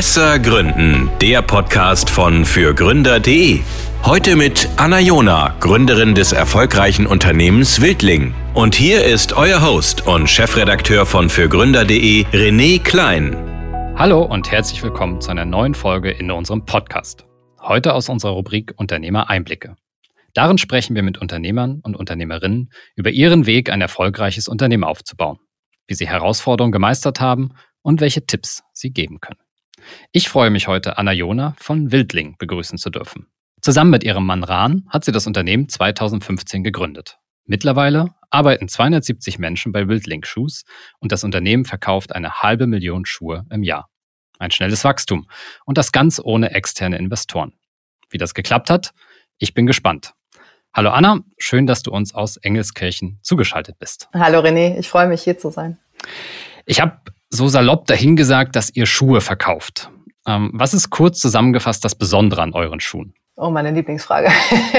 Besser 0.00 0.38
Gründen, 0.38 1.10
der 1.20 1.42
Podcast 1.42 2.08
von 2.08 2.46
fürgründer.de. 2.46 3.60
Heute 4.02 4.34
mit 4.34 4.66
Anna 4.78 4.98
Jona, 4.98 5.54
Gründerin 5.60 6.14
des 6.14 6.32
erfolgreichen 6.32 7.06
Unternehmens 7.06 7.82
Wildling. 7.82 8.32
Und 8.54 8.74
hier 8.74 9.04
ist 9.04 9.34
euer 9.34 9.60
Host 9.60 10.06
und 10.06 10.26
Chefredakteur 10.30 11.04
von 11.04 11.28
fürgründer.de, 11.28 12.24
René 12.32 12.82
Klein. 12.82 13.36
Hallo 13.94 14.22
und 14.22 14.50
herzlich 14.50 14.82
willkommen 14.82 15.20
zu 15.20 15.32
einer 15.32 15.44
neuen 15.44 15.74
Folge 15.74 16.10
in 16.10 16.30
unserem 16.30 16.64
Podcast. 16.64 17.26
Heute 17.60 17.92
aus 17.92 18.08
unserer 18.08 18.32
Rubrik 18.32 18.72
Unternehmer 18.78 19.28
Einblicke. 19.28 19.76
Darin 20.32 20.56
sprechen 20.56 20.96
wir 20.96 21.02
mit 21.02 21.18
Unternehmern 21.18 21.80
und 21.82 21.94
Unternehmerinnen 21.94 22.70
über 22.96 23.10
ihren 23.10 23.44
Weg, 23.44 23.68
ein 23.68 23.82
erfolgreiches 23.82 24.48
Unternehmen 24.48 24.84
aufzubauen, 24.84 25.40
wie 25.88 25.94
sie 25.94 26.08
Herausforderungen 26.08 26.72
gemeistert 26.72 27.20
haben 27.20 27.50
und 27.82 28.00
welche 28.00 28.24
Tipps 28.24 28.62
sie 28.72 28.92
geben 28.94 29.20
können. 29.20 29.36
Ich 30.12 30.28
freue 30.28 30.50
mich 30.50 30.68
heute, 30.68 30.98
Anna 30.98 31.12
Jona 31.12 31.54
von 31.58 31.92
Wildling 31.92 32.36
begrüßen 32.38 32.78
zu 32.78 32.90
dürfen. 32.90 33.26
Zusammen 33.60 33.90
mit 33.90 34.04
ihrem 34.04 34.24
Mann 34.24 34.44
Rahn 34.44 34.86
hat 34.88 35.04
sie 35.04 35.12
das 35.12 35.26
Unternehmen 35.26 35.68
2015 35.68 36.64
gegründet. 36.64 37.18
Mittlerweile 37.44 38.14
arbeiten 38.30 38.68
270 38.68 39.38
Menschen 39.38 39.72
bei 39.72 39.88
Wildling 39.88 40.24
Shoes 40.24 40.64
und 40.98 41.12
das 41.12 41.24
Unternehmen 41.24 41.64
verkauft 41.64 42.14
eine 42.14 42.42
halbe 42.42 42.66
Million 42.66 43.04
Schuhe 43.04 43.44
im 43.50 43.62
Jahr. 43.62 43.90
Ein 44.38 44.50
schnelles 44.50 44.84
Wachstum 44.84 45.28
und 45.66 45.76
das 45.76 45.92
ganz 45.92 46.20
ohne 46.22 46.52
externe 46.52 46.96
Investoren. 46.96 47.52
Wie 48.08 48.18
das 48.18 48.34
geklappt 48.34 48.70
hat? 48.70 48.92
Ich 49.38 49.52
bin 49.52 49.66
gespannt. 49.66 50.14
Hallo 50.72 50.90
Anna, 50.90 51.20
schön, 51.36 51.66
dass 51.66 51.82
du 51.82 51.90
uns 51.90 52.14
aus 52.14 52.36
Engelskirchen 52.36 53.18
zugeschaltet 53.22 53.78
bist. 53.78 54.08
Hallo 54.14 54.38
René, 54.38 54.78
ich 54.78 54.88
freue 54.88 55.08
mich 55.08 55.22
hier 55.22 55.36
zu 55.36 55.50
sein. 55.50 55.78
Ich 56.64 56.80
habe 56.80 57.00
so 57.30 57.48
salopp 57.48 57.86
dahingesagt, 57.86 58.56
dass 58.56 58.74
ihr 58.74 58.86
Schuhe 58.86 59.20
verkauft. 59.20 59.90
Ähm, 60.26 60.50
was 60.52 60.74
ist 60.74 60.90
kurz 60.90 61.20
zusammengefasst 61.20 61.84
das 61.84 61.94
Besondere 61.94 62.42
an 62.42 62.52
euren 62.52 62.80
Schuhen? 62.80 63.14
Oh, 63.36 63.48
meine 63.48 63.70
Lieblingsfrage. 63.70 64.28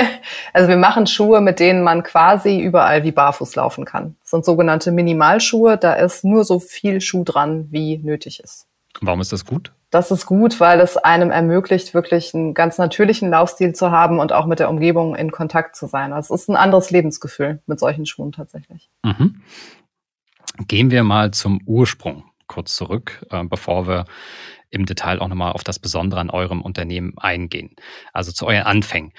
also 0.53 0.69
wir 0.69 0.77
machen 0.77 1.07
Schuhe, 1.07 1.41
mit 1.41 1.59
denen 1.59 1.83
man 1.83 2.03
quasi 2.03 2.59
überall 2.59 3.03
wie 3.03 3.11
barfuß 3.11 3.55
laufen 3.55 3.85
kann. 3.85 4.15
Das 4.21 4.29
sind 4.29 4.45
sogenannte 4.45 4.91
Minimalschuhe. 4.91 5.77
Da 5.77 5.93
ist 5.93 6.23
nur 6.23 6.43
so 6.43 6.59
viel 6.59 7.01
Schuh 7.01 7.23
dran, 7.23 7.67
wie 7.71 7.97
nötig 7.97 8.39
ist. 8.39 8.67
Warum 8.99 9.19
ist 9.19 9.31
das 9.31 9.45
gut? 9.45 9.71
Das 9.89 10.11
ist 10.11 10.27
gut, 10.27 10.59
weil 10.59 10.79
es 10.79 10.95
einem 10.95 11.31
ermöglicht, 11.31 11.93
wirklich 11.93 12.35
einen 12.35 12.53
ganz 12.53 12.77
natürlichen 12.77 13.31
Laufstil 13.31 13.73
zu 13.73 13.89
haben 13.89 14.19
und 14.19 14.31
auch 14.31 14.45
mit 14.45 14.59
der 14.59 14.69
Umgebung 14.69 15.15
in 15.15 15.31
Kontakt 15.31 15.75
zu 15.75 15.87
sein. 15.87 16.13
Also 16.13 16.35
es 16.35 16.43
ist 16.43 16.49
ein 16.49 16.55
anderes 16.55 16.91
Lebensgefühl 16.91 17.61
mit 17.65 17.79
solchen 17.79 18.05
Schuhen 18.05 18.31
tatsächlich. 18.31 18.89
Mhm. 19.03 19.41
Gehen 20.67 20.91
wir 20.91 21.03
mal 21.03 21.31
zum 21.31 21.61
Ursprung 21.65 22.25
kurz 22.51 22.75
zurück, 22.75 23.25
äh, 23.31 23.43
bevor 23.43 23.87
wir 23.87 24.05
im 24.69 24.85
Detail 24.85 25.19
auch 25.19 25.27
nochmal 25.27 25.53
auf 25.53 25.63
das 25.63 25.79
Besondere 25.79 26.19
an 26.19 26.29
eurem 26.29 26.61
Unternehmen 26.61 27.13
eingehen. 27.17 27.75
Also 28.13 28.31
zu 28.31 28.45
euren 28.45 28.63
Anfängen. 28.63 29.13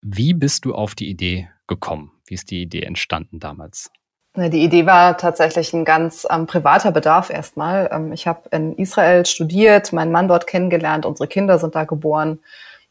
Wie 0.00 0.34
bist 0.34 0.64
du 0.64 0.74
auf 0.74 0.94
die 0.94 1.08
Idee 1.08 1.48
gekommen? 1.66 2.12
Wie 2.26 2.34
ist 2.34 2.50
die 2.50 2.62
Idee 2.62 2.82
entstanden 2.82 3.40
damals? 3.40 3.90
Die 4.36 4.62
Idee 4.62 4.86
war 4.86 5.16
tatsächlich 5.16 5.72
ein 5.72 5.84
ganz 5.84 6.26
ähm, 6.30 6.46
privater 6.46 6.92
Bedarf 6.92 7.28
erstmal. 7.30 7.88
Ähm, 7.90 8.12
ich 8.12 8.28
habe 8.28 8.48
in 8.50 8.76
Israel 8.76 9.26
studiert, 9.26 9.92
meinen 9.92 10.12
Mann 10.12 10.28
dort 10.28 10.46
kennengelernt, 10.46 11.06
unsere 11.06 11.26
Kinder 11.26 11.58
sind 11.58 11.74
da 11.74 11.84
geboren. 11.84 12.38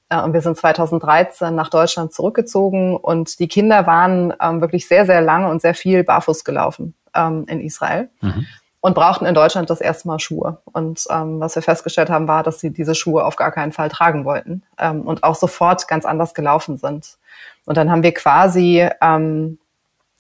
Äh, 0.10 0.22
und 0.22 0.34
wir 0.34 0.42
sind 0.42 0.58
2013 0.58 1.56
nach 1.56 1.70
Deutschland 1.70 2.12
zurückgezogen 2.12 2.98
und 2.98 3.40
die 3.40 3.48
Kinder 3.48 3.88
waren 3.88 4.34
ähm, 4.42 4.60
wirklich 4.60 4.90
sehr, 4.90 5.06
sehr 5.06 5.22
lange 5.22 5.50
und 5.50 5.62
sehr 5.62 5.76
viel 5.76 6.04
barfuß 6.04 6.44
gelaufen 6.44 6.96
ähm, 7.16 7.46
in 7.48 7.62
Israel. 7.62 8.10
Mhm 8.20 8.46
und 8.88 8.94
brauchten 8.94 9.26
in 9.26 9.36
Deutschland 9.36 9.70
das 9.70 9.82
erste 9.82 10.08
Mal 10.08 10.18
Schuhe. 10.18 10.60
Und 10.72 11.04
ähm, 11.10 11.42
was 11.42 11.56
wir 11.56 11.62
festgestellt 11.62 12.10
haben, 12.10 12.30
war, 12.30 12.42
dass 12.42 12.62
sie 12.62 12.72
diese 12.72 12.96
Schuhe 12.96 13.26
auf 13.26 13.36
gar 13.36 13.52
keinen 13.52 13.74
Fall 13.74 13.90
tragen 13.90 14.24
wollten 14.24 14.64
ähm, 14.80 15.02
und 15.02 15.24
auch 15.24 15.36
sofort 15.36 15.90
ganz 15.90 16.06
anders 16.06 16.34
gelaufen 16.34 16.78
sind. 16.78 17.18
Und 17.66 17.76
dann 17.76 17.92
haben 17.92 18.02
wir 18.02 18.14
quasi 18.14 18.88
ähm, 19.02 19.60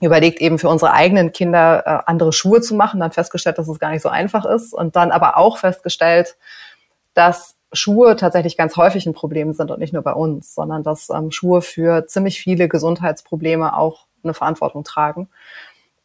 überlegt, 0.01 0.41
eben 0.41 0.59
für 0.59 0.67
unsere 0.67 0.91
eigenen 0.91 1.31
Kinder 1.31 1.83
äh, 1.85 1.99
andere 2.07 2.33
Schuhe 2.33 2.59
zu 2.59 2.75
machen, 2.75 2.99
dann 2.99 3.13
festgestellt, 3.13 3.57
dass 3.57 3.69
es 3.69 3.79
gar 3.79 3.91
nicht 3.91 4.01
so 4.01 4.09
einfach 4.09 4.43
ist 4.43 4.73
und 4.73 4.97
dann 4.97 5.11
aber 5.11 5.37
auch 5.37 5.57
festgestellt, 5.57 6.35
dass 7.13 7.55
Schuhe 7.71 8.17
tatsächlich 8.17 8.57
ganz 8.57 8.75
häufig 8.75 9.05
ein 9.05 9.13
Problem 9.13 9.53
sind 9.53 9.71
und 9.71 9.79
nicht 9.79 9.93
nur 9.93 10.03
bei 10.03 10.13
uns, 10.13 10.53
sondern 10.53 10.83
dass 10.83 11.09
ähm, 11.09 11.31
Schuhe 11.31 11.61
für 11.61 12.05
ziemlich 12.05 12.41
viele 12.41 12.67
Gesundheitsprobleme 12.67 13.77
auch 13.77 14.07
eine 14.23 14.33
Verantwortung 14.33 14.83
tragen. 14.83 15.29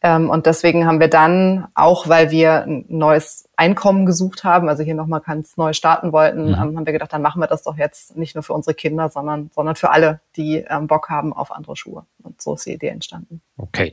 Ähm, 0.02 0.30
und 0.30 0.46
deswegen 0.46 0.86
haben 0.86 0.98
wir 0.98 1.08
dann, 1.08 1.68
auch 1.74 2.08
weil 2.08 2.30
wir 2.30 2.64
ein 2.64 2.84
neues 2.88 3.48
Einkommen 3.56 4.04
gesucht 4.04 4.42
haben, 4.42 4.68
also 4.68 4.82
hier 4.82 4.94
nochmal 4.94 5.20
ganz 5.20 5.56
neu 5.56 5.72
starten 5.72 6.12
wollten, 6.12 6.48
mhm. 6.48 6.54
ähm, 6.54 6.76
haben 6.76 6.86
wir 6.86 6.92
gedacht, 6.92 7.12
dann 7.12 7.22
machen 7.22 7.40
wir 7.40 7.46
das 7.46 7.62
doch 7.62 7.76
jetzt 7.76 8.16
nicht 8.16 8.34
nur 8.34 8.42
für 8.42 8.52
unsere 8.52 8.74
Kinder, 8.74 9.08
sondern, 9.08 9.50
sondern 9.54 9.76
für 9.76 9.90
alle, 9.90 10.20
die 10.36 10.64
ähm, 10.68 10.88
Bock 10.88 11.08
haben 11.08 11.32
auf 11.32 11.52
andere 11.52 11.76
Schuhe. 11.76 12.04
Und 12.22 12.42
so 12.42 12.54
ist 12.54 12.66
die 12.66 12.72
Idee 12.72 12.88
entstanden. 12.88 13.42
Okay. 13.56 13.92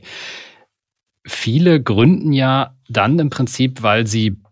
Viele 1.26 1.80
gründen 1.80 2.32
ja 2.32 2.74
dann 2.88 3.18
im 3.18 3.30
Prinzip, 3.30 3.82
weil 3.82 4.06
sie 4.06 4.42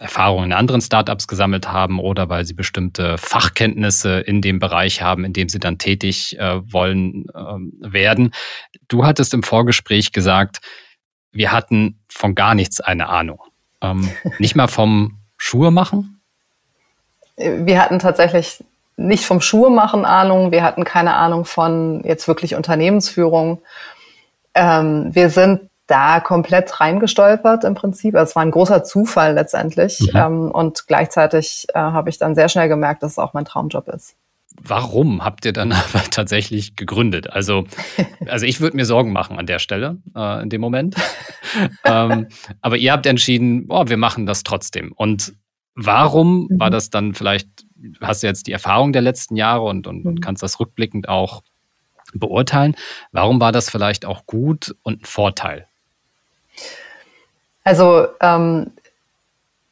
Erfahrungen 0.00 0.46
in 0.46 0.52
anderen 0.52 0.80
Startups 0.80 1.28
gesammelt 1.28 1.70
haben 1.70 2.00
oder 2.00 2.28
weil 2.28 2.44
sie 2.44 2.54
bestimmte 2.54 3.16
Fachkenntnisse 3.18 4.20
in 4.20 4.42
dem 4.42 4.58
Bereich 4.58 5.02
haben, 5.02 5.24
in 5.24 5.32
dem 5.32 5.48
sie 5.48 5.60
dann 5.60 5.78
tätig 5.78 6.38
äh, 6.38 6.60
wollen 6.72 7.26
äh, 7.28 7.92
werden. 7.92 8.32
Du 8.88 9.06
hattest 9.06 9.32
im 9.34 9.44
Vorgespräch 9.44 10.12
gesagt, 10.12 10.60
wir 11.32 11.52
hatten 11.52 11.98
von 12.08 12.34
gar 12.34 12.54
nichts 12.54 12.80
eine 12.80 13.08
Ahnung. 13.08 13.40
Ähm, 13.80 14.10
nicht 14.38 14.56
mal 14.56 14.68
vom 14.68 15.18
Schuhe 15.36 15.70
machen? 15.70 16.20
Wir 17.36 17.80
hatten 17.80 17.98
tatsächlich 17.98 18.64
nicht 18.96 19.24
vom 19.24 19.40
Schuhe 19.40 19.70
machen 19.70 20.04
Ahnung. 20.04 20.50
Wir 20.50 20.64
hatten 20.64 20.84
keine 20.84 21.14
Ahnung 21.14 21.44
von 21.44 22.02
jetzt 22.04 22.26
wirklich 22.26 22.56
Unternehmensführung. 22.56 23.62
Ähm, 24.54 25.14
wir 25.14 25.30
sind 25.30 25.70
da 25.86 26.20
komplett 26.20 26.80
reingestolpert 26.80 27.64
im 27.64 27.74
Prinzip. 27.74 28.14
Also 28.14 28.30
es 28.30 28.36
war 28.36 28.42
ein 28.42 28.50
großer 28.50 28.84
Zufall 28.84 29.34
letztendlich. 29.34 30.00
Mhm. 30.12 30.18
Ähm, 30.18 30.50
und 30.50 30.86
gleichzeitig 30.86 31.66
äh, 31.72 31.78
habe 31.78 32.10
ich 32.10 32.18
dann 32.18 32.34
sehr 32.34 32.48
schnell 32.48 32.68
gemerkt, 32.68 33.02
dass 33.02 33.12
es 33.12 33.18
auch 33.18 33.32
mein 33.32 33.44
Traumjob 33.44 33.88
ist. 33.88 34.16
Warum 34.60 35.24
habt 35.24 35.44
ihr 35.44 35.52
dann 35.52 35.72
aber 35.72 36.04
tatsächlich 36.10 36.76
gegründet? 36.76 37.30
Also, 37.30 37.64
also 38.26 38.46
ich 38.46 38.60
würde 38.60 38.76
mir 38.76 38.84
Sorgen 38.84 39.12
machen 39.12 39.38
an 39.38 39.46
der 39.46 39.58
Stelle, 39.58 39.98
äh, 40.14 40.42
in 40.42 40.50
dem 40.50 40.60
Moment. 40.60 40.96
ähm, 41.84 42.28
aber 42.60 42.76
ihr 42.76 42.92
habt 42.92 43.06
entschieden, 43.06 43.66
oh, 43.68 43.84
wir 43.86 43.96
machen 43.96 44.26
das 44.26 44.42
trotzdem. 44.42 44.92
Und 44.92 45.34
warum 45.74 46.48
mhm. 46.50 46.60
war 46.60 46.70
das 46.70 46.90
dann 46.90 47.14
vielleicht, 47.14 47.48
hast 48.00 48.22
du 48.22 48.26
jetzt 48.26 48.46
die 48.46 48.52
Erfahrung 48.52 48.92
der 48.92 49.02
letzten 49.02 49.36
Jahre 49.36 49.62
und, 49.62 49.86
und, 49.86 50.04
und 50.04 50.14
mhm. 50.16 50.20
kannst 50.20 50.42
das 50.42 50.58
rückblickend 50.60 51.08
auch 51.08 51.42
beurteilen. 52.14 52.74
Warum 53.12 53.40
war 53.40 53.52
das 53.52 53.70
vielleicht 53.70 54.06
auch 54.06 54.26
gut 54.26 54.74
und 54.82 55.02
ein 55.02 55.04
Vorteil? 55.04 55.66
Also 57.64 58.06
ähm, 58.20 58.72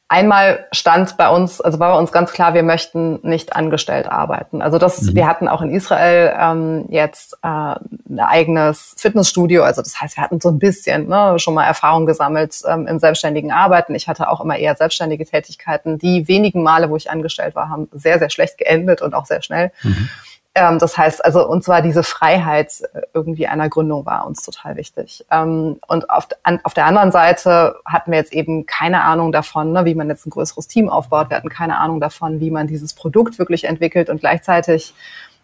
Einmal 0.09 0.67
stand 0.71 1.17
bei 1.17 1.29
uns, 1.29 1.61
also 1.61 1.81
war 1.81 1.95
bei 1.95 1.99
uns 1.99 2.13
ganz 2.13 2.33
klar, 2.33 2.55
wir 2.55 2.63
möchten 2.63 3.19
nicht 3.23 3.57
angestellt 3.57 4.07
arbeiten. 4.07 4.63
Also 4.63 4.79
das, 4.79 5.03
mhm. 5.03 5.17
wir 5.17 5.27
hatten 5.27 5.49
auch 5.49 5.63
in 5.63 5.71
Israel 5.71 6.33
ähm, 6.39 6.85
jetzt 6.91 7.35
äh, 7.43 7.49
ein 7.49 8.21
eigenes 8.21 8.95
Fitnessstudio. 8.97 9.65
Also 9.65 9.83
das 9.83 10.01
heißt, 10.01 10.17
wir 10.17 10.23
hatten 10.23 10.41
so 10.41 10.51
ein 10.51 10.61
bisschen 10.61 11.09
ne, 11.09 11.41
schon 11.41 11.55
mal 11.55 11.65
Erfahrung 11.65 12.07
gesammelt 12.07 12.63
ähm, 12.69 12.87
im 12.87 13.01
selbstständigen 13.01 13.51
Arbeiten. 13.51 13.97
Ich 13.97 14.07
hatte 14.07 14.31
auch 14.31 14.41
immer 14.41 14.57
eher 14.57 14.77
selbstständige 14.77 15.27
Tätigkeiten. 15.27 15.99
Die 15.99 16.29
wenigen 16.29 16.63
Male, 16.63 16.89
wo 16.89 16.97
ich 16.97 17.11
angestellt 17.11 17.57
war, 17.57 17.69
haben 17.69 17.89
sehr, 17.93 18.21
sehr 18.21 18.31
schlecht 18.31 18.59
geendet 18.59 19.03
und 19.03 19.13
auch 19.13 19.27
sehr 19.27 19.43
schnell. 19.43 19.73
Mhm. 19.83 20.09
Ähm, 20.57 20.79
das 20.79 20.97
heißt, 20.97 21.23
also 21.23 21.47
uns 21.47 21.69
war 21.69 21.83
diese 21.83 22.03
Freiheit 22.03 22.81
äh, 22.95 23.03
irgendwie 23.13 23.47
einer 23.47 23.69
Gründung 23.69 24.07
war 24.07 24.27
uns 24.27 24.43
total 24.43 24.77
wichtig. 24.77 25.25
Ähm, 25.31 25.79
und 25.87 26.09
auf, 26.09 26.29
an, 26.45 26.61
auf 26.63 26.73
der 26.73 26.87
anderen 26.87 27.13
Seite 27.13 27.77
hatten 27.85 28.11
wir 28.11 28.19
jetzt 28.19 28.33
eben 28.33 28.65
keine 28.65 29.05
Ahnung 29.05 29.33
davon, 29.33 29.73
ne, 29.73 29.85
wie 29.85 29.95
man 29.95 30.09
jetzt 30.09 30.27
ein 30.27 30.31
größeres 30.31 30.67
Team 30.67 30.89
aufbaut. 30.89 31.29
Wir 31.29 31.37
hatten 31.37 31.51
keine 31.51 31.77
Ahnung 31.77 32.01
davon, 32.01 32.41
wie 32.41 32.51
man 32.51 32.67
dieses 32.67 32.95
Produkt 32.95 33.39
wirklich 33.39 33.65
entwickelt 33.65 34.09
und 34.09 34.21
gleichzeitig 34.21 34.95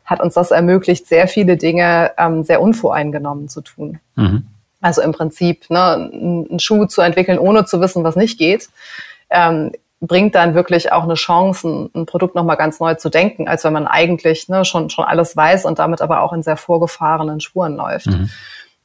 hat 0.07 0.21
uns 0.21 0.33
das 0.33 0.51
ermöglicht, 0.51 1.07
sehr 1.07 1.29
viele 1.29 1.59
Dinge 1.59 2.13
ähm, 2.17 2.43
sehr 2.43 2.63
unvoreingenommen 2.63 3.51
zu 3.51 3.61
tun. 3.61 4.01
Mhm. 4.17 4.47
Also 4.81 5.03
im 5.03 5.13
Prinzip 5.13 5.69
ne, 5.69 6.11
einen 6.11 6.59
Schuh 6.59 6.87
zu 6.87 7.03
entwickeln, 7.03 7.39
ohne 7.39 7.67
zu 7.67 7.83
wissen, 7.83 8.03
was 8.03 8.17
nicht 8.17 8.39
geht. 8.39 8.71
Ähm, 9.29 9.73
bringt 10.03 10.35
dann 10.35 10.55
wirklich 10.55 10.91
auch 10.91 11.05
eine 11.05 11.15
Chance, 11.15 11.91
ein, 11.95 12.07
Produkt 12.07 12.35
nochmal 12.35 12.57
ganz 12.57 12.81
neu 12.81 12.95
zu 12.95 13.09
denken, 13.09 13.47
als 13.47 13.63
wenn 13.63 13.73
man 13.73 13.87
eigentlich 13.87 14.49
ne, 14.49 14.65
schon, 14.65 14.91
schon 14.91 15.05
alles 15.05 15.37
weiß 15.37 15.65
und 15.65 15.79
damit 15.79 16.03
aber 16.03 16.23
auch 16.23 16.33
in 16.33 16.43
sehr 16.43 16.57
vorgefahrenen 16.57 17.41
Spuren 17.41 17.77
läuft. 17.77 18.09
Mhm. 18.09 18.29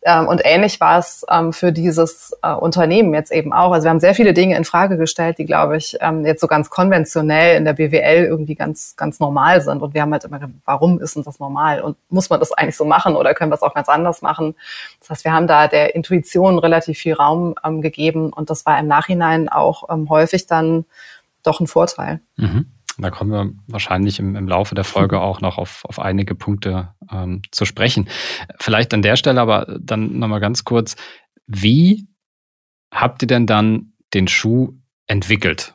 Ähm, 0.07 0.29
und 0.29 0.41
ähnlich 0.45 0.79
war 0.79 0.99
es 0.99 1.25
ähm, 1.29 1.51
für 1.51 1.73
dieses 1.73 2.31
äh, 2.41 2.53
Unternehmen 2.53 3.13
jetzt 3.13 3.29
eben 3.29 3.51
auch. 3.51 3.73
Also 3.73 3.83
wir 3.83 3.89
haben 3.89 3.99
sehr 3.99 4.15
viele 4.15 4.33
Dinge 4.33 4.55
in 4.55 4.63
Frage 4.63 4.97
gestellt, 4.97 5.37
die, 5.37 5.43
glaube 5.43 5.75
ich, 5.75 5.97
ähm, 5.99 6.25
jetzt 6.25 6.39
so 6.39 6.47
ganz 6.47 6.69
konventionell 6.69 7.57
in 7.57 7.65
der 7.65 7.73
BWL 7.73 8.23
irgendwie 8.23 8.55
ganz, 8.55 8.95
ganz 8.95 9.19
normal 9.19 9.59
sind. 9.59 9.81
Und 9.81 9.93
wir 9.93 10.01
haben 10.01 10.13
halt 10.13 10.23
immer 10.23 10.39
gedacht, 10.39 10.55
warum 10.63 11.01
ist 11.01 11.17
denn 11.17 11.23
das 11.23 11.39
normal? 11.39 11.81
Und 11.81 11.97
muss 12.09 12.29
man 12.29 12.39
das 12.39 12.53
eigentlich 12.53 12.77
so 12.77 12.85
machen 12.85 13.17
oder 13.17 13.33
können 13.33 13.51
wir 13.51 13.55
es 13.55 13.61
auch 13.61 13.73
ganz 13.73 13.89
anders 13.89 14.21
machen? 14.21 14.55
Das 15.01 15.09
heißt, 15.09 15.25
wir 15.25 15.33
haben 15.33 15.47
da 15.47 15.67
der 15.67 15.93
Intuition 15.93 16.57
relativ 16.57 16.99
viel 16.99 17.13
Raum 17.13 17.55
gegeben 17.81 18.31
und 18.31 18.49
das 18.49 18.65
war 18.65 18.79
im 18.79 18.87
Nachhinein 18.87 19.49
auch 19.49 19.89
häufig 20.09 20.47
dann 20.47 20.85
doch 21.43 21.59
ein 21.59 21.67
Vorteil. 21.67 22.21
Mhm. 22.37 22.67
Da 22.97 23.11
kommen 23.11 23.31
wir 23.31 23.53
wahrscheinlich 23.67 24.19
im, 24.19 24.35
im 24.35 24.47
Laufe 24.47 24.75
der 24.75 24.83
Folge 24.83 25.21
auch 25.21 25.41
noch 25.41 25.57
auf, 25.57 25.85
auf 25.85 25.99
einige 25.99 26.35
Punkte 26.35 26.93
ähm, 27.11 27.41
zu 27.51 27.65
sprechen. 27.65 28.09
Vielleicht 28.59 28.93
an 28.93 29.01
der 29.01 29.15
Stelle 29.15 29.41
aber 29.41 29.77
dann 29.79 30.19
nochmal 30.19 30.39
ganz 30.39 30.63
kurz, 30.63 30.95
wie 31.45 32.07
habt 32.91 33.21
ihr 33.21 33.27
denn 33.27 33.45
dann 33.45 33.93
den 34.13 34.27
Schuh 34.27 34.73
entwickelt? 35.07 35.73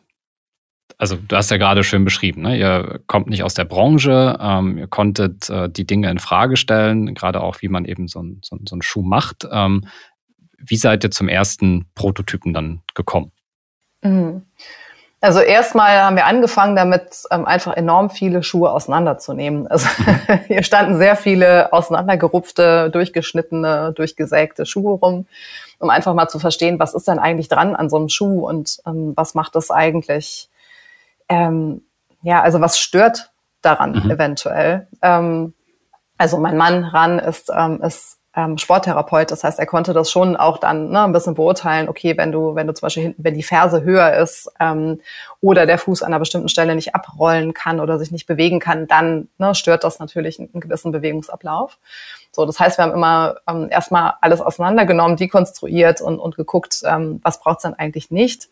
Also 0.99 1.17
du 1.17 1.35
hast 1.35 1.51
ja 1.51 1.57
gerade 1.57 1.83
schön 1.83 2.05
beschrieben, 2.05 2.43
ne? 2.43 2.57
ihr 2.57 3.01
kommt 3.09 3.27
nicht 3.29 3.43
aus 3.43 3.55
der 3.55 3.65
Branche, 3.65 4.39
ähm, 4.41 4.79
ihr 4.79 4.87
konntet 4.87 5.51
äh, 5.51 5.69
die 5.69 5.85
Dinge 5.85 6.09
in 6.11 6.21
Frage 6.21 6.57
stellen, 6.57 7.15
gerade 7.15 7.41
auch 7.41 7.61
wie 7.61 7.69
man 7.69 7.87
eben 7.87 8.07
so, 8.07 8.23
ein, 8.23 8.39
so, 8.43 8.57
so 8.69 8.75
einen 8.75 8.83
Schuh 8.83 9.03
macht. 9.03 9.49
Ähm, 9.51 9.87
wie 10.59 10.77
seid 10.77 11.03
ihr 11.03 11.11
zum 11.11 11.29
ersten 11.29 11.87
Prototypen 11.97 12.53
dann 12.53 12.83
gekommen? 12.95 13.33
Mhm. 14.03 14.43
Also 15.23 15.39
erstmal 15.39 16.03
haben 16.03 16.17
wir 16.17 16.27
angefangen 16.27 16.75
damit, 16.75 17.23
ähm, 17.31 17.47
einfach 17.47 17.75
enorm 17.75 18.11
viele 18.11 18.43
Schuhe 18.43 18.73
auseinanderzunehmen. 18.73 19.69
Also 19.69 19.87
hier 20.49 20.65
standen 20.65 20.99
sehr 20.99 21.15
viele 21.15 21.73
auseinandergerupfte, 21.73 22.91
durchgeschnittene, 22.91 23.93
durchgesägte 23.95 24.67
Schuhe 24.67 24.99
rum, 24.99 25.27
um 25.79 25.91
einfach 25.91 26.13
mal 26.15 26.27
zu 26.27 26.41
verstehen, 26.41 26.81
was 26.81 26.93
ist 26.93 27.07
denn 27.07 27.21
eigentlich 27.21 27.47
dran 27.49 27.77
an 27.77 27.89
so 27.89 27.99
einem 27.99 28.09
Schuh 28.09 28.45
und 28.49 28.79
ähm, 28.85 29.13
was 29.15 29.37
macht 29.37 29.55
das 29.55 29.71
eigentlich, 29.71 30.51
ähm, 31.29 31.83
ja, 32.23 32.43
also 32.43 32.61
was 32.61 32.81
stört 32.81 33.31
daran 33.63 34.03
mhm. 34.03 34.11
eventuell. 34.11 34.89
Ähm, 35.03 35.55
also 36.19 36.39
mein 36.39 36.57
Mann 36.57 36.83
Ran 36.83 37.21
ist, 37.21 37.49
ähm, 37.57 37.81
ist 37.81 38.19
ähm, 38.35 38.57
Sporttherapeut. 38.57 39.31
Das 39.31 39.45
heißt, 39.45 39.59
er 39.59 39.67
konnte 39.67 39.93
das 39.93 40.11
schon 40.11 40.37
auch 40.37 40.59
dann 40.59 40.91
ne, 40.91 41.03
ein 41.03 41.13
bisschen 41.13 41.35
beurteilen, 41.35 41.89
okay, 41.89 42.17
wenn 42.17 42.33
du, 42.33 42.55
wenn 42.55 42.67
du 42.67 42.75
zum 42.75 42.87
Beispiel 42.87 43.03
hinten, 43.03 43.25
wenn 43.25 43.35
die 43.35 43.43
Ferse 43.43 43.83
höher 43.83 44.15
ist 44.15 44.51
ähm, 44.59 45.01
oder 45.41 45.67
der 45.67 45.79
Fuß 45.79 46.03
an 46.03 46.13
einer 46.13 46.21
bestimmten 46.21 46.49
Stelle 46.49 46.75
nicht 46.75 46.95
abrollen 46.95 47.53
kann 47.53 47.81
oder 47.81 47.99
sich 47.99 48.11
nicht 48.11 48.27
bewegen 48.27 48.59
kann, 48.59 48.87
dann 48.87 49.29
ne, 49.39 49.55
stört 49.55 49.85
das 49.85 49.99
natürlich 49.99 50.39
einen, 50.39 50.61
gewissen 50.61 50.93
Bewegungsablauf. 50.93 51.79
So, 52.31 52.47
das 52.47 52.59
heißt, 52.59 52.79
wir 52.79 52.85
haben 52.85 52.93
immer 52.93 53.37
ähm, 53.47 53.69
erstmal 53.71 54.15
alles 54.23 54.41
auseinandergenommen, 54.41 55.17
dekonstruiert 55.17 56.01
und, 56.01 56.19
und 56.19 56.37
geguckt, 56.37 56.83
ähm, 56.87 57.21
was 57.23 57.41
braucht's 57.41 57.63
denn 57.63 57.75
eigentlich 57.75 58.11
nicht. 58.11 58.49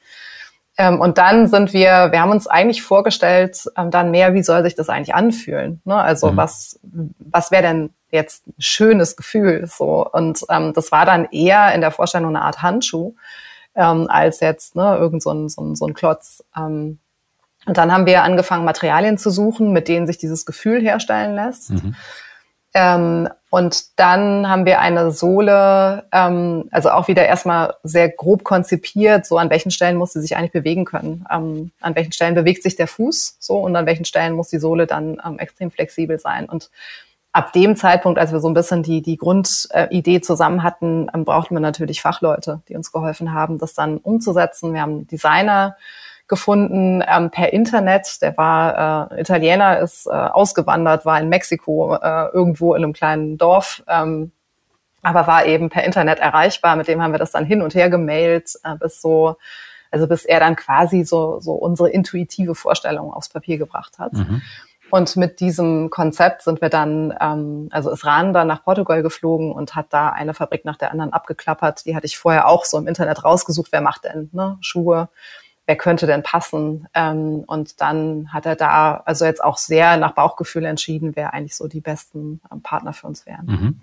Ähm, 0.76 1.00
und 1.00 1.16
dann 1.16 1.46
sind 1.46 1.72
wir, 1.72 2.08
wir 2.10 2.20
haben 2.20 2.30
uns 2.30 2.46
eigentlich 2.46 2.82
vorgestellt, 2.82 3.64
ähm, 3.76 3.90
dann 3.90 4.10
mehr, 4.10 4.34
wie 4.34 4.42
soll 4.42 4.62
sich 4.62 4.74
das 4.74 4.90
eigentlich 4.90 5.14
anfühlen? 5.14 5.80
Ne? 5.84 5.94
Also 5.94 6.32
mhm. 6.32 6.36
was, 6.36 6.78
was 6.82 7.50
wäre 7.50 7.62
denn 7.62 7.94
jetzt 8.10 8.46
ein 8.46 8.54
schönes 8.58 9.16
Gefühl. 9.16 9.66
So. 9.66 10.06
Und 10.10 10.44
ähm, 10.48 10.72
das 10.72 10.92
war 10.92 11.06
dann 11.06 11.26
eher 11.30 11.74
in 11.74 11.80
der 11.80 11.90
Vorstellung 11.90 12.30
eine 12.30 12.44
Art 12.44 12.62
Handschuh, 12.62 13.14
ähm, 13.74 14.06
als 14.08 14.40
jetzt 14.40 14.76
ne, 14.76 14.96
irgend 14.96 15.22
so 15.22 15.30
ein, 15.30 15.48
so 15.48 15.62
ein, 15.62 15.76
so 15.76 15.86
ein 15.86 15.94
Klotz. 15.94 16.44
Ähm, 16.56 16.98
und 17.66 17.76
dann 17.76 17.92
haben 17.92 18.06
wir 18.06 18.22
angefangen, 18.22 18.64
Materialien 18.64 19.18
zu 19.18 19.30
suchen, 19.30 19.72
mit 19.72 19.88
denen 19.88 20.06
sich 20.06 20.18
dieses 20.18 20.46
Gefühl 20.46 20.80
herstellen 20.80 21.34
lässt. 21.34 21.70
Mhm. 21.70 21.94
Ähm, 22.72 23.28
und 23.50 23.98
dann 23.98 24.48
haben 24.48 24.64
wir 24.64 24.80
eine 24.80 25.10
Sohle, 25.10 26.04
ähm, 26.12 26.68
also 26.70 26.90
auch 26.90 27.08
wieder 27.08 27.26
erstmal 27.26 27.74
sehr 27.82 28.08
grob 28.08 28.44
konzipiert, 28.44 29.26
so 29.26 29.38
an 29.38 29.50
welchen 29.50 29.72
Stellen 29.72 29.96
muss 29.96 30.12
sie 30.12 30.20
sich 30.20 30.36
eigentlich 30.36 30.52
bewegen 30.52 30.84
können. 30.84 31.26
Ähm, 31.30 31.72
an 31.80 31.96
welchen 31.96 32.12
Stellen 32.12 32.36
bewegt 32.36 32.62
sich 32.62 32.76
der 32.76 32.86
Fuß 32.86 33.38
so 33.40 33.58
und 33.58 33.74
an 33.74 33.86
welchen 33.86 34.04
Stellen 34.04 34.34
muss 34.34 34.50
die 34.50 34.60
Sohle 34.60 34.86
dann 34.86 35.20
ähm, 35.24 35.40
extrem 35.40 35.72
flexibel 35.72 36.20
sein. 36.20 36.48
Und 36.48 36.70
ab 37.32 37.52
dem 37.52 37.76
Zeitpunkt, 37.76 38.18
als 38.18 38.32
wir 38.32 38.40
so 38.40 38.48
ein 38.48 38.54
bisschen 38.54 38.82
die, 38.82 39.02
die 39.02 39.16
Grundidee 39.16 40.20
zusammen 40.20 40.62
hatten, 40.62 41.08
ähm, 41.14 41.24
brauchten 41.24 41.54
wir 41.54 41.60
natürlich 41.60 42.02
Fachleute, 42.02 42.60
die 42.68 42.76
uns 42.76 42.92
geholfen 42.92 43.32
haben, 43.32 43.58
das 43.58 43.74
dann 43.74 43.98
umzusetzen. 43.98 44.74
Wir 44.74 44.82
haben 44.82 44.92
einen 44.92 45.06
Designer 45.06 45.76
gefunden 46.26 47.04
ähm, 47.06 47.30
per 47.30 47.52
Internet. 47.52 48.22
Der 48.22 48.36
war 48.36 49.10
äh, 49.12 49.20
Italiener, 49.20 49.80
ist 49.80 50.06
äh, 50.06 50.10
ausgewandert, 50.10 51.04
war 51.04 51.20
in 51.20 51.28
Mexiko 51.28 51.96
äh, 51.96 52.28
irgendwo 52.32 52.74
in 52.74 52.84
einem 52.84 52.92
kleinen 52.92 53.36
Dorf, 53.36 53.82
ähm, 53.88 54.32
aber 55.02 55.26
war 55.26 55.46
eben 55.46 55.70
per 55.70 55.84
Internet 55.84 56.20
erreichbar. 56.20 56.76
Mit 56.76 56.88
dem 56.88 57.02
haben 57.02 57.12
wir 57.12 57.18
das 57.18 57.32
dann 57.32 57.44
hin 57.44 57.62
und 57.62 57.74
her 57.74 57.90
gemailt, 57.90 58.54
äh, 58.64 58.76
bis 58.76 59.00
so, 59.00 59.36
also 59.90 60.06
bis 60.06 60.24
er 60.24 60.40
dann 60.40 60.56
quasi 60.56 61.04
so, 61.04 61.40
so 61.40 61.52
unsere 61.52 61.90
intuitive 61.90 62.54
Vorstellung 62.54 63.12
aufs 63.12 63.28
Papier 63.28 63.58
gebracht 63.58 63.98
hat. 63.98 64.12
Mhm. 64.12 64.42
Und 64.90 65.16
mit 65.16 65.40
diesem 65.40 65.90
Konzept 65.90 66.42
sind 66.42 66.60
wir 66.60 66.68
dann, 66.68 67.14
ähm, 67.20 67.68
also 67.70 67.90
ist 67.90 68.04
Rahn 68.04 68.32
dann 68.32 68.48
nach 68.48 68.64
Portugal 68.64 69.02
geflogen 69.02 69.52
und 69.52 69.74
hat 69.74 69.86
da 69.90 70.10
eine 70.10 70.34
Fabrik 70.34 70.64
nach 70.64 70.76
der 70.76 70.90
anderen 70.90 71.12
abgeklappert. 71.12 71.86
Die 71.86 71.94
hatte 71.94 72.06
ich 72.06 72.18
vorher 72.18 72.48
auch 72.48 72.64
so 72.64 72.78
im 72.78 72.86
Internet 72.86 73.24
rausgesucht, 73.24 73.72
wer 73.72 73.80
macht 73.80 74.04
denn 74.04 74.30
ne, 74.32 74.58
Schuhe, 74.60 75.08
wer 75.66 75.76
könnte 75.76 76.06
denn 76.06 76.22
passen. 76.22 76.88
Ähm, 76.94 77.44
und 77.46 77.80
dann 77.80 78.32
hat 78.32 78.46
er 78.46 78.56
da 78.56 79.02
also 79.04 79.24
jetzt 79.24 79.42
auch 79.42 79.56
sehr 79.56 79.96
nach 79.96 80.12
Bauchgefühl 80.12 80.64
entschieden, 80.64 81.14
wer 81.14 81.34
eigentlich 81.34 81.56
so 81.56 81.68
die 81.68 81.80
besten 81.80 82.40
ähm, 82.50 82.62
Partner 82.62 82.92
für 82.92 83.06
uns 83.06 83.26
wären. 83.26 83.46
Mhm. 83.46 83.80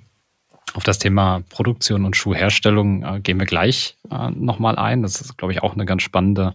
Auf 0.74 0.84
das 0.84 1.00
Thema 1.00 1.44
Produktion 1.50 2.06
und 2.06 2.16
Schuhherstellung 2.16 3.04
äh, 3.04 3.20
gehen 3.22 3.40
wir 3.40 3.46
gleich 3.46 3.98
äh, 4.12 4.30
nochmal 4.32 4.78
ein. 4.78 5.02
Das 5.02 5.22
ist, 5.22 5.38
glaube 5.38 5.54
ich, 5.54 5.64
auch 5.64 5.74
eine 5.74 5.86
ganz 5.86 6.04
spannende 6.04 6.54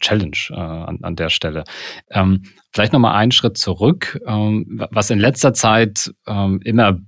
Challenge 0.00 0.36
äh, 0.50 0.54
an, 0.54 0.98
an 1.02 1.16
der 1.16 1.28
Stelle. 1.28 1.64
Ähm, 2.10 2.44
vielleicht 2.72 2.92
nochmal 2.92 3.16
einen 3.16 3.32
Schritt 3.32 3.56
zurück. 3.56 4.20
Ähm, 4.26 4.86
was 4.90 5.10
in 5.10 5.18
letzter 5.18 5.54
Zeit 5.54 6.12
ähm, 6.26 6.60
immer 6.64 6.98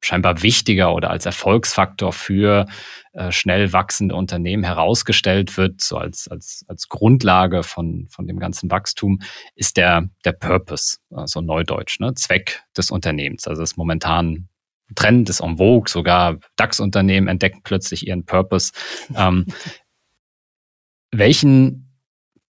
scheinbar 0.00 0.42
wichtiger 0.42 0.94
oder 0.94 1.10
als 1.10 1.26
Erfolgsfaktor 1.26 2.12
für 2.12 2.66
äh, 3.12 3.32
schnell 3.32 3.72
wachsende 3.72 4.14
Unternehmen 4.14 4.62
herausgestellt 4.62 5.56
wird, 5.56 5.80
so 5.80 5.98
als, 5.98 6.28
als, 6.28 6.64
als 6.68 6.88
Grundlage 6.88 7.64
von, 7.64 8.06
von 8.08 8.26
dem 8.26 8.38
ganzen 8.38 8.70
Wachstum, 8.70 9.18
ist 9.56 9.76
der, 9.76 10.08
der 10.24 10.32
Purpose, 10.32 10.98
so 11.10 11.16
also 11.16 11.40
Neudeutsch, 11.40 11.98
ne? 11.98 12.14
Zweck 12.14 12.62
des 12.76 12.90
Unternehmens. 12.90 13.48
Also 13.48 13.62
ist 13.62 13.76
momentan 13.76 14.48
Trend, 14.94 15.28
ist 15.28 15.40
en 15.40 15.58
vogue, 15.58 15.88
sogar 15.88 16.38
DAX-Unternehmen 16.56 17.28
entdecken 17.28 17.60
plötzlich 17.62 18.06
ihren 18.06 18.24
Purpose. 18.24 18.72
Ähm, 19.14 19.46
welchen 21.12 21.92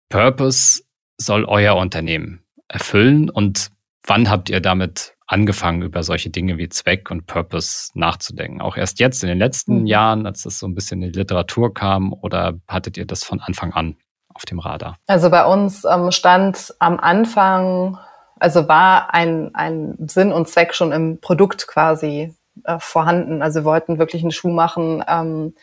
Purpose 0.09 0.83
soll 1.17 1.45
euer 1.45 1.75
Unternehmen 1.75 2.43
erfüllen 2.67 3.29
und 3.29 3.69
wann 4.05 4.29
habt 4.29 4.49
ihr 4.49 4.61
damit 4.61 5.15
angefangen, 5.27 5.81
über 5.81 6.03
solche 6.03 6.29
Dinge 6.29 6.57
wie 6.57 6.69
Zweck 6.69 7.11
und 7.11 7.27
Purpose 7.27 7.91
nachzudenken? 7.93 8.61
Auch 8.61 8.77
erst 8.77 8.99
jetzt 8.99 9.23
in 9.23 9.29
den 9.29 9.37
letzten 9.37 9.81
mhm. 9.81 9.85
Jahren, 9.85 10.25
als 10.25 10.43
das 10.43 10.59
so 10.59 10.67
ein 10.67 10.73
bisschen 10.73 11.01
in 11.01 11.11
die 11.11 11.19
Literatur 11.19 11.73
kam, 11.73 12.13
oder 12.13 12.59
hattet 12.67 12.97
ihr 12.97 13.05
das 13.05 13.23
von 13.23 13.41
Anfang 13.41 13.73
an 13.73 13.97
auf 14.33 14.45
dem 14.45 14.59
Radar? 14.59 14.97
Also 15.07 15.29
bei 15.29 15.45
uns 15.45 15.83
ähm, 15.83 16.11
stand 16.11 16.73
am 16.79 16.99
Anfang, 16.99 17.97
also 18.39 18.67
war 18.67 19.13
ein, 19.13 19.53
ein 19.53 19.95
Sinn 20.07 20.31
und 20.31 20.47
Zweck 20.47 20.73
schon 20.73 20.91
im 20.91 21.19
Produkt 21.19 21.67
quasi 21.67 22.33
äh, 22.63 22.79
vorhanden. 22.79 23.41
Also 23.41 23.61
wir 23.61 23.65
wollten 23.65 23.99
wirklich 23.99 24.21
einen 24.21 24.31
Schuh 24.31 24.49
machen, 24.49 25.03
ähm, 25.07 25.55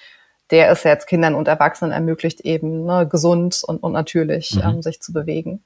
der 0.50 0.71
es 0.71 0.85
jetzt 0.85 1.07
Kindern 1.07 1.35
und 1.35 1.49
Erwachsenen 1.49 1.93
ermöglicht, 1.93 2.40
eben 2.40 2.85
ne, 2.85 3.09
gesund 3.09 3.62
und, 3.66 3.83
und 3.83 3.93
natürlich 3.93 4.57
mhm. 4.57 4.62
ähm, 4.62 4.83
sich 4.83 5.00
zu 5.00 5.12
bewegen. 5.12 5.64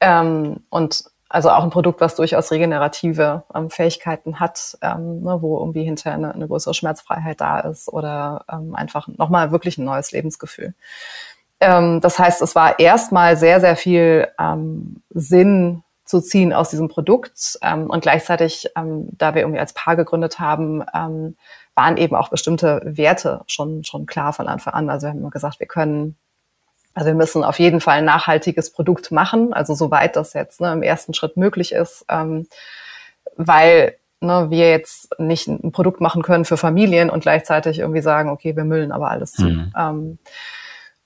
Ähm, 0.00 0.60
und 0.70 1.04
also 1.28 1.50
auch 1.50 1.64
ein 1.64 1.70
Produkt, 1.70 2.00
was 2.00 2.14
durchaus 2.14 2.52
regenerative 2.52 3.44
ähm, 3.54 3.70
Fähigkeiten 3.70 4.40
hat, 4.40 4.76
ähm, 4.82 5.22
ne, 5.22 5.38
wo 5.40 5.58
irgendwie 5.58 5.84
hinterher 5.84 6.14
eine, 6.14 6.34
eine, 6.34 6.46
größere 6.46 6.74
Schmerzfreiheit 6.74 7.40
da 7.40 7.60
ist 7.60 7.88
oder 7.88 8.44
ähm, 8.50 8.74
einfach 8.74 9.08
nochmal 9.08 9.50
wirklich 9.50 9.78
ein 9.78 9.84
neues 9.84 10.12
Lebensgefühl. 10.12 10.74
Ähm, 11.60 12.00
das 12.00 12.18
heißt, 12.18 12.42
es 12.42 12.54
war 12.54 12.78
erstmal 12.78 13.36
sehr, 13.36 13.60
sehr 13.60 13.76
viel 13.76 14.28
ähm, 14.38 15.02
Sinn 15.10 15.82
zu 16.14 16.20
ziehen 16.20 16.52
aus 16.52 16.70
diesem 16.70 16.88
Produkt 16.88 17.58
ähm, 17.60 17.90
und 17.90 18.02
gleichzeitig, 18.02 18.68
ähm, 18.76 19.08
da 19.12 19.34
wir 19.34 19.42
irgendwie 19.42 19.58
als 19.58 19.72
Paar 19.72 19.96
gegründet 19.96 20.38
haben, 20.38 20.84
ähm, 20.94 21.36
waren 21.74 21.96
eben 21.96 22.14
auch 22.14 22.28
bestimmte 22.28 22.80
Werte 22.84 23.42
schon, 23.48 23.82
schon 23.82 24.06
klar 24.06 24.32
von 24.32 24.46
Anfang 24.46 24.74
an. 24.74 24.90
Also 24.90 25.06
wir 25.06 25.10
haben 25.10 25.18
immer 25.18 25.30
gesagt, 25.30 25.58
wir 25.58 25.66
können, 25.66 26.16
also 26.94 27.08
wir 27.08 27.14
müssen 27.14 27.42
auf 27.42 27.58
jeden 27.58 27.80
Fall 27.80 27.98
ein 27.98 28.04
nachhaltiges 28.04 28.70
Produkt 28.70 29.10
machen, 29.10 29.52
also 29.52 29.74
soweit 29.74 30.14
das 30.14 30.34
jetzt 30.34 30.60
ne, 30.60 30.72
im 30.72 30.82
ersten 30.84 31.14
Schritt 31.14 31.36
möglich 31.36 31.72
ist, 31.72 32.04
ähm, 32.08 32.46
weil 33.36 33.96
ne, 34.20 34.46
wir 34.50 34.70
jetzt 34.70 35.18
nicht 35.18 35.48
ein 35.48 35.72
Produkt 35.72 36.00
machen 36.00 36.22
können 36.22 36.44
für 36.44 36.56
Familien 36.56 37.10
und 37.10 37.22
gleichzeitig 37.22 37.80
irgendwie 37.80 38.02
sagen, 38.02 38.28
okay, 38.28 38.54
wir 38.54 38.64
müllen 38.64 38.92
aber 38.92 39.10
alles 39.10 39.32
zu. 39.32 39.46
Mhm. 39.46 39.72
Ähm, 39.76 40.18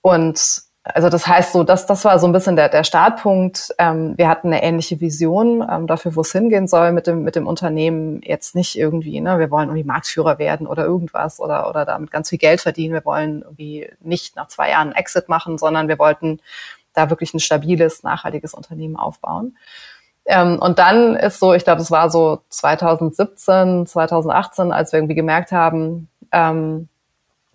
und 0.03 0.68
also 0.85 1.09
das 1.09 1.27
heißt 1.27 1.53
so, 1.53 1.65
das, 1.65 1.87
das 1.87 2.05
war 2.05 2.19
so 2.19 2.27
ein 2.27 2.33
bisschen 2.33 2.57
der, 2.57 2.69
der 2.69 2.85
Startpunkt. 2.85 3.75
Ähm, 3.79 4.15
wir 4.17 4.29
hatten 4.29 4.49
eine 4.49 4.63
ähnliche 4.63 5.01
Vision 5.01 5.67
ähm, 5.69 5.87
dafür, 5.87 6.17
wo 6.17 6.23
es 6.23 6.33
hingehen 6.33 6.67
soll 6.67 6.93
mit 6.93 7.07
dem, 7.07 7.23
mit 7.23 7.37
dem 7.37 7.47
Unternehmen. 7.47 8.21
Jetzt 8.23 8.55
nicht 8.55 8.79
irgendwie, 8.79 9.21
ne, 9.21 9.39
wir 9.39 9.51
wollen 9.51 9.69
irgendwie 9.69 9.85
Marktführer 9.85 10.39
werden 10.39 10.67
oder 10.67 10.85
irgendwas 10.85 11.41
oder, 11.41 11.69
oder 11.69 11.85
damit 11.85 12.11
ganz 12.11 12.31
viel 12.31 12.39
Geld 12.39 12.61
verdienen. 12.61 12.95
Wir 12.95 13.05
wollen 13.05 13.43
irgendwie 13.43 13.91
nicht 14.01 14.37
nach 14.37 14.49
zwei 14.49 14.71
Jahren 14.71 14.93
Exit 14.93 15.29
machen, 15.29 15.59
sondern 15.59 15.89
wir 15.89 15.99
wollten 15.99 16.41
da 16.95 17.11
wirklich 17.11 17.35
ein 17.35 17.41
stabiles, 17.41 18.03
nachhaltiges 18.03 18.55
Unternehmen 18.55 18.97
aufbauen. 18.97 19.57
Ähm, 20.27 20.59
und 20.59 20.79
dann 20.79 21.17
ist 21.17 21.41
so, 21.41 21.55
ich 21.55 21.65
glaube, 21.65 21.81
es 21.81 21.91
war 21.91 22.11
so 22.11 22.43
2017, 22.51 23.87
2018, 23.87 24.73
als 24.73 24.93
wir 24.93 24.99
irgendwie 24.99 25.15
gemerkt 25.15 25.53
haben, 25.53 26.09
ähm, 26.33 26.89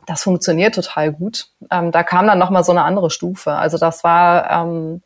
das 0.08 0.24
funktioniert 0.24 0.76
total 0.76 1.12
gut. 1.12 1.48
Ähm, 1.72 1.92
da 1.92 2.04
kam 2.04 2.28
dann 2.28 2.40
nochmal 2.40 2.64
so 2.64 2.72
eine 2.72 2.84
andere 2.84 3.10
Stufe. 3.10 3.54
Also 3.54 3.78
das 3.78 4.04
war, 4.04 4.50
ähm, 4.52 5.02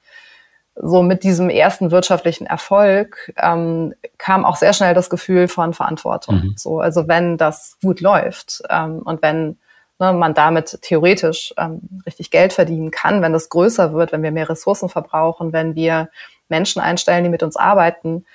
so 0.82 1.02
mit 1.02 1.24
diesem 1.24 1.50
ersten 1.50 1.92
wirtschaftlichen 1.92 2.46
Erfolg 2.46 3.34
ähm, 3.38 3.94
kam 4.18 4.46
auch 4.46 4.56
sehr 4.56 4.74
schnell 4.74 4.94
das 4.94 5.10
Gefühl 5.10 5.48
von 5.48 5.74
Verantwortung. 5.74 6.36
Mhm. 6.36 6.54
So, 6.56 6.80
also 6.80 7.08
wenn 7.08 7.38
das 7.38 7.78
gut 7.82 8.02
läuft 8.02 8.62
ähm, 8.70 9.02
und 9.04 9.22
wenn 9.22 9.58
ne, 10.00 10.14
man 10.14 10.34
damit 10.34 10.80
theoretisch 10.82 11.54
ähm, 11.58 11.82
richtig 12.06 12.30
Geld 12.32 12.54
verdienen 12.54 12.92
kann, 12.92 13.22
wenn 13.22 13.34
das 13.34 13.50
größer 13.50 13.94
wird, 13.94 14.12
wenn 14.12 14.24
wir 14.24 14.32
mehr 14.32 14.50
Ressourcen 14.50 14.90
verbrauchen, 14.90 15.52
wenn 15.52 15.76
wir 15.76 16.10
Menschen 16.50 16.82
einstellen, 16.82 17.24
die 17.24 17.30
mit 17.30 17.44
uns 17.44 17.58
arbeiten, 17.58 18.26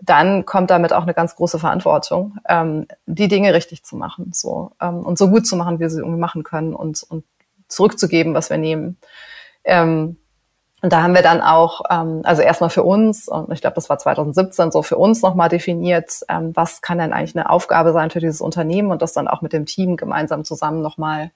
dann 0.00 0.44
kommt 0.44 0.70
damit 0.70 0.92
auch 0.92 1.02
eine 1.02 1.14
ganz 1.14 1.36
große 1.36 1.58
Verantwortung, 1.58 2.36
ähm, 2.48 2.86
die 3.06 3.28
Dinge 3.28 3.54
richtig 3.54 3.84
zu 3.84 3.96
machen, 3.96 4.30
so 4.32 4.72
ähm, 4.80 5.06
und 5.06 5.18
so 5.18 5.30
gut 5.30 5.46
zu 5.46 5.56
machen, 5.56 5.76
wie 5.76 5.80
wir 5.80 5.90
sie 5.90 6.00
irgendwie 6.00 6.20
machen 6.20 6.42
können 6.42 6.74
und 6.74 7.02
und 7.02 7.24
zurückzugeben, 7.68 8.34
was 8.34 8.50
wir 8.50 8.58
nehmen. 8.58 8.98
Ähm, 9.64 10.16
und 10.82 10.92
da 10.92 11.02
haben 11.02 11.14
wir 11.14 11.22
dann 11.22 11.40
auch, 11.40 11.80
ähm, 11.90 12.20
also 12.24 12.42
erstmal 12.42 12.70
für 12.70 12.82
uns, 12.82 13.28
und 13.28 13.50
ich 13.50 13.60
glaube, 13.60 13.74
das 13.74 13.88
war 13.88 13.98
2017 13.98 14.70
so 14.70 14.82
für 14.82 14.98
uns 14.98 15.22
nochmal 15.22 15.48
definiert, 15.48 16.20
ähm, 16.28 16.52
was 16.54 16.82
kann 16.82 16.98
denn 16.98 17.12
eigentlich 17.12 17.34
eine 17.34 17.50
Aufgabe 17.50 17.92
sein 17.92 18.10
für 18.10 18.20
dieses 18.20 18.40
Unternehmen 18.40 18.90
und 18.90 19.00
das 19.00 19.14
dann 19.14 19.26
auch 19.26 19.40
mit 19.40 19.52
dem 19.52 19.64
Team 19.66 19.96
gemeinsam 19.96 20.44
zusammen 20.44 20.82
nochmal 20.82 21.30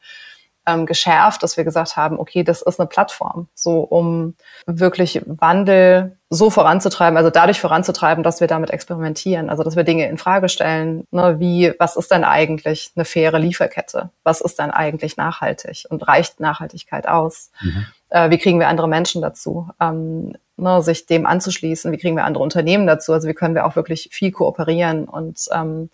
ähm, 0.70 0.86
geschärft, 0.86 1.42
dass 1.42 1.56
wir 1.56 1.64
gesagt 1.64 1.96
haben, 1.96 2.18
okay, 2.18 2.42
das 2.42 2.62
ist 2.62 2.78
eine 2.78 2.86
Plattform, 2.86 3.48
so 3.54 3.80
um 3.80 4.34
wirklich 4.66 5.20
Wandel 5.26 6.16
so 6.28 6.48
voranzutreiben, 6.48 7.16
also 7.16 7.28
dadurch 7.28 7.60
voranzutreiben, 7.60 8.22
dass 8.22 8.40
wir 8.40 8.46
damit 8.46 8.70
experimentieren, 8.70 9.50
also 9.50 9.64
dass 9.64 9.74
wir 9.74 9.82
Dinge 9.82 10.08
in 10.08 10.16
Frage 10.16 10.48
stellen, 10.48 11.04
ne, 11.10 11.40
wie, 11.40 11.72
was 11.78 11.96
ist 11.96 12.10
denn 12.12 12.22
eigentlich 12.22 12.92
eine 12.94 13.04
faire 13.04 13.38
Lieferkette? 13.38 14.10
Was 14.22 14.40
ist 14.40 14.60
denn 14.60 14.70
eigentlich 14.70 15.16
nachhaltig 15.16 15.86
und 15.90 16.06
reicht 16.06 16.38
Nachhaltigkeit 16.38 17.08
aus? 17.08 17.50
Mhm. 17.60 17.86
Äh, 18.10 18.30
wie 18.30 18.38
kriegen 18.38 18.60
wir 18.60 18.68
andere 18.68 18.88
Menschen 18.88 19.22
dazu? 19.22 19.68
Ähm, 19.80 20.34
ne, 20.56 20.82
sich 20.82 21.06
dem 21.06 21.26
anzuschließen, 21.26 21.90
wie 21.90 21.98
kriegen 21.98 22.16
wir 22.16 22.24
andere 22.24 22.44
Unternehmen 22.44 22.86
dazu? 22.86 23.12
Also 23.12 23.28
wie 23.28 23.34
können 23.34 23.56
wir 23.56 23.66
auch 23.66 23.74
wirklich 23.74 24.08
viel 24.12 24.30
kooperieren 24.30 25.06
und 25.06 25.46
ähm, 25.52 25.90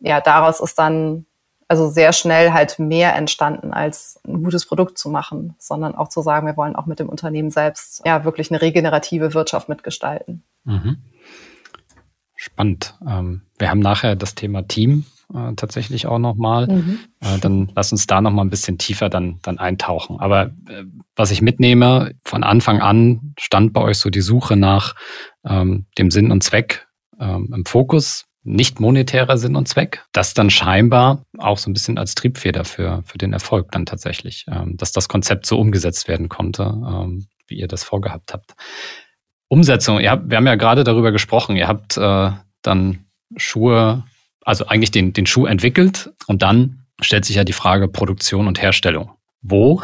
ja, 0.00 0.20
daraus 0.20 0.60
ist 0.60 0.78
dann 0.78 1.26
also 1.70 1.88
sehr 1.88 2.12
schnell 2.12 2.52
halt 2.52 2.80
mehr 2.80 3.14
entstanden, 3.14 3.72
als 3.72 4.20
ein 4.26 4.42
gutes 4.42 4.66
Produkt 4.66 4.98
zu 4.98 5.08
machen, 5.08 5.54
sondern 5.60 5.94
auch 5.94 6.08
zu 6.08 6.20
sagen, 6.20 6.48
wir 6.48 6.56
wollen 6.56 6.74
auch 6.74 6.86
mit 6.86 6.98
dem 6.98 7.08
Unternehmen 7.08 7.52
selbst 7.52 8.02
ja 8.04 8.24
wirklich 8.24 8.50
eine 8.50 8.60
regenerative 8.60 9.34
Wirtschaft 9.34 9.68
mitgestalten. 9.68 10.42
Mhm. 10.64 10.96
Spannend. 12.34 12.98
Ähm, 13.06 13.42
wir 13.56 13.70
haben 13.70 13.78
nachher 13.78 14.16
das 14.16 14.34
Thema 14.34 14.66
Team 14.66 15.04
äh, 15.32 15.54
tatsächlich 15.54 16.08
auch 16.08 16.18
nochmal. 16.18 16.66
Mhm. 16.66 16.98
Äh, 17.20 17.38
dann 17.38 17.70
lass 17.76 17.92
uns 17.92 18.08
da 18.08 18.20
nochmal 18.20 18.46
ein 18.46 18.50
bisschen 18.50 18.76
tiefer 18.76 19.08
dann, 19.08 19.38
dann 19.42 19.58
eintauchen. 19.58 20.18
Aber 20.18 20.46
äh, 20.68 20.82
was 21.14 21.30
ich 21.30 21.40
mitnehme, 21.40 22.16
von 22.24 22.42
Anfang 22.42 22.80
an 22.80 23.32
stand 23.38 23.72
bei 23.72 23.80
euch 23.80 23.98
so 23.98 24.10
die 24.10 24.22
Suche 24.22 24.56
nach 24.56 24.96
ähm, 25.44 25.86
dem 25.98 26.10
Sinn 26.10 26.32
und 26.32 26.42
Zweck 26.42 26.88
ähm, 27.20 27.52
im 27.54 27.64
Fokus 27.64 28.26
nicht 28.42 28.80
monetärer 28.80 29.36
Sinn 29.36 29.56
und 29.56 29.68
Zweck, 29.68 30.04
das 30.12 30.34
dann 30.34 30.50
scheinbar 30.50 31.24
auch 31.38 31.58
so 31.58 31.68
ein 31.68 31.74
bisschen 31.74 31.98
als 31.98 32.14
Triebfeder 32.14 32.64
für, 32.64 33.02
für 33.04 33.18
den 33.18 33.32
Erfolg 33.32 33.70
dann 33.72 33.86
tatsächlich, 33.86 34.46
ähm, 34.50 34.76
dass 34.76 34.92
das 34.92 35.08
Konzept 35.08 35.46
so 35.46 35.58
umgesetzt 35.58 36.08
werden 36.08 36.28
konnte, 36.28 36.62
ähm, 36.62 37.26
wie 37.46 37.56
ihr 37.56 37.68
das 37.68 37.84
vorgehabt 37.84 38.32
habt. 38.32 38.54
Umsetzung, 39.48 40.00
ihr 40.00 40.10
habt, 40.10 40.30
wir 40.30 40.36
haben 40.36 40.46
ja 40.46 40.54
gerade 40.54 40.84
darüber 40.84 41.12
gesprochen, 41.12 41.56
ihr 41.56 41.68
habt 41.68 41.96
äh, 41.96 42.30
dann 42.62 43.04
Schuhe, 43.36 44.04
also 44.44 44.66
eigentlich 44.66 44.90
den, 44.90 45.12
den 45.12 45.26
Schuh 45.26 45.46
entwickelt 45.46 46.10
und 46.26 46.42
dann 46.42 46.86
stellt 47.00 47.24
sich 47.24 47.36
ja 47.36 47.44
die 47.44 47.52
Frage 47.52 47.88
Produktion 47.88 48.46
und 48.46 48.62
Herstellung. 48.62 49.10
Wo? 49.42 49.82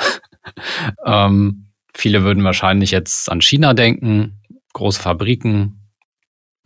ähm, 1.05 1.67
viele 1.95 2.23
würden 2.23 2.45
wahrscheinlich 2.45 2.91
jetzt 2.91 3.31
an 3.31 3.41
China 3.41 3.75
denken, 3.75 4.41
große 4.73 5.01
Fabriken, 5.01 5.86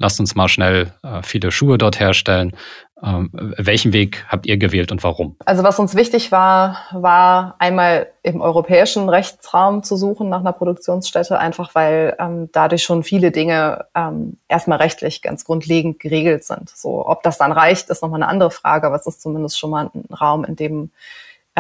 lasst 0.00 0.18
uns 0.18 0.34
mal 0.34 0.48
schnell 0.48 0.92
äh, 1.04 1.22
viele 1.22 1.52
Schuhe 1.52 1.78
dort 1.78 2.00
herstellen. 2.00 2.56
Ähm, 3.02 3.30
welchen 3.32 3.92
Weg 3.94 4.26
habt 4.28 4.46
ihr 4.46 4.58
gewählt 4.58 4.92
und 4.92 5.02
warum? 5.04 5.36
Also 5.46 5.62
was 5.62 5.78
uns 5.78 5.94
wichtig 5.94 6.32
war, 6.32 6.78
war 6.92 7.54
einmal 7.58 8.08
im 8.22 8.42
europäischen 8.42 9.08
Rechtsraum 9.08 9.82
zu 9.82 9.96
suchen 9.96 10.28
nach 10.28 10.40
einer 10.40 10.52
Produktionsstätte, 10.52 11.38
einfach 11.38 11.74
weil 11.74 12.14
ähm, 12.18 12.50
dadurch 12.52 12.82
schon 12.82 13.02
viele 13.02 13.30
Dinge 13.30 13.86
ähm, 13.94 14.36
erstmal 14.48 14.78
rechtlich 14.78 15.22
ganz 15.22 15.44
grundlegend 15.44 15.98
geregelt 15.98 16.44
sind. 16.44 16.68
So, 16.70 17.06
ob 17.06 17.22
das 17.22 17.38
dann 17.38 17.52
reicht, 17.52 17.88
ist 17.88 18.02
nochmal 18.02 18.22
eine 18.22 18.30
andere 18.30 18.50
Frage, 18.50 18.86
aber 18.86 18.96
es 18.96 19.06
ist 19.06 19.22
zumindest 19.22 19.58
schon 19.58 19.70
mal 19.70 19.90
ein 19.94 20.14
Raum, 20.14 20.44
in 20.44 20.56
dem 20.56 20.90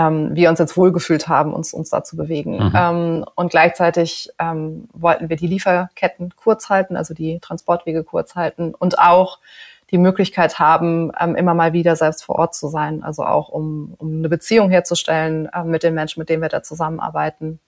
ähm, 0.00 0.34
wir 0.34 0.48
uns 0.50 0.58
jetzt 0.58 0.76
wohlgefühlt 0.76 1.28
haben, 1.28 1.52
uns, 1.52 1.74
uns 1.74 1.90
da 1.90 2.02
zu 2.02 2.16
bewegen. 2.16 2.52
Mhm. 2.52 2.72
Ähm, 2.74 3.24
und 3.34 3.50
gleichzeitig 3.50 4.30
ähm, 4.38 4.88
wollten 4.92 5.28
wir 5.28 5.36
die 5.36 5.46
Lieferketten 5.46 6.34
kurz 6.36 6.68
halten, 6.68 6.96
also 6.96 7.14
die 7.14 7.38
Transportwege 7.40 8.04
kurz 8.04 8.34
halten 8.34 8.74
und 8.74 8.98
auch 8.98 9.38
die 9.90 9.98
Möglichkeit 9.98 10.58
haben, 10.58 11.10
ähm, 11.18 11.34
immer 11.34 11.54
mal 11.54 11.72
wieder 11.72 11.96
selbst 11.96 12.24
vor 12.24 12.36
Ort 12.36 12.54
zu 12.54 12.68
sein, 12.68 13.02
also 13.02 13.24
auch 13.24 13.48
um, 13.48 13.94
um 13.98 14.18
eine 14.18 14.28
Beziehung 14.28 14.70
herzustellen 14.70 15.46
äh, 15.46 15.64
mit 15.64 15.82
den 15.82 15.94
Menschen, 15.94 16.20
mit 16.20 16.28
denen 16.28 16.42
wir 16.42 16.48
da 16.48 16.62
zusammenarbeiten 16.62 17.58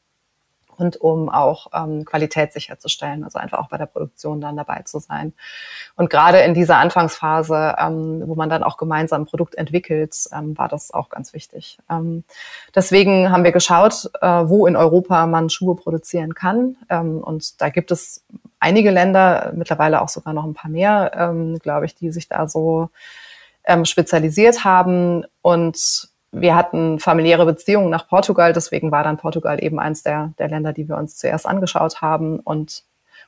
und 0.82 0.96
um 1.00 1.28
auch 1.28 1.68
ähm, 1.72 2.04
Qualität 2.04 2.52
sicherzustellen, 2.52 3.24
also 3.24 3.38
einfach 3.38 3.58
auch 3.58 3.68
bei 3.68 3.78
der 3.78 3.86
Produktion 3.86 4.40
dann 4.40 4.56
dabei 4.56 4.82
zu 4.82 4.98
sein. 4.98 5.32
Und 5.96 6.10
gerade 6.10 6.40
in 6.40 6.54
dieser 6.54 6.78
Anfangsphase, 6.78 7.76
ähm, 7.78 8.22
wo 8.26 8.34
man 8.34 8.50
dann 8.50 8.62
auch 8.62 8.76
gemeinsam 8.76 9.22
ein 9.22 9.26
Produkt 9.26 9.54
entwickelt, 9.54 10.28
ähm, 10.32 10.58
war 10.58 10.68
das 10.68 10.92
auch 10.92 11.08
ganz 11.08 11.32
wichtig. 11.32 11.78
Ähm, 11.88 12.24
deswegen 12.74 13.30
haben 13.30 13.44
wir 13.44 13.52
geschaut, 13.52 14.10
äh, 14.20 14.26
wo 14.26 14.66
in 14.66 14.76
Europa 14.76 15.26
man 15.26 15.50
Schuhe 15.50 15.76
produzieren 15.76 16.34
kann. 16.34 16.76
Ähm, 16.88 17.18
und 17.18 17.60
da 17.60 17.68
gibt 17.68 17.90
es 17.90 18.24
einige 18.58 18.90
Länder, 18.90 19.52
mittlerweile 19.54 20.02
auch 20.02 20.08
sogar 20.08 20.34
noch 20.34 20.44
ein 20.44 20.54
paar 20.54 20.70
mehr, 20.70 21.12
ähm, 21.14 21.58
glaube 21.58 21.86
ich, 21.86 21.94
die 21.94 22.10
sich 22.10 22.28
da 22.28 22.48
so 22.48 22.90
ähm, 23.64 23.84
spezialisiert 23.84 24.64
haben 24.64 25.24
und 25.40 26.11
wir 26.32 26.56
hatten 26.56 26.98
familiäre 26.98 27.44
Beziehungen 27.44 27.90
nach 27.90 28.08
Portugal, 28.08 28.52
deswegen 28.52 28.90
war 28.90 29.04
dann 29.04 29.18
Portugal 29.18 29.62
eben 29.62 29.78
eins 29.78 30.02
der, 30.02 30.32
der 30.38 30.48
Länder, 30.48 30.72
die 30.72 30.88
wir 30.88 30.96
uns 30.96 31.16
zuerst 31.18 31.46
angeschaut 31.46 32.00
haben 32.00 32.40
und 32.40 32.84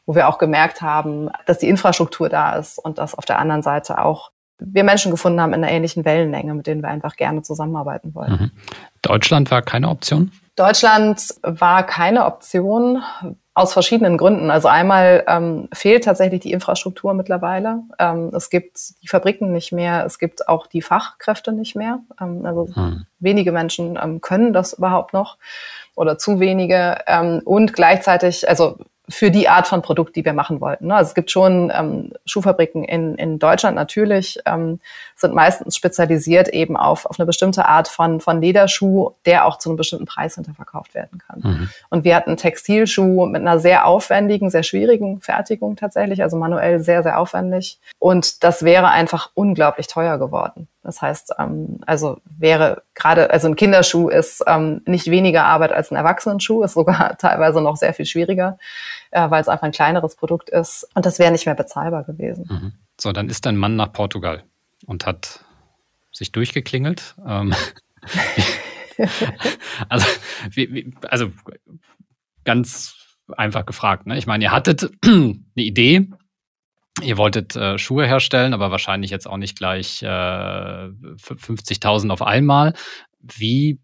wo 0.07 0.15
wir 0.15 0.29
auch 0.29 0.39
gemerkt 0.39 0.83
haben, 0.83 1.31
dass 1.47 1.59
die 1.59 1.69
Infrastruktur 1.69 2.29
da 2.29 2.57
ist 2.57 2.79
und 2.79 2.99
dass 2.99 3.15
auf 3.15 3.25
der 3.25 3.39
anderen 3.39 3.63
Seite 3.63 3.99
auch 3.99 4.31
wir 4.59 4.85
Menschen 4.85 5.11
gefunden 5.11 5.41
haben 5.41 5.53
in 5.53 5.63
einer 5.63 5.73
ähnlichen 5.73 6.05
Wellenlänge, 6.05 6.55
mit 6.55 6.67
denen 6.67 6.83
wir 6.83 6.89
einfach 6.89 7.17
gerne 7.17 7.43
zusammenarbeiten 7.43 8.15
wollen. 8.15 8.33
Mhm. 8.33 8.51
Deutschland 9.03 9.51
war 9.51 9.63
keine 9.63 9.89
Option? 9.89 10.33
Deutschland 10.57 11.35
war 11.43 11.85
keine 11.85 12.25
Option, 12.27 13.03
aus 13.55 13.73
verschiedenen 13.73 14.19
Gründen. 14.19 14.51
Also 14.51 14.67
einmal 14.67 15.25
ähm, 15.29 15.69
fehlt 15.73 16.05
tatsächlich 16.05 16.41
die 16.41 16.53
Infrastruktur 16.53 17.15
mittlerweile. 17.15 17.83
Ähm, 18.01 18.31
es 18.35 18.51
gibt 18.51 19.01
die 19.03 19.09
Fabriken 19.09 19.53
nicht 19.53 19.73
mehr, 19.73 20.05
es 20.05 20.19
gibt 20.19 20.49
auch 20.49 20.67
die 20.67 20.83
Fachkräfte 20.83 21.53
nicht 21.53 21.77
mehr. 21.77 22.01
Ähm, 22.21 22.45
also 22.45 22.69
hm. 22.75 23.07
wenige 23.21 23.53
Menschen 23.53 23.97
ähm, 24.03 24.21
können 24.21 24.53
das 24.53 24.73
überhaupt 24.73 25.13
noch 25.13 25.39
oder 25.95 26.19
zu 26.19 26.41
wenige. 26.41 26.99
Ähm, 27.07 27.43
und 27.45 27.73
gleichzeitig, 27.73 28.49
also 28.49 28.77
für 29.09 29.31
die 29.31 29.49
Art 29.49 29.67
von 29.67 29.83
Produkt, 29.83 30.17
die 30.17 30.25
wir 30.25 30.33
machen 30.33 30.61
wollten. 30.61 30.87
Ne? 30.87 30.95
Also 30.95 31.11
es 31.11 31.15
gibt 31.15 31.31
schon 31.31 31.71
ähm, 31.75 32.13
Schuhfabriken 32.25 32.85
in, 32.85 33.15
in 33.17 33.39
Deutschland 33.39 33.77
natürlich, 33.77 34.39
ähm, 34.47 34.81
sind 35.25 35.35
meistens 35.35 35.75
spezialisiert 35.75 36.49
eben 36.49 36.77
auf, 36.77 37.07
auf 37.07 37.19
eine 37.19 37.25
bestimmte 37.25 37.65
Art 37.65 37.89
von, 37.89 38.21
von 38.21 38.43
Lederschuh, 38.43 39.13
der 39.25 39.47
auch 39.47 39.59
zu 39.59 39.71
einem 39.71 39.79
bestimmten 39.79 40.05
Preis 40.05 40.35
hinterverkauft 40.35 40.95
werden 40.95 41.19
kann. 41.19 41.41
Mhm. 41.43 41.71
Und 41.89 42.05
wir 42.05 42.15
hatten 42.15 42.37
Textilschuh 42.37 43.25
mit 43.25 43.41
einer 43.41 43.59
sehr 43.59 43.87
aufwendigen, 43.87 44.51
sehr 44.51 44.63
schwierigen 44.63 45.23
Fertigung 45.23 45.77
tatsächlich, 45.77 46.23
also 46.23 46.37
manuell 46.37 46.81
sehr, 46.81 47.03
sehr 47.03 47.19
aufwendig. 47.19 47.81
Und 47.99 48.45
das 48.45 48.65
wäre 48.65 48.89
einfach 48.89 49.31
unglaublich 49.33 49.87
teuer 49.87 50.19
geworden. 50.19 50.69
Das 50.83 51.01
heißt, 51.01 51.33
ähm, 51.39 51.81
also 51.87 52.19
wäre 52.27 52.83
gerade, 52.95 53.31
also 53.31 53.49
ein 53.49 53.57
Kinderschuh 53.57 54.11
ist 54.11 54.45
ähm, 54.47 54.83
nicht 54.85 55.11
weniger 55.11 55.47
Arbeit 55.47 55.73
als 55.73 55.91
ein 55.91 55.97
Erwachsenenschuh, 55.97 56.63
ist 56.63 56.75
sogar 56.75 57.17
teilweise 57.19 57.63
noch 57.63 57.77
sehr 57.77 57.95
viel 57.95 58.05
schwieriger, 58.05 58.59
äh, 59.11 59.31
weil 59.31 59.41
es 59.41 59.49
einfach 59.49 59.65
ein 59.65 59.73
kleineres 59.73 60.17
Produkt 60.17 60.51
ist. 60.51 60.87
Und 60.95 61.07
das 61.07 61.19
wäre 61.19 61.33
nicht 61.33 61.47
mehr 61.47 61.55
bezahlbar 61.55 62.05
gewesen. 62.05 62.47
Mhm. 62.51 62.73
So, 63.01 63.13
dann 63.13 63.31
ist 63.31 63.47
dein 63.47 63.57
Mann 63.57 63.77
nach 63.77 63.93
Portugal 63.93 64.45
und 64.87 65.07
hat 65.07 65.45
sich 66.13 66.33
durchgeklingelt. 66.33 67.17
Ähm, 67.27 67.55
also, 69.89 70.07
wie, 70.51 70.73
wie, 70.73 70.95
also 71.09 71.33
ganz 72.45 73.19
einfach 73.37 73.67
gefragt. 73.67 74.07
Ne? 74.07 74.19
Ich 74.19 74.27
meine, 74.27 74.45
ihr 74.45 74.53
hattet 74.53 74.91
eine 75.05 75.43
Idee, 75.57 76.09
Ihr 77.03 77.17
wolltet 77.17 77.57
äh, 77.57 77.77
Schuhe 77.77 78.07
herstellen, 78.07 78.55
aber 78.55 78.71
wahrscheinlich 78.71 79.11
jetzt 79.11 79.27
auch 79.27 79.37
nicht 79.37 79.59
gleich 79.59 80.01
äh, 80.03 80.07
50.000 80.07 82.11
auf 82.11 82.23
einmal. 82.23 82.75
Wie 83.21 83.81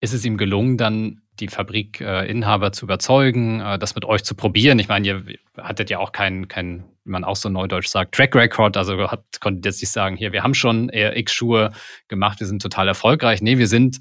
ist 0.00 0.14
es 0.14 0.24
ihm 0.24 0.38
gelungen, 0.38 0.78
dann 0.78 1.20
die 1.40 1.48
Fabrikinhaber 1.48 2.66
äh, 2.68 2.72
zu 2.72 2.84
überzeugen, 2.84 3.60
äh, 3.60 3.78
das 3.78 3.94
mit 3.94 4.04
euch 4.04 4.24
zu 4.24 4.34
probieren? 4.34 4.78
Ich 4.78 4.88
meine, 4.88 5.06
ihr 5.06 5.24
hattet 5.58 5.90
ja 5.90 5.98
auch 5.98 6.12
kein, 6.12 6.48
kein, 6.48 6.84
wie 7.04 7.10
man 7.10 7.24
auch 7.24 7.36
so 7.36 7.48
neudeutsch 7.48 7.88
sagt, 7.88 8.14
Track 8.14 8.34
Record, 8.34 8.76
also 8.76 9.10
hat, 9.10 9.24
konntet 9.40 9.64
jetzt 9.66 9.82
nicht 9.82 9.90
sagen, 9.90 10.16
hier, 10.16 10.32
wir 10.32 10.42
haben 10.42 10.54
schon 10.54 10.90
x 10.92 11.32
Schuhe 11.32 11.72
gemacht, 12.08 12.40
wir 12.40 12.46
sind 12.46 12.62
total 12.62 12.88
erfolgreich. 12.88 13.42
Nee, 13.42 13.58
wir 13.58 13.68
sind 13.68 13.98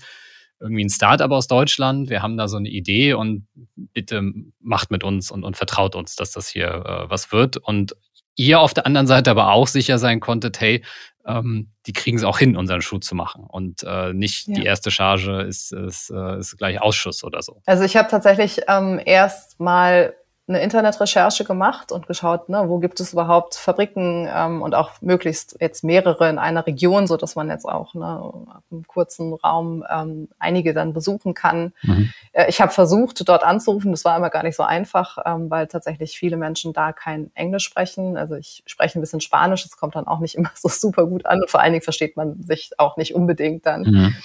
irgendwie 0.59 0.85
ein 0.85 0.89
Startup 0.89 1.29
aus 1.31 1.47
Deutschland, 1.47 2.09
wir 2.09 2.21
haben 2.21 2.37
da 2.37 2.47
so 2.47 2.57
eine 2.57 2.69
Idee 2.69 3.13
und 3.13 3.47
bitte 3.75 4.21
macht 4.61 4.91
mit 4.91 5.03
uns 5.03 5.29
und, 5.29 5.43
und 5.43 5.57
vertraut 5.57 5.95
uns, 5.95 6.15
dass 6.15 6.31
das 6.31 6.47
hier 6.47 6.67
äh, 6.67 7.09
was 7.09 7.31
wird. 7.31 7.57
Und 7.57 7.95
ihr 8.35 8.59
auf 8.59 8.73
der 8.73 8.85
anderen 8.85 9.07
Seite 9.07 9.31
aber 9.31 9.51
auch 9.51 9.67
sicher 9.67 9.99
sein 9.99 10.19
konntet, 10.19 10.59
hey, 10.59 10.83
ähm, 11.25 11.69
die 11.85 11.93
kriegen 11.93 12.17
es 12.17 12.23
auch 12.23 12.37
hin, 12.37 12.57
unseren 12.57 12.81
Schuh 12.81 12.99
zu 12.99 13.15
machen. 13.15 13.45
Und 13.47 13.83
äh, 13.83 14.13
nicht 14.13 14.47
ja. 14.47 14.55
die 14.55 14.63
erste 14.63 14.91
Charge 14.91 15.41
ist, 15.41 15.71
ist, 15.71 16.09
äh, 16.09 16.39
ist 16.39 16.57
gleich 16.57 16.81
Ausschuss 16.81 17.23
oder 17.23 17.41
so. 17.41 17.61
Also 17.65 17.83
ich 17.83 17.95
habe 17.95 18.09
tatsächlich 18.09 18.61
ähm, 18.67 18.99
erst 19.03 19.59
mal 19.59 20.13
eine 20.45 20.62
Internetrecherche 20.62 21.45
gemacht 21.45 21.93
und 21.93 22.05
geschaut, 22.05 22.50
ne, 22.50 22.65
wo 22.67 22.79
gibt 22.79 23.00
es 23.00 23.13
überhaupt 23.13 23.55
Fabriken 23.55 24.27
ähm, 24.29 24.62
und 24.62 24.75
auch 24.75 24.91
möglichst 25.00 25.55
jetzt 25.62 25.85
mehrere 25.85 26.29
in 26.29 26.38
einer 26.38 26.67
Region, 26.67 27.07
so 27.07 27.15
dass 27.15 27.35
man 27.35 27.50
jetzt 27.50 27.65
auch 27.65 27.93
ne, 27.93 28.21
einem 28.69 28.85
kurzen 28.85 29.33
Raum 29.33 29.85
ähm, 29.89 30.27
einige 30.39 30.73
dann 30.73 30.91
besuchen 30.91 31.33
kann. 31.33 31.71
Mhm. 31.83 32.12
Äh, 32.33 32.50
ich 32.50 32.59
habe 32.59 32.73
versucht, 32.73 33.27
dort 33.29 33.43
anzurufen. 33.43 33.91
Das 33.91 34.03
war 34.03 34.17
immer 34.17 34.29
gar 34.29 34.43
nicht 34.43 34.57
so 34.57 34.63
einfach, 34.63 35.17
ähm, 35.25 35.50
weil 35.50 35.67
tatsächlich 35.67 36.17
viele 36.17 36.35
Menschen 36.35 36.73
da 36.73 36.91
kein 36.91 37.31
Englisch 37.35 37.63
sprechen. 37.63 38.17
Also 38.17 38.35
ich 38.35 38.63
spreche 38.65 39.00
ein 39.00 39.01
bisschen 39.01 39.21
Spanisch. 39.21 39.63
Das 39.63 39.77
kommt 39.77 39.95
dann 39.95 40.07
auch 40.07 40.19
nicht 40.19 40.35
immer 40.38 40.51
so 40.55 40.67
super 40.67 41.07
gut 41.07 41.25
an. 41.25 41.39
Und 41.41 41.50
vor 41.50 41.62
allen 41.62 41.71
Dingen 41.71 41.83
versteht 41.83 42.17
man 42.17 42.43
sich 42.43 42.71
auch 42.79 42.97
nicht 42.97 43.15
unbedingt 43.15 43.65
dann. 43.65 43.83
Mhm. 43.83 44.15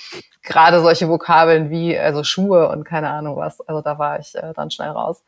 Gerade 0.42 0.80
solche 0.80 1.08
Vokabeln 1.08 1.70
wie 1.70 1.96
also 1.96 2.24
Schuhe 2.24 2.68
und 2.70 2.82
keine 2.82 3.10
Ahnung 3.10 3.36
was. 3.36 3.60
Also 3.60 3.82
da 3.82 4.00
war 4.00 4.18
ich 4.18 4.34
äh, 4.34 4.52
dann 4.54 4.72
schnell 4.72 4.90
raus. 4.90 5.22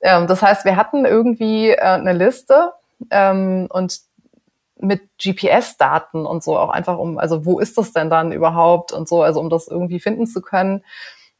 Ähm, 0.00 0.26
das 0.26 0.42
heißt, 0.42 0.64
wir 0.64 0.76
hatten 0.76 1.04
irgendwie 1.04 1.70
äh, 1.70 1.80
eine 1.80 2.12
Liste 2.12 2.72
ähm, 3.10 3.66
und 3.70 3.98
mit 4.78 5.02
GPS-Daten 5.22 6.24
und 6.24 6.42
so 6.42 6.58
auch 6.58 6.70
einfach 6.70 6.96
um, 6.96 7.18
also 7.18 7.44
wo 7.44 7.60
ist 7.60 7.76
das 7.76 7.92
denn 7.92 8.08
dann 8.08 8.32
überhaupt 8.32 8.92
und 8.92 9.08
so, 9.08 9.22
also 9.22 9.38
um 9.40 9.50
das 9.50 9.68
irgendwie 9.68 10.00
finden 10.00 10.26
zu 10.26 10.40
können. 10.40 10.84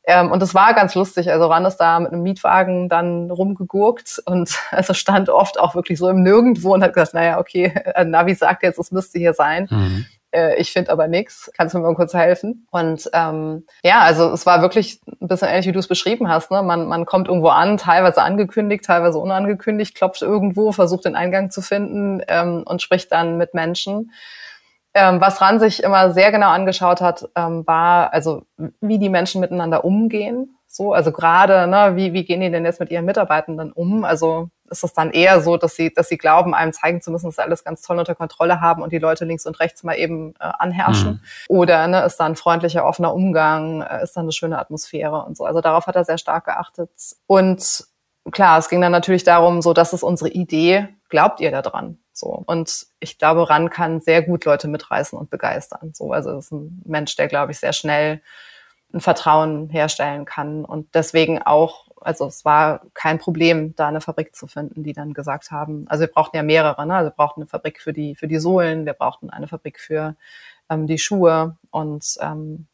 Ähm, 0.05 0.31
und 0.31 0.43
das 0.43 0.55
war 0.55 0.75
ganz 0.75 0.95
lustig. 0.95 1.31
Also 1.31 1.47
Ran 1.47 1.65
ist 1.65 1.79
da 1.79 2.01
mit 2.01 2.13
einem 2.13 2.23
Mietwagen 2.23 2.89
dann 2.89 3.31
rumgegurkt 3.31 4.23
und 4.27 4.59
also 4.71 4.93
stand 4.95 5.31
oft 5.31 5.59
auch 5.59 5.75
wirklich 5.75 5.99
so 5.99 6.09
im 6.09 6.23
Nirgendwo 6.23 6.75
und 6.75 6.83
hat 6.83 6.93
gesagt, 6.93 7.15
naja, 7.15 7.39
okay, 7.39 7.73
Navi 8.05 8.35
sagt 8.35 8.63
jetzt, 8.63 8.79
es 8.79 8.93
müsste 8.93 9.19
hier 9.19 9.33
sein. 9.33 9.69
Mhm 9.71 10.07
äh, 10.33 10.57
ich 10.57 10.73
finde 10.73 10.91
aber 10.91 11.09
nichts. 11.09 11.51
Kannst 11.57 11.75
du 11.75 11.79
mir 11.79 11.85
mal 11.87 11.95
kurz 11.95 12.15
helfen? 12.15 12.67
Und 12.71 13.11
ähm, 13.13 13.67
ja, 13.83 14.01
also 14.01 14.31
es 14.33 14.47
war 14.47 14.63
wirklich 14.63 15.01
ein 15.21 15.29
bisschen 15.29 15.49
ähnlich, 15.49 15.67
wie 15.67 15.73
du 15.73 15.79
es 15.79 15.89
beschrieben 15.89 16.29
hast. 16.29 16.51
Ne? 16.51 16.63
Man, 16.63 16.87
man 16.87 17.07
kommt 17.07 17.29
irgendwo 17.29 17.49
an, 17.49 17.77
teilweise 17.77 18.23
angekündigt, 18.23 18.85
teilweise 18.85 19.19
unangekündigt, 19.19 19.95
klopft 19.95 20.23
irgendwo, 20.23 20.73
versucht 20.73 21.05
den 21.05 21.17
Eingang 21.17 21.51
zu 21.51 21.63
finden 21.63 22.23
ähm, 22.29 22.63
und 22.65 22.83
spricht 22.83 23.13
dann 23.13 23.37
mit 23.37 23.55
Menschen. 23.55 24.13
Ähm, 24.93 25.21
was 25.21 25.41
Ran 25.41 25.61
sich 25.61 25.83
immer 25.83 26.11
sehr 26.13 26.33
genau 26.33 26.49
angeschaut 26.49 27.01
hat, 27.01 27.29
ähm, 27.37 27.65
war 27.67 28.13
also, 28.13 28.43
wie 28.81 28.99
die 28.99 29.09
Menschen 29.09 29.41
miteinander 29.41 29.85
umgehen. 29.85 30.57
So, 30.67 30.93
also 30.93 31.13
gerade, 31.13 31.67
ne, 31.69 31.97
wie, 31.97 32.13
wie 32.13 32.25
gehen 32.25 32.41
die 32.41 32.51
denn 32.51 32.65
jetzt 32.65 32.81
mit 32.81 32.91
ihren 32.91 33.05
Mitarbeitenden 33.05 33.73
um? 33.73 34.05
Also 34.05 34.51
ist 34.71 34.85
es 34.85 34.93
dann 34.93 35.11
eher 35.11 35.41
so, 35.41 35.57
dass 35.57 35.75
sie, 35.75 35.93
dass 35.93 36.09
sie 36.09 36.19
glauben, 36.19 36.55
einem 36.55 36.73
zeigen 36.73 37.03
zu 37.03 37.11
müssen, 37.11 37.27
dass 37.27 37.37
sie 37.37 37.43
alles 37.43 37.65
ganz 37.65 37.83
toll 37.83 37.99
unter 37.99 38.15
Kontrolle 38.15 38.61
haben 38.61 38.83
und 38.83 38.93
die 38.93 38.99
Leute 38.99 39.25
links 39.25 39.47
und 39.47 39.59
rechts 39.61 39.83
mal 39.83 39.95
eben 39.95 40.35
äh, 40.41 40.51
anherrschen. 40.59 41.13
Mhm. 41.13 41.21
Oder 41.49 41.87
ne, 41.89 42.05
ist 42.05 42.17
da 42.17 42.27
ein 42.27 42.37
freundlicher, 42.37 42.85
offener 42.85 43.13
Umgang, 43.15 43.83
äh, 43.83 44.03
ist 44.03 44.17
da 44.17 44.21
eine 44.21 44.33
schöne 44.33 44.59
Atmosphäre 44.59 45.25
und 45.25 45.37
so. 45.37 45.45
Also 45.45 45.61
darauf 45.61 45.87
hat 45.87 45.97
er 45.97 46.05
sehr 46.05 46.19
stark 46.19 46.45
geachtet. 46.45 46.91
Und 47.27 47.85
klar, 48.33 48.59
es 48.59 48.69
ging 48.69 48.81
dann 48.81 48.93
natürlich 48.93 49.25
darum, 49.25 49.63
so, 49.63 49.73
das 49.73 49.93
ist 49.93 50.03
unsere 50.03 50.31
Idee, 50.31 50.89
glaubt 51.09 51.41
ihr 51.41 51.51
daran? 51.51 51.99
So. 52.13 52.43
Und 52.47 52.87
ich 53.01 53.19
glaube, 53.19 53.49
Ran 53.49 53.71
kann 53.71 54.01
sehr 54.01 54.23
gut 54.23 54.45
Leute 54.45 54.69
mitreißen 54.69 55.19
und 55.19 55.31
begeistern. 55.31 55.93
So, 55.95 56.13
also 56.13 56.39
ist 56.39 56.53
ein 56.53 56.83
Mensch, 56.85 57.17
der, 57.17 57.29
glaube 57.29 57.53
ich, 57.53 57.59
sehr 57.59 57.73
schnell 57.73 58.21
ein 58.93 59.01
Vertrauen 59.01 59.69
herstellen 59.71 60.25
kann 60.25 60.65
und 60.65 60.95
deswegen 60.95 61.41
auch 61.41 61.87
also 62.01 62.27
es 62.27 62.45
war 62.45 62.83
kein 62.95 63.19
Problem, 63.19 63.75
da 63.77 63.89
eine 63.89 64.01
Fabrik 64.01 64.35
zu 64.35 64.47
finden, 64.47 64.83
die 64.83 64.93
dann 64.93 65.15
gesagt 65.15 65.51
haben, 65.51 65.87
also 65.89 66.03
wir 66.03 66.09
brauchten 66.09 66.37
ja 66.37 66.43
mehrere, 66.43 66.87
ne? 66.87 66.95
also 66.95 67.11
wir 67.11 67.15
brauchten 67.15 67.41
eine 67.41 67.49
Fabrik 67.49 67.81
für 67.81 67.93
die, 67.93 68.15
für 68.15 68.29
die 68.29 68.39
Sohlen, 68.39 68.87
wir 68.87 68.95
brauchten 68.95 69.31
eine 69.31 69.49
Fabrik 69.49 69.81
für 69.81 70.17
ähm, 70.71 70.87
die 70.87 70.99
Schuhe. 70.99 71.57
Und 71.71 72.17
ähm, 72.21 72.67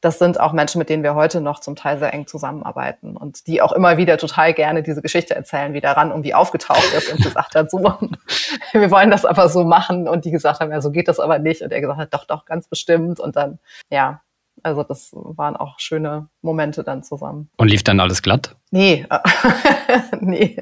das 0.00 0.18
sind 0.18 0.40
auch 0.40 0.52
Menschen, 0.52 0.78
mit 0.78 0.88
denen 0.88 1.02
wir 1.02 1.14
heute 1.14 1.42
noch 1.42 1.60
zum 1.60 1.76
Teil 1.76 1.98
sehr 1.98 2.14
eng 2.14 2.26
zusammenarbeiten 2.26 3.16
und 3.18 3.46
die 3.46 3.60
auch 3.60 3.72
immer 3.72 3.98
wieder 3.98 4.16
total 4.16 4.54
gerne 4.54 4.82
diese 4.82 5.02
Geschichte 5.02 5.34
erzählen, 5.34 5.74
wie 5.74 5.82
daran 5.82 6.10
irgendwie 6.10 6.32
aufgetaucht 6.32 6.94
ist 6.94 7.12
und 7.12 7.22
gesagt 7.22 7.54
hat, 7.54 7.70
so, 7.70 7.78
wir 8.72 8.90
wollen 8.90 9.10
das 9.10 9.26
aber 9.26 9.50
so 9.50 9.64
machen. 9.64 10.08
Und 10.08 10.24
die 10.24 10.30
gesagt 10.30 10.60
haben, 10.60 10.72
ja, 10.72 10.80
so 10.80 10.90
geht 10.90 11.08
das 11.08 11.20
aber 11.20 11.38
nicht. 11.38 11.60
Und 11.60 11.70
er 11.70 11.82
gesagt 11.82 11.98
hat, 11.98 12.14
doch, 12.14 12.24
doch, 12.24 12.46
ganz 12.46 12.66
bestimmt. 12.66 13.20
Und 13.20 13.36
dann, 13.36 13.58
ja, 13.90 14.22
also 14.62 14.82
das 14.82 15.10
waren 15.12 15.56
auch 15.56 15.78
schöne 15.78 16.28
Momente 16.42 16.84
dann 16.84 17.02
zusammen. 17.02 17.50
Und 17.56 17.68
lief 17.68 17.82
dann 17.82 18.00
alles 18.00 18.22
glatt? 18.22 18.56
Nee, 18.70 19.06
nee, 20.20 20.56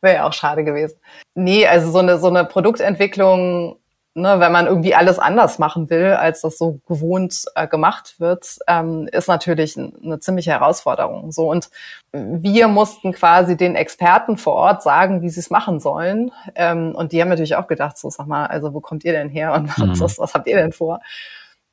wäre 0.00 0.16
ja 0.16 0.26
auch 0.26 0.32
schade 0.32 0.64
gewesen. 0.64 0.98
Nee, 1.34 1.66
also 1.66 1.90
so 1.90 1.98
eine, 1.98 2.18
so 2.18 2.28
eine 2.28 2.44
Produktentwicklung, 2.44 3.78
ne, 4.14 4.40
wenn 4.40 4.52
man 4.52 4.66
irgendwie 4.66 4.94
alles 4.94 5.18
anders 5.18 5.58
machen 5.58 5.88
will, 5.90 6.12
als 6.12 6.42
das 6.42 6.58
so 6.58 6.80
gewohnt 6.86 7.44
äh, 7.54 7.66
gemacht 7.66 8.16
wird, 8.18 8.58
ähm, 8.66 9.08
ist 9.12 9.28
natürlich 9.28 9.76
eine 9.76 10.20
ziemliche 10.20 10.50
Herausforderung. 10.50 11.32
So 11.32 11.50
und 11.50 11.70
wir 12.12 12.68
mussten 12.68 13.12
quasi 13.12 13.56
den 13.56 13.76
Experten 13.76 14.36
vor 14.36 14.54
Ort 14.54 14.82
sagen, 14.82 15.22
wie 15.22 15.28
sie 15.28 15.40
es 15.40 15.50
machen 15.50 15.80
sollen. 15.80 16.32
Ähm, 16.54 16.94
und 16.94 17.12
die 17.12 17.20
haben 17.20 17.28
natürlich 17.28 17.56
auch 17.56 17.66
gedacht, 17.66 17.98
so 17.98 18.10
sag 18.10 18.26
mal, 18.26 18.46
also 18.46 18.74
wo 18.74 18.80
kommt 18.80 19.04
ihr 19.04 19.12
denn 19.12 19.28
her 19.28 19.52
und 19.54 19.76
mhm. 19.78 20.00
was, 20.00 20.18
was 20.18 20.34
habt 20.34 20.46
ihr 20.46 20.56
denn 20.56 20.72
vor? 20.72 21.00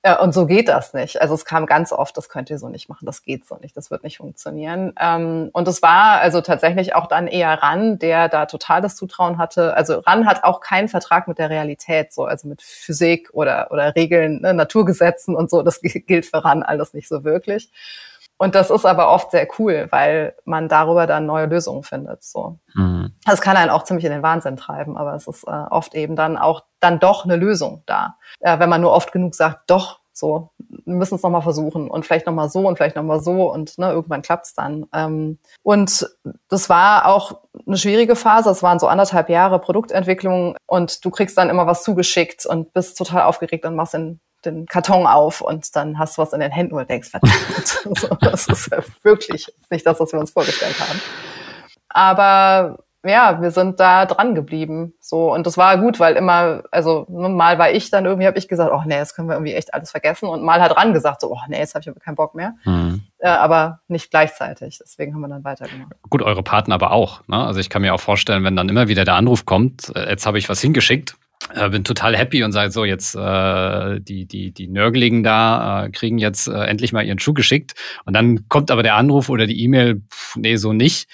Ja, 0.06 0.20
und 0.20 0.36
so 0.36 0.46
geht 0.46 0.68
das 0.70 0.94
nicht. 0.94 1.20
Also 1.20 1.34
es 1.34 1.46
kam 1.46 1.66
ganz 1.66 1.92
oft, 1.92 2.16
das 2.16 2.30
könnt 2.30 2.52
ihr 2.52 2.60
so 2.60 2.70
nicht 2.70 2.90
machen, 2.90 3.08
das 3.08 3.24
geht 3.24 3.48
so 3.48 3.58
nicht, 3.58 3.76
das 3.76 3.90
wird 3.90 4.04
nicht 4.04 4.18
funktionieren. 4.18 4.94
Ähm, 5.00 5.50
und 5.52 5.68
es 5.68 5.82
war 5.82 6.20
also 6.20 6.42
tatsächlich 6.42 6.94
auch 6.94 7.08
dann 7.08 7.26
eher 7.26 7.64
Ran, 7.64 7.98
der 7.98 8.30
da 8.30 8.46
total 8.46 8.82
das 8.82 8.96
Zutrauen 8.96 9.40
hatte. 9.40 9.74
Also 9.74 9.98
Ran 10.02 10.28
hat 10.28 10.44
auch 10.44 10.60
keinen 10.60 10.90
Vertrag 10.90 11.28
mit 11.28 11.40
der 11.40 11.50
Realität, 11.50 12.14
so 12.14 12.26
also 12.26 12.48
mit 12.48 12.62
Physik 12.62 13.32
oder 13.34 13.70
oder 13.72 13.96
Regeln, 13.96 14.42
ne, 14.42 14.54
Naturgesetzen 14.54 15.36
und 15.36 15.50
so. 15.50 15.64
Das 15.64 15.82
gilt 15.82 16.28
für 16.28 16.46
Ran 16.46 16.62
alles 16.62 16.94
nicht 16.94 17.08
so 17.08 17.24
wirklich. 17.24 17.72
Und 18.38 18.56
das 18.56 18.70
ist 18.70 18.86
aber 18.86 19.10
oft 19.10 19.32
sehr 19.32 19.48
cool, 19.58 19.88
weil 19.92 20.36
man 20.44 20.68
darüber 20.68 21.08
dann 21.08 21.26
neue 21.26 21.46
Lösungen 21.46 21.84
findet. 21.84 22.24
So, 22.24 22.60
mhm. 22.74 23.14
das 23.26 23.42
kann 23.42 23.56
einen 23.56 23.70
auch 23.70 23.84
ziemlich 23.84 24.06
in 24.06 24.12
den 24.12 24.24
Wahnsinn 24.24 24.58
treiben, 24.58 24.98
aber 24.98 25.16
es 25.16 25.28
ist 25.28 25.48
äh, 25.48 25.52
oft 25.52 25.96
eben 25.96 26.16
dann 26.16 26.38
auch 26.38 26.64
dann 26.80 27.00
doch 27.00 27.24
eine 27.24 27.38
Lösung 27.38 27.84
da, 27.86 28.18
äh, 28.42 28.60
wenn 28.60 28.70
man 28.70 28.82
nur 28.82 28.92
oft 28.92 29.12
genug 29.12 29.36
sagt, 29.36 29.70
doch, 29.70 30.00
so, 30.18 30.52
wir 30.58 30.96
müssen 30.96 31.16
es 31.16 31.24
nochmal 31.24 31.42
versuchen 31.42 31.90
und 31.90 32.06
vielleicht 32.06 32.26
nochmal 32.26 32.50
so 32.50 32.68
und 32.68 32.78
vielleicht 32.78 32.96
nochmal 32.96 33.20
so 33.20 33.52
und 33.52 33.78
ne, 33.78 33.92
irgendwann 33.92 34.22
klappt's 34.22 34.54
dann. 34.54 34.86
Ähm, 34.94 35.40
und 35.62 36.10
das 36.48 36.70
war 36.70 37.08
auch 37.08 37.42
eine 37.68 37.76
schwierige 37.78 38.16
Phase. 38.16 38.50
Es 38.50 38.64
waren 38.64 38.80
so 38.80 38.88
anderthalb 38.88 39.30
Jahre 39.30 39.60
Produktentwicklung 39.60 40.56
und 40.68 41.04
du 41.04 41.10
kriegst 41.10 41.38
dann 41.38 41.50
immer 41.50 41.68
was 41.68 41.84
zugeschickt 41.84 42.46
und 42.46 42.72
bist 42.72 42.98
total 42.98 43.24
aufgeregt 43.24 43.66
und 43.66 43.76
machst 43.76 43.94
den 43.94 44.22
den 44.46 44.66
Karton 44.66 45.08
auf 45.08 45.42
und 45.42 45.76
dann 45.76 46.00
hast 46.00 46.18
du 46.18 46.22
was 46.22 46.34
in 46.34 46.40
den 46.40 46.52
Händen 46.52 46.76
und 46.76 46.90
denkst, 46.90 47.10
verdammt, 47.10 47.98
so, 47.98 48.08
das 48.22 48.48
ist 48.48 48.72
wirklich 49.04 49.48
nicht 49.70 49.86
das, 49.86 50.00
was 50.00 50.12
wir 50.12 50.20
uns 50.20 50.32
vorgestellt 50.32 50.80
haben. 50.80 51.02
Aber 51.90 52.86
ja, 53.06 53.42
wir 53.42 53.52
sind 53.52 53.80
da 53.80 54.06
dran 54.06 54.36
geblieben. 54.36 54.94
So 55.00 55.34
und 55.34 55.46
das 55.46 55.58
war 55.58 55.78
gut, 55.78 56.00
weil 56.00 56.16
immer, 56.16 56.64
also 56.72 57.06
ne, 57.10 57.30
mal 57.30 57.60
war 57.60 57.72
ich 57.72 57.90
dann 57.90 58.06
irgendwie, 58.06 58.28
habe 58.28 58.38
ich 58.38 58.48
gesagt, 58.48 58.72
oh 58.74 58.82
nee, 58.86 58.98
das 58.98 59.16
können 59.16 59.30
wir 59.30 59.36
irgendwie 59.36 59.54
echt 59.54 59.74
alles 59.74 59.92
vergessen 59.92 60.28
und 60.28 60.44
mal 60.44 60.62
hat 60.62 60.76
dran 60.76 60.94
gesagt, 60.94 61.22
so, 61.22 61.32
oh 61.32 61.40
nee, 61.48 61.60
jetzt 61.60 61.76
habe 61.76 61.84
ich 61.84 61.90
aber 61.90 62.00
keinen 62.00 62.16
Bock 62.16 62.36
mehr. 62.36 62.56
Mhm. 62.66 63.04
Äh, 63.20 63.28
aber 63.28 63.80
nicht 63.88 64.10
gleichzeitig. 64.10 64.80
Deswegen 64.82 65.14
haben 65.14 65.22
wir 65.22 65.28
dann 65.28 65.44
weitergemacht. 65.44 65.94
Gut, 66.10 66.22
eure 66.22 66.44
Partner 66.44 66.76
aber 66.76 66.92
auch. 66.92 67.22
Ne? 67.28 67.38
Also 67.38 67.60
ich 67.60 67.70
kann 67.70 67.82
mir 67.82 67.94
auch 67.94 68.02
vorstellen, 68.02 68.44
wenn 68.44 68.56
dann 68.56 68.70
immer 68.70 68.88
wieder 68.88 69.06
der 69.06 69.16
Anruf 69.16 69.46
kommt, 69.46 69.96
äh, 69.96 70.10
jetzt 70.10 70.26
habe 70.26 70.38
ich 70.38 70.50
was 70.50 70.60
hingeschickt, 70.62 71.16
äh, 71.54 71.70
bin 71.70 71.84
total 71.84 72.18
happy 72.18 72.44
und 72.44 72.52
sage 72.52 72.72
so, 72.72 72.86
jetzt 72.86 73.16
äh, 73.16 74.00
die, 74.00 74.26
die, 74.26 74.52
die 74.52 74.68
Nörgeligen 74.68 75.24
da 75.24 75.86
äh, 75.86 75.90
kriegen 75.90 76.18
jetzt 76.18 76.48
äh, 76.48 76.64
endlich 76.66 76.94
mal 76.94 77.06
ihren 77.06 77.20
Schuh 77.20 77.34
geschickt. 77.34 77.74
Und 78.06 78.14
dann 78.14 78.48
kommt 78.50 78.72
aber 78.72 78.84
der 78.84 78.96
Anruf 78.96 79.30
oder 79.30 79.48
die 79.48 79.62
E-Mail, 79.64 80.02
nee, 80.36 80.56
so 80.56 80.74
nicht. 80.74 81.08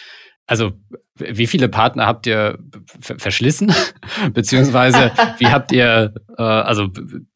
Also 0.47 0.73
wie 1.15 1.47
viele 1.47 1.69
Partner 1.69 2.07
habt 2.07 2.27
ihr 2.27 2.57
verschlissen? 2.99 3.73
Beziehungsweise 4.34 5.12
wie 5.38 5.47
habt 5.47 5.71
ihr 5.71 6.13
äh, 6.38 6.41
also 6.41 6.88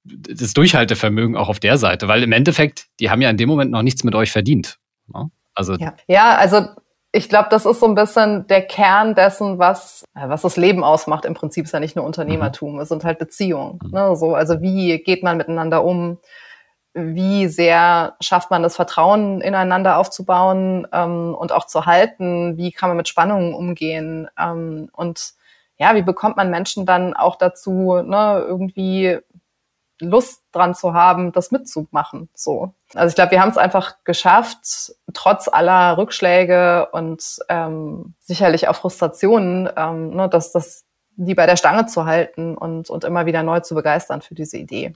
das 0.03 0.53
Durchhaltevermögen 0.53 1.35
auch 1.35 1.49
auf 1.49 1.59
der 1.59 1.77
Seite? 1.77 2.07
Weil 2.07 2.23
im 2.23 2.31
Endeffekt, 2.31 2.87
die 2.99 3.09
haben 3.09 3.21
ja 3.21 3.29
in 3.29 3.37
dem 3.37 3.49
Moment 3.49 3.71
noch 3.71 3.83
nichts 3.83 4.03
mit 4.03 4.15
euch 4.15 4.31
verdient. 4.31 4.77
Ne? 5.13 5.29
Also 5.53 5.75
ja. 5.75 5.95
ja, 6.07 6.35
also 6.35 6.67
ich 7.15 7.29
glaube, 7.29 7.47
das 7.49 7.65
ist 7.65 7.79
so 7.79 7.85
ein 7.85 7.95
bisschen 7.95 8.45
der 8.47 8.61
Kern 8.61 9.15
dessen, 9.15 9.57
was, 9.57 10.03
was 10.13 10.41
das 10.41 10.57
Leben 10.57 10.83
ausmacht. 10.83 11.23
Im 11.23 11.33
Prinzip 11.33 11.63
ist 11.63 11.71
ja 11.71 11.79
nicht 11.79 11.95
nur 11.95 12.03
Unternehmertum, 12.03 12.73
mhm. 12.73 12.79
es 12.81 12.89
sind 12.89 13.05
halt 13.05 13.19
Beziehungen. 13.19 13.79
Mhm. 13.81 13.91
Ne? 13.91 14.15
So, 14.17 14.35
also 14.35 14.61
wie 14.61 14.99
geht 14.99 15.23
man 15.23 15.37
miteinander 15.37 15.85
um? 15.85 16.17
Wie 16.93 17.47
sehr 17.47 18.15
schafft 18.19 18.51
man 18.51 18.63
das 18.63 18.75
Vertrauen 18.75 19.39
ineinander 19.39 19.97
aufzubauen 19.97 20.87
ähm, 20.91 21.33
und 21.35 21.53
auch 21.53 21.67
zu 21.67 21.85
halten? 21.85 22.57
Wie 22.57 22.71
kann 22.71 22.89
man 22.89 22.97
mit 22.97 23.07
Spannungen 23.07 23.53
umgehen? 23.53 24.27
Ähm, 24.37 24.89
und 24.91 25.33
ja, 25.77 25.95
wie 25.95 26.01
bekommt 26.01 26.35
man 26.35 26.49
Menschen 26.49 26.85
dann 26.85 27.13
auch 27.13 27.37
dazu, 27.37 28.01
ne, 28.03 28.43
irgendwie 28.45 29.19
Lust 29.99 30.43
dran 30.51 30.75
zu 30.75 30.93
haben, 30.93 31.31
das 31.31 31.51
mitzumachen. 31.51 32.29
So. 32.33 32.73
Also 32.93 33.09
ich 33.09 33.15
glaube, 33.15 33.31
wir 33.31 33.41
haben 33.41 33.49
es 33.49 33.57
einfach 33.57 34.03
geschafft, 34.03 34.93
trotz 35.13 35.47
aller 35.47 35.97
Rückschläge 35.97 36.89
und 36.91 37.39
ähm, 37.49 38.15
sicherlich 38.19 38.67
auch 38.67 38.75
Frustrationen, 38.75 39.69
ähm, 39.75 40.09
ne, 40.11 40.29
dass 40.29 40.51
das 40.51 40.85
die 41.17 41.35
bei 41.35 41.45
der 41.45 41.55
Stange 41.55 41.85
zu 41.85 42.05
halten 42.05 42.57
und, 42.57 42.89
und 42.89 43.03
immer 43.03 43.25
wieder 43.25 43.43
neu 43.43 43.61
zu 43.61 43.73
begeistern 43.73 44.21
für 44.21 44.35
diese 44.35 44.57
Idee. 44.57 44.93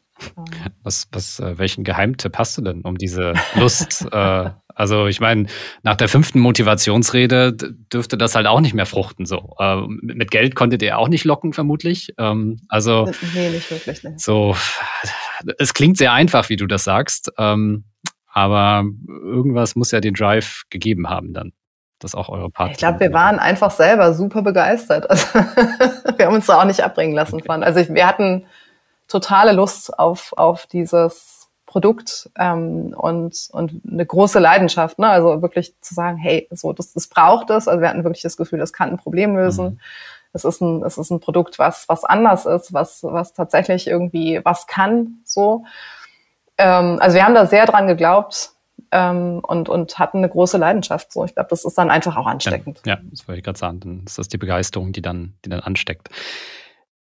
Was, 0.84 1.08
was, 1.12 1.40
äh, 1.40 1.58
welchen 1.58 1.84
Geheimtipp 1.84 2.38
hast 2.38 2.58
du 2.58 2.62
denn, 2.62 2.82
um 2.82 2.98
diese 2.98 3.34
Lust? 3.56 4.06
äh, 4.12 4.50
also 4.80 5.08
ich 5.08 5.20
meine, 5.20 5.48
nach 5.84 5.98
der 5.98 6.08
fünften 6.08 6.40
Motivationsrede 6.40 7.52
dürfte 7.54 8.18
das 8.18 8.36
halt 8.36 8.48
auch 8.48 8.62
nicht 8.62 8.74
mehr 8.74 8.86
fruchten. 8.86 9.26
So 9.26 9.56
äh, 9.60 9.82
mit 9.88 10.32
Geld 10.32 10.56
konntet 10.56 10.82
ihr 10.82 10.98
auch 10.98 11.10
nicht 11.10 11.26
locken, 11.26 11.52
vermutlich. 11.52 12.14
Ähm, 12.18 12.62
also 12.70 13.12
nee, 13.34 13.50
nicht 13.50 13.70
wirklich. 13.70 14.02
Nee. 14.04 14.14
So, 14.16 14.56
es 15.58 15.74
klingt 15.74 15.98
sehr 15.98 16.14
einfach, 16.14 16.48
wie 16.48 16.56
du 16.56 16.66
das 16.66 16.86
sagst, 16.86 17.30
ähm, 17.38 17.84
aber 18.32 18.86
irgendwas 19.08 19.76
muss 19.76 19.92
ja 19.92 20.00
den 20.00 20.14
Drive 20.14 20.64
gegeben 20.70 21.10
haben 21.10 21.34
dann 21.34 21.52
das 22.00 22.16
auch 22.16 22.30
eure 22.30 22.50
Partner? 22.50 22.72
Ich 22.72 22.78
glaube, 22.78 23.02
wir 23.02 23.12
waren 23.12 23.38
einfach 23.38 23.72
selber 23.72 24.14
super 24.14 24.42
begeistert. 24.44 25.10
Also, 25.10 25.28
wir 26.18 26.26
haben 26.26 26.36
uns 26.36 26.46
da 26.46 26.62
auch 26.62 26.66
nicht 26.66 26.80
abbringen 26.80 27.14
lassen 27.14 27.36
okay. 27.36 27.48
von. 27.48 27.64
Also 27.64 27.82
ich, 27.82 27.90
wir 27.90 28.08
hatten 28.08 28.46
totale 29.10 29.52
Lust 29.52 30.00
auf, 30.00 30.32
auf 30.38 30.68
dieses 30.68 31.39
Produkt 31.70 32.32
ähm, 32.36 32.96
und, 32.98 33.48
und 33.52 33.82
eine 33.90 34.04
große 34.04 34.40
Leidenschaft. 34.40 34.98
Ne? 34.98 35.08
Also 35.08 35.44
wirklich 35.44 35.80
zu 35.82 35.94
sagen, 35.94 36.18
hey, 36.18 36.48
so 36.50 36.74
das, 36.74 36.94
das 36.94 37.08
braucht 37.08 37.52
es. 37.52 37.68
Also 37.68 37.80
wir 37.80 37.90
hatten 37.90 38.04
wirklich 38.04 38.24
das 38.24 38.38
Gefühl, 38.38 38.58
das 38.58 38.74
kann 38.74 38.90
ein 38.90 38.98
Problem 38.98 39.36
lösen. 39.36 39.66
Mhm. 39.66 39.80
Es 40.34 40.46
ist 40.46 40.62
ein, 40.62 40.84
es 40.84 40.98
ist 40.98 41.12
ein 41.12 41.20
Produkt, 41.20 41.60
was, 41.60 41.88
was 41.88 42.04
anders 42.04 42.48
ist, 42.48 42.74
was, 42.74 43.04
was 43.04 43.34
tatsächlich 43.34 43.86
irgendwie 43.86 44.42
was 44.44 44.66
kann. 44.66 45.20
So. 45.26 45.64
Ähm, 46.58 46.98
also 47.00 47.16
wir 47.16 47.24
haben 47.24 47.36
da 47.36 47.46
sehr 47.46 47.68
dran 47.68 47.86
geglaubt, 47.86 48.52
ähm, 48.92 49.40
und, 49.44 49.70
und 49.70 50.00
hatten 50.00 50.20
eine 50.20 50.30
große 50.30 50.58
Leidenschaft. 50.58 51.12
So, 51.14 51.24
ich 51.24 51.36
glaube, 51.36 51.50
das 51.52 51.66
ist 51.66 51.78
dann 51.78 51.92
einfach 51.92 52.18
auch 52.18 52.26
ansteckend. 52.26 52.82
Ja, 52.86 52.96
ja 52.96 53.02
das 53.12 53.28
wollte 53.28 53.40
ich 53.40 53.46
gerade 53.46 53.60
sagen. 53.60 53.80
Dann 53.80 54.04
ist 54.08 54.18
das 54.18 54.28
die 54.28 54.38
Begeisterung, 54.38 54.92
die 54.92 55.04
dann, 55.04 55.34
die 55.46 55.50
dann 55.50 55.60
ansteckt. 55.60 56.10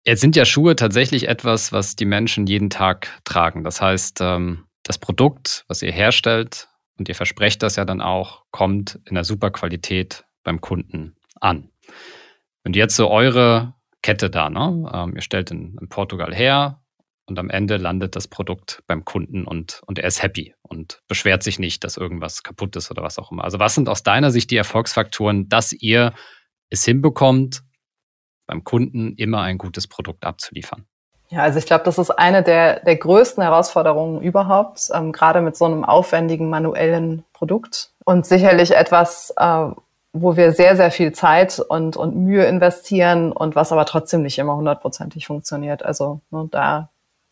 Jetzt 0.06 0.22
sind 0.22 0.36
ja 0.36 0.46
Schuhe 0.46 0.76
tatsächlich 0.76 1.28
etwas, 1.28 1.72
was 1.72 1.96
die 1.96 2.06
Menschen 2.06 2.46
jeden 2.46 2.70
Tag 2.70 3.10
tragen. 3.24 3.64
Das 3.64 3.82
heißt, 3.82 4.20
ähm, 4.22 4.66
das 4.84 4.98
Produkt, 4.98 5.64
was 5.68 5.82
ihr 5.82 5.92
herstellt, 5.92 6.68
und 6.98 7.10
ihr 7.10 7.16
versprecht 7.16 7.64
das 7.64 7.76
ja 7.76 7.86
dann 7.86 8.02
auch, 8.02 8.44
kommt 8.52 9.00
in 9.06 9.16
der 9.16 9.24
super 9.24 9.50
Qualität 9.50 10.26
beim 10.44 10.62
Kunden 10.62 11.16
an. 11.40 11.70
Und 12.64 12.76
jetzt 12.76 12.96
so 12.96 13.10
eure 13.10 13.74
Kette 14.02 14.30
da, 14.30 14.50
ne? 14.50 14.92
Ähm, 14.94 15.16
ihr 15.16 15.22
stellt 15.22 15.52
in, 15.52 15.78
in 15.80 15.90
Portugal 15.90 16.36
her, 16.36 16.84
und 17.26 17.40
am 17.40 17.50
Ende 17.50 17.78
landet 17.78 18.16
das 18.16 18.28
Produkt 18.28 18.84
beim 18.88 19.06
Kunden 19.06 19.46
und, 19.46 19.82
und 19.86 19.98
er 19.98 20.08
ist 20.08 20.22
happy 20.22 20.54
und 20.62 21.02
beschwert 21.08 21.42
sich 21.44 21.58
nicht, 21.58 21.84
dass 21.84 21.98
irgendwas 21.98 22.44
kaputt 22.44 22.76
ist 22.76 22.92
oder 22.92 23.02
was 23.02 23.18
auch 23.18 23.32
immer. 23.32 23.44
Also 23.44 23.60
was 23.60 23.76
sind 23.76 23.88
aus 23.88 24.04
deiner 24.04 24.32
Sicht 24.32 24.52
die 24.52 24.58
Erfolgsfaktoren, 24.58 25.48
dass 25.48 25.72
ihr 25.72 26.14
es 26.70 26.84
hinbekommt, 26.84 27.64
beim 28.54 28.64
Kunden 28.64 29.16
immer 29.16 29.42
ein 29.42 29.58
gutes 29.58 29.88
Produkt 29.88 30.26
abzuliefern? 30.26 30.86
Ja, 31.30 31.42
also 31.42 31.58
ich 31.58 31.66
glaube, 31.66 31.84
das 31.84 31.98
ist 31.98 32.12
eine 32.12 32.44
der, 32.44 32.82
der 32.82 32.96
größten 32.96 33.42
Herausforderungen 33.42 34.22
überhaupt, 34.22 34.90
ähm, 34.94 35.12
gerade 35.12 35.42
mit 35.42 35.58
so 35.58 35.66
einem 35.66 35.84
aufwendigen 35.84 36.50
manuellen 36.50 37.24
Produkt. 37.34 37.90
Und 38.06 38.28
sicherlich 38.28 38.76
etwas, 38.76 39.34
äh, 39.38 39.66
wo 40.12 40.38
wir 40.38 40.52
sehr, 40.52 40.76
sehr 40.76 40.92
viel 40.92 41.12
Zeit 41.14 41.60
und, 41.60 41.98
und 41.98 42.16
Mühe 42.16 42.46
investieren 42.46 43.32
und 43.32 43.56
was 43.56 43.72
aber 43.72 43.86
trotzdem 43.86 44.22
nicht 44.22 44.38
immer 44.38 44.56
hundertprozentig 44.56 45.26
funktioniert. 45.26 45.84
Also 45.84 46.22
ne, 46.30 46.48
da 46.52 46.90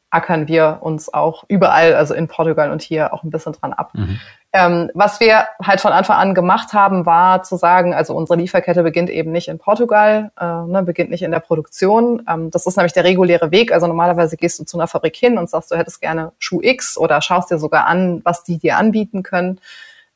ackern 0.10 0.48
wir 0.48 0.80
uns 0.82 1.14
auch 1.14 1.44
überall, 1.48 1.94
also 1.94 2.16
in 2.16 2.28
Portugal 2.28 2.72
und 2.72 2.82
hier 2.82 3.14
auch 3.14 3.22
ein 3.22 3.30
bisschen 3.30 3.54
dran 3.54 3.74
ab. 3.74 3.92
Mhm. 3.94 4.20
Ähm, 4.54 4.92
was 4.94 5.22
wir 5.22 5.48
halt 5.64 5.80
von 5.80 5.94
Anfang 5.94 6.18
an 6.18 6.34
gemacht 6.36 6.74
haben, 6.74 7.06
war 7.06 7.42
zu 7.44 7.56
sagen, 7.56 7.94
also 7.94 8.14
unsere 8.14 8.38
Lieferkette 8.38 8.84
beginnt 8.84 9.10
eben 9.10 9.32
nicht 9.32 9.48
in 9.48 9.60
Portugal, 9.60 10.32
äh, 10.38 10.44
ne, 10.44 10.84
beginnt 10.84 11.10
nicht 11.10 11.22
in 11.22 11.32
der 11.32 11.40
Produktion. 11.40 12.26
Ähm, 12.28 12.52
das 12.52 12.66
ist 12.66 12.76
nämlich 12.76 12.92
der 12.92 13.06
reguläre 13.06 13.52
Weg. 13.52 13.72
Also 13.72 13.88
normalerweise 13.88 14.36
gehst 14.36 14.60
du 14.60 14.66
zu 14.66 14.78
einer 14.78 14.88
Fabrik 14.88 15.16
hin 15.16 15.38
und 15.38 15.50
sagst, 15.50 15.72
du 15.72 15.78
hättest 15.78 16.02
gerne 16.02 16.34
Schuh 16.38 16.60
X 16.62 16.98
oder 16.98 17.22
schaust 17.22 17.50
dir 17.50 17.60
sogar 17.60 17.86
an, 17.88 18.20
was 18.26 18.44
die 18.44 18.58
dir 18.58 18.76
anbieten 18.76 19.24
können. 19.24 19.62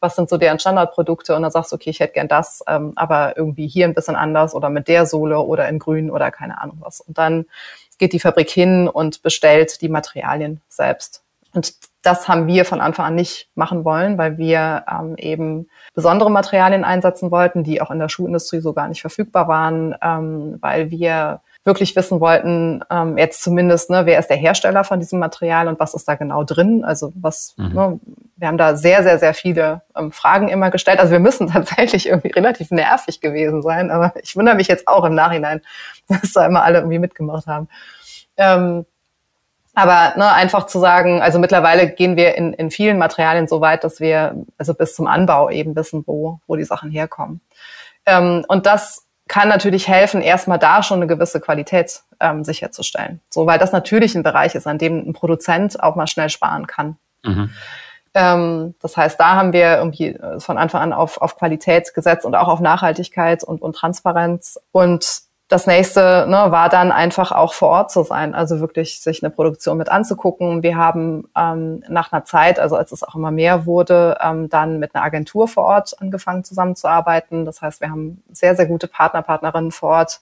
Was 0.01 0.17
sind 0.17 0.29
so 0.29 0.35
deren 0.35 0.59
Standardprodukte? 0.59 1.33
Und 1.33 1.43
dann 1.43 1.51
sagst 1.51 1.71
du, 1.71 1.77
okay, 1.77 1.91
ich 1.91 2.01
hätte 2.01 2.13
gern 2.13 2.27
das, 2.27 2.61
ähm, 2.67 2.91
aber 2.97 3.37
irgendwie 3.37 3.67
hier 3.67 3.85
ein 3.85 3.93
bisschen 3.93 4.17
anders 4.17 4.53
oder 4.53 4.69
mit 4.69 4.89
der 4.89 5.05
Sohle 5.05 5.39
oder 5.39 5.69
in 5.69 5.79
grün 5.79 6.11
oder 6.11 6.29
keine 6.31 6.61
Ahnung 6.61 6.79
was. 6.81 6.99
Und 6.99 7.17
dann 7.17 7.45
geht 7.99 8.11
die 8.11 8.19
Fabrik 8.19 8.49
hin 8.49 8.89
und 8.89 9.21
bestellt 9.21 9.81
die 9.81 9.87
Materialien 9.87 10.59
selbst. 10.67 11.23
Und 11.53 11.73
das 12.05 12.27
haben 12.27 12.47
wir 12.47 12.65
von 12.65 12.81
Anfang 12.81 13.05
an 13.05 13.15
nicht 13.15 13.49
machen 13.55 13.83
wollen, 13.83 14.17
weil 14.17 14.37
wir 14.37 14.85
ähm, 14.91 15.15
eben 15.17 15.67
besondere 15.93 16.29
Materialien 16.29 16.83
einsetzen 16.83 17.31
wollten, 17.31 17.63
die 17.63 17.81
auch 17.81 17.89
in 17.89 17.99
der 17.99 18.09
Schuhindustrie 18.09 18.59
so 18.59 18.73
gar 18.73 18.87
nicht 18.87 19.01
verfügbar 19.01 19.47
waren, 19.47 19.95
ähm, 20.01 20.57
weil 20.61 20.91
wir 20.91 21.41
wirklich 21.63 21.95
wissen 21.95 22.19
wollten, 22.19 22.83
ähm, 22.91 23.17
jetzt 23.17 23.41
zumindest, 23.41 23.89
ne, 23.89 24.05
wer 24.05 24.19
ist 24.19 24.29
der 24.29 24.37
Hersteller 24.37 24.83
von 24.83 24.99
diesem 24.99 25.17
Material 25.17 25.67
und 25.67 25.79
was 25.79 25.95
ist 25.95 26.07
da 26.07 26.13
genau 26.13 26.43
drin? 26.43 26.85
Also 26.85 27.11
was, 27.15 27.55
mhm. 27.57 27.73
ne, 27.73 27.99
wir 28.35 28.47
haben 28.47 28.59
da 28.59 28.75
sehr, 28.75 29.01
sehr, 29.01 29.17
sehr 29.17 29.33
viele 29.33 29.81
ähm, 29.97 30.11
Fragen 30.11 30.47
immer 30.47 30.69
gestellt. 30.69 30.99
Also 30.99 31.11
wir 31.11 31.19
müssen 31.19 31.47
tatsächlich 31.51 32.07
irgendwie 32.07 32.31
relativ 32.31 32.69
nervig 32.69 33.19
gewesen 33.19 33.63
sein, 33.63 33.89
aber 33.89 34.13
ich 34.21 34.35
wundere 34.35 34.55
mich 34.55 34.67
jetzt 34.67 34.87
auch 34.87 35.05
im 35.05 35.15
Nachhinein, 35.15 35.61
dass 36.07 36.33
da 36.33 36.45
immer 36.45 36.63
alle 36.63 36.77
irgendwie 36.77 36.99
mitgemacht 36.99 37.47
haben. 37.47 37.67
Ähm, 38.37 38.85
aber 39.75 40.17
ne, 40.17 40.31
einfach 40.31 40.65
zu 40.65 40.79
sagen, 40.79 41.21
also 41.21 41.37
mittlerweile 41.37 41.89
gehen 41.89 42.15
wir 42.15 42.35
in, 42.35 42.53
in 42.53 42.71
vielen 42.71 42.97
Materialien 42.97 43.47
so 43.47 43.61
weit, 43.61 43.83
dass 43.83 43.99
wir 43.99 44.35
also 44.57 44.73
bis 44.73 44.95
zum 44.95 45.05
Anbau 45.05 45.49
eben 45.49 45.75
wissen, 45.75 46.03
wo, 46.07 46.39
wo 46.47 46.55
die 46.55 46.63
Sachen 46.63 46.89
herkommen. 46.89 47.41
Ähm, 48.05 48.45
und 48.47 48.65
das 48.65 49.05
kann 49.27 49.49
natürlich 49.49 49.87
helfen, 49.87 50.21
erstmal 50.21 50.59
da 50.59 50.83
schon 50.83 50.99
eine 50.99 51.07
gewisse 51.07 51.41
Qualität 51.41 52.01
ähm, 52.19 52.43
sicherzustellen. 52.43 53.21
So, 53.29 53.45
weil 53.47 53.59
das 53.59 53.71
natürlich 53.71 54.15
ein 54.15 54.23
Bereich 54.23 54.55
ist, 54.55 54.67
an 54.67 54.77
dem 54.77 55.09
ein 55.09 55.13
Produzent 55.13 55.81
auch 55.81 55.95
mal 55.95 56.07
schnell 56.07 56.29
sparen 56.29 56.67
kann. 56.67 56.97
Mhm. 57.23 57.49
Ähm, 58.13 58.75
das 58.81 58.95
heißt, 58.95 59.19
da 59.19 59.35
haben 59.35 59.51
wir 59.51 59.77
irgendwie 59.77 60.15
äh, 60.15 60.39
von 60.39 60.57
Anfang 60.57 60.81
an 60.81 60.93
auf, 60.93 61.21
auf 61.21 61.37
Qualität 61.37 61.93
gesetzt 61.93 62.25
und 62.25 62.35
auch 62.35 62.47
auf 62.47 62.61
Nachhaltigkeit 62.61 63.43
und, 63.43 63.61
und 63.61 63.75
Transparenz. 63.75 64.59
Und 64.71 65.24
das 65.47 65.67
nächste 65.67 66.25
ne, 66.27 66.47
war 66.49 66.69
dann 66.69 66.91
einfach 66.91 67.31
auch 67.31 67.53
vor 67.53 67.69
Ort 67.69 67.91
zu 67.91 68.03
sein, 68.03 68.33
also 68.33 68.59
wirklich 68.59 68.99
sich 69.01 69.23
eine 69.23 69.29
Produktion 69.29 69.77
mit 69.77 69.89
anzugucken. 69.89 70.63
Wir 70.63 70.75
haben 70.75 71.29
ähm, 71.37 71.83
nach 71.87 72.11
einer 72.11 72.25
Zeit, 72.25 72.59
also 72.59 72.75
als 72.75 72.91
es 72.91 73.03
auch 73.03 73.15
immer 73.15 73.29
mehr 73.29 73.67
wurde, 73.67 74.17
ähm, 74.21 74.49
dann 74.49 74.79
mit 74.79 74.95
einer 74.95 75.03
Agentur 75.03 75.47
vor 75.47 75.65
Ort 75.65 76.01
angefangen 76.01 76.43
zusammenzuarbeiten. 76.43 77.45
Das 77.45 77.61
heißt, 77.61 77.79
wir 77.81 77.91
haben 77.91 78.23
sehr, 78.31 78.55
sehr 78.55 78.65
gute 78.65 78.87
Partner, 78.87 79.21
Partnerinnen 79.21 79.71
vor 79.71 79.89
Ort, 79.89 80.21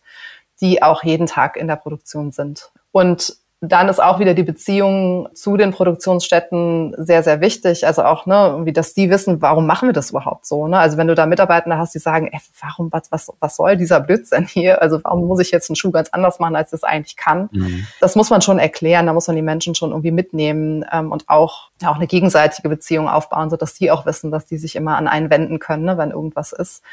die 0.60 0.84
auch 0.84 1.04
jeden 1.04 1.28
Tag 1.28 1.56
in 1.56 1.68
der 1.68 1.78
Produktion 1.78 2.32
sind. 2.32 2.72
Und 2.92 3.38
dann 3.66 3.88
ist 3.88 4.04
auch 4.04 4.20
wieder 4.20 4.34
die 4.34 4.44
Beziehung 4.44 5.30
zu 5.34 5.56
den 5.56 5.72
Produktionsstätten 5.72 6.96
sehr, 6.98 7.24
sehr 7.24 7.40
wichtig. 7.40 7.88
Also 7.88 8.04
auch, 8.04 8.26
ne, 8.26 8.60
wie 8.64 8.74
dass 8.74 8.94
die 8.94 9.10
wissen, 9.10 9.42
warum 9.42 9.66
machen 9.66 9.88
wir 9.88 9.94
das 9.94 10.10
überhaupt 10.10 10.46
so. 10.46 10.68
Ne? 10.68 10.78
Also 10.78 10.98
wenn 10.98 11.08
du 11.08 11.16
da 11.16 11.26
Mitarbeiter 11.26 11.78
hast, 11.78 11.96
die 11.96 12.00
sagen, 12.00 12.28
ey, 12.30 12.40
warum, 12.62 12.92
was, 12.92 13.10
was, 13.10 13.32
was 13.40 13.56
soll 13.56 13.78
dieser 13.78 14.02
Blödsinn 14.02 14.48
hier? 14.48 14.82
Also 14.82 15.02
warum 15.06 15.28
muss 15.28 15.40
ich 15.40 15.52
jetzt 15.52 15.70
einen 15.70 15.78
Schuh 15.78 15.92
ganz 15.92 16.10
anders 16.10 16.40
machen, 16.40 16.58
als 16.58 16.74
es 16.74 16.84
eigentlich 16.84 17.16
kann? 17.16 17.48
Mhm. 17.54 17.88
Das 18.02 18.16
muss 18.16 18.30
man 18.30 18.42
schon 18.42 18.60
erklären, 18.60 19.06
da 19.06 19.14
muss 19.14 19.28
man 19.28 19.38
die 19.38 19.42
Menschen 19.42 19.76
schon 19.76 19.92
irgendwie 19.92 20.12
mitnehmen 20.12 20.84
ähm, 20.92 21.14
und 21.14 21.30
auch, 21.30 21.70
ja, 21.82 21.90
auch 21.90 21.96
eine 21.96 22.08
gegenseitige 22.08 22.68
Beziehung 22.68 23.08
aufbauen, 23.08 23.50
so 23.50 23.56
dass 23.56 23.76
die 23.76 23.92
auch 23.92 24.06
wissen, 24.06 24.30
dass 24.30 24.46
die 24.46 24.58
sich 24.58 24.76
immer 24.76 24.98
an 24.98 25.08
einen 25.08 25.30
wenden 25.30 25.60
können, 25.60 25.86
ne, 25.86 25.98
wenn 25.98 26.12
irgendwas 26.12 26.52
ist. 26.52 26.84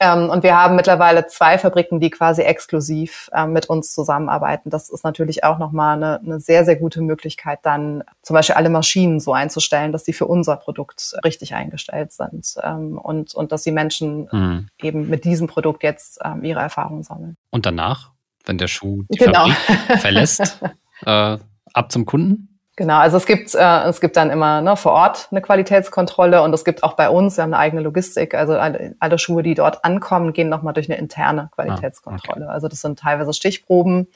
Ähm, 0.00 0.30
und 0.30 0.44
wir 0.44 0.56
haben 0.56 0.76
mittlerweile 0.76 1.26
zwei 1.26 1.58
Fabriken, 1.58 1.98
die 1.98 2.10
quasi 2.10 2.42
exklusiv 2.42 3.28
ähm, 3.34 3.52
mit 3.52 3.66
uns 3.66 3.92
zusammenarbeiten. 3.92 4.70
Das 4.70 4.90
ist 4.90 5.02
natürlich 5.02 5.42
auch 5.42 5.58
nochmal 5.58 5.96
eine, 5.96 6.20
eine 6.20 6.40
sehr, 6.40 6.64
sehr 6.64 6.76
gute 6.76 7.00
Möglichkeit, 7.02 7.60
dann 7.62 8.04
zum 8.22 8.34
Beispiel 8.34 8.54
alle 8.54 8.70
Maschinen 8.70 9.18
so 9.18 9.32
einzustellen, 9.32 9.90
dass 9.90 10.04
sie 10.04 10.12
für 10.12 10.26
unser 10.26 10.56
Produkt 10.56 11.16
richtig 11.24 11.54
eingestellt 11.54 12.12
sind 12.12 12.54
ähm, 12.62 12.96
und, 12.96 13.34
und 13.34 13.50
dass 13.50 13.64
die 13.64 13.72
Menschen 13.72 14.28
mhm. 14.30 14.68
eben 14.80 15.08
mit 15.08 15.24
diesem 15.24 15.48
Produkt 15.48 15.82
jetzt 15.82 16.20
ähm, 16.24 16.44
ihre 16.44 16.60
Erfahrungen 16.60 17.02
sammeln. 17.02 17.36
Und 17.50 17.66
danach, 17.66 18.12
wenn 18.44 18.58
der 18.58 18.68
Schuh 18.68 19.02
die 19.08 19.18
genau. 19.18 19.48
Fabrik 19.48 19.98
verlässt, 20.00 20.60
äh, 21.04 21.38
ab 21.72 21.90
zum 21.92 22.06
Kunden? 22.06 22.47
Genau, 22.78 22.98
also 22.98 23.16
es 23.16 23.26
gibt, 23.26 23.56
äh, 23.56 23.88
es 23.88 24.00
gibt 24.00 24.16
dann 24.16 24.30
immer 24.30 24.60
ne, 24.60 24.76
vor 24.76 24.92
Ort 24.92 25.26
eine 25.32 25.42
Qualitätskontrolle 25.42 26.42
und 26.42 26.54
es 26.54 26.64
gibt 26.64 26.84
auch 26.84 26.92
bei 26.92 27.10
uns, 27.10 27.36
wir 27.36 27.42
haben 27.42 27.52
eine 27.52 27.58
eigene 27.60 27.82
Logistik, 27.82 28.34
also 28.34 28.52
alle, 28.52 28.94
alle 29.00 29.18
Schuhe, 29.18 29.42
die 29.42 29.54
dort 29.54 29.84
ankommen, 29.84 30.32
gehen 30.32 30.48
nochmal 30.48 30.74
durch 30.74 30.88
eine 30.88 30.96
interne 30.96 31.50
Qualitätskontrolle. 31.56 32.42
Ah, 32.42 32.44
okay. 32.44 32.54
Also 32.54 32.68
das 32.68 32.80
sind 32.80 33.00
teilweise 33.00 33.32
Stichproben, 33.32 34.06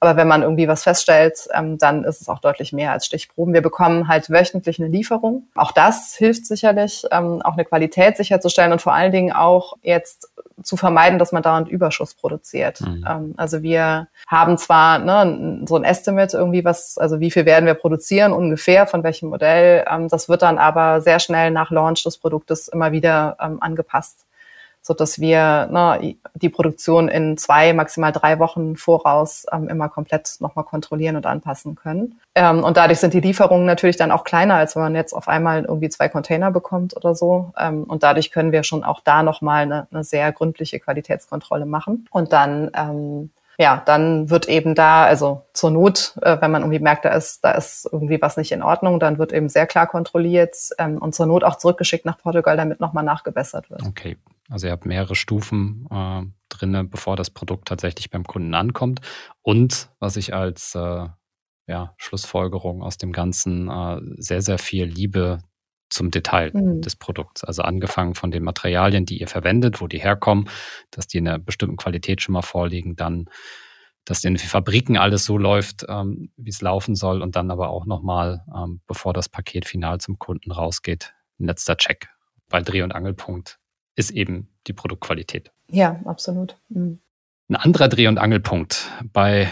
aber 0.00 0.16
wenn 0.16 0.26
man 0.26 0.42
irgendwie 0.42 0.66
was 0.66 0.82
feststellt, 0.82 1.46
ähm, 1.54 1.76
dann 1.76 2.04
ist 2.04 2.22
es 2.22 2.28
auch 2.30 2.38
deutlich 2.38 2.72
mehr 2.72 2.92
als 2.92 3.04
Stichproben. 3.04 3.52
Wir 3.52 3.60
bekommen 3.60 4.08
halt 4.08 4.30
wöchentlich 4.30 4.80
eine 4.80 4.88
Lieferung. 4.88 5.44
Auch 5.54 5.72
das 5.72 6.14
hilft 6.16 6.46
sicherlich, 6.46 7.04
ähm, 7.12 7.42
auch 7.42 7.52
eine 7.52 7.66
Qualität 7.66 8.16
sicherzustellen 8.16 8.72
und 8.72 8.80
vor 8.80 8.94
allen 8.94 9.12
Dingen 9.12 9.32
auch 9.32 9.74
jetzt 9.82 10.32
zu 10.62 10.78
vermeiden, 10.78 11.18
dass 11.18 11.32
man 11.32 11.42
dauernd 11.42 11.68
Überschuss 11.68 12.14
produziert. 12.14 12.80
Mhm. 12.80 13.04
Ähm, 13.06 13.34
also 13.36 13.62
wir 13.62 14.08
haben 14.26 14.56
zwar 14.56 14.98
ne, 14.98 15.66
so 15.68 15.76
ein 15.76 15.84
Estimate 15.84 16.36
irgendwie, 16.36 16.64
was, 16.64 16.96
also 16.96 17.20
wie 17.20 17.30
viel 17.30 17.44
werden 17.44 17.66
wir 17.66 17.74
produzieren 17.74 18.32
ungefähr, 18.32 18.86
von 18.86 19.02
welchem 19.02 19.28
Modell. 19.28 19.84
Das 20.08 20.28
wird 20.30 20.42
dann 20.42 20.58
aber 20.58 21.02
sehr 21.02 21.20
schnell 21.20 21.50
nach 21.50 21.70
Launch 21.70 22.02
des 22.04 22.16
Produktes 22.18 22.68
immer 22.68 22.92
wieder 22.92 23.36
angepasst 23.38 24.26
so 24.82 24.94
dass 24.94 25.20
wir 25.20 25.68
ne, 25.70 26.16
die 26.34 26.48
Produktion 26.48 27.08
in 27.08 27.36
zwei, 27.36 27.72
maximal 27.72 28.12
drei 28.12 28.38
Wochen 28.38 28.76
voraus 28.76 29.46
ähm, 29.52 29.68
immer 29.68 29.88
komplett 29.88 30.36
nochmal 30.40 30.64
kontrollieren 30.64 31.16
und 31.16 31.26
anpassen 31.26 31.74
können. 31.74 32.18
Ähm, 32.34 32.64
und 32.64 32.76
dadurch 32.76 32.98
sind 32.98 33.14
die 33.14 33.20
Lieferungen 33.20 33.66
natürlich 33.66 33.96
dann 33.96 34.10
auch 34.10 34.24
kleiner, 34.24 34.54
als 34.54 34.76
wenn 34.76 34.82
man 34.82 34.94
jetzt 34.94 35.12
auf 35.12 35.28
einmal 35.28 35.64
irgendwie 35.64 35.90
zwei 35.90 36.08
Container 36.08 36.50
bekommt 36.50 36.96
oder 36.96 37.14
so. 37.14 37.52
Ähm, 37.58 37.84
und 37.84 38.02
dadurch 38.02 38.30
können 38.30 38.52
wir 38.52 38.62
schon 38.62 38.84
auch 38.84 39.00
da 39.00 39.22
nochmal 39.22 39.62
eine, 39.62 39.86
eine 39.90 40.04
sehr 40.04 40.32
gründliche 40.32 40.80
Qualitätskontrolle 40.80 41.66
machen. 41.66 42.08
Und 42.10 42.32
dann 42.32 42.70
ähm, 42.74 43.30
ja, 43.60 43.82
dann 43.84 44.30
wird 44.30 44.48
eben 44.48 44.74
da, 44.74 45.04
also 45.04 45.42
zur 45.52 45.70
Not, 45.70 46.14
äh, 46.22 46.38
wenn 46.40 46.50
man 46.50 46.62
irgendwie 46.62 46.78
merkt, 46.78 47.04
da 47.04 47.10
ist, 47.10 47.44
da 47.44 47.50
ist 47.50 47.86
irgendwie 47.92 48.22
was 48.22 48.38
nicht 48.38 48.52
in 48.52 48.62
Ordnung, 48.62 48.98
dann 48.98 49.18
wird 49.18 49.34
eben 49.34 49.50
sehr 49.50 49.66
klar 49.66 49.86
kontrolliert 49.86 50.56
ähm, 50.78 50.96
und 50.96 51.14
zur 51.14 51.26
Not 51.26 51.44
auch 51.44 51.56
zurückgeschickt 51.56 52.06
nach 52.06 52.16
Portugal, 52.16 52.56
damit 52.56 52.80
nochmal 52.80 53.04
nachgebessert 53.04 53.68
wird. 53.68 53.82
Okay, 53.86 54.16
also 54.50 54.66
ihr 54.66 54.72
habt 54.72 54.84
mehrere 54.84 55.14
Stufen 55.14 55.86
äh, 55.90 56.22
drin, 56.48 56.90
bevor 56.90 57.16
das 57.16 57.30
Produkt 57.30 57.68
tatsächlich 57.68 58.10
beim 58.10 58.24
Kunden 58.24 58.52
ankommt. 58.54 59.00
Und 59.42 59.90
was 60.00 60.16
ich 60.16 60.34
als 60.34 60.74
äh, 60.74 61.06
ja, 61.66 61.94
Schlussfolgerung 61.96 62.82
aus 62.82 62.98
dem 62.98 63.12
Ganzen 63.12 63.70
äh, 63.70 64.00
sehr, 64.18 64.42
sehr 64.42 64.58
viel 64.58 64.84
Liebe 64.84 65.38
zum 65.88 66.10
Detail 66.10 66.50
mhm. 66.52 66.82
des 66.82 66.96
Produkts. 66.96 67.44
Also 67.44 67.62
angefangen 67.62 68.14
von 68.14 68.32
den 68.32 68.42
Materialien, 68.42 69.06
die 69.06 69.20
ihr 69.20 69.28
verwendet, 69.28 69.80
wo 69.80 69.86
die 69.86 70.00
herkommen, 70.00 70.48
dass 70.90 71.06
die 71.06 71.18
in 71.18 71.28
einer 71.28 71.38
bestimmten 71.38 71.76
Qualität 71.76 72.20
schon 72.20 72.32
mal 72.32 72.42
vorliegen, 72.42 72.96
dann, 72.96 73.26
dass 74.04 74.24
in 74.24 74.34
den 74.34 74.38
Fabriken 74.38 74.96
alles 74.96 75.24
so 75.24 75.38
läuft, 75.38 75.86
ähm, 75.88 76.32
wie 76.36 76.50
es 76.50 76.60
laufen 76.60 76.96
soll 76.96 77.22
und 77.22 77.36
dann 77.36 77.52
aber 77.52 77.70
auch 77.70 77.86
nochmal, 77.86 78.44
ähm, 78.54 78.80
bevor 78.88 79.12
das 79.12 79.28
Paket 79.28 79.64
final 79.64 79.98
zum 80.00 80.18
Kunden 80.18 80.50
rausgeht, 80.50 81.14
ein 81.38 81.46
letzter 81.46 81.76
Check. 81.76 82.08
Weil 82.48 82.64
Dreh- 82.64 82.82
und 82.82 82.92
Angelpunkt 82.92 83.59
ist 84.00 84.10
eben 84.10 84.48
die 84.66 84.72
Produktqualität. 84.72 85.52
Ja, 85.70 86.00
absolut. 86.04 86.56
Mhm. 86.68 86.98
Ein 87.48 87.56
anderer 87.56 87.88
Dreh- 87.88 88.08
und 88.08 88.18
Angelpunkt 88.18 88.90
bei 89.12 89.50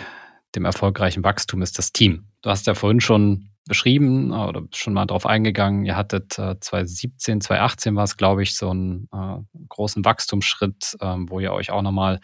dem 0.54 0.64
erfolgreichen 0.64 1.22
Wachstum 1.22 1.62
ist 1.62 1.78
das 1.78 1.92
Team. 1.92 2.28
Du 2.42 2.50
hast 2.50 2.66
ja 2.66 2.74
vorhin 2.74 3.00
schon 3.00 3.50
beschrieben 3.68 4.32
oder 4.32 4.62
schon 4.72 4.94
mal 4.94 5.04
drauf 5.04 5.26
eingegangen. 5.26 5.84
Ihr 5.84 5.96
hattet 5.96 6.38
äh, 6.38 6.58
2017, 6.58 7.40
2018 7.42 7.94
war 7.96 8.04
es, 8.04 8.16
glaube 8.16 8.42
ich, 8.42 8.56
so 8.56 8.70
einen 8.70 9.08
äh, 9.12 9.36
großen 9.68 10.04
Wachstumsschritt, 10.04 10.96
ähm, 11.00 11.28
wo 11.28 11.38
ihr 11.38 11.52
euch 11.52 11.70
auch 11.70 11.82
nochmal 11.82 12.20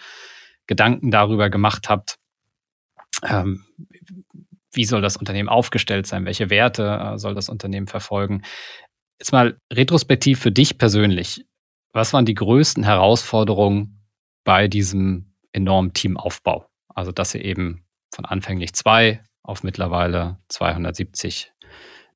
Gedanken 0.66 1.10
darüber 1.10 1.50
gemacht 1.50 1.90
habt, 1.90 2.16
ähm, 3.22 3.64
wie 4.72 4.84
soll 4.84 5.02
das 5.02 5.16
Unternehmen 5.16 5.50
aufgestellt 5.50 6.06
sein, 6.06 6.24
welche 6.24 6.48
Werte 6.48 7.12
äh, 7.14 7.18
soll 7.18 7.34
das 7.34 7.50
Unternehmen 7.50 7.86
verfolgen. 7.86 8.42
Jetzt 9.18 9.32
mal 9.32 9.58
retrospektiv 9.72 10.40
für 10.40 10.50
dich 10.50 10.78
persönlich. 10.78 11.44
Was 11.94 12.12
waren 12.12 12.26
die 12.26 12.34
größten 12.34 12.82
Herausforderungen 12.82 14.04
bei 14.42 14.66
diesem 14.66 15.32
enormen 15.52 15.94
Teamaufbau? 15.94 16.66
Also, 16.92 17.12
dass 17.12 17.36
ihr 17.36 17.44
eben 17.44 17.86
von 18.12 18.24
anfänglich 18.24 18.74
zwei 18.74 19.22
auf 19.44 19.62
mittlerweile 19.62 20.38
270 20.48 21.52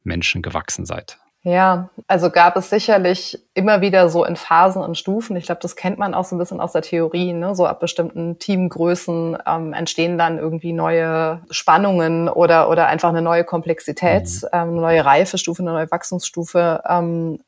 Menschen 0.02 0.42
gewachsen 0.42 0.84
seid? 0.84 1.18
Ja, 1.42 1.90
also 2.08 2.30
gab 2.30 2.56
es 2.56 2.68
sicherlich 2.68 3.38
immer 3.54 3.80
wieder 3.80 4.08
so 4.08 4.24
in 4.24 4.34
Phasen 4.34 4.82
und 4.82 4.98
Stufen. 4.98 5.36
Ich 5.36 5.46
glaube, 5.46 5.60
das 5.62 5.76
kennt 5.76 5.96
man 5.96 6.12
auch 6.12 6.24
so 6.24 6.34
ein 6.34 6.40
bisschen 6.40 6.60
aus 6.60 6.72
der 6.72 6.82
Theorie. 6.82 7.32
Ne? 7.32 7.54
So 7.54 7.64
ab 7.64 7.78
bestimmten 7.78 8.40
Teamgrößen 8.40 9.38
ähm, 9.46 9.72
entstehen 9.72 10.18
dann 10.18 10.38
irgendwie 10.38 10.72
neue 10.72 11.40
Spannungen 11.50 12.28
oder, 12.28 12.68
oder 12.68 12.88
einfach 12.88 13.10
eine 13.10 13.22
neue 13.22 13.44
Komplexität, 13.44 14.24
mhm. 14.24 14.48
ähm, 14.52 14.68
eine 14.70 14.80
neue 14.80 15.04
Reifestufe, 15.04 15.62
eine 15.62 15.70
neue 15.70 15.90
Wachstumsstufe. 15.90 16.82
Ähm, 16.88 17.38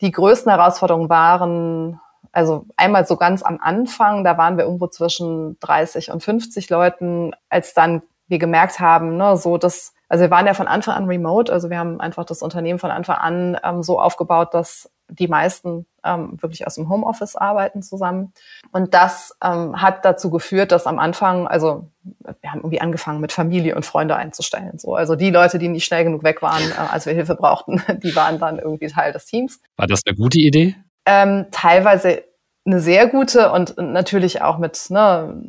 die 0.00 0.10
größten 0.10 0.50
Herausforderungen 0.50 1.08
waren, 1.08 2.00
also 2.32 2.66
einmal 2.76 3.06
so 3.06 3.16
ganz 3.16 3.42
am 3.42 3.58
Anfang, 3.60 4.24
da 4.24 4.38
waren 4.38 4.56
wir 4.56 4.64
irgendwo 4.64 4.86
zwischen 4.86 5.58
30 5.60 6.10
und 6.10 6.22
50 6.22 6.70
Leuten, 6.70 7.32
als 7.48 7.74
dann 7.74 8.02
wir 8.28 8.38
gemerkt 8.38 8.78
haben, 8.78 9.16
ne, 9.16 9.36
so 9.36 9.58
dass, 9.58 9.92
also 10.08 10.22
wir 10.22 10.30
waren 10.30 10.46
ja 10.46 10.54
von 10.54 10.68
Anfang 10.68 10.94
an 10.94 11.06
remote, 11.06 11.52
also 11.52 11.70
wir 11.70 11.78
haben 11.78 12.00
einfach 12.00 12.24
das 12.24 12.42
Unternehmen 12.42 12.78
von 12.78 12.90
Anfang 12.90 13.16
an 13.16 13.58
ähm, 13.64 13.82
so 13.82 14.00
aufgebaut, 14.00 14.54
dass 14.54 14.90
die 15.08 15.28
meisten 15.28 15.86
ähm, 16.04 16.40
wirklich 16.40 16.66
aus 16.66 16.74
dem 16.74 16.88
Homeoffice 16.88 17.36
arbeiten 17.36 17.82
zusammen. 17.82 18.32
Und 18.72 18.94
das 18.94 19.36
ähm, 19.42 19.80
hat 19.80 20.04
dazu 20.04 20.30
geführt, 20.30 20.72
dass 20.72 20.86
am 20.86 20.98
Anfang, 20.98 21.46
also 21.46 21.88
wir 22.02 22.50
haben 22.50 22.60
irgendwie 22.60 22.80
angefangen 22.80 23.20
mit 23.20 23.32
Familie 23.32 23.76
und 23.76 23.84
Freunde 23.84 24.16
einzustellen. 24.16 24.78
So, 24.78 24.94
also 24.94 25.16
die 25.16 25.30
Leute, 25.30 25.58
die 25.58 25.68
nicht 25.68 25.84
schnell 25.84 26.04
genug 26.04 26.22
weg 26.22 26.42
waren, 26.42 26.62
äh, 26.62 26.90
als 26.90 27.06
wir 27.06 27.12
Hilfe 27.12 27.34
brauchten, 27.34 27.82
die 28.02 28.14
waren 28.16 28.38
dann 28.38 28.58
irgendwie 28.58 28.88
Teil 28.88 29.12
des 29.12 29.26
Teams. 29.26 29.60
War 29.76 29.86
das 29.86 30.02
eine 30.06 30.16
gute 30.16 30.38
Idee? 30.38 30.76
Ähm, 31.06 31.46
teilweise 31.50 32.22
eine 32.66 32.80
sehr 32.80 33.06
gute 33.08 33.50
und 33.52 33.76
natürlich 33.78 34.42
auch 34.42 34.58
mit, 34.58 34.78
ne, 34.90 35.42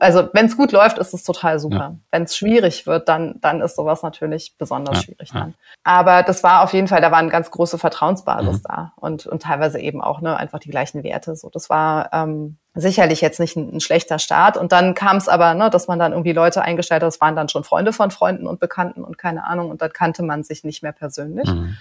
also 0.00 0.28
wenn 0.32 0.46
es 0.46 0.56
gut 0.56 0.72
läuft, 0.72 0.98
ist 0.98 1.12
es 1.12 1.22
total 1.22 1.58
super. 1.58 1.76
Ja. 1.76 1.94
Wenn 2.10 2.22
es 2.22 2.36
schwierig 2.36 2.86
wird, 2.86 3.08
dann, 3.08 3.34
dann 3.40 3.60
ist 3.60 3.76
sowas 3.76 4.02
natürlich 4.02 4.54
besonders 4.56 4.96
ja, 4.96 5.02
schwierig 5.02 5.30
ja. 5.34 5.40
dann. 5.40 5.54
Aber 5.84 6.22
das 6.22 6.42
war 6.42 6.62
auf 6.62 6.72
jeden 6.72 6.88
Fall, 6.88 7.02
da 7.02 7.10
war 7.10 7.18
eine 7.18 7.28
ganz 7.28 7.50
große 7.50 7.76
Vertrauensbasis 7.78 8.58
mhm. 8.58 8.62
da 8.66 8.92
und, 8.96 9.26
und 9.26 9.42
teilweise 9.42 9.78
eben 9.78 10.00
auch 10.00 10.20
ne, 10.22 10.36
einfach 10.36 10.58
die 10.58 10.70
gleichen 10.70 11.04
Werte. 11.04 11.36
So, 11.36 11.50
das 11.50 11.68
war 11.68 12.10
ähm, 12.12 12.56
sicherlich 12.74 13.20
jetzt 13.20 13.40
nicht 13.40 13.56
ein, 13.56 13.76
ein 13.76 13.80
schlechter 13.80 14.18
Start. 14.18 14.56
Und 14.56 14.72
dann 14.72 14.94
kam 14.94 15.18
es 15.18 15.28
aber, 15.28 15.52
ne, 15.52 15.68
dass 15.68 15.86
man 15.86 15.98
dann 15.98 16.12
irgendwie 16.12 16.32
Leute 16.32 16.62
eingestellt 16.62 17.02
hat, 17.02 17.08
das 17.08 17.20
waren 17.20 17.36
dann 17.36 17.50
schon 17.50 17.62
Freunde 17.62 17.92
von 17.92 18.10
Freunden 18.10 18.46
und 18.46 18.58
Bekannten 18.58 19.04
und 19.04 19.18
keine 19.18 19.44
Ahnung, 19.44 19.70
und 19.70 19.82
dann 19.82 19.92
kannte 19.92 20.22
man 20.22 20.42
sich 20.44 20.64
nicht 20.64 20.82
mehr 20.82 20.92
persönlich. 20.92 21.48
Mhm. 21.48 21.76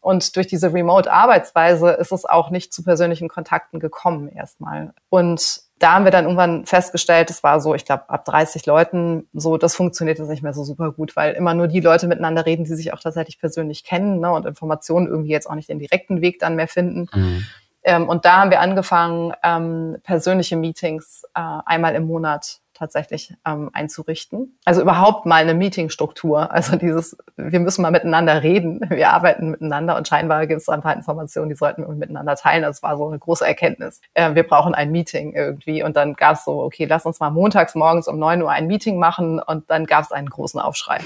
Und 0.00 0.36
durch 0.36 0.46
diese 0.46 0.72
Remote-Arbeitsweise 0.72 1.90
ist 1.90 2.12
es 2.12 2.24
auch 2.24 2.50
nicht 2.50 2.72
zu 2.72 2.82
persönlichen 2.82 3.28
Kontakten 3.28 3.80
gekommen 3.80 4.28
erstmal. 4.28 4.92
Und 5.08 5.62
da 5.78 5.94
haben 5.94 6.04
wir 6.04 6.10
dann 6.10 6.24
irgendwann 6.24 6.66
festgestellt, 6.66 7.30
es 7.30 7.42
war 7.42 7.60
so, 7.60 7.74
ich 7.74 7.84
glaube, 7.84 8.08
ab 8.08 8.24
30 8.24 8.66
Leuten, 8.66 9.28
so, 9.32 9.56
das 9.56 9.74
funktioniert 9.76 10.18
jetzt 10.18 10.28
nicht 10.28 10.42
mehr 10.42 10.54
so 10.54 10.64
super 10.64 10.92
gut, 10.92 11.14
weil 11.14 11.34
immer 11.34 11.54
nur 11.54 11.68
die 11.68 11.80
Leute 11.80 12.08
miteinander 12.08 12.46
reden, 12.46 12.64
die 12.64 12.74
sich 12.74 12.92
auch 12.92 13.00
tatsächlich 13.00 13.38
persönlich 13.38 13.84
kennen 13.84 14.20
ne, 14.20 14.32
und 14.32 14.46
Informationen 14.46 15.06
irgendwie 15.06 15.30
jetzt 15.30 15.48
auch 15.48 15.54
nicht 15.54 15.68
den 15.68 15.78
direkten 15.78 16.20
Weg 16.20 16.40
dann 16.40 16.56
mehr 16.56 16.68
finden. 16.68 17.08
Mhm. 17.12 17.46
Ähm, 17.84 18.08
und 18.08 18.24
da 18.24 18.38
haben 18.38 18.50
wir 18.50 18.60
angefangen, 18.60 19.32
ähm, 19.42 19.98
persönliche 20.02 20.56
Meetings 20.56 21.22
äh, 21.34 21.40
einmal 21.64 21.94
im 21.94 22.04
Monat 22.04 22.58
tatsächlich 22.78 23.34
ähm, 23.46 23.70
einzurichten. 23.72 24.58
Also 24.64 24.82
überhaupt 24.82 25.26
mal 25.26 25.42
eine 25.42 25.54
Meetingstruktur. 25.54 26.52
Also 26.52 26.76
dieses, 26.76 27.16
wir 27.36 27.60
müssen 27.60 27.82
mal 27.82 27.90
miteinander 27.90 28.42
reden, 28.42 28.80
wir 28.88 29.10
arbeiten 29.10 29.50
miteinander 29.50 29.96
und 29.96 30.08
scheinbar 30.08 30.46
gibt 30.46 30.60
es 30.60 30.68
ein 30.68 30.80
paar 30.80 30.94
Informationen, 30.94 31.48
die 31.48 31.54
sollten 31.54 31.82
wir 31.82 31.88
miteinander 31.94 32.36
teilen. 32.36 32.62
Das 32.62 32.82
war 32.82 32.96
so 32.96 33.08
eine 33.08 33.18
große 33.18 33.46
Erkenntnis. 33.46 34.00
Äh, 34.14 34.34
wir 34.34 34.44
brauchen 34.44 34.74
ein 34.74 34.90
Meeting 34.90 35.32
irgendwie. 35.32 35.82
Und 35.82 35.96
dann 35.96 36.14
gab 36.14 36.36
es 36.36 36.44
so, 36.44 36.62
okay, 36.62 36.86
lass 36.86 37.04
uns 37.06 37.20
mal 37.20 37.30
montags 37.30 37.74
morgens 37.74 38.08
um 38.08 38.18
neun 38.18 38.42
Uhr 38.42 38.50
ein 38.50 38.66
Meeting 38.66 38.98
machen 38.98 39.40
und 39.40 39.70
dann 39.70 39.86
gab 39.86 40.04
es 40.04 40.12
einen 40.12 40.28
großen 40.28 40.60
Aufschrei. 40.60 41.00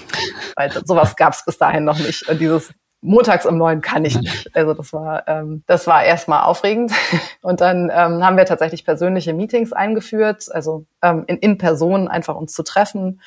Weil 0.57 0.71
sowas 0.85 1.17
gab 1.17 1.33
es 1.33 1.45
bis 1.45 1.59
dahin 1.59 1.85
noch 1.85 1.99
nicht. 1.99 2.29
Und 2.29 2.41
dieses 2.41 2.73
montags 3.03 3.45
um 3.45 3.59
neun 3.59 3.81
kann 3.81 4.05
ich 4.05 4.19
nicht. 4.19 4.57
Also 4.57 4.75
das 4.75 4.93
war, 4.93 5.29
ähm, 5.29 5.65
das 5.67 5.87
war 5.87 6.05
erstmal 6.05 6.45
aufregend. 6.45 6.93
Und 7.43 7.61
dann 7.61 7.91
ähm, 7.93 8.25
haben 8.25 8.37
wir 8.37 8.47
tatsächlich 8.47 8.85
persönliche 8.85 9.35
Meetings 9.35 9.73
eingeführt, 9.73 10.49
also 10.51 10.87
ähm, 11.03 11.25
in, 11.27 11.37
in 11.39 11.59
Person 11.59 12.09
einfach 12.09 12.37
uns 12.37 12.55
zu 12.55 12.63
treffen. 12.63 13.21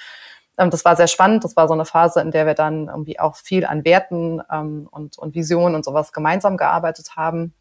Ähm, 0.58 0.70
das 0.70 0.86
war 0.86 0.96
sehr 0.96 1.08
spannend. 1.08 1.44
Das 1.44 1.56
war 1.56 1.68
so 1.68 1.74
eine 1.74 1.86
Phase, 1.86 2.22
in 2.22 2.32
der 2.32 2.46
wir 2.46 2.54
dann 2.54 2.88
irgendwie 2.88 3.20
auch 3.20 3.36
viel 3.36 3.66
an 3.66 3.86
Werten 3.86 4.42
ähm, 4.52 4.88
und, 4.90 5.18
und 5.18 5.36
Visionen 5.36 5.76
und 5.76 5.86
sowas 5.86 6.14
gemeinsam 6.14 6.58
gearbeitet 6.58 7.16
haben 7.16 7.54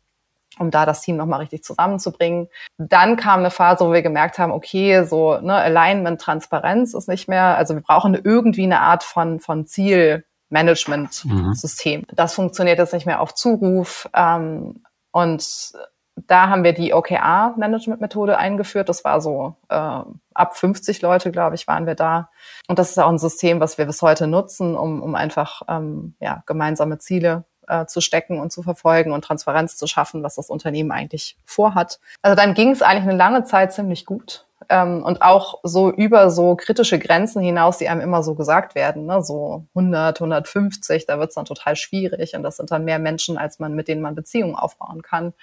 um 0.59 0.71
da 0.71 0.87
das 0.87 1.01
Team 1.01 1.17
nochmal 1.17 1.41
richtig 1.41 1.65
zusammenzubringen. 1.65 2.49
Dann 2.79 3.17
kam 3.17 3.41
eine 3.41 3.51
Phase, 3.51 3.85
wo 3.85 3.93
wir 3.93 4.03
gemerkt 4.03 4.39
haben, 4.39 4.53
okay, 4.53 5.05
so 5.05 5.39
ne, 5.39 5.55
Alignment, 5.55 6.21
Transparenz 6.21 6.95
ist 6.95 7.09
nicht 7.09 7.29
mehr, 7.29 7.57
also 7.57 7.75
wir 7.75 7.83
brauchen 7.83 8.15
irgendwie 8.15 8.63
eine 8.63 8.81
Art 8.81 9.03
von, 9.03 9.41
von 9.41 9.67
Ziel, 9.67 10.25
Management-System. 10.55 12.01
Mhm. 12.01 12.07
Das 12.15 12.33
funktioniert 12.33 12.79
jetzt 12.79 12.95
nicht 12.95 13.07
mehr 13.07 13.21
auf 13.21 13.35
Zuruf. 13.35 14.09
Ähm, 14.15 14.85
und 15.11 15.73
da 16.17 16.49
haben 16.49 16.63
wir 16.63 16.73
die 16.73 16.95
OKR-Management-Methode 16.95 18.39
eingeführt. 18.39 18.89
Das 18.89 19.05
war 19.05 19.21
so 19.21 19.57
äh, 19.69 19.75
ab 19.75 20.57
50 20.57 21.03
Leute, 21.03 21.33
glaube 21.33 21.57
ich, 21.57 21.67
waren 21.67 21.87
wir 21.87 21.97
da. 21.97 22.31
Und 22.69 22.79
das 22.79 22.91
ist 22.91 22.99
auch 22.99 23.09
ein 23.09 23.19
System, 23.19 23.61
was 23.61 23.79
wir 23.79 23.87
bis 23.87 24.01
heute 24.01 24.27
nutzen, 24.29 24.77
um, 24.77 25.03
um 25.03 25.17
einfach 25.17 25.63
ähm, 25.69 26.15
ja, 26.21 26.43
gemeinsame 26.47 26.99
Ziele 26.99 27.45
äh, 27.67 27.87
zu 27.87 28.01
stecken 28.01 28.39
und 28.39 28.53
zu 28.53 28.63
verfolgen 28.63 29.13
und 29.13 29.25
Transparenz 29.25 29.77
zu 29.77 29.89
schaffen, 29.89 30.23
was 30.23 30.37
das 30.37 30.51
Unternehmen 30.51 30.93
eigentlich 30.93 31.37
vorhat. 31.45 31.99
Also 32.23 32.37
dann 32.37 32.55
ging 32.55 32.71
es 32.71 32.83
eigentlich 32.83 33.09
eine 33.09 33.17
lange 33.17 33.45
Zeit 33.45 33.73
ziemlich 33.73 34.07
gut 34.07 34.47
ähm, 34.69 35.03
und 35.03 35.23
auch 35.23 35.61
so 35.63 35.91
über 35.91 36.31
so 36.31 36.57
kritische 36.57 36.99
Grenzen 36.99 37.43
hinaus, 37.43 37.79
die 37.79 37.89
einem 37.89 38.01
immer 38.01 38.23
so 38.23 38.35
gesagt 38.35 38.75
werden, 38.75 39.07
ne? 39.07 39.23
so 39.23 39.67
100, 39.75 40.21
150, 40.21 41.07
da 41.07 41.19
wird 41.19 41.31
es 41.31 41.35
dann 41.35 41.45
total 41.45 41.77
schwierig 41.77 42.35
und 42.35 42.43
das 42.43 42.57
sind 42.57 42.71
dann 42.71 42.85
mehr 42.85 42.99
Menschen, 42.99 43.39
als 43.39 43.59
man 43.59 43.75
mit 43.75 43.89
denen 43.89 44.03
man 44.03 44.15
Beziehungen 44.15 44.55
aufbauen 44.55 45.03
kann. 45.03 45.35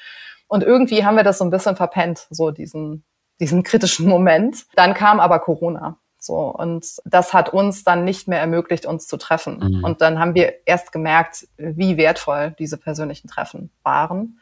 Und 0.47 0.63
irgendwie 0.63 1.05
haben 1.05 1.15
wir 1.15 1.23
das 1.23 1.37
so 1.37 1.45
ein 1.45 1.49
bisschen 1.49 1.75
verpennt, 1.75 2.27
so 2.29 2.51
diesen, 2.51 3.05
diesen 3.39 3.63
kritischen 3.63 4.07
Moment. 4.07 4.65
Dann 4.75 4.93
kam 4.93 5.19
aber 5.19 5.39
Corona. 5.39 5.97
So, 6.23 6.35
und 6.35 6.85
das 7.05 7.33
hat 7.33 7.49
uns 7.49 7.83
dann 7.83 8.03
nicht 8.03 8.27
mehr 8.27 8.39
ermöglicht, 8.39 8.85
uns 8.85 9.07
zu 9.07 9.17
treffen. 9.17 9.57
Mhm. 9.59 9.83
Und 9.83 10.01
dann 10.01 10.19
haben 10.19 10.35
wir 10.35 10.67
erst 10.67 10.91
gemerkt, 10.91 11.47
wie 11.57 11.97
wertvoll 11.97 12.53
diese 12.59 12.77
persönlichen 12.77 13.27
Treffen 13.27 13.71
waren. 13.81 14.39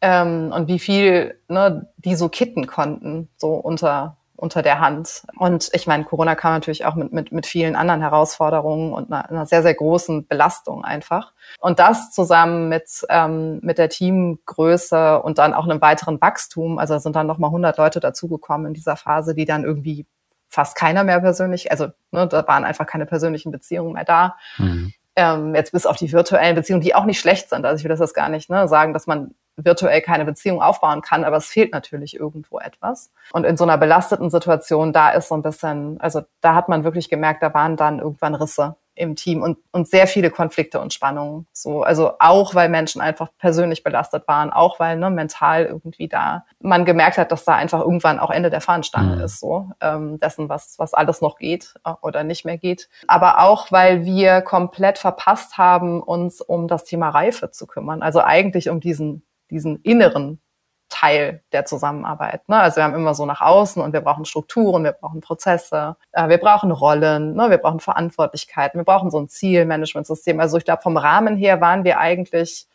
Ähm, 0.00 0.52
und 0.54 0.68
wie 0.68 0.78
viel 0.78 1.38
ne, 1.48 1.88
die 1.96 2.14
so 2.14 2.28
kitten 2.28 2.66
konnten, 2.66 3.28
so 3.36 3.54
unter, 3.54 4.16
unter 4.36 4.62
der 4.62 4.80
Hand. 4.80 5.22
Und 5.38 5.70
ich 5.72 5.86
meine, 5.86 6.04
Corona 6.04 6.34
kam 6.34 6.52
natürlich 6.52 6.84
auch 6.84 6.94
mit, 6.94 7.12
mit, 7.12 7.32
mit 7.32 7.46
vielen 7.46 7.76
anderen 7.76 8.02
Herausforderungen 8.02 8.92
und 8.92 9.10
einer, 9.10 9.28
einer 9.28 9.46
sehr, 9.46 9.62
sehr 9.62 9.74
großen 9.74 10.26
Belastung 10.26 10.84
einfach. 10.84 11.32
Und 11.60 11.78
das 11.78 12.12
zusammen 12.12 12.68
mit, 12.68 13.06
ähm, 13.08 13.60
mit 13.62 13.78
der 13.78 13.88
Teamgröße 13.88 15.20
und 15.22 15.38
dann 15.38 15.54
auch 15.54 15.64
einem 15.64 15.80
weiteren 15.80 16.20
Wachstum, 16.20 16.78
also 16.78 16.98
sind 16.98 17.16
dann 17.16 17.26
nochmal 17.26 17.48
100 17.48 17.78
Leute 17.78 18.00
dazugekommen 18.00 18.68
in 18.68 18.74
dieser 18.74 18.96
Phase, 18.96 19.34
die 19.34 19.46
dann 19.46 19.64
irgendwie 19.64 20.06
fast 20.48 20.76
keiner 20.76 21.04
mehr 21.04 21.20
persönlich, 21.20 21.70
also 21.70 21.88
ne, 22.12 22.26
da 22.26 22.46
waren 22.46 22.64
einfach 22.64 22.86
keine 22.86 23.06
persönlichen 23.06 23.50
Beziehungen 23.50 23.92
mehr 23.92 24.04
da. 24.04 24.36
Mhm. 24.58 24.92
Ähm, 25.16 25.54
jetzt 25.54 25.72
bis 25.72 25.86
auf 25.86 25.96
die 25.96 26.12
virtuellen 26.12 26.54
Beziehungen, 26.54 26.82
die 26.82 26.94
auch 26.94 27.06
nicht 27.06 27.18
schlecht 27.18 27.48
sind. 27.48 27.64
Also 27.64 27.78
ich 27.78 27.84
will 27.84 27.88
das 27.88 28.00
jetzt 28.00 28.14
gar 28.14 28.28
nicht 28.28 28.50
ne, 28.50 28.68
sagen, 28.68 28.92
dass 28.92 29.06
man 29.06 29.34
virtuell 29.56 30.00
keine 30.02 30.24
Beziehung 30.24 30.62
aufbauen 30.62 31.02
kann, 31.02 31.24
aber 31.24 31.36
es 31.36 31.46
fehlt 31.46 31.72
natürlich 31.72 32.14
irgendwo 32.14 32.58
etwas. 32.58 33.10
Und 33.32 33.44
in 33.44 33.56
so 33.56 33.64
einer 33.64 33.78
belasteten 33.78 34.30
Situation, 34.30 34.92
da 34.92 35.10
ist 35.10 35.28
so 35.28 35.34
ein 35.34 35.42
bisschen, 35.42 36.00
also 36.00 36.22
da 36.40 36.54
hat 36.54 36.68
man 36.68 36.84
wirklich 36.84 37.08
gemerkt, 37.08 37.42
da 37.42 37.54
waren 37.54 37.76
dann 37.76 37.98
irgendwann 37.98 38.34
Risse 38.34 38.76
im 38.96 39.14
Team 39.14 39.42
und, 39.42 39.58
und 39.72 39.86
sehr 39.86 40.06
viele 40.06 40.30
Konflikte 40.30 40.80
und 40.80 40.92
Spannungen. 40.92 41.46
So, 41.52 41.82
also 41.82 42.12
auch 42.18 42.54
weil 42.54 42.68
Menschen 42.68 43.00
einfach 43.00 43.28
persönlich 43.38 43.84
belastet 43.84 44.26
waren, 44.26 44.50
auch 44.50 44.80
weil 44.80 44.96
ne, 44.96 45.10
mental 45.10 45.66
irgendwie 45.66 46.08
da 46.08 46.44
man 46.60 46.84
gemerkt 46.84 47.18
hat, 47.18 47.30
dass 47.30 47.44
da 47.44 47.54
einfach 47.54 47.80
irgendwann 47.80 48.18
auch 48.18 48.30
Ende 48.30 48.50
der 48.50 48.62
Fahnenstange 48.62 49.16
mhm. 49.16 49.22
ist, 49.22 49.38
so 49.38 49.70
ähm, 49.80 50.18
dessen, 50.18 50.48
was, 50.48 50.78
was 50.78 50.94
alles 50.94 51.20
noch 51.20 51.36
geht 51.36 51.74
äh, 51.84 51.92
oder 52.00 52.24
nicht 52.24 52.44
mehr 52.44 52.56
geht. 52.56 52.88
Aber 53.06 53.42
auch 53.42 53.70
weil 53.70 54.04
wir 54.04 54.40
komplett 54.40 54.98
verpasst 54.98 55.58
haben, 55.58 56.02
uns 56.02 56.40
um 56.40 56.66
das 56.66 56.84
Thema 56.84 57.10
Reife 57.10 57.50
zu 57.50 57.66
kümmern. 57.66 58.02
Also 58.02 58.22
eigentlich 58.22 58.70
um 58.70 58.80
diesen, 58.80 59.22
diesen 59.50 59.76
inneren 59.82 60.40
Teil 60.88 61.42
der 61.52 61.64
Zusammenarbeit. 61.64 62.48
Ne? 62.48 62.56
Also 62.56 62.76
wir 62.76 62.84
haben 62.84 62.94
immer 62.94 63.14
so 63.14 63.26
nach 63.26 63.40
außen 63.40 63.82
und 63.82 63.92
wir 63.92 64.00
brauchen 64.00 64.24
Strukturen, 64.24 64.84
wir 64.84 64.92
brauchen 64.92 65.20
Prozesse, 65.20 65.96
äh, 66.12 66.28
wir 66.28 66.38
brauchen 66.38 66.70
Rollen, 66.70 67.34
ne? 67.34 67.50
wir 67.50 67.58
brauchen 67.58 67.80
Verantwortlichkeiten, 67.80 68.78
wir 68.78 68.84
brauchen 68.84 69.10
so 69.10 69.18
ein 69.18 69.28
Zielmanagementsystem. 69.28 70.38
Also 70.38 70.58
ich 70.58 70.64
glaube, 70.64 70.82
vom 70.82 70.96
Rahmen 70.96 71.36
her 71.36 71.60
waren 71.60 71.84
wir 71.84 71.98
eigentlich 71.98 72.66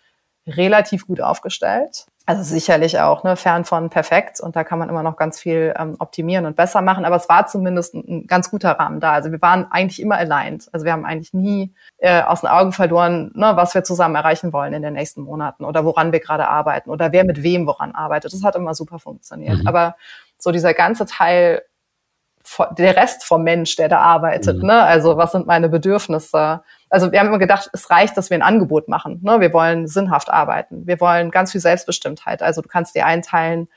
relativ 0.46 1.08
gut 1.08 1.22
aufgestellt. 1.22 2.08
Also 2.26 2.44
sicherlich 2.44 3.00
auch 3.00 3.24
ne, 3.24 3.36
fern 3.36 3.66
von 3.66 3.90
perfekt 3.90 4.40
und 4.40 4.56
da 4.56 4.64
kann 4.64 4.78
man 4.78 4.90
immer 4.90 5.02
noch 5.02 5.18
ganz 5.18 5.40
viel 5.40 5.74
ähm, 5.78 5.96
optimieren 5.98 6.46
und 6.46 6.56
besser 6.56 6.82
machen, 6.82 7.04
aber 7.04 7.16
es 7.16 7.28
war 7.28 7.48
zumindest 7.48 7.96
ein, 7.96 8.04
ein, 8.08 8.28
ganz 8.28 8.52
guter 8.52 8.72
Rahmen 8.72 9.00
da. 9.00 9.14
Also 9.14 9.32
wir 9.32 9.42
waren 9.42 9.72
eigentlich 9.72 10.00
immer 10.02 10.18
aligned. 10.18 10.70
Also 10.72 10.86
wir 10.86 10.94
haben 10.94 11.06
eigentlich 11.06 11.34
nie 11.34 11.74
äh, 11.98 12.22
aus 12.22 12.42
den 12.42 12.50
Augen 12.50 12.74
verloren, 12.74 13.32
ne, 13.34 13.54
was 13.56 13.74
wir 13.74 13.84
zusammen 13.84 14.16
erreichen 14.16 14.54
wollen 14.54 14.74
in 14.74 14.84
den 14.84 14.94
nächsten 14.94 15.24
Monaten 15.24 15.66
oder 15.66 15.84
woran 15.84 16.12
wir 16.12 16.20
gerade 16.20 16.48
arbeiten 16.48 16.92
oder 16.92 17.12
wer 17.12 17.24
mit 17.24 17.42
wem 17.42 17.66
woran 17.66 17.92
arbeitet. 17.94 18.34
Das 18.34 18.44
hat 18.44 18.56
immer 18.56 18.76
super 18.76 19.00
funktioniert. 19.00 19.60
Mhm. 19.60 19.68
Aber 19.68 19.96
so 20.38 20.52
dieser 20.52 20.74
ganze 20.74 21.06
Teil 21.06 21.64
der 22.72 22.96
Rest 22.96 23.24
vom 23.24 23.44
Mensch, 23.44 23.76
der 23.76 23.90
da 23.90 24.00
arbeitet. 24.00 24.58
Mhm. 24.58 24.68
Ne? 24.68 24.82
Also 24.82 25.18
was 25.18 25.32
sind 25.32 25.48
meine 25.48 25.70
Bedürfnisse? 25.70 26.62
Also 26.90 27.12
wir 27.12 27.20
haben 27.20 27.28
immer 27.28 27.40
gedacht, 27.40 27.70
es 27.74 27.90
reicht, 27.90 28.18
dass 28.18 28.30
wir 28.30 28.38
ein 28.38 28.42
Angebot 28.42 28.88
machen. 28.88 29.20
Ne? 29.24 29.40
Wir 29.40 29.54
wollen 29.54 29.88
sinnhaft 29.88 30.30
arbeiten. 30.30 30.88
Wir 30.88 31.00
wollen 31.00 31.32
ganz 31.32 31.52
viel 31.52 31.62
Selbstbestimmtheit. 31.62 32.42
Also 32.42 32.62
du 32.62 32.68
kannst 32.68 32.96
dir 32.96 33.06
einteilen, 33.06 33.68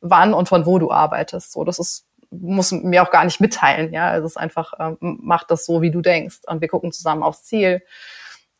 wann 0.00 0.34
und 0.34 0.48
von 0.48 0.66
wo 0.66 0.78
du 0.78 0.90
arbeitest. 0.90 1.52
So, 1.52 1.64
das 1.64 1.78
ist 1.78 2.06
muss 2.30 2.72
mir 2.72 3.02
auch 3.04 3.12
gar 3.12 3.24
nicht 3.24 3.40
mitteilen. 3.40 3.92
Ja, 3.92 4.08
also 4.08 4.26
es 4.26 4.32
ist 4.32 4.36
einfach 4.36 4.72
ähm, 4.80 4.96
mach 5.00 5.44
das 5.44 5.66
so, 5.66 5.82
wie 5.82 5.92
du 5.92 6.00
denkst. 6.00 6.40
Und 6.46 6.60
wir 6.60 6.68
gucken 6.68 6.90
zusammen 6.90 7.22
aufs 7.22 7.44
Ziel. 7.44 7.82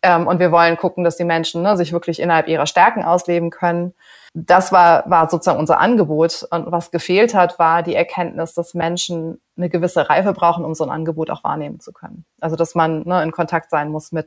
Ähm, 0.02 0.28
und 0.28 0.38
wir 0.38 0.52
wollen 0.52 0.76
gucken, 0.76 1.02
dass 1.02 1.16
die 1.16 1.24
Menschen 1.24 1.62
ne, 1.62 1.76
sich 1.76 1.92
wirklich 1.92 2.20
innerhalb 2.20 2.46
ihrer 2.46 2.66
Stärken 2.66 3.02
ausleben 3.02 3.50
können 3.50 3.94
das 4.35 4.73
war, 4.73 5.09
war 5.09 5.31
sozusagen 5.31 5.61
unser 5.61 5.79
Angebot. 5.79 6.47
Und 6.51 6.70
was 6.70 6.90
gefehlt 6.90 7.35
hat, 7.35 7.59
war 7.61 7.85
die 7.85 7.94
Erkenntnis, 7.94 8.53
dass 8.53 8.75
Menschen 8.75 9.40
eine 9.57 9.68
gewisse 9.70 10.11
Reife 10.11 10.33
brauchen, 10.33 10.64
um 10.64 10.75
so 10.75 10.83
ein 10.83 10.90
Angebot 10.90 11.31
auch 11.31 11.44
wahrnehmen 11.44 11.79
zu 11.79 11.92
können. 11.92 12.25
Also 12.40 12.57
dass 12.57 12.75
man 12.75 13.05
ne, 13.05 13.23
in 13.23 13.31
Kontakt 13.31 13.70
sein 13.70 13.90
muss 13.90 14.11
mit, 14.11 14.27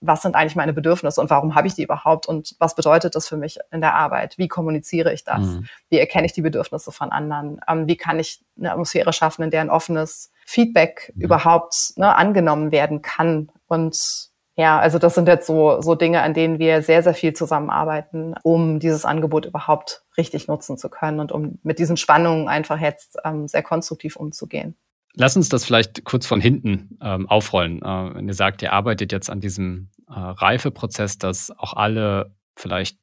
was 0.00 0.22
sind 0.22 0.34
eigentlich 0.34 0.56
meine 0.56 0.72
Bedürfnisse 0.72 1.20
und 1.20 1.30
warum 1.30 1.54
habe 1.54 1.68
ich 1.68 1.74
die 1.74 1.84
überhaupt 1.84 2.26
und 2.26 2.56
was 2.58 2.74
bedeutet 2.74 3.14
das 3.14 3.28
für 3.28 3.36
mich 3.36 3.58
in 3.70 3.80
der 3.80 3.94
Arbeit? 3.94 4.36
Wie 4.38 4.48
kommuniziere 4.48 5.12
ich 5.12 5.22
das? 5.22 5.40
Mhm. 5.40 5.66
Wie 5.88 5.98
erkenne 5.98 6.26
ich 6.26 6.32
die 6.32 6.42
Bedürfnisse 6.42 6.90
von 6.90 7.12
anderen? 7.12 7.60
Ähm, 7.68 7.86
wie 7.86 7.96
kann 7.96 8.18
ich 8.18 8.44
eine 8.58 8.72
Atmosphäre 8.72 9.12
schaffen, 9.12 9.44
in 9.44 9.50
der 9.50 9.60
ein 9.60 9.70
offenes 9.70 10.32
Feedback 10.46 11.12
mhm. 11.14 11.22
überhaupt 11.22 11.92
ne, 11.96 12.12
angenommen 12.16 12.72
werden 12.72 13.02
kann? 13.02 13.52
Und 13.68 14.27
ja, 14.58 14.80
also 14.80 14.98
das 14.98 15.14
sind 15.14 15.28
jetzt 15.28 15.46
so, 15.46 15.80
so 15.80 15.94
Dinge, 15.94 16.20
an 16.20 16.34
denen 16.34 16.58
wir 16.58 16.82
sehr, 16.82 17.04
sehr 17.04 17.14
viel 17.14 17.32
zusammenarbeiten, 17.32 18.34
um 18.42 18.80
dieses 18.80 19.04
Angebot 19.04 19.46
überhaupt 19.46 20.02
richtig 20.16 20.48
nutzen 20.48 20.76
zu 20.76 20.88
können 20.90 21.20
und 21.20 21.30
um 21.30 21.60
mit 21.62 21.78
diesen 21.78 21.96
Spannungen 21.96 22.48
einfach 22.48 22.80
jetzt 22.80 23.18
ähm, 23.24 23.46
sehr 23.46 23.62
konstruktiv 23.62 24.16
umzugehen. 24.16 24.76
Lass 25.14 25.36
uns 25.36 25.48
das 25.48 25.64
vielleicht 25.64 26.04
kurz 26.04 26.26
von 26.26 26.40
hinten 26.40 26.98
ähm, 27.00 27.28
aufrollen. 27.28 27.82
Äh, 27.82 28.14
wenn 28.16 28.26
ihr 28.26 28.34
sagt, 28.34 28.60
ihr 28.62 28.72
arbeitet 28.72 29.12
jetzt 29.12 29.30
an 29.30 29.40
diesem 29.40 29.90
äh, 30.08 30.14
Reifeprozess, 30.18 31.18
dass 31.18 31.52
auch 31.56 31.74
alle 31.74 32.34
vielleicht 32.56 32.98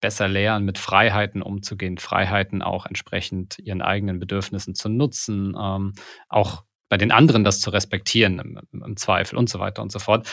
besser 0.00 0.28
lernen, 0.28 0.64
mit 0.64 0.78
Freiheiten 0.78 1.42
umzugehen, 1.42 1.98
Freiheiten 1.98 2.62
auch 2.62 2.86
entsprechend 2.86 3.58
ihren 3.58 3.82
eigenen 3.82 4.20
Bedürfnissen 4.20 4.76
zu 4.76 4.88
nutzen, 4.88 5.56
ähm, 5.60 5.94
auch 6.28 6.62
bei 6.88 6.96
den 6.96 7.10
anderen 7.10 7.42
das 7.42 7.60
zu 7.60 7.70
respektieren 7.70 8.38
im, 8.38 8.60
im, 8.84 8.96
Zweifel 8.96 9.36
und 9.36 9.48
so 9.48 9.58
weiter 9.58 9.82
und 9.82 9.90
so 9.90 9.98
fort. 9.98 10.28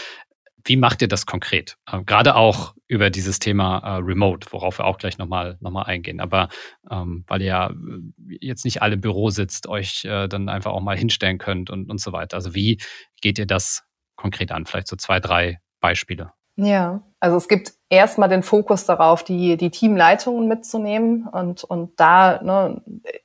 Wie 0.66 0.78
macht 0.78 1.02
ihr 1.02 1.08
das 1.08 1.26
konkret? 1.26 1.78
Äh, 1.92 2.04
gerade 2.04 2.36
auch 2.36 2.74
über 2.88 3.10
dieses 3.10 3.40
Thema 3.40 3.80
äh, 3.80 4.02
Remote, 4.02 4.48
worauf 4.52 4.80
wir 4.80 4.86
auch 4.86 4.98
gleich 4.98 5.18
nochmal 5.18 5.58
noch 5.60 5.72
mal 5.72 5.84
eingehen. 5.84 6.20
Aber 6.20 6.50
ähm, 6.90 7.26
weil 7.28 7.42
ihr 7.42 7.48
ja 7.48 7.70
äh, 7.70 8.38
jetzt 8.40 8.64
nicht 8.66 8.82
alle 8.82 8.96
im 8.96 9.02
Büro 9.02 9.30
sitzt, 9.30 9.68
euch 9.68 10.06
äh, 10.06 10.28
dann 10.28 10.50
einfach 10.50 10.72
auch 10.72 10.82
mal 10.82 10.98
hinstellen 10.98 11.38
könnt 11.38 11.70
und, 11.70 11.90
und 11.90 12.00
so 12.00 12.14
weiter. 12.14 12.38
Also 12.38 12.56
wie 12.56 12.80
geht 13.22 13.40
ihr 13.40 13.48
das 13.48 13.84
konkret 14.16 14.52
an? 14.52 14.66
Vielleicht 14.66 14.88
so 14.88 14.96
zwei, 14.96 15.20
drei 15.20 15.60
Beispiele. 15.80 16.32
Ja, 16.56 17.02
also 17.20 17.36
es 17.38 17.48
gibt 17.48 17.74
erstmal 17.90 18.30
den 18.30 18.44
Fokus 18.44 18.86
darauf, 18.86 19.24
die, 19.24 19.58
die 19.58 19.72
Teamleitungen 19.72 20.48
mitzunehmen 20.48 21.28
und, 21.28 21.64
und 21.64 22.00
da 22.00 22.42
ne, 22.44 22.82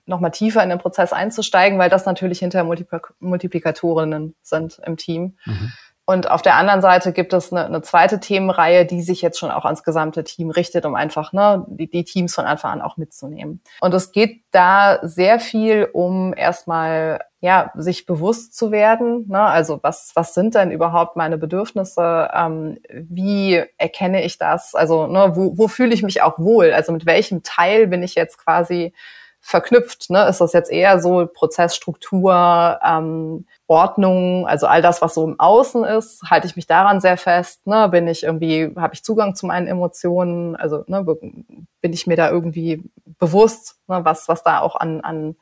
nochmal 0.07 0.31
tiefer 0.31 0.63
in 0.63 0.71
den 0.71 0.79
Prozess 0.79 1.13
einzusteigen, 1.13 1.79
weil 1.79 1.91
das 1.91 2.07
natürlich 2.07 2.39
hinter 2.39 2.65
Multiplikatorinnen 2.65 4.35
sind 4.43 4.81
im 4.85 4.97
Team. 4.97 5.37
Mhm. 5.45 5.73
Und 6.09 6.31
auf 6.31 6.41
der 6.41 6.57
anderen 6.57 6.81
Seite 6.81 7.13
gibt 7.13 7.35
es 7.35 7.53
eine, 7.53 7.67
eine, 7.67 7.83
zweite 7.83 8.19
Themenreihe, 8.19 8.87
die 8.87 9.03
sich 9.03 9.21
jetzt 9.21 9.39
schon 9.39 9.51
auch 9.51 9.67
ans 9.67 9.83
gesamte 9.83 10.25
Team 10.25 10.49
richtet, 10.49 10.87
um 10.87 10.95
einfach 10.95 11.35
ne, 11.35 11.67
die, 11.69 11.91
die 11.91 12.03
Teams 12.03 12.35
von 12.35 12.47
Anfang 12.47 12.73
an 12.73 12.81
auch 12.81 12.97
mitzunehmen. 12.97 13.61
Und 13.83 13.93
es 13.93 14.11
geht 14.11 14.41
da 14.51 15.01
sehr 15.03 15.39
viel 15.39 15.87
um 15.93 16.33
erstmal 16.35 17.21
ja 17.41 17.73
sich 17.75 18.07
bewusst 18.07 18.57
zu 18.57 18.71
werden. 18.73 19.27
Ne? 19.29 19.39
Also 19.39 19.81
was 19.83 20.13
was 20.15 20.33
sind 20.33 20.55
denn 20.55 20.71
überhaupt 20.71 21.17
meine 21.17 21.37
Bedürfnisse? 21.37 22.31
Ähm, 22.33 22.79
wie 22.91 23.63
erkenne 23.77 24.25
ich 24.25 24.39
das? 24.39 24.75
Also 24.75 25.09
ne, 25.09 25.33
wo, 25.35 25.59
wo 25.59 25.69
fühle 25.69 25.93
ich 25.93 26.03
mich 26.03 26.23
auch 26.23 26.39
wohl? 26.39 26.73
Also 26.73 26.91
mit 26.91 27.05
welchem 27.05 27.43
Teil 27.43 27.87
bin 27.87 28.03
ich 28.03 28.15
jetzt 28.15 28.39
quasi 28.39 28.95
verknüpft? 29.41 30.11
Ne? 30.11 30.27
Ist 30.29 30.41
das 30.41 30.53
jetzt 30.53 30.71
eher 30.71 31.01
so 31.01 31.27
Prozessstruktur, 31.27 32.79
ähm, 32.85 33.47
Ordnung, 33.67 34.47
also 34.47 34.67
all 34.67 34.83
das, 34.83 35.03
was 35.03 35.15
so 35.15 35.25
im 35.25 35.39
Außen 35.39 35.85
ist, 35.85 36.23
halte 36.31 36.47
ich 36.47 36.57
mich 36.57 36.67
daran 36.67 37.01
sehr 37.01 37.17
fest. 37.17 37.67
Ne? 37.67 37.89
Bin 37.89 38.09
ich 38.09 38.25
irgendwie, 38.25 38.75
habe 38.77 38.95
ich 38.95 39.05
Zugang 39.05 39.35
zu 39.35 39.47
meinen 39.47 39.67
Emotionen? 39.67 40.57
Also 40.57 40.85
ne, 40.87 41.05
bin 41.05 41.93
ich 41.93 42.07
mir 42.07 42.17
da 42.17 42.31
irgendwie 42.31 42.83
bewusst, 43.19 43.77
ne, 43.87 44.05
was, 44.05 44.29
was 44.29 44.43
da 44.43 44.61
auch 44.61 44.77
an, 44.77 45.01
an 45.03 45.37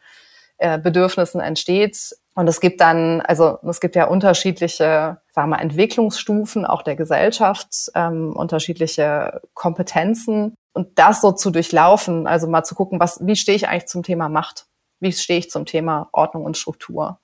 äh, 0.59 0.79
Bedürfnissen 0.79 1.41
entsteht. 1.41 2.17
Und 2.35 2.49
es 2.49 2.61
gibt 2.61 2.81
dann, 2.81 3.23
also 3.23 3.59
es 3.67 3.81
gibt 3.81 3.97
ja 3.97 4.07
unterschiedliche, 4.07 5.19
sagen 5.33 5.49
wir 5.51 5.57
mal, 5.57 5.63
Entwicklungsstufen 5.63 6.67
auch 6.67 6.83
der 6.83 6.97
Gesellschaft, 6.97 7.91
ähm, 7.95 8.35
unterschiedliche 8.35 9.41
Kompetenzen. 9.55 10.55
Und 10.77 10.99
das 10.99 11.23
so 11.23 11.33
zu 11.33 11.51
durchlaufen, 11.51 12.27
also 12.27 12.47
mal 12.47 12.63
zu 12.63 12.75
gucken, 12.75 13.01
was, 13.01 13.27
wie 13.27 13.35
stehe 13.35 13.57
ich 13.57 13.67
eigentlich 13.67 13.87
zum 13.87 14.03
Thema 14.03 14.29
Macht? 14.29 14.67
Wie 15.01 15.11
stehe 15.11 15.39
ich 15.39 15.51
zum 15.51 15.65
Thema 15.65 16.11
Ordnung 16.13 16.45
und 16.45 16.59
Struktur? 16.59 17.19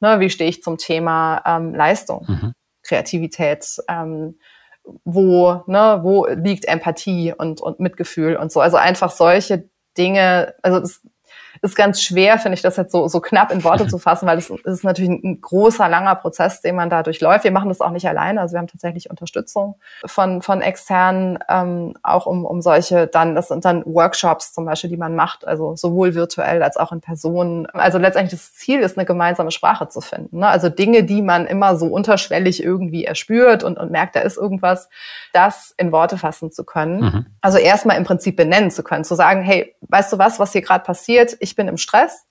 Ne, 0.00 0.20
wie 0.20 0.28
stehe 0.28 0.50
ich 0.50 0.62
zum 0.62 0.76
Thema 0.76 1.42
ähm, 1.46 1.74
Leistung, 1.74 2.26
mhm. 2.28 2.52
Kreativität? 2.82 3.64
Ähm, 3.88 4.38
wo, 5.04 5.62
ne, 5.66 6.00
wo 6.02 6.26
liegt 6.26 6.66
Empathie 6.66 7.32
und, 7.32 7.62
und 7.62 7.80
Mitgefühl 7.80 8.36
und 8.36 8.52
so? 8.52 8.60
Also 8.60 8.76
einfach 8.76 9.10
solche 9.10 9.70
Dinge, 9.96 10.54
also 10.62 10.80
es, 10.80 11.00
ist 11.62 11.76
ganz 11.76 12.02
schwer, 12.02 12.38
finde 12.38 12.54
ich, 12.54 12.62
das 12.62 12.76
jetzt 12.76 12.92
so, 12.92 13.08
so 13.08 13.20
knapp 13.20 13.52
in 13.52 13.64
Worte 13.64 13.86
zu 13.86 13.98
fassen, 13.98 14.26
weil 14.26 14.38
es 14.38 14.50
ist 14.50 14.84
natürlich 14.84 15.10
ein 15.10 15.40
großer, 15.40 15.88
langer 15.88 16.14
Prozess, 16.14 16.60
den 16.60 16.76
man 16.76 16.90
da 16.90 17.02
durchläuft. 17.02 17.44
Wir 17.44 17.52
machen 17.52 17.68
das 17.68 17.80
auch 17.80 17.90
nicht 17.90 18.08
alleine, 18.08 18.40
also 18.40 18.54
wir 18.54 18.58
haben 18.58 18.68
tatsächlich 18.68 19.10
Unterstützung 19.10 19.76
von, 20.06 20.42
von 20.42 20.60
externen, 20.62 21.38
ähm, 21.48 21.94
auch 22.02 22.26
um, 22.26 22.44
um 22.44 22.62
solche 22.62 23.06
dann, 23.06 23.34
das 23.34 23.48
sind 23.48 23.64
dann 23.64 23.84
Workshops 23.84 24.52
zum 24.52 24.64
Beispiel, 24.64 24.90
die 24.90 24.96
man 24.96 25.14
macht, 25.14 25.46
also 25.46 25.76
sowohl 25.76 26.14
virtuell 26.14 26.62
als 26.62 26.76
auch 26.76 26.92
in 26.92 27.00
Person. 27.00 27.66
Also 27.72 27.98
letztendlich 27.98 28.38
das 28.40 28.54
Ziel 28.54 28.80
ist, 28.80 28.96
eine 28.96 29.06
gemeinsame 29.06 29.50
Sprache 29.50 29.88
zu 29.88 30.00
finden. 30.00 30.38
Ne? 30.38 30.48
Also 30.48 30.68
Dinge, 30.68 31.04
die 31.04 31.22
man 31.22 31.46
immer 31.46 31.76
so 31.76 31.86
unterschwellig 31.86 32.62
irgendwie 32.62 33.04
erspürt 33.04 33.64
und, 33.64 33.78
und 33.78 33.90
merkt, 33.90 34.16
da 34.16 34.20
ist 34.20 34.36
irgendwas, 34.36 34.88
das 35.32 35.74
in 35.76 35.92
Worte 35.92 36.18
fassen 36.18 36.50
zu 36.50 36.64
können. 36.64 37.00
Mhm. 37.00 37.26
Also 37.40 37.58
erstmal 37.58 37.96
im 37.96 38.04
Prinzip 38.04 38.36
benennen 38.36 38.70
zu 38.70 38.82
können, 38.82 39.04
zu 39.04 39.14
sagen, 39.14 39.42
hey, 39.42 39.74
weißt 39.88 40.12
du 40.12 40.18
was, 40.18 40.38
was 40.38 40.52
hier 40.52 40.62
gerade 40.62 40.84
passiert? 40.84 41.32
Ich 41.40 41.56
bin 41.56 41.68
im 41.68 41.76
Stress. 41.76 42.26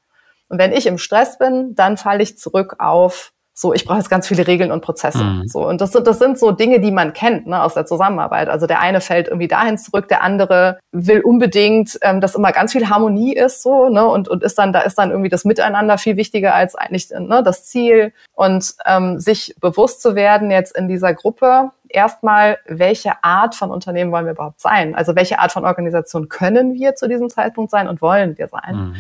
Und 0.48 0.58
wenn 0.58 0.72
ich 0.72 0.88
im 0.88 0.98
Stress 0.98 1.38
bin, 1.38 1.76
dann 1.76 1.98
falle 1.98 2.24
ich 2.24 2.38
zurück 2.38 2.76
auf 2.80 3.34
so, 3.60 3.74
ich 3.74 3.84
brauche 3.84 3.98
jetzt 3.98 4.10
ganz 4.10 4.26
viele 4.26 4.48
Regeln 4.48 4.72
und 4.72 4.80
Prozesse. 4.80 5.22
Mhm. 5.22 5.48
So, 5.50 5.68
und 5.68 5.82
das 5.82 5.92
sind, 5.92 6.08
das 6.08 6.18
sind 6.18 6.40
so 6.40 6.52
Dinge, 6.52 6.80
die 6.80 6.92
man 6.92 7.12
kennt 7.12 7.46
ne, 7.46 7.62
aus 7.62 7.74
der 7.74 7.86
Zusammenarbeit. 7.86 8.48
Also 8.48 8.68
der 8.68 8.80
eine 8.80 9.02
fällt 9.02 9.28
irgendwie 9.28 9.50
dahin 9.50 9.78
zurück, 9.78 10.08
der 10.08 10.24
andere 10.24 10.80
will 10.94 11.20
unbedingt, 11.20 12.00
ähm, 12.02 12.22
dass 12.22 12.36
immer 12.36 12.54
ganz 12.54 12.72
viel 12.72 12.90
Harmonie 12.90 13.36
ist, 13.36 13.62
so, 13.62 13.90
ne, 13.90 14.08
und, 14.08 14.30
und 14.30 14.44
ist 14.44 14.58
dann, 14.58 14.72
da 14.72 14.80
ist 14.80 14.98
dann 14.98 15.12
irgendwie 15.12 15.28
das 15.28 15.44
Miteinander 15.44 15.98
viel 15.98 16.16
wichtiger 16.16 16.56
als 16.56 16.76
eigentlich 16.76 17.10
ne, 17.10 17.44
das 17.44 17.66
Ziel. 17.66 18.14
Und 18.32 18.76
ähm, 18.86 19.20
sich 19.20 19.54
bewusst 19.60 20.02
zu 20.02 20.16
werden 20.16 20.52
jetzt 20.52 20.78
in 20.78 20.88
dieser 20.88 21.14
Gruppe, 21.14 21.72
erstmal, 21.90 22.58
welche 22.66 23.24
Art 23.24 23.56
von 23.56 23.72
Unternehmen 23.72 24.12
wollen 24.12 24.26
wir 24.26 24.34
überhaupt 24.34 24.62
sein? 24.62 24.96
Also 24.96 25.16
welche 25.16 25.40
Art 25.40 25.52
von 25.52 25.66
Organisation 25.66 26.30
können 26.30 26.74
wir 26.74 26.96
zu 26.96 27.08
diesem 27.08 27.30
Zeitpunkt 27.30 27.72
sein 27.72 27.88
und 27.88 28.02
wollen 28.02 28.38
wir 28.38 28.48
sein? 28.48 28.76
Mhm. 28.76 28.96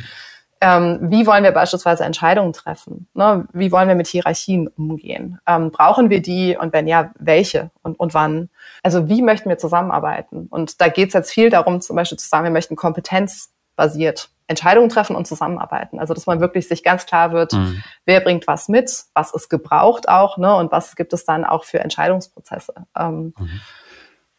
Ähm, 0.62 1.00
wie 1.04 1.26
wollen 1.26 1.44
wir 1.46 1.52
beispielsweise 1.52 2.04
Entscheidungen 2.04 2.52
treffen? 2.52 3.08
Ne? 3.14 3.48
Wie 3.54 3.72
wollen 3.72 3.88
wir 3.88 3.96
mit 3.96 4.08
Hierarchien 4.08 4.68
umgehen? 4.68 5.40
Ähm, 5.48 5.72
brauchen 5.72 6.10
wir 6.10 6.22
die 6.22 6.58
und 6.58 6.74
wenn 6.74 6.86
ja, 6.86 7.12
welche 7.18 7.72
und, 7.82 7.98
und 7.98 8.14
wann? 8.14 8.50
Also 8.84 9.08
wie 9.08 9.22
möchten 9.22 9.48
wir 9.48 9.58
zusammenarbeiten? 9.58 10.48
Und 10.50 10.82
da 10.82 10.90
geht 10.90 11.10
es 11.10 11.14
jetzt 11.14 11.32
viel 11.32 11.50
darum, 11.50 11.80
zum 11.80 11.96
Beispiel 11.96 12.20
zu 12.20 12.28
sagen, 12.28 12.44
wir 12.44 12.52
möchten 12.52 12.76
kompetenzbasiert 12.76 14.30
Entscheidungen 14.50 14.90
treffen 14.90 15.16
und 15.16 15.28
zusammenarbeiten. 15.28 16.00
Also 16.00 16.14
dass 16.14 16.26
man 16.26 16.42
wirklich 16.42 16.68
sich 16.68 16.84
ganz 16.84 17.06
klar 17.06 17.32
wird, 17.32 17.54
mhm. 17.54 17.84
wer 18.06 18.20
bringt 18.20 18.48
was 18.48 18.68
mit, 18.68 19.04
was 19.14 19.32
ist 19.34 19.50
gebraucht 19.50 20.10
auch, 20.10 20.38
ne? 20.38 20.56
Und 20.56 20.72
was 20.72 20.96
gibt 20.96 21.14
es 21.14 21.24
dann 21.24 21.46
auch 21.46 21.64
für 21.64 21.80
Entscheidungsprozesse. 21.80 22.74
Ähm, 22.98 23.34
mhm. 23.38 23.62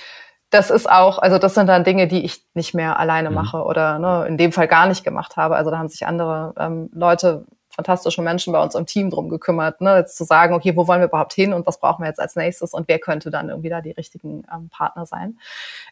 das 0.50 0.70
ist 0.70 0.90
auch, 0.90 1.20
also 1.20 1.38
das 1.38 1.54
sind 1.54 1.68
dann 1.68 1.84
Dinge, 1.84 2.08
die 2.08 2.26
ich 2.26 2.44
nicht 2.54 2.74
mehr 2.74 3.00
alleine 3.00 3.30
mhm. 3.30 3.36
mache 3.36 3.64
oder 3.64 4.00
ne, 4.00 4.26
in 4.28 4.38
dem 4.38 4.52
Fall 4.52 4.68
gar 4.68 4.88
nicht 4.88 5.04
gemacht 5.04 5.38
habe. 5.38 5.56
Also 5.56 5.72
da 5.72 5.78
haben 5.78 5.88
sich 5.88 6.06
andere 6.06 6.54
ähm, 6.58 6.90
Leute, 6.94 7.46
fantastische 7.82 8.22
Menschen 8.22 8.54
bei 8.54 8.62
uns 8.62 8.76
im 8.76 8.86
Team 8.86 9.10
drum 9.10 9.28
gekümmert, 9.30 9.82
ne, 9.82 9.98
jetzt 9.98 10.16
zu 10.16 10.24
sagen, 10.24 10.54
okay, 10.54 10.76
wo 10.76 10.88
wollen 10.88 11.02
wir 11.02 11.08
überhaupt 11.08 11.34
hin 11.34 11.52
und 11.52 11.66
was 11.66 11.80
brauchen 11.80 12.04
wir 12.04 12.08
jetzt 12.08 12.20
als 12.20 12.36
nächstes 12.36 12.74
und 12.74 12.88
wer 12.88 13.00
könnte 13.00 13.32
dann 13.32 13.50
irgendwie 13.50 13.70
da 13.70 13.82
die 13.82 13.92
richtigen 13.92 14.44
ähm, 14.54 14.70
Partner 14.70 15.06
sein. 15.06 15.40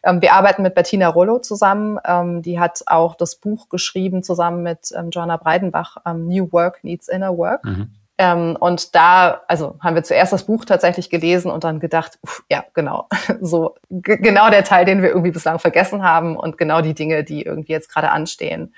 Ähm, 0.04 0.22
wir 0.22 0.34
arbeiten 0.34 0.62
mit 0.62 0.74
Bettina 0.74 1.08
Rollo 1.08 1.40
zusammen, 1.40 1.98
ähm, 2.04 2.42
die 2.42 2.60
hat 2.60 2.82
auch 2.86 3.16
das 3.16 3.36
Buch 3.36 3.68
geschrieben 3.68 4.22
zusammen 4.22 4.62
mit 4.62 4.92
ähm, 4.96 5.10
Joanna 5.10 5.36
Breidenbach, 5.36 5.96
ähm, 6.06 6.28
New 6.28 6.52
Work 6.52 6.84
Needs 6.84 7.08
Inner 7.08 7.36
Work. 7.36 7.64
Mhm. 7.64 7.90
Ähm, 8.18 8.56
und 8.60 8.94
da, 8.94 9.40
also 9.48 9.76
haben 9.80 9.96
wir 9.96 10.04
zuerst 10.04 10.32
das 10.32 10.44
Buch 10.44 10.64
tatsächlich 10.64 11.10
gelesen 11.10 11.50
und 11.50 11.64
dann 11.64 11.80
gedacht, 11.80 12.18
uff, 12.22 12.44
ja, 12.50 12.64
genau, 12.74 13.08
so 13.40 13.74
genau 13.88 14.50
der 14.50 14.62
Teil, 14.62 14.84
den 14.84 15.02
wir 15.02 15.08
irgendwie 15.08 15.30
bislang 15.32 15.58
vergessen 15.58 16.02
haben 16.04 16.36
und 16.36 16.56
genau 16.56 16.82
die 16.82 16.94
Dinge, 16.94 17.24
die 17.24 17.42
irgendwie 17.42 17.72
jetzt 17.72 17.92
gerade 17.92 18.10
anstehen. 18.10 18.74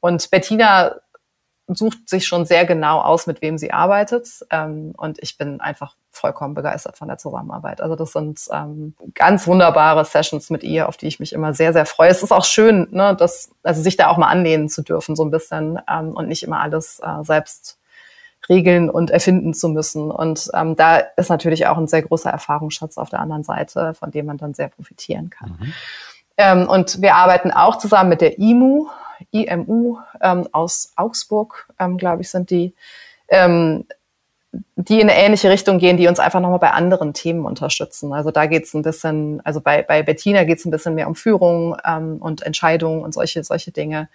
Und 0.00 0.30
Bettina 0.30 0.96
sucht 1.66 2.08
sich 2.08 2.26
schon 2.26 2.44
sehr 2.44 2.66
genau 2.66 3.00
aus, 3.00 3.26
mit 3.26 3.40
wem 3.40 3.58
sie 3.58 3.72
arbeitet. 3.72 4.28
Ähm, 4.50 4.92
und 4.96 5.18
ich 5.22 5.38
bin 5.38 5.60
einfach 5.60 5.96
vollkommen 6.10 6.54
begeistert 6.54 6.96
von 6.98 7.08
der 7.08 7.18
Zusammenarbeit. 7.18 7.80
Also 7.80 7.96
das 7.96 8.12
sind 8.12 8.40
ähm, 8.52 8.94
ganz 9.14 9.46
wunderbare 9.46 10.04
Sessions 10.04 10.50
mit 10.50 10.62
ihr, 10.62 10.88
auf 10.88 10.96
die 10.96 11.06
ich 11.06 11.20
mich 11.20 11.32
immer 11.32 11.54
sehr, 11.54 11.72
sehr 11.72 11.86
freue. 11.86 12.10
Es 12.10 12.22
ist 12.22 12.32
auch 12.32 12.44
schön, 12.44 12.88
ne, 12.90 13.16
dass, 13.16 13.50
also 13.62 13.82
sich 13.82 13.96
da 13.96 14.08
auch 14.08 14.18
mal 14.18 14.28
anlehnen 14.28 14.68
zu 14.68 14.82
dürfen, 14.82 15.16
so 15.16 15.24
ein 15.24 15.30
bisschen 15.30 15.80
ähm, 15.90 16.10
und 16.10 16.28
nicht 16.28 16.42
immer 16.42 16.60
alles 16.60 17.00
äh, 17.00 17.24
selbst 17.24 17.78
regeln 18.48 18.90
und 18.90 19.10
erfinden 19.10 19.54
zu 19.54 19.68
müssen. 19.68 20.10
Und 20.10 20.50
ähm, 20.54 20.76
da 20.76 20.98
ist 20.98 21.30
natürlich 21.30 21.66
auch 21.66 21.78
ein 21.78 21.88
sehr 21.88 22.02
großer 22.02 22.30
Erfahrungsschatz 22.30 22.98
auf 22.98 23.08
der 23.08 23.20
anderen 23.20 23.42
Seite, 23.42 23.94
von 23.94 24.10
dem 24.10 24.26
man 24.26 24.36
dann 24.36 24.54
sehr 24.54 24.68
profitieren 24.68 25.30
kann. 25.30 25.56
Mhm. 25.58 25.72
Ähm, 26.36 26.68
und 26.68 27.00
wir 27.00 27.14
arbeiten 27.14 27.50
auch 27.50 27.78
zusammen 27.78 28.10
mit 28.10 28.20
der 28.20 28.38
IMU, 28.38 28.88
IMU 29.30 29.98
ähm, 30.20 30.48
aus 30.52 30.92
Augsburg, 30.96 31.68
ähm, 31.78 31.96
glaube 31.98 32.22
ich, 32.22 32.30
sind 32.30 32.50
die, 32.50 32.74
ähm, 33.28 33.86
die 34.76 35.00
in 35.00 35.08
eine 35.08 35.18
ähnliche 35.18 35.50
Richtung 35.50 35.78
gehen, 35.78 35.96
die 35.96 36.06
uns 36.06 36.18
einfach 36.18 36.40
nochmal 36.40 36.58
bei 36.58 36.70
anderen 36.70 37.12
Themen 37.12 37.44
unterstützen. 37.44 38.12
Also 38.12 38.30
da 38.30 38.46
geht 38.46 38.64
es 38.64 38.74
ein 38.74 38.82
bisschen, 38.82 39.40
also 39.44 39.60
bei, 39.60 39.82
bei 39.82 40.02
Bettina 40.02 40.44
geht 40.44 40.58
es 40.58 40.64
ein 40.64 40.70
bisschen 40.70 40.94
mehr 40.94 41.08
um 41.08 41.14
Führung 41.14 41.76
ähm, 41.84 42.18
und 42.18 42.42
Entscheidungen 42.42 43.02
und 43.02 43.12
solche, 43.12 43.42
solche 43.42 43.72
Dinge. 43.72 44.08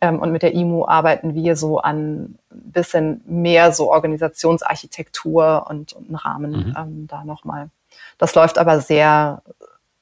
Ähm, 0.00 0.20
und 0.20 0.30
mit 0.30 0.42
der 0.42 0.52
IMU 0.52 0.86
arbeiten 0.86 1.34
wir 1.34 1.56
so 1.56 1.78
an 1.78 2.38
ein 2.50 2.72
bisschen 2.72 3.22
mehr 3.26 3.72
so 3.72 3.90
Organisationsarchitektur 3.90 5.66
und, 5.68 5.92
und 5.92 6.06
einen 6.06 6.16
Rahmen 6.16 6.50
mhm. 6.50 6.74
ähm, 6.76 7.06
da 7.08 7.24
nochmal. 7.24 7.70
Das 8.18 8.34
läuft 8.34 8.58
aber 8.58 8.80
sehr 8.80 9.42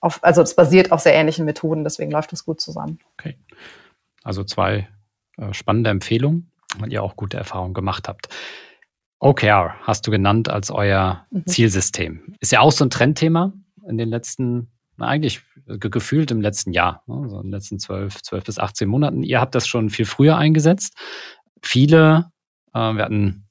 auf, 0.01 0.23
also 0.23 0.43
es 0.43 0.55
basiert 0.55 0.93
auf 0.93 1.01
sehr 1.01 1.15
ähnlichen 1.15 1.45
Methoden, 1.45 1.85
deswegen 1.85 2.11
läuft 2.11 2.33
das 2.33 2.45
gut 2.45 2.61
zusammen. 2.61 3.01
Okay. 3.19 3.37
Also 4.27 4.43
zwei 4.43 4.89
äh, 5.37 5.55
spannende 5.55 5.91
Empfehlungen, 5.91 6.51
weil 6.79 6.93
ihr 6.93 7.03
auch 7.03 7.15
gute 7.15 7.37
Erfahrungen 7.37 7.75
gemacht 7.75 8.09
habt. 8.09 8.29
OKR 9.21 9.77
hast 9.83 10.07
du 10.07 10.11
genannt 10.11 10.49
als 10.49 10.73
euer 10.73 11.27
mhm. 11.31 11.47
Zielsystem. 11.47 12.35
Ist 12.41 12.51
ja 12.51 12.59
auch 12.61 12.73
so 12.73 12.85
ein 12.85 12.91
Trendthema 12.91 13.53
in 13.89 13.97
den 13.97 14.09
letzten 14.09 14.73
eigentlich 14.99 15.43
gefühlt 15.67 16.31
im 16.31 16.41
letzten 16.41 16.73
Jahr, 16.73 17.03
ne, 17.07 17.29
so 17.29 17.37
in 17.37 17.45
den 17.45 17.53
letzten 17.53 17.79
zwölf, 17.79 18.23
zwölf 18.23 18.45
bis 18.45 18.59
18 18.59 18.89
Monaten. 18.89 19.23
Ihr 19.23 19.41
habt 19.41 19.55
das 19.55 19.69
schon 19.69 19.91
viel 19.91 20.07
früher 20.07 20.37
eingesetzt. 20.37 20.97
Viele, 21.63 22.31
äh, 22.73 22.79
wir 22.79 23.05
hatten 23.05 23.46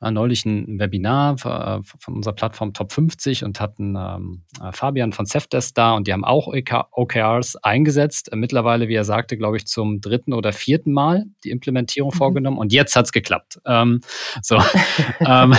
neulich 0.00 0.46
ein 0.46 0.78
Webinar 0.78 1.34
äh, 1.34 1.82
von 1.98 2.14
unserer 2.14 2.34
Plattform 2.34 2.72
Top 2.72 2.92
50 2.92 3.44
und 3.44 3.60
hatten 3.60 3.96
ähm, 3.96 4.44
äh, 4.62 4.72
Fabian 4.72 5.12
von 5.12 5.26
Cefdesk 5.26 5.74
da 5.74 5.92
und 5.92 6.06
die 6.06 6.12
haben 6.12 6.24
auch 6.24 6.48
OKRs 6.92 7.56
eingesetzt. 7.56 8.30
Mittlerweile, 8.34 8.88
wie 8.88 8.94
er 8.94 9.04
sagte, 9.04 9.36
glaube 9.36 9.58
ich, 9.58 9.66
zum 9.66 10.00
dritten 10.00 10.32
oder 10.32 10.52
vierten 10.52 10.92
Mal 10.92 11.26
die 11.44 11.50
Implementierung 11.50 12.12
mhm. 12.14 12.16
vorgenommen 12.16 12.58
und 12.58 12.72
jetzt 12.72 12.96
hat 12.96 13.04
es 13.06 13.12
geklappt. 13.12 13.60
Ähm, 13.66 14.00
so, 14.40 14.58
ähm, 15.20 15.54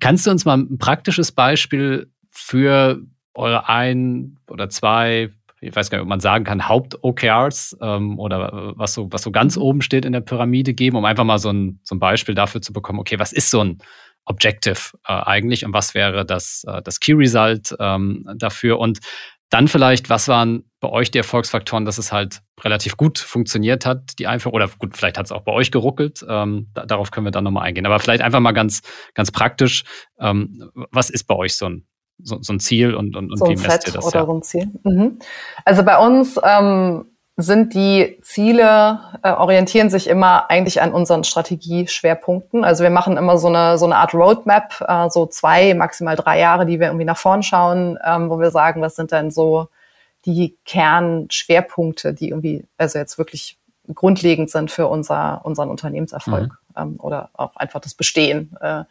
kannst 0.00 0.26
du 0.26 0.32
uns 0.32 0.44
mal 0.44 0.58
ein 0.58 0.78
praktisches 0.78 1.30
Beispiel 1.30 2.10
für 2.30 3.00
eure 3.34 3.68
ein 3.68 4.38
oder 4.48 4.68
zwei 4.68 5.30
ich 5.60 5.74
weiß 5.74 5.90
gar 5.90 5.98
nicht, 5.98 6.02
ob 6.02 6.08
man 6.08 6.20
sagen 6.20 6.44
kann, 6.44 6.68
Haupt-OKRs 6.68 7.76
ähm, 7.80 8.18
oder 8.18 8.74
was 8.76 8.94
so, 8.94 9.08
was 9.10 9.22
so 9.22 9.30
ganz 9.30 9.56
mhm. 9.56 9.62
oben 9.62 9.82
steht 9.82 10.04
in 10.04 10.12
der 10.12 10.20
Pyramide 10.20 10.74
geben, 10.74 10.96
um 10.96 11.04
einfach 11.04 11.24
mal 11.24 11.38
so 11.38 11.50
ein, 11.50 11.80
so 11.82 11.94
ein 11.94 12.00
Beispiel 12.00 12.34
dafür 12.34 12.62
zu 12.62 12.72
bekommen, 12.72 12.98
okay, 12.98 13.18
was 13.18 13.32
ist 13.32 13.50
so 13.50 13.60
ein 13.62 13.78
Objective 14.24 14.96
äh, 15.06 15.12
eigentlich 15.12 15.64
und 15.64 15.72
was 15.72 15.94
wäre 15.94 16.24
das, 16.24 16.64
äh, 16.68 16.82
das 16.82 17.00
Key 17.00 17.14
Result 17.14 17.74
ähm, 17.80 18.28
dafür 18.36 18.78
und 18.78 19.00
dann 19.50 19.66
vielleicht, 19.66 20.10
was 20.10 20.28
waren 20.28 20.64
bei 20.80 20.90
euch 20.90 21.10
die 21.10 21.18
Erfolgsfaktoren, 21.18 21.84
dass 21.84 21.98
es 21.98 22.12
halt 22.12 22.42
relativ 22.60 22.96
gut 22.96 23.18
funktioniert 23.18 23.86
hat, 23.86 24.18
die 24.18 24.26
Einführung, 24.26 24.56
oder 24.56 24.68
gut, 24.78 24.96
vielleicht 24.96 25.16
hat 25.16 25.26
es 25.26 25.32
auch 25.32 25.42
bei 25.42 25.52
euch 25.52 25.70
geruckelt, 25.70 26.24
ähm, 26.28 26.68
da, 26.74 26.84
darauf 26.84 27.10
können 27.10 27.26
wir 27.26 27.30
dann 27.30 27.44
nochmal 27.44 27.66
eingehen. 27.66 27.86
Aber 27.86 27.98
vielleicht 27.98 28.22
einfach 28.22 28.40
mal 28.40 28.52
ganz, 28.52 28.82
ganz 29.14 29.30
praktisch, 29.30 29.84
ähm, 30.20 30.70
was 30.74 31.08
ist 31.08 31.24
bei 31.24 31.34
euch 31.34 31.56
so 31.56 31.66
ein, 31.66 31.86
so, 32.22 32.38
so 32.40 32.52
ein 32.52 32.60
Ziel 32.60 32.94
und, 32.94 33.16
und, 33.16 33.30
und 33.30 33.38
so 33.38 33.46
wie 33.46 33.56
messt 33.56 33.86
ihr 33.86 33.92
das? 33.92 34.04
Oder 34.04 34.20
ja? 34.20 34.26
so 34.26 34.32
ein 34.32 34.42
Ziel. 34.42 34.70
Mhm. 34.84 35.18
Also 35.64 35.82
bei 35.82 35.98
uns 35.98 36.38
ähm, 36.42 37.06
sind 37.36 37.72
die 37.72 38.18
Ziele, 38.22 39.00
äh, 39.22 39.30
orientieren 39.30 39.90
sich 39.90 40.08
immer 40.08 40.50
eigentlich 40.50 40.82
an 40.82 40.92
unseren 40.92 41.22
Strategieschwerpunkten. 41.22 42.64
Also 42.64 42.82
wir 42.82 42.90
machen 42.90 43.16
immer 43.16 43.38
so 43.38 43.46
eine, 43.46 43.78
so 43.78 43.84
eine 43.84 43.96
Art 43.96 44.12
Roadmap, 44.12 44.84
äh, 44.86 45.08
so 45.08 45.26
zwei, 45.26 45.72
maximal 45.74 46.16
drei 46.16 46.40
Jahre, 46.40 46.66
die 46.66 46.80
wir 46.80 46.88
irgendwie 46.88 47.04
nach 47.04 47.16
vorn 47.16 47.44
schauen, 47.44 47.96
ähm, 48.04 48.28
wo 48.28 48.40
wir 48.40 48.50
sagen, 48.50 48.82
was 48.82 48.96
sind 48.96 49.12
denn 49.12 49.30
so 49.30 49.68
die 50.24 50.56
Kernschwerpunkte, 50.64 52.12
die 52.12 52.30
irgendwie, 52.30 52.66
also 52.76 52.98
jetzt 52.98 53.18
wirklich 53.18 53.56
grundlegend 53.94 54.50
sind 54.50 54.72
für 54.72 54.88
unser, 54.88 55.40
unseren 55.44 55.70
Unternehmenserfolg 55.70 56.50
mhm. 56.50 56.74
ähm, 56.76 56.96
oder 56.98 57.30
auch 57.34 57.54
einfach 57.54 57.80
das 57.80 57.94
Bestehen. 57.94 58.56
Äh, 58.60 58.82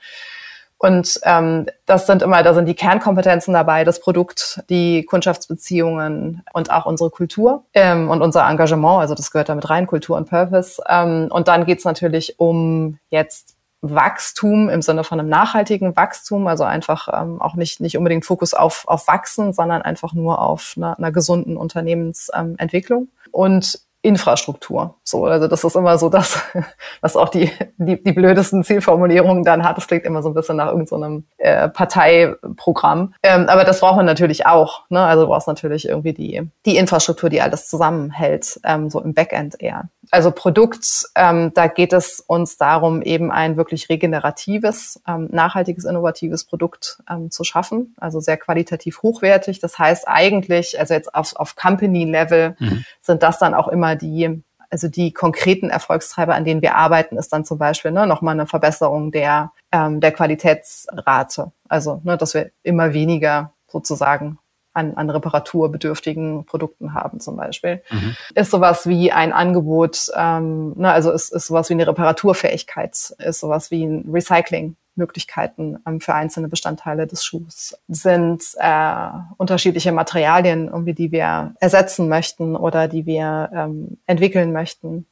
und 0.79 1.19
ähm, 1.23 1.65
das 1.85 2.05
sind 2.05 2.21
immer, 2.21 2.43
da 2.43 2.53
sind 2.53 2.65
die 2.65 2.75
Kernkompetenzen 2.75 3.53
dabei, 3.53 3.83
das 3.83 3.99
Produkt, 3.99 4.61
die 4.69 5.03
Kundschaftsbeziehungen 5.05 6.43
und 6.53 6.71
auch 6.71 6.85
unsere 6.85 7.09
Kultur 7.09 7.63
ähm, 7.73 8.09
und 8.09 8.21
unser 8.21 8.47
Engagement. 8.47 9.01
Also 9.01 9.15
das 9.15 9.31
gehört 9.31 9.49
damit 9.49 9.69
rein, 9.69 9.87
Kultur 9.87 10.17
und 10.17 10.29
Purpose. 10.29 10.81
Ähm, 10.87 11.29
und 11.31 11.47
dann 11.47 11.65
geht's 11.65 11.83
natürlich 11.83 12.39
um 12.39 12.99
jetzt 13.09 13.55
Wachstum 13.81 14.69
im 14.69 14.81
Sinne 14.81 15.03
von 15.03 15.19
einem 15.19 15.29
nachhaltigen 15.29 15.95
Wachstum, 15.95 16.47
also 16.47 16.63
einfach 16.63 17.07
ähm, 17.11 17.41
auch 17.41 17.55
nicht, 17.55 17.79
nicht 17.79 17.97
unbedingt 17.97 18.25
Fokus 18.25 18.53
auf, 18.53 18.87
auf 18.87 19.07
Wachsen, 19.07 19.53
sondern 19.53 19.81
einfach 19.81 20.13
nur 20.13 20.41
auf 20.41 20.73
einer, 20.77 20.97
einer 20.97 21.11
gesunden 21.11 21.57
Unternehmensentwicklung. 21.57 23.09
und 23.31 23.79
Infrastruktur. 24.01 24.95
So, 25.03 25.25
also 25.25 25.47
das 25.47 25.63
ist 25.63 25.75
immer 25.75 25.97
so 25.97 26.09
das, 26.09 26.39
was 27.01 27.15
auch 27.15 27.29
die, 27.29 27.51
die, 27.77 28.01
die 28.01 28.11
blödesten 28.11 28.63
Zielformulierungen 28.63 29.43
dann 29.43 29.63
hat. 29.63 29.77
Das 29.77 29.87
klingt 29.87 30.05
immer 30.05 30.21
so 30.21 30.29
ein 30.29 30.33
bisschen 30.33 30.57
nach 30.57 30.67
irgendeinem 30.67 31.25
so 31.37 31.43
äh, 31.43 31.67
Parteiprogramm. 31.69 33.13
Ähm, 33.23 33.47
aber 33.49 33.63
das 33.63 33.79
braucht 33.79 33.97
man 33.97 34.05
natürlich 34.05 34.45
auch. 34.45 34.83
Ne? 34.89 35.01
Also 35.01 35.23
du 35.23 35.29
brauchst 35.29 35.47
natürlich 35.47 35.87
irgendwie 35.87 36.13
die, 36.13 36.49
die 36.65 36.77
Infrastruktur, 36.77 37.29
die 37.29 37.41
alles 37.41 37.67
zusammenhält, 37.67 38.59
ähm, 38.63 38.89
so 38.89 39.01
im 39.01 39.13
Backend 39.13 39.59
eher. 39.59 39.89
Also 40.09 40.31
Produkt, 40.31 41.03
ähm, 41.15 41.51
da 41.53 41.67
geht 41.67 41.91
es 41.91 42.21
uns 42.25 42.57
darum, 42.57 43.01
eben 43.01 43.31
ein 43.31 43.57
wirklich 43.57 43.89
regeneratives, 43.89 45.01
ähm, 45.07 45.27
nachhaltiges, 45.31 45.83
innovatives 45.83 46.45
Produkt 46.45 46.99
ähm, 47.09 47.29
zu 47.29 47.43
schaffen. 47.43 47.95
Also 47.99 48.19
sehr 48.21 48.37
qualitativ 48.37 49.01
hochwertig. 49.03 49.59
Das 49.59 49.77
heißt 49.77 50.07
eigentlich, 50.07 50.79
also 50.79 50.93
jetzt 50.93 51.13
auf, 51.13 51.35
auf 51.35 51.55
Company-Level 51.55 52.55
mhm. 52.57 52.85
sind 53.01 53.21
das 53.21 53.39
dann 53.39 53.53
auch 53.53 53.67
immer 53.67 53.86
die, 53.95 54.43
also 54.69 54.87
die 54.87 55.13
konkreten 55.13 55.69
Erfolgstreiber, 55.69 56.35
an 56.35 56.45
denen 56.45 56.61
wir 56.61 56.75
arbeiten, 56.75 57.17
ist 57.17 57.31
dann 57.31 57.45
zum 57.45 57.57
Beispiel 57.57 57.91
ne, 57.91 58.07
nochmal 58.07 58.33
eine 58.33 58.47
Verbesserung 58.47 59.11
der, 59.11 59.51
ähm, 59.71 59.99
der 60.01 60.11
Qualitätsrate. 60.11 61.51
Also, 61.69 62.01
ne, 62.03 62.17
dass 62.17 62.33
wir 62.33 62.51
immer 62.63 62.93
weniger 62.93 63.53
sozusagen 63.67 64.39
an, 64.77 64.93
an 64.95 65.09
reparaturbedürftigen 65.09 66.45
Produkten 66.45 66.93
haben 66.93 67.19
zum 67.19 67.35
Beispiel. 67.35 67.81
Mhm. 67.89 68.15
Ist 68.35 68.51
sowas 68.51 68.87
wie 68.87 69.11
ein 69.11 69.33
Angebot, 69.33 70.11
ähm, 70.15 70.73
ne, 70.77 70.91
also 70.91 71.11
ist, 71.11 71.33
ist 71.33 71.47
sowas 71.47 71.69
wie 71.69 71.73
eine 71.73 71.87
Reparaturfähigkeit, 71.87 72.91
ist 72.91 73.39
sowas 73.39 73.71
wie 73.71 73.83
ein 73.83 74.07
Recycling. 74.11 74.75
Möglichkeiten 74.97 75.77
ähm, 75.87 76.01
für 76.01 76.13
einzelne 76.13 76.47
Bestandteile 76.47 77.07
des 77.07 77.23
Schuhs 77.23 77.77
sind 77.87 78.43
äh, 78.57 79.09
unterschiedliche 79.37 79.91
Materialien, 79.91 80.67
irgendwie, 80.67 80.93
die 80.93 81.11
wir 81.11 81.53
ersetzen 81.59 82.09
möchten 82.09 82.55
oder 82.55 82.87
die 82.87 83.05
wir 83.05 83.49
ähm, 83.53 83.97
entwickeln 84.05 84.51
möchten, 84.51 85.07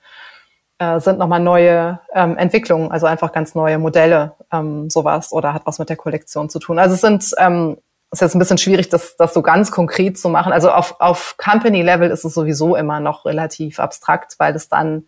äh, 0.79 0.99
sind 0.99 1.19
nochmal 1.19 1.39
neue 1.39 1.99
ähm, 2.13 2.37
Entwicklungen, 2.37 2.91
also 2.91 3.05
einfach 3.05 3.31
ganz 3.31 3.55
neue 3.55 3.77
Modelle, 3.77 4.33
ähm, 4.51 4.89
sowas 4.89 5.31
oder 5.31 5.53
hat 5.53 5.65
was 5.65 5.79
mit 5.79 5.89
der 5.89 5.97
Kollektion 5.97 6.49
zu 6.49 6.59
tun. 6.59 6.79
Also 6.79 6.95
es 6.95 7.01
sind 7.01 7.31
ähm, 7.37 7.77
ist 8.11 8.21
jetzt 8.21 8.35
ein 8.35 8.39
bisschen 8.39 8.57
schwierig, 8.57 8.89
das, 8.89 9.15
das 9.17 9.33
so 9.33 9.41
ganz 9.41 9.71
konkret 9.71 10.17
zu 10.17 10.29
machen. 10.29 10.53
Also 10.53 10.71
auf, 10.71 10.99
auf 10.99 11.35
Company-Level 11.37 12.09
ist 12.09 12.23
es 12.23 12.33
sowieso 12.33 12.75
immer 12.75 12.99
noch 12.99 13.25
relativ 13.25 13.79
abstrakt, 13.79 14.35
weil 14.37 14.55
es 14.55 14.69
dann 14.69 15.07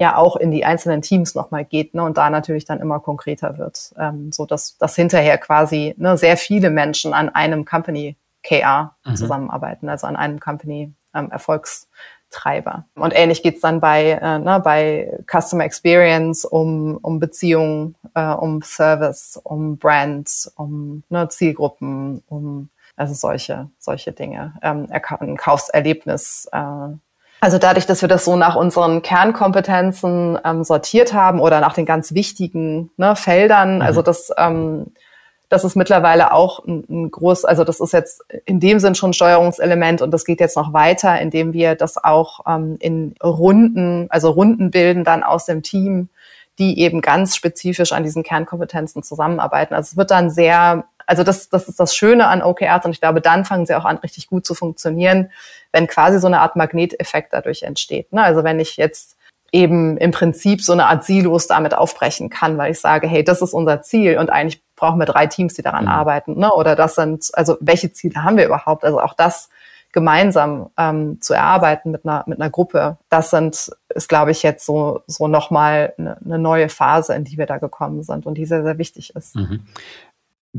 ja 0.00 0.16
auch 0.16 0.36
in 0.36 0.50
die 0.50 0.64
einzelnen 0.64 1.02
Teams 1.02 1.34
nochmal 1.34 1.64
geht 1.64 1.94
ne, 1.94 2.02
und 2.04 2.16
da 2.16 2.30
natürlich 2.30 2.64
dann 2.64 2.80
immer 2.80 3.00
konkreter 3.00 3.58
wird, 3.58 3.92
ähm, 3.98 4.30
so 4.32 4.46
dass, 4.46 4.78
dass 4.78 4.94
hinterher 4.94 5.38
quasi 5.38 5.94
ne, 5.98 6.16
sehr 6.16 6.36
viele 6.36 6.70
Menschen 6.70 7.12
an 7.12 7.28
einem 7.28 7.64
Company 7.64 8.16
KR 8.42 8.96
mhm. 9.04 9.16
zusammenarbeiten, 9.16 9.88
also 9.88 10.06
an 10.06 10.16
einem 10.16 10.38
Company 10.38 10.92
ähm, 11.14 11.30
Erfolgstreiber. 11.30 12.84
Und 12.94 13.12
ähnlich 13.14 13.42
geht's 13.42 13.60
dann 13.60 13.80
bei, 13.80 14.12
äh, 14.12 14.38
ne, 14.38 14.60
bei 14.62 15.18
Customer 15.26 15.64
Experience 15.64 16.44
um, 16.44 16.96
um 16.98 17.18
Beziehungen, 17.18 17.96
äh, 18.14 18.32
um 18.32 18.62
Service, 18.62 19.40
um 19.42 19.78
Brands, 19.78 20.52
um 20.56 21.02
ne, 21.08 21.28
Zielgruppen, 21.28 22.22
um 22.28 22.70
also 22.96 23.14
solche, 23.14 23.70
solche 23.78 24.12
Dinge. 24.12 24.54
Ähm, 24.62 24.88
ein 24.90 25.36
Kaufserlebnis 25.36 26.48
äh, 26.52 26.88
also 27.40 27.58
dadurch, 27.58 27.86
dass 27.86 28.02
wir 28.02 28.08
das 28.08 28.24
so 28.24 28.36
nach 28.36 28.56
unseren 28.56 29.02
Kernkompetenzen 29.02 30.38
ähm, 30.44 30.64
sortiert 30.64 31.12
haben 31.12 31.40
oder 31.40 31.60
nach 31.60 31.74
den 31.74 31.86
ganz 31.86 32.14
wichtigen 32.14 32.90
ne, 32.96 33.14
Feldern, 33.14 33.76
mhm. 33.76 33.82
also 33.82 34.02
das, 34.02 34.30
ähm, 34.36 34.86
das 35.48 35.64
ist 35.64 35.76
mittlerweile 35.76 36.32
auch 36.32 36.64
ein, 36.66 36.84
ein 36.88 37.10
groß, 37.10 37.44
also 37.44 37.64
das 37.64 37.80
ist 37.80 37.92
jetzt 37.92 38.24
in 38.44 38.60
dem 38.60 38.80
Sinn 38.80 38.94
schon 38.94 39.10
ein 39.10 39.14
Steuerungselement 39.14 40.02
und 40.02 40.10
das 40.10 40.24
geht 40.24 40.40
jetzt 40.40 40.56
noch 40.56 40.72
weiter, 40.72 41.20
indem 41.20 41.52
wir 41.52 41.74
das 41.74 42.02
auch 42.02 42.40
ähm, 42.46 42.76
in 42.80 43.14
Runden, 43.22 44.06
also 44.10 44.30
Runden 44.30 44.70
bilden 44.70 45.04
dann 45.04 45.22
aus 45.22 45.46
dem 45.46 45.62
Team, 45.62 46.08
die 46.58 46.80
eben 46.80 47.00
ganz 47.00 47.36
spezifisch 47.36 47.92
an 47.92 48.02
diesen 48.02 48.24
Kernkompetenzen 48.24 49.04
zusammenarbeiten. 49.04 49.74
Also 49.74 49.92
es 49.92 49.96
wird 49.96 50.10
dann 50.10 50.28
sehr 50.28 50.84
also 51.08 51.24
das, 51.24 51.48
das 51.48 51.68
ist 51.68 51.80
das 51.80 51.96
Schöne 51.96 52.26
an 52.26 52.42
OKRs 52.42 52.84
und 52.84 52.90
ich 52.90 53.00
glaube, 53.00 53.22
dann 53.22 53.46
fangen 53.46 53.64
sie 53.64 53.74
auch 53.74 53.86
an, 53.86 53.96
richtig 53.96 54.26
gut 54.26 54.44
zu 54.44 54.54
funktionieren, 54.54 55.30
wenn 55.72 55.86
quasi 55.86 56.20
so 56.20 56.26
eine 56.26 56.40
Art 56.40 56.54
Magneteffekt 56.54 57.32
dadurch 57.32 57.62
entsteht. 57.62 58.12
Ne? 58.12 58.22
Also 58.22 58.44
wenn 58.44 58.60
ich 58.60 58.76
jetzt 58.76 59.16
eben 59.50 59.96
im 59.96 60.10
Prinzip 60.10 60.62
so 60.62 60.74
eine 60.74 60.86
Art 60.86 61.04
Silos 61.04 61.46
damit 61.46 61.72
aufbrechen 61.72 62.28
kann, 62.28 62.58
weil 62.58 62.72
ich 62.72 62.80
sage, 62.80 63.08
hey, 63.08 63.24
das 63.24 63.40
ist 63.40 63.54
unser 63.54 63.80
Ziel 63.80 64.18
und 64.18 64.28
eigentlich 64.28 64.62
brauchen 64.76 64.98
wir 64.98 65.06
drei 65.06 65.26
Teams, 65.26 65.54
die 65.54 65.62
daran 65.62 65.86
mhm. 65.86 65.90
arbeiten. 65.90 66.38
Ne? 66.38 66.52
Oder 66.52 66.76
das 66.76 66.94
sind, 66.94 67.30
also 67.32 67.56
welche 67.60 67.90
Ziele 67.90 68.22
haben 68.22 68.36
wir 68.36 68.44
überhaupt? 68.44 68.84
Also 68.84 69.00
auch 69.00 69.14
das 69.14 69.48
gemeinsam 69.92 70.68
ähm, 70.76 71.20
zu 71.22 71.32
erarbeiten 71.32 71.90
mit 71.90 72.04
einer, 72.04 72.22
mit 72.26 72.40
einer 72.40 72.50
Gruppe, 72.50 72.98
das 73.08 73.30
sind, 73.30 73.70
ist, 73.88 74.08
glaube 74.08 74.30
ich, 74.30 74.42
jetzt 74.42 74.66
so, 74.66 75.00
so 75.06 75.28
nochmal 75.28 75.94
eine, 75.96 76.18
eine 76.22 76.38
neue 76.38 76.68
Phase, 76.68 77.14
in 77.14 77.24
die 77.24 77.38
wir 77.38 77.46
da 77.46 77.56
gekommen 77.56 78.02
sind 78.02 78.26
und 78.26 78.34
die 78.34 78.44
sehr, 78.44 78.62
sehr 78.62 78.76
wichtig 78.76 79.16
ist. 79.16 79.34
Mhm. 79.34 79.66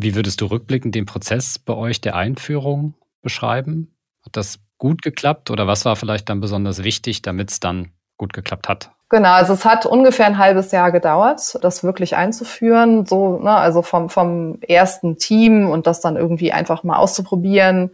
Wie 0.02 0.16
würdest 0.16 0.40
du 0.40 0.46
rückblickend 0.46 0.96
den 0.96 1.06
Prozess 1.06 1.60
bei 1.60 1.74
euch 1.74 2.00
der 2.00 2.16
Einführung 2.16 2.94
beschreiben? 3.22 3.94
Hat 4.24 4.38
das 4.38 4.60
gut 4.78 5.02
geklappt 5.02 5.52
oder 5.52 5.68
was 5.68 5.84
war 5.84 5.98
vielleicht 5.98 6.30
dann 6.30 6.40
besonders 6.40 6.86
wichtig, 6.86 7.22
damit 7.22 7.52
es 7.52 7.60
dann 7.60 7.92
gut 8.16 8.32
geklappt 8.32 8.70
hat? 8.70 8.92
Genau, 9.10 9.34
also 9.34 9.52
es 9.52 9.66
hat 9.66 9.86
ungefähr 9.86 10.28
ein 10.28 10.38
halbes 10.38 10.72
Jahr 10.72 10.94
gedauert, 10.94 11.58
das 11.62 11.84
wirklich 11.84 12.16
einzuführen, 12.16 13.06
so, 13.06 13.40
ne, 13.40 13.52
also 13.52 13.82
vom, 13.82 14.08
vom 14.10 14.62
ersten 14.62 15.18
Team 15.18 15.70
und 15.70 15.86
das 15.86 16.00
dann 16.00 16.16
irgendwie 16.16 16.54
einfach 16.54 16.84
mal 16.84 16.96
auszuprobieren, 16.96 17.92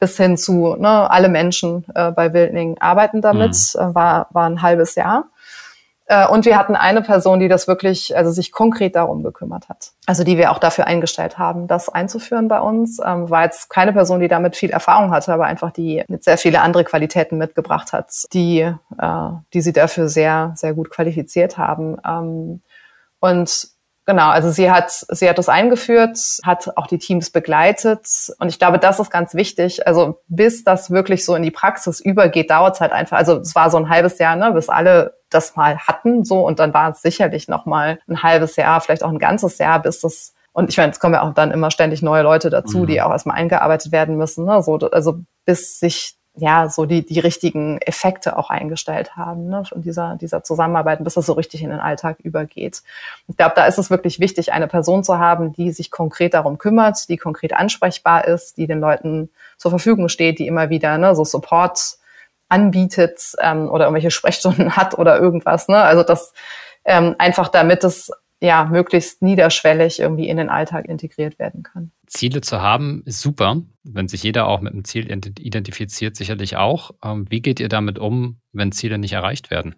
bis 0.00 0.16
hin 0.16 0.36
zu, 0.36 0.74
ne, 0.74 1.08
alle 1.08 1.28
Menschen 1.28 1.84
äh, 1.94 2.10
bei 2.10 2.32
Wildning 2.32 2.78
arbeiten 2.80 3.20
damit, 3.20 3.56
mhm. 3.74 3.80
äh, 3.80 3.94
war, 3.94 4.26
war 4.32 4.50
ein 4.50 4.60
halbes 4.60 4.96
Jahr. 4.96 5.28
Äh, 6.06 6.26
und 6.28 6.44
wir 6.44 6.58
hatten 6.58 6.76
eine 6.76 7.02
Person, 7.02 7.40
die 7.40 7.48
das 7.48 7.66
wirklich, 7.66 8.16
also 8.16 8.30
sich 8.30 8.52
konkret 8.52 8.94
darum 8.94 9.22
gekümmert 9.22 9.68
hat. 9.68 9.92
Also 10.06 10.22
die 10.24 10.36
wir 10.36 10.50
auch 10.50 10.58
dafür 10.58 10.86
eingestellt 10.86 11.38
haben, 11.38 11.66
das 11.66 11.88
einzuführen 11.88 12.48
bei 12.48 12.60
uns. 12.60 13.00
Ähm, 13.04 13.30
war 13.30 13.44
jetzt 13.44 13.70
keine 13.70 13.92
Person, 13.92 14.20
die 14.20 14.28
damit 14.28 14.56
viel 14.56 14.70
Erfahrung 14.70 15.10
hatte, 15.12 15.32
aber 15.32 15.44
einfach 15.44 15.70
die 15.70 16.04
mit 16.08 16.24
sehr 16.24 16.38
viele 16.38 16.60
andere 16.60 16.84
Qualitäten 16.84 17.38
mitgebracht 17.38 17.92
hat, 17.92 18.10
die, 18.32 18.60
äh, 18.60 19.28
die 19.52 19.60
sie 19.60 19.72
dafür 19.72 20.08
sehr, 20.08 20.52
sehr 20.56 20.74
gut 20.74 20.90
qualifiziert 20.90 21.56
haben. 21.56 21.96
Ähm, 22.06 22.62
und 23.20 23.73
Genau, 24.06 24.28
also 24.28 24.50
sie 24.50 24.70
hat, 24.70 24.90
sie 24.90 25.28
hat 25.28 25.38
das 25.38 25.48
eingeführt, 25.48 26.18
hat 26.44 26.76
auch 26.76 26.86
die 26.86 26.98
Teams 26.98 27.30
begleitet 27.30 28.06
und 28.38 28.48
ich 28.48 28.58
glaube, 28.58 28.78
das 28.78 29.00
ist 29.00 29.10
ganz 29.10 29.34
wichtig. 29.34 29.86
Also 29.86 30.20
bis 30.28 30.62
das 30.62 30.90
wirklich 30.90 31.24
so 31.24 31.34
in 31.34 31.42
die 31.42 31.50
Praxis 31.50 32.00
übergeht, 32.00 32.50
dauert 32.50 32.74
es 32.74 32.80
halt 32.82 32.92
einfach. 32.92 33.16
Also 33.16 33.38
es 33.38 33.54
war 33.54 33.70
so 33.70 33.78
ein 33.78 33.88
halbes 33.88 34.18
Jahr, 34.18 34.36
ne, 34.36 34.52
bis 34.52 34.68
alle 34.68 35.14
das 35.30 35.56
mal 35.56 35.78
hatten, 35.78 36.24
so 36.24 36.46
und 36.46 36.58
dann 36.58 36.74
war 36.74 36.90
es 36.90 37.00
sicherlich 37.00 37.48
noch 37.48 37.64
mal 37.64 37.98
ein 38.06 38.22
halbes 38.22 38.56
Jahr, 38.56 38.80
vielleicht 38.82 39.02
auch 39.02 39.10
ein 39.10 39.18
ganzes 39.18 39.56
Jahr, 39.56 39.80
bis 39.80 40.00
das 40.00 40.34
und 40.52 40.70
ich 40.70 40.76
meine, 40.76 40.92
es 40.92 41.00
kommen 41.00 41.14
ja 41.14 41.22
auch 41.22 41.34
dann 41.34 41.50
immer 41.50 41.72
ständig 41.72 42.00
neue 42.00 42.22
Leute 42.22 42.48
dazu, 42.48 42.80
mhm. 42.80 42.86
die 42.86 43.02
auch 43.02 43.10
erstmal 43.10 43.36
eingearbeitet 43.36 43.90
werden 43.90 44.16
müssen. 44.16 44.44
Ne? 44.44 44.62
So, 44.62 44.76
also 44.76 45.18
bis 45.44 45.80
sich 45.80 46.16
ja, 46.36 46.68
so 46.68 46.84
die, 46.84 47.06
die 47.06 47.20
richtigen 47.20 47.78
Effekte 47.78 48.36
auch 48.36 48.50
eingestellt 48.50 49.16
haben 49.16 49.48
ne, 49.48 49.64
von 49.64 49.82
dieser, 49.82 50.16
dieser 50.16 50.42
Zusammenarbeit, 50.42 51.02
bis 51.04 51.14
das 51.14 51.26
so 51.26 51.34
richtig 51.34 51.62
in 51.62 51.70
den 51.70 51.78
Alltag 51.78 52.18
übergeht. 52.20 52.82
Ich 53.28 53.36
glaube, 53.36 53.52
da 53.54 53.66
ist 53.66 53.78
es 53.78 53.88
wirklich 53.88 54.18
wichtig, 54.18 54.52
eine 54.52 54.66
Person 54.66 55.04
zu 55.04 55.18
haben, 55.18 55.52
die 55.52 55.70
sich 55.70 55.92
konkret 55.92 56.34
darum 56.34 56.58
kümmert, 56.58 57.08
die 57.08 57.18
konkret 57.18 57.52
ansprechbar 57.52 58.24
ist, 58.26 58.56
die 58.56 58.66
den 58.66 58.80
Leuten 58.80 59.30
zur 59.58 59.70
Verfügung 59.70 60.08
steht, 60.08 60.40
die 60.40 60.48
immer 60.48 60.70
wieder 60.70 60.98
ne, 60.98 61.14
so 61.14 61.24
Support 61.24 61.98
anbietet 62.48 63.34
ähm, 63.40 63.70
oder 63.70 63.84
irgendwelche 63.84 64.10
Sprechstunden 64.10 64.76
hat 64.76 64.98
oder 64.98 65.20
irgendwas. 65.20 65.68
Ne? 65.68 65.76
Also 65.76 66.02
das 66.02 66.32
ähm, 66.84 67.14
einfach 67.18 67.48
damit 67.48 67.84
es 67.84 68.10
ja 68.44 68.64
möglichst 68.64 69.22
niederschwellig 69.22 70.00
irgendwie 70.00 70.28
in 70.28 70.36
den 70.36 70.48
Alltag 70.48 70.86
integriert 70.86 71.38
werden 71.38 71.62
kann. 71.62 71.90
Ziele 72.06 72.40
zu 72.40 72.60
haben, 72.60 73.02
ist 73.06 73.20
super. 73.20 73.62
Wenn 73.82 74.08
sich 74.08 74.22
jeder 74.22 74.46
auch 74.46 74.60
mit 74.60 74.72
einem 74.72 74.84
Ziel 74.84 75.10
identifiziert, 75.10 76.16
sicherlich 76.16 76.56
auch. 76.56 76.92
Ähm, 77.02 77.26
wie 77.30 77.40
geht 77.40 77.60
ihr 77.60 77.68
damit 77.68 77.98
um, 77.98 78.40
wenn 78.52 78.72
Ziele 78.72 78.98
nicht 78.98 79.12
erreicht 79.12 79.50
werden? 79.50 79.74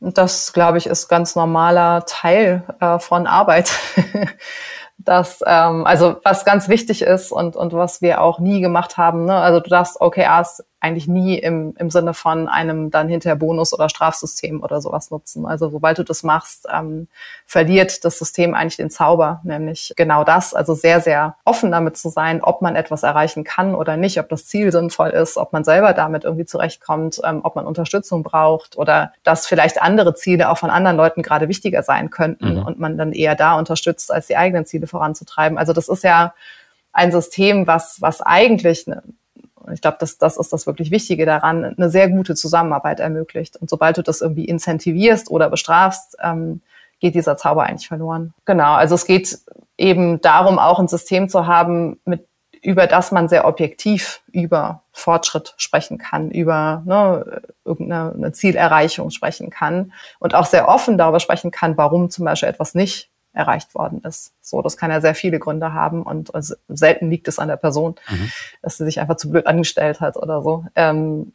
Das, 0.00 0.52
glaube 0.52 0.78
ich, 0.78 0.86
ist 0.86 1.08
ganz 1.08 1.36
normaler 1.36 2.04
Teil 2.06 2.64
äh, 2.80 2.98
von 2.98 3.26
Arbeit. 3.26 3.72
das, 4.98 5.40
ähm, 5.46 5.86
also 5.86 6.16
was 6.24 6.44
ganz 6.44 6.68
wichtig 6.68 7.02
ist 7.02 7.32
und, 7.32 7.56
und 7.56 7.72
was 7.72 8.02
wir 8.02 8.20
auch 8.20 8.38
nie 8.38 8.60
gemacht 8.60 8.96
haben, 8.96 9.24
ne? 9.24 9.34
also 9.34 9.60
du 9.60 9.70
darfst 9.70 10.00
OKRs 10.00 10.64
eigentlich 10.82 11.06
nie 11.06 11.38
im, 11.38 11.74
im 11.78 11.90
Sinne 11.90 12.12
von 12.12 12.48
einem 12.48 12.90
dann 12.90 13.08
hinterher 13.08 13.36
Bonus- 13.36 13.72
oder 13.72 13.88
Strafsystem 13.88 14.64
oder 14.64 14.80
sowas 14.80 15.12
nutzen. 15.12 15.46
Also 15.46 15.70
sobald 15.70 15.98
du 15.98 16.02
das 16.02 16.24
machst, 16.24 16.66
ähm, 16.72 17.06
verliert 17.46 18.04
das 18.04 18.18
System 18.18 18.52
eigentlich 18.52 18.78
den 18.78 18.90
Zauber, 18.90 19.40
nämlich 19.44 19.92
genau 19.96 20.24
das. 20.24 20.54
Also 20.54 20.74
sehr, 20.74 21.00
sehr 21.00 21.36
offen 21.44 21.70
damit 21.70 21.96
zu 21.96 22.08
sein, 22.08 22.42
ob 22.42 22.62
man 22.62 22.74
etwas 22.74 23.04
erreichen 23.04 23.44
kann 23.44 23.76
oder 23.76 23.96
nicht, 23.96 24.18
ob 24.18 24.28
das 24.28 24.46
Ziel 24.46 24.72
sinnvoll 24.72 25.10
ist, 25.10 25.36
ob 25.36 25.52
man 25.52 25.62
selber 25.62 25.92
damit 25.92 26.24
irgendwie 26.24 26.46
zurechtkommt, 26.46 27.20
ähm, 27.24 27.42
ob 27.44 27.54
man 27.54 27.64
Unterstützung 27.64 28.24
braucht 28.24 28.76
oder 28.76 29.12
dass 29.22 29.46
vielleicht 29.46 29.80
andere 29.80 30.16
Ziele 30.16 30.50
auch 30.50 30.58
von 30.58 30.70
anderen 30.70 30.96
Leuten 30.96 31.22
gerade 31.22 31.48
wichtiger 31.48 31.84
sein 31.84 32.10
könnten 32.10 32.56
mhm. 32.56 32.66
und 32.66 32.80
man 32.80 32.98
dann 32.98 33.12
eher 33.12 33.36
da 33.36 33.56
unterstützt, 33.56 34.12
als 34.12 34.26
die 34.26 34.36
eigenen 34.36 34.66
Ziele 34.66 34.88
voranzutreiben. 34.88 35.58
Also 35.58 35.72
das 35.72 35.88
ist 35.88 36.02
ja 36.02 36.34
ein 36.92 37.12
System, 37.12 37.68
was, 37.68 38.00
was 38.00 38.20
eigentlich 38.20 38.88
eine, 38.88 39.02
ich 39.72 39.80
glaube, 39.80 39.98
das, 40.00 40.18
das 40.18 40.36
ist 40.36 40.52
das 40.52 40.66
wirklich 40.66 40.90
Wichtige 40.90 41.26
daran, 41.26 41.64
eine 41.64 41.90
sehr 41.90 42.08
gute 42.08 42.34
Zusammenarbeit 42.34 43.00
ermöglicht. 43.00 43.56
Und 43.56 43.70
sobald 43.70 43.98
du 43.98 44.02
das 44.02 44.20
irgendwie 44.20 44.44
incentivierst 44.44 45.30
oder 45.30 45.50
bestrafst, 45.50 46.16
ähm, 46.22 46.62
geht 47.00 47.14
dieser 47.14 47.36
Zauber 47.36 47.64
eigentlich 47.64 47.88
verloren. 47.88 48.32
Genau, 48.44 48.74
also 48.74 48.94
es 48.94 49.06
geht 49.06 49.38
eben 49.76 50.20
darum, 50.20 50.58
auch 50.58 50.78
ein 50.78 50.88
System 50.88 51.28
zu 51.28 51.46
haben, 51.46 52.00
mit, 52.04 52.26
über 52.62 52.86
das 52.86 53.10
man 53.10 53.28
sehr 53.28 53.46
objektiv 53.46 54.22
über 54.30 54.84
Fortschritt 54.92 55.54
sprechen 55.56 55.98
kann, 55.98 56.30
über 56.30 56.82
ne, 56.86 57.42
irgendeine 57.64 58.32
Zielerreichung 58.32 59.10
sprechen 59.10 59.50
kann 59.50 59.92
und 60.20 60.34
auch 60.34 60.46
sehr 60.46 60.68
offen 60.68 60.96
darüber 60.96 61.18
sprechen 61.18 61.50
kann, 61.50 61.76
warum 61.76 62.08
zum 62.08 62.24
Beispiel 62.24 62.48
etwas 62.48 62.74
nicht 62.74 63.10
erreicht 63.32 63.74
worden 63.74 64.02
ist. 64.04 64.34
So, 64.40 64.62
das 64.62 64.76
kann 64.76 64.90
ja 64.90 65.00
sehr 65.00 65.14
viele 65.14 65.38
Gründe 65.38 65.72
haben 65.72 66.02
und 66.02 66.34
also 66.34 66.54
selten 66.68 67.10
liegt 67.10 67.28
es 67.28 67.38
an 67.38 67.48
der 67.48 67.56
Person, 67.56 67.94
mhm. 68.08 68.30
dass 68.62 68.76
sie 68.76 68.84
sich 68.84 69.00
einfach 69.00 69.16
zu 69.16 69.30
blöd 69.30 69.46
angestellt 69.46 70.00
hat 70.00 70.16
oder 70.16 70.42
so. 70.42 70.66
Ähm, 70.74 71.32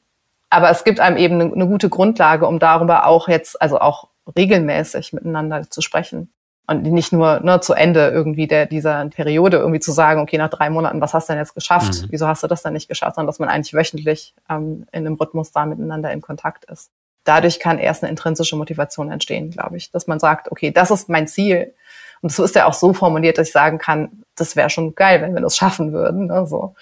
aber 0.50 0.70
es 0.70 0.84
gibt 0.84 1.00
einem 1.00 1.18
eben 1.18 1.42
eine, 1.42 1.52
eine 1.52 1.68
gute 1.68 1.90
Grundlage, 1.90 2.48
um 2.48 2.60
darüber 2.60 3.06
auch 3.06 3.28
jetzt, 3.28 3.62
also 3.62 3.80
auch 3.80 4.10
regelmäßig 4.36 5.14
miteinander 5.14 5.70
zu 5.70 5.82
sprechen 5.82 6.32
und 6.68 6.84
nicht 6.84 7.14
nur 7.14 7.40
ne, 7.40 7.62
zu 7.62 7.74
Ende 7.74 8.10
irgendwie 8.10 8.46
der, 8.46 8.66
dieser 8.66 9.06
Periode 9.08 9.58
irgendwie 9.58 9.80
zu 9.80 9.92
sagen, 9.92 10.22
okay, 10.22 10.38
nach 10.38 10.50
drei 10.50 10.70
Monaten, 10.70 11.00
was 11.00 11.14
hast 11.14 11.30
du 11.30 11.34
denn 11.34 11.42
jetzt 11.42 11.56
geschafft? 11.56 12.04
Mhm. 12.04 12.08
Wieso 12.10 12.28
hast 12.28 12.44
du 12.44 12.48
das 12.48 12.62
dann 12.62 12.74
nicht 12.74 12.90
geschafft? 12.90 13.16
Sondern 13.16 13.28
dass 13.28 13.40
man 13.40 13.50
eigentlich 13.50 13.74
wöchentlich 13.74 14.36
ähm, 14.50 14.86
in 14.92 15.06
einem 15.06 15.16
Rhythmus 15.16 15.52
da 15.54 15.66
miteinander 15.66 16.12
in 16.12 16.22
Kontakt 16.22 16.66
ist. 16.66 16.92
Dadurch 17.28 17.60
kann 17.60 17.78
erst 17.78 18.04
eine 18.04 18.10
intrinsische 18.10 18.56
Motivation 18.56 19.12
entstehen, 19.12 19.52
glaube 19.52 19.76
ich, 19.78 19.92
dass 19.92 20.08
man 20.08 20.20
sagt, 20.20 20.50
okay, 20.52 20.72
das 20.72 20.92
ist 20.92 21.10
mein 21.10 21.28
Ziel 21.28 21.74
und 22.22 22.32
so 22.32 22.44
ist 22.44 22.56
ja 22.56 22.66
auch 22.66 22.74
so 22.74 22.94
formuliert, 22.94 23.38
dass 23.38 23.48
ich 23.48 23.54
sagen 23.54 23.78
kann, 23.78 24.24
das 24.36 24.56
wäre 24.56 24.70
schon 24.70 24.96
geil, 24.96 25.22
wenn 25.22 25.34
wir 25.34 25.42
das 25.42 25.58
schaffen 25.58 25.94
würden. 25.94 26.28
Ne, 26.28 26.46
so. 26.48 26.76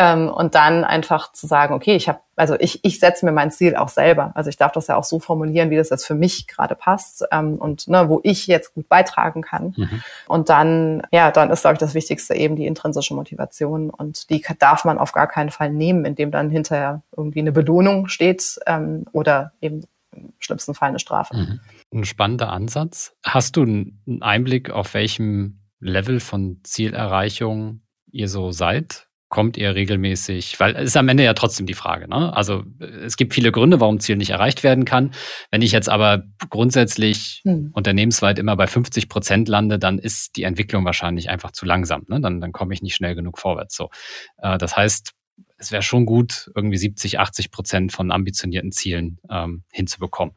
Ähm, 0.00 0.28
und 0.28 0.54
dann 0.54 0.84
einfach 0.84 1.32
zu 1.32 1.46
sagen, 1.46 1.74
okay, 1.74 1.94
ich 1.94 2.08
habe, 2.08 2.20
also 2.36 2.56
ich, 2.58 2.84
ich 2.84 2.98
setze 2.98 3.26
mir 3.26 3.32
mein 3.32 3.50
Ziel 3.50 3.76
auch 3.76 3.88
selber. 3.88 4.32
Also 4.34 4.48
ich 4.48 4.56
darf 4.56 4.72
das 4.72 4.86
ja 4.86 4.96
auch 4.96 5.04
so 5.04 5.20
formulieren, 5.20 5.70
wie 5.70 5.76
das 5.76 5.90
jetzt 5.90 6.06
für 6.06 6.14
mich 6.14 6.46
gerade 6.46 6.74
passt 6.74 7.24
ähm, 7.32 7.56
und 7.56 7.86
ne, 7.88 8.08
wo 8.08 8.20
ich 8.22 8.46
jetzt 8.46 8.74
gut 8.74 8.88
beitragen 8.88 9.42
kann. 9.42 9.74
Mhm. 9.76 10.02
Und 10.26 10.48
dann, 10.48 11.02
ja, 11.12 11.30
dann 11.30 11.50
ist, 11.50 11.60
glaube 11.62 11.74
ich, 11.74 11.80
das 11.80 11.94
Wichtigste 11.94 12.34
eben 12.34 12.56
die 12.56 12.66
intrinsische 12.66 13.14
Motivation. 13.14 13.90
Und 13.90 14.30
die 14.30 14.42
darf 14.58 14.84
man 14.84 14.98
auf 14.98 15.12
gar 15.12 15.26
keinen 15.26 15.50
Fall 15.50 15.70
nehmen, 15.70 16.04
indem 16.04 16.30
dann 16.30 16.50
hinterher 16.50 17.02
irgendwie 17.16 17.40
eine 17.40 17.52
Belohnung 17.52 18.08
steht 18.08 18.58
ähm, 18.66 19.04
oder 19.12 19.52
eben 19.60 19.84
im 20.12 20.32
schlimmsten 20.38 20.74
Fall 20.74 20.88
eine 20.88 20.98
Strafe. 20.98 21.36
Mhm 21.36 21.60
ein 21.92 22.04
spannender 22.04 22.50
Ansatz. 22.50 23.16
Hast 23.24 23.56
du 23.56 23.62
einen 23.62 24.18
Einblick, 24.20 24.70
auf 24.70 24.94
welchem 24.94 25.60
Level 25.80 26.20
von 26.20 26.60
Zielerreichung 26.62 27.82
ihr 28.10 28.28
so 28.28 28.52
seid? 28.52 29.08
Kommt 29.30 29.56
ihr 29.56 29.76
regelmäßig, 29.76 30.58
weil 30.58 30.74
es 30.74 30.88
ist 30.88 30.96
am 30.96 31.08
Ende 31.08 31.22
ja 31.22 31.34
trotzdem 31.34 31.64
die 31.64 31.74
Frage, 31.74 32.08
ne? 32.08 32.36
Also 32.36 32.64
es 32.80 33.16
gibt 33.16 33.32
viele 33.32 33.52
Gründe, 33.52 33.78
warum 33.78 34.00
Ziel 34.00 34.16
nicht 34.16 34.30
erreicht 34.30 34.64
werden 34.64 34.84
kann. 34.84 35.12
Wenn 35.52 35.62
ich 35.62 35.70
jetzt 35.70 35.88
aber 35.88 36.24
grundsätzlich 36.50 37.40
hm. 37.44 37.70
unternehmensweit 37.72 38.40
immer 38.40 38.56
bei 38.56 38.66
50 38.66 39.08
Prozent 39.08 39.48
lande, 39.48 39.78
dann 39.78 40.00
ist 40.00 40.34
die 40.34 40.42
Entwicklung 40.42 40.84
wahrscheinlich 40.84 41.30
einfach 41.30 41.52
zu 41.52 41.64
langsam. 41.64 42.04
Ne? 42.08 42.20
Dann, 42.20 42.40
dann 42.40 42.50
komme 42.50 42.74
ich 42.74 42.82
nicht 42.82 42.96
schnell 42.96 43.14
genug 43.14 43.38
vorwärts. 43.38 43.76
So, 43.76 43.90
äh, 44.38 44.58
das 44.58 44.76
heißt, 44.76 45.12
es 45.58 45.70
wäre 45.70 45.82
schon 45.82 46.06
gut, 46.06 46.50
irgendwie 46.56 46.78
70, 46.78 47.20
80 47.20 47.52
Prozent 47.52 47.92
von 47.92 48.10
ambitionierten 48.10 48.72
Zielen 48.72 49.20
ähm, 49.30 49.62
hinzubekommen. 49.70 50.34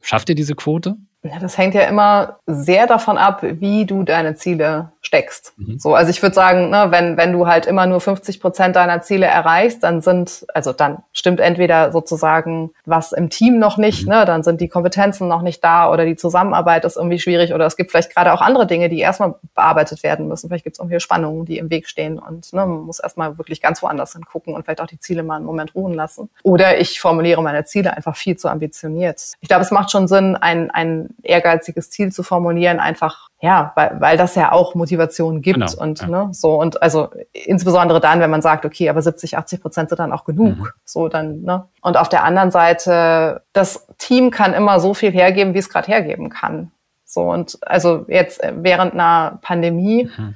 Schafft 0.00 0.30
ihr 0.30 0.34
diese 0.34 0.54
Quote? 0.54 0.96
Ja, 1.24 1.38
das 1.40 1.56
hängt 1.56 1.74
ja 1.74 1.82
immer 1.82 2.36
sehr 2.46 2.86
davon 2.86 3.16
ab, 3.16 3.40
wie 3.42 3.86
du 3.86 4.02
deine 4.02 4.34
Ziele 4.34 4.92
steckst. 5.00 5.54
Mhm. 5.56 5.78
So, 5.78 5.94
also 5.94 6.10
ich 6.10 6.22
würde 6.22 6.34
sagen, 6.34 6.68
ne, 6.68 6.86
wenn, 6.90 7.16
wenn 7.16 7.32
du 7.32 7.46
halt 7.46 7.64
immer 7.64 7.86
nur 7.86 8.00
50 8.00 8.40
Prozent 8.40 8.76
deiner 8.76 9.00
Ziele 9.00 9.26
erreichst, 9.26 9.82
dann 9.82 10.02
sind, 10.02 10.46
also 10.52 10.72
dann 10.72 11.02
stimmt 11.12 11.40
entweder 11.40 11.92
sozusagen 11.92 12.72
was 12.84 13.12
im 13.12 13.30
Team 13.30 13.58
noch 13.58 13.78
nicht, 13.78 14.04
mhm. 14.04 14.12
ne, 14.12 14.24
dann 14.26 14.42
sind 14.42 14.60
die 14.60 14.68
Kompetenzen 14.68 15.26
noch 15.26 15.40
nicht 15.40 15.64
da 15.64 15.90
oder 15.90 16.04
die 16.04 16.16
Zusammenarbeit 16.16 16.84
ist 16.84 16.96
irgendwie 16.96 17.18
schwierig 17.18 17.54
oder 17.54 17.64
es 17.64 17.76
gibt 17.76 17.90
vielleicht 17.90 18.14
gerade 18.14 18.32
auch 18.32 18.42
andere 18.42 18.66
Dinge, 18.66 18.90
die 18.90 18.98
erstmal 18.98 19.34
bearbeitet 19.54 20.02
werden 20.02 20.28
müssen. 20.28 20.48
Vielleicht 20.48 20.64
gibt 20.64 20.76
es 20.76 20.80
irgendwie 20.80 21.00
Spannungen, 21.00 21.46
die 21.46 21.56
im 21.56 21.70
Weg 21.70 21.88
stehen 21.88 22.18
und 22.18 22.52
ne, 22.52 22.66
man 22.66 22.80
muss 22.80 22.98
erstmal 22.98 23.38
wirklich 23.38 23.62
ganz 23.62 23.82
woanders 23.82 24.12
hingucken 24.12 24.54
und 24.54 24.64
vielleicht 24.64 24.82
auch 24.82 24.86
die 24.86 24.98
Ziele 25.00 25.22
mal 25.22 25.36
einen 25.36 25.46
Moment 25.46 25.74
ruhen 25.74 25.94
lassen. 25.94 26.28
Oder 26.42 26.80
ich 26.80 27.00
formuliere 27.00 27.42
meine 27.42 27.64
Ziele 27.64 27.96
einfach 27.96 28.16
viel 28.16 28.36
zu 28.36 28.48
ambitioniert. 28.48 29.22
Ich 29.40 29.48
glaube, 29.48 29.62
es 29.62 29.70
macht 29.70 29.90
schon 29.90 30.06
Sinn, 30.08 30.36
ein, 30.36 30.70
ein 30.70 31.13
ehrgeiziges 31.22 31.90
Ziel 31.90 32.12
zu 32.12 32.22
formulieren, 32.22 32.80
einfach, 32.80 33.28
ja, 33.40 33.72
weil, 33.74 33.96
weil 34.00 34.16
das 34.16 34.34
ja 34.34 34.52
auch 34.52 34.74
Motivation 34.74 35.42
gibt 35.42 35.58
genau, 35.58 35.82
und 35.82 36.00
ja. 36.00 36.06
ne, 36.06 36.28
so 36.32 36.60
und 36.60 36.82
also 36.82 37.08
insbesondere 37.32 38.00
dann, 38.00 38.20
wenn 38.20 38.30
man 38.30 38.42
sagt, 38.42 38.64
okay, 38.64 38.88
aber 38.88 39.02
70, 39.02 39.36
80 39.38 39.60
Prozent 39.60 39.88
sind 39.88 39.98
dann 39.98 40.12
auch 40.12 40.24
genug, 40.24 40.58
mhm. 40.58 40.68
so 40.84 41.08
dann, 41.08 41.42
ne? 41.42 41.66
Und 41.80 41.96
auf 41.96 42.08
der 42.08 42.24
anderen 42.24 42.50
Seite, 42.50 43.42
das 43.52 43.86
Team 43.98 44.30
kann 44.30 44.54
immer 44.54 44.80
so 44.80 44.94
viel 44.94 45.10
hergeben, 45.10 45.54
wie 45.54 45.58
es 45.58 45.70
gerade 45.70 45.88
hergeben 45.88 46.30
kann. 46.30 46.70
So 47.04 47.30
und 47.30 47.58
also 47.62 48.06
jetzt 48.08 48.40
während 48.56 48.94
einer 48.94 49.38
Pandemie 49.42 50.10
mhm 50.16 50.34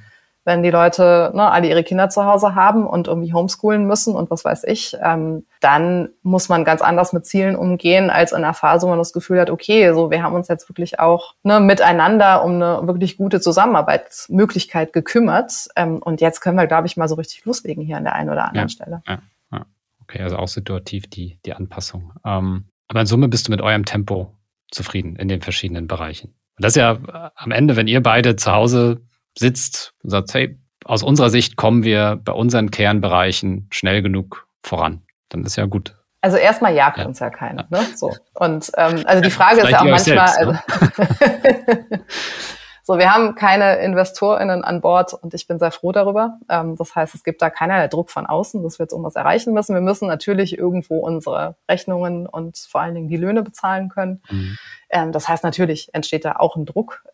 wenn 0.49 0.63
die 0.63 0.71
Leute 0.71 1.31
ne, 1.35 1.49
alle 1.49 1.69
ihre 1.69 1.85
Kinder 1.85 2.09
zu 2.09 2.25
Hause 2.25 2.55
haben 2.55 2.87
und 2.87 3.07
irgendwie 3.07 3.33
homeschoolen 3.33 3.87
müssen 3.87 4.17
und 4.17 4.31
was 4.31 4.45
weiß 4.45 4.65
ich, 4.65 4.97
ähm, 5.01 5.45
dann 5.61 6.09
muss 6.23 6.49
man 6.49 6.65
ganz 6.65 6.81
anders 6.81 7.13
mit 7.13 7.27
Zielen 7.27 7.55
umgehen, 7.55 8.09
als 8.11 8.33
in 8.33 8.39
einer 8.39 8.55
Phase, 8.55 8.87
wo 8.87 8.91
man 8.91 8.99
das 8.99 9.13
Gefühl 9.13 9.41
hat, 9.41 9.51
okay, 9.51 9.93
so 9.93 10.11
wir 10.11 10.23
haben 10.23 10.35
uns 10.35 10.49
jetzt 10.49 10.69
wirklich 10.71 10.99
auch 10.99 11.35
ne, 11.43 11.61
miteinander 11.61 12.43
um 12.43 12.55
eine 12.55 12.81
wirklich 12.83 13.19
gute 13.19 13.41
Zusammenarbeitsmöglichkeit 13.41 14.93
gekümmert. 14.93 15.69
Ähm, 15.77 15.99
und 15.99 16.21
jetzt 16.23 16.41
können 16.41 16.57
wir, 16.57 16.67
glaube 16.67 16.87
ich, 16.87 16.97
mal 16.97 17.09
so 17.09 17.15
richtig 17.15 17.45
loslegen 17.45 17.85
hier 17.85 17.99
an 17.99 18.05
der 18.05 18.15
einen 18.15 18.31
oder 18.31 18.47
anderen 18.47 18.69
ja, 18.69 18.73
Stelle. 18.73 19.03
Ja, 19.07 19.19
ja. 19.53 19.67
Okay, 20.03 20.23
also 20.23 20.39
auch 20.39 20.49
situativ 20.49 21.09
die, 21.09 21.39
die 21.45 21.53
Anpassung. 21.53 22.15
Ähm, 22.25 22.65
aber 22.89 23.01
in 23.01 23.07
Summe 23.07 23.29
bist 23.29 23.47
du 23.47 23.51
mit 23.53 23.61
eurem 23.61 23.85
Tempo 23.85 24.33
zufrieden 24.71 25.17
in 25.17 25.29
den 25.29 25.43
verschiedenen 25.43 25.87
Bereichen. 25.87 26.29
Und 26.57 26.65
das 26.65 26.73
ist 26.73 26.77
ja 26.77 27.31
am 27.37 27.53
Ende, 27.53 27.77
wenn 27.77 27.87
ihr 27.87 28.03
beide 28.03 28.35
zu 28.35 28.51
Hause 28.51 29.03
sitzt 29.39 29.95
und 30.03 30.11
sagt, 30.11 30.35
hey, 30.35 30.59
aus 30.85 31.03
unserer 31.03 31.31
Sicht 31.31 31.57
kommen 31.57 31.85
wir 31.85 32.21
bei 32.23 32.33
unseren 32.33 32.71
Kernbereichen 32.71 33.69
schnell 33.71 34.03
genug 34.03 34.47
voran, 34.63 35.03
dann 35.29 35.45
ist 35.45 35.57
ja 35.57 35.67
gut. 35.67 35.95
Also 36.21 36.37
erstmal 36.37 36.75
jagt 36.75 36.99
ja. 36.99 37.07
uns 37.07 37.21
ja 37.21 37.31
keiner. 37.31 37.67
Ne? 37.71 37.81
So. 37.95 38.13
Und 38.35 38.71
ähm, 38.77 39.05
also 39.07 39.23
die 39.23 39.31
Frage 39.31 39.61
ist 39.61 39.71
ja 39.71 39.81
auch 39.81 39.85
manchmal. 39.85 40.29
Selbst, 40.29 40.41
ne? 40.41 40.63
also 40.69 42.05
So, 42.89 42.97
wir 42.97 43.13
haben 43.13 43.35
keine 43.35 43.81
InvestorInnen 43.81 44.65
an 44.65 44.81
Bord 44.81 45.13
und 45.13 45.35
ich 45.35 45.47
bin 45.47 45.59
sehr 45.59 45.73
froh 45.73 45.93
darüber. 45.93 46.39
Ähm, 46.49 46.75
das 46.75 46.97
heißt, 46.97 47.15
es 47.15 47.23
gibt 47.23 47.43
da 47.43 47.51
keinerlei 47.51 47.87
Druck 47.87 48.09
von 48.09 48.25
außen, 48.25 48.63
dass 48.63 48.79
wir 48.79 48.85
jetzt 48.85 48.93
irgendwas 48.93 49.15
erreichen 49.15 49.53
müssen. 49.53 49.75
Wir 49.75 49.83
müssen 49.83 50.09
natürlich 50.09 50.57
irgendwo 50.57 51.01
unsere 51.01 51.57
Rechnungen 51.71 52.27
und 52.27 52.57
vor 52.57 52.81
allen 52.81 52.95
Dingen 52.95 53.09
die 53.09 53.19
Löhne 53.19 53.43
bezahlen 53.43 53.91
können. 53.91 54.23
Mhm. 54.31 54.59
Ähm, 54.89 55.13
das 55.13 55.29
heißt, 55.29 55.45
natürlich 55.45 55.91
entsteht 55.93 56.25
da 56.25 56.37
auch 56.37 56.57
ein 56.57 56.65
Druck 56.65 57.05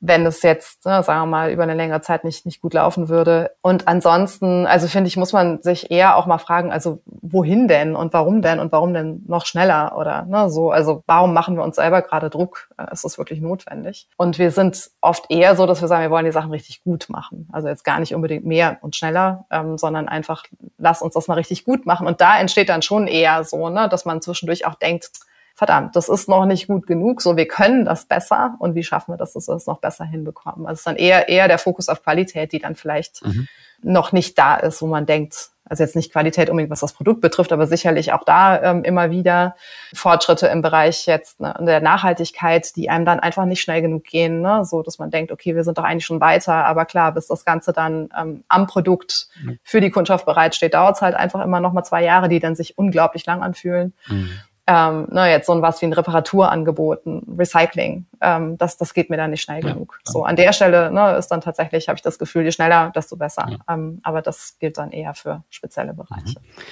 wenn 0.00 0.26
es 0.26 0.42
jetzt, 0.42 0.84
ne, 0.84 1.02
sagen 1.02 1.22
wir 1.22 1.26
mal, 1.26 1.50
über 1.50 1.62
eine 1.62 1.74
längere 1.74 2.00
Zeit 2.02 2.24
nicht, 2.24 2.44
nicht 2.44 2.60
gut 2.60 2.74
laufen 2.74 3.08
würde. 3.08 3.52
Und 3.62 3.88
ansonsten, 3.88 4.66
also 4.66 4.88
finde 4.88 5.08
ich, 5.08 5.16
muss 5.16 5.32
man 5.32 5.62
sich 5.62 5.90
eher 5.90 6.16
auch 6.16 6.26
mal 6.26 6.38
fragen, 6.38 6.70
also 6.70 7.00
wohin 7.06 7.66
denn 7.66 7.96
und 7.96 8.12
warum 8.12 8.42
denn 8.42 8.60
und 8.60 8.72
warum 8.72 8.92
denn 8.92 9.24
noch 9.26 9.46
schneller 9.46 9.96
oder 9.96 10.24
ne, 10.26 10.50
so. 10.50 10.70
Also 10.70 11.02
warum 11.06 11.32
machen 11.32 11.56
wir 11.56 11.64
uns 11.64 11.76
selber 11.76 12.02
gerade 12.02 12.28
Druck? 12.28 12.68
Äh, 12.78 12.92
ist 12.92 13.04
das 13.04 13.16
wirklich 13.16 13.40
notwendig? 13.40 14.08
Und 14.16 14.38
wir 14.38 14.50
sind 14.50 14.90
oft 15.00 15.30
eher 15.30 15.56
so, 15.56 15.66
dass 15.66 15.80
wir 15.80 15.88
sagen, 15.88 16.02
wir 16.02 16.10
wollen 16.10 16.26
die 16.26 16.32
Sachen 16.32 16.50
richtig 16.50 16.84
gut 16.84 17.06
machen. 17.08 17.48
Also 17.52 17.68
jetzt 17.68 17.84
gar 17.84 17.98
nicht 17.98 18.14
unbedingt 18.14 18.44
mehr 18.44 18.78
und 18.82 18.96
schneller, 18.96 19.46
ähm, 19.50 19.78
sondern 19.78 20.08
einfach, 20.08 20.44
lass 20.76 21.00
uns 21.00 21.14
das 21.14 21.26
mal 21.26 21.34
richtig 21.34 21.64
gut 21.64 21.86
machen. 21.86 22.06
Und 22.06 22.20
da 22.20 22.38
entsteht 22.38 22.68
dann 22.68 22.82
schon 22.82 23.06
eher 23.06 23.44
so, 23.44 23.70
ne, 23.70 23.88
dass 23.88 24.04
man 24.04 24.20
zwischendurch 24.20 24.66
auch 24.66 24.74
denkt, 24.74 25.10
verdammt, 25.56 25.96
das 25.96 26.10
ist 26.10 26.28
noch 26.28 26.44
nicht 26.44 26.66
gut 26.66 26.86
genug, 26.86 27.22
so 27.22 27.36
wir 27.36 27.48
können 27.48 27.86
das 27.86 28.04
besser 28.04 28.56
und 28.58 28.74
wie 28.74 28.84
schaffen 28.84 29.14
wir 29.14 29.16
das, 29.16 29.32
dass 29.32 29.48
wir 29.48 29.54
das 29.54 29.66
noch 29.66 29.78
besser 29.78 30.04
hinbekommen. 30.04 30.66
Also 30.66 30.74
es 30.74 30.80
ist 30.80 30.86
dann 30.86 30.96
eher, 30.96 31.30
eher 31.30 31.48
der 31.48 31.58
Fokus 31.58 31.88
auf 31.88 32.02
Qualität, 32.02 32.52
die 32.52 32.58
dann 32.58 32.76
vielleicht 32.76 33.24
mhm. 33.24 33.48
noch 33.82 34.12
nicht 34.12 34.38
da 34.38 34.56
ist, 34.56 34.82
wo 34.82 34.86
man 34.86 35.06
denkt, 35.06 35.48
also 35.64 35.82
jetzt 35.82 35.96
nicht 35.96 36.12
Qualität 36.12 36.50
unbedingt, 36.50 36.70
was 36.70 36.80
das 36.80 36.92
Produkt 36.92 37.22
betrifft, 37.22 37.52
aber 37.52 37.66
sicherlich 37.66 38.12
auch 38.12 38.22
da 38.22 38.62
ähm, 38.62 38.84
immer 38.84 39.10
wieder 39.10 39.56
Fortschritte 39.94 40.46
im 40.46 40.60
Bereich 40.60 41.06
jetzt 41.06 41.40
ne, 41.40 41.56
der 41.58 41.80
Nachhaltigkeit, 41.80 42.76
die 42.76 42.90
einem 42.90 43.06
dann 43.06 43.18
einfach 43.18 43.46
nicht 43.46 43.62
schnell 43.62 43.80
genug 43.80 44.04
gehen, 44.04 44.42
ne? 44.42 44.62
so 44.66 44.82
dass 44.82 44.98
man 44.98 45.10
denkt, 45.10 45.32
okay, 45.32 45.56
wir 45.56 45.64
sind 45.64 45.78
doch 45.78 45.84
eigentlich 45.84 46.04
schon 46.04 46.20
weiter, 46.20 46.66
aber 46.66 46.84
klar, 46.84 47.12
bis 47.12 47.28
das 47.28 47.46
Ganze 47.46 47.72
dann 47.72 48.10
ähm, 48.16 48.44
am 48.48 48.66
Produkt 48.66 49.28
mhm. 49.42 49.58
für 49.64 49.80
die 49.80 49.90
Kundschaft 49.90 50.26
bereitsteht, 50.26 50.74
dauert 50.74 50.96
es 50.96 51.02
halt 51.02 51.16
einfach 51.16 51.42
immer 51.42 51.60
noch 51.60 51.72
mal 51.72 51.82
zwei 51.82 52.04
Jahre, 52.04 52.28
die 52.28 52.40
dann 52.40 52.54
sich 52.54 52.76
unglaublich 52.76 53.24
lang 53.24 53.42
anfühlen. 53.42 53.94
Mhm 54.08 54.38
ähm, 54.66 55.06
ne, 55.10 55.30
jetzt 55.30 55.46
so 55.46 55.52
ein 55.52 55.62
was 55.62 55.80
wie 55.80 55.86
ein 55.86 55.92
Reparaturangebot, 55.92 57.06
ein 57.06 57.36
Recycling, 57.38 58.06
ähm, 58.20 58.58
das, 58.58 58.76
das 58.76 58.94
geht 58.94 59.10
mir 59.10 59.16
dann 59.16 59.30
nicht 59.30 59.42
schnell 59.42 59.64
ja, 59.64 59.72
genug. 59.72 59.98
So 60.04 60.24
an 60.24 60.36
der 60.36 60.52
Stelle 60.52 60.90
ne, 60.90 61.16
ist 61.16 61.28
dann 61.28 61.40
tatsächlich, 61.40 61.88
habe 61.88 61.96
ich 61.96 62.02
das 62.02 62.18
Gefühl, 62.18 62.44
je 62.44 62.52
schneller, 62.52 62.90
desto 62.94 63.16
besser. 63.16 63.46
Ja. 63.48 63.74
Ähm, 63.74 64.00
aber 64.02 64.22
das 64.22 64.58
gilt 64.58 64.78
dann 64.78 64.90
eher 64.90 65.14
für 65.14 65.44
spezielle 65.50 65.94
Bereiche. 65.94 66.40
Mhm. 66.40 66.62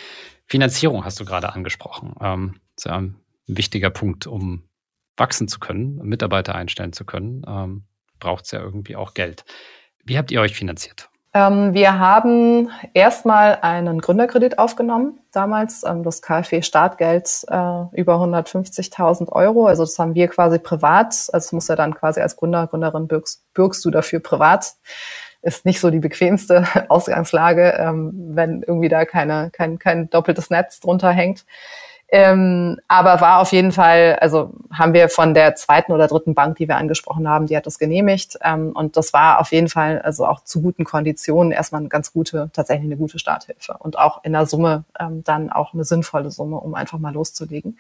Finanzierung 0.47 1.05
hast 1.05 1.21
du 1.21 1.25
gerade 1.25 1.53
angesprochen. 1.53 2.15
Ähm, 2.21 2.61
ist 2.77 2.87
ja 2.87 2.97
ein 2.97 3.17
wichtiger 3.47 3.91
Punkt, 3.91 4.27
um 4.27 4.65
wachsen 5.17 5.49
zu 5.49 5.61
können, 5.61 5.97
Mitarbeiter 5.99 6.55
einstellen 6.55 6.93
zu 6.93 7.05
können, 7.05 7.43
ähm, 7.47 7.85
braucht 8.19 8.47
es 8.47 8.51
ja 8.51 8.61
irgendwie 8.61 8.97
auch 8.97 9.15
Geld. 9.15 9.45
Wie 10.05 10.19
habt 10.19 10.31
ihr 10.31 10.41
euch 10.41 10.55
finanziert? 10.55 11.09
Ähm, 11.37 11.75
wir 11.75 11.99
haben 11.99 12.71
erstmal 12.93 13.59
einen 13.61 14.01
Gründerkredit 14.01 14.61
aufgenommen, 14.61 15.19
damals 15.33 15.83
ähm, 15.83 16.05
das 16.05 16.23
KfW 16.23 16.63
Startgeld 16.63 17.45
äh, 17.49 17.83
über 17.93 18.15
150.000 18.15 19.31
Euro. 19.31 19.67
Also 19.67 19.83
das 19.83 19.99
haben 19.99 20.15
wir 20.15 20.29
quasi 20.29 20.61
privat, 20.61 21.09
also 21.09 21.31
das 21.33 21.53
muss 21.53 21.67
ja 21.67 21.75
dann 21.75 21.95
quasi 21.95 22.21
als 22.21 22.37
Gründer, 22.37 22.69
Gründerin 22.69 23.09
bürgst, 23.09 23.43
bürgst 23.53 23.85
du 23.85 23.91
dafür 23.91 24.21
privat. 24.21 24.75
Ist 25.43 25.67
nicht 25.67 25.81
so 25.81 25.91
die 25.91 25.99
bequemste 25.99 26.67
Ausgangslage, 26.89 27.75
ähm, 27.79 28.13
wenn 28.35 28.63
irgendwie 28.63 28.89
da 28.89 29.05
keine, 29.05 29.51
kein, 29.51 29.81
kein 29.81 30.09
doppeltes 30.11 30.51
Netz 30.51 30.79
drunter 30.79 31.11
hängt. 31.11 31.45
Ähm, 32.09 32.79
aber 32.87 33.21
war 33.21 33.41
auf 33.41 33.53
jeden 33.53 33.73
Fall, 33.73 34.19
also 34.21 34.53
haben 34.73 34.95
wir 34.95 35.09
von 35.09 35.35
der 35.35 35.55
zweiten 35.55 35.93
oder 35.93 36.07
dritten 36.07 36.35
Bank, 36.35 36.57
die 36.57 36.69
wir 36.69 36.77
angesprochen 36.77 37.29
haben, 37.29 37.47
die 37.47 37.57
hat 37.57 37.67
das 37.67 37.79
genehmigt. 37.79 38.39
Ähm, 38.43 38.73
und 38.73 38.97
das 38.97 39.13
war 39.13 39.41
auf 39.41 39.53
jeden 39.53 39.69
Fall, 39.69 40.01
also 40.03 40.27
auch 40.27 40.45
zu 40.45 40.61
guten 40.61 40.85
Konditionen, 40.85 41.51
erstmal 41.51 41.81
eine 41.81 41.89
ganz 41.89 42.13
gute, 42.13 42.51
tatsächlich 42.53 42.87
eine 42.87 42.97
gute 42.97 43.19
Starthilfe. 43.19 43.77
Und 43.79 43.99
auch 43.99 44.23
in 44.23 44.33
der 44.33 44.47
Summe 44.47 44.85
ähm, 45.01 45.25
dann 45.25 45.51
auch 45.51 45.75
eine 45.75 45.85
sinnvolle 45.85 46.31
Summe, 46.31 46.57
um 46.57 46.75
einfach 46.75 46.99
mal 46.99 47.13
loszulegen. 47.13 47.79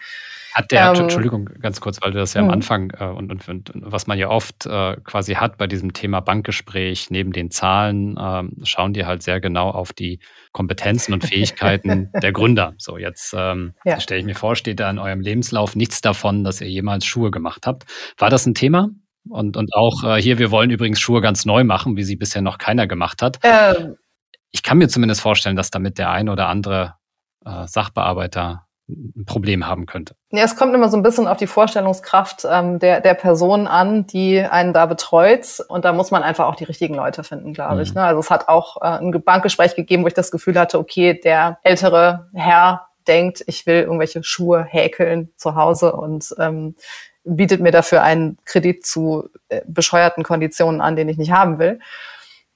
Hat 0.54 0.70
der, 0.70 0.92
ähm, 0.92 1.02
Entschuldigung, 1.02 1.50
ganz 1.60 1.80
kurz, 1.80 2.00
weil 2.00 2.12
du 2.12 2.18
das 2.18 2.34
ja 2.34 2.40
am 2.40 2.46
mhm. 2.46 2.52
Anfang 2.52 2.92
äh, 2.98 3.04
und, 3.04 3.30
und, 3.30 3.48
und, 3.48 3.72
was 3.74 4.06
man 4.06 4.18
ja 4.18 4.30
oft 4.30 4.66
äh, 4.66 4.96
quasi 5.04 5.34
hat 5.34 5.58
bei 5.58 5.66
diesem 5.66 5.92
Thema 5.92 6.20
Bankgespräch, 6.20 7.10
neben 7.10 7.32
den 7.32 7.50
Zahlen, 7.50 8.16
äh, 8.16 8.42
schauen 8.64 8.94
die 8.94 9.04
halt 9.04 9.22
sehr 9.22 9.40
genau 9.40 9.70
auf 9.70 9.92
die 9.92 10.20
Kompetenzen 10.52 11.12
und 11.12 11.24
Fähigkeiten 11.24 12.10
der 12.22 12.32
Gründer. 12.32 12.74
So, 12.78 12.96
jetzt 12.96 13.34
ähm, 13.36 13.74
ja. 13.84 14.00
Stelle 14.14 14.20
ich 14.20 14.26
mir 14.26 14.38
vor, 14.38 14.54
steht 14.54 14.78
da 14.78 14.88
in 14.90 15.00
eurem 15.00 15.20
Lebenslauf 15.20 15.74
nichts 15.74 16.00
davon, 16.00 16.44
dass 16.44 16.60
ihr 16.60 16.68
jemals 16.68 17.04
Schuhe 17.04 17.32
gemacht 17.32 17.66
habt. 17.66 17.84
War 18.16 18.30
das 18.30 18.46
ein 18.46 18.54
Thema? 18.54 18.90
Und, 19.28 19.56
und 19.56 19.74
auch 19.74 20.04
äh, 20.04 20.22
hier, 20.22 20.38
wir 20.38 20.52
wollen 20.52 20.70
übrigens 20.70 21.00
Schuhe 21.00 21.20
ganz 21.20 21.44
neu 21.44 21.64
machen, 21.64 21.96
wie 21.96 22.04
sie 22.04 22.14
bisher 22.14 22.42
noch 22.42 22.58
keiner 22.58 22.86
gemacht 22.86 23.22
hat. 23.22 23.40
Ähm. 23.42 23.96
Ich 24.52 24.62
kann 24.62 24.78
mir 24.78 24.88
zumindest 24.88 25.20
vorstellen, 25.20 25.56
dass 25.56 25.70
damit 25.70 25.98
der 25.98 26.10
ein 26.10 26.28
oder 26.28 26.46
andere 26.46 26.94
äh, 27.44 27.66
Sachbearbeiter 27.66 28.66
ein 28.88 29.24
Problem 29.24 29.66
haben 29.66 29.86
könnte. 29.86 30.14
Ja, 30.30 30.44
es 30.44 30.54
kommt 30.54 30.74
immer 30.74 30.88
so 30.88 30.96
ein 30.96 31.02
bisschen 31.02 31.26
auf 31.26 31.38
die 31.38 31.48
Vorstellungskraft 31.48 32.46
ähm, 32.48 32.78
der, 32.78 33.00
der 33.00 33.14
Person 33.14 33.66
an, 33.66 34.06
die 34.06 34.40
einen 34.42 34.72
da 34.72 34.86
betreut. 34.86 35.58
Und 35.68 35.84
da 35.84 35.92
muss 35.92 36.12
man 36.12 36.22
einfach 36.22 36.46
auch 36.46 36.54
die 36.54 36.64
richtigen 36.64 36.94
Leute 36.94 37.24
finden, 37.24 37.52
glaube 37.52 37.76
mhm. 37.76 37.80
ich. 37.80 37.94
Ne? 37.94 38.02
Also 38.02 38.20
es 38.20 38.30
hat 38.30 38.48
auch 38.48 38.76
äh, 38.80 38.98
ein 38.98 39.10
Bankgespräch 39.24 39.74
gegeben, 39.74 40.04
wo 40.04 40.06
ich 40.06 40.14
das 40.14 40.30
Gefühl 40.30 40.56
hatte, 40.56 40.78
okay, 40.78 41.18
der 41.18 41.58
ältere 41.64 42.28
Herr 42.32 42.86
denkt, 43.08 43.44
ich 43.46 43.66
will 43.66 43.82
irgendwelche 43.82 44.22
Schuhe 44.22 44.64
häkeln 44.64 45.32
zu 45.36 45.54
Hause 45.54 45.92
und 45.92 46.34
ähm, 46.38 46.74
bietet 47.24 47.60
mir 47.60 47.72
dafür 47.72 48.02
einen 48.02 48.38
Kredit 48.44 48.84
zu 48.84 49.30
äh, 49.48 49.62
bescheuerten 49.66 50.24
Konditionen 50.24 50.80
an, 50.80 50.96
den 50.96 51.08
ich 51.08 51.16
nicht 51.16 51.32
haben 51.32 51.58
will. 51.58 51.80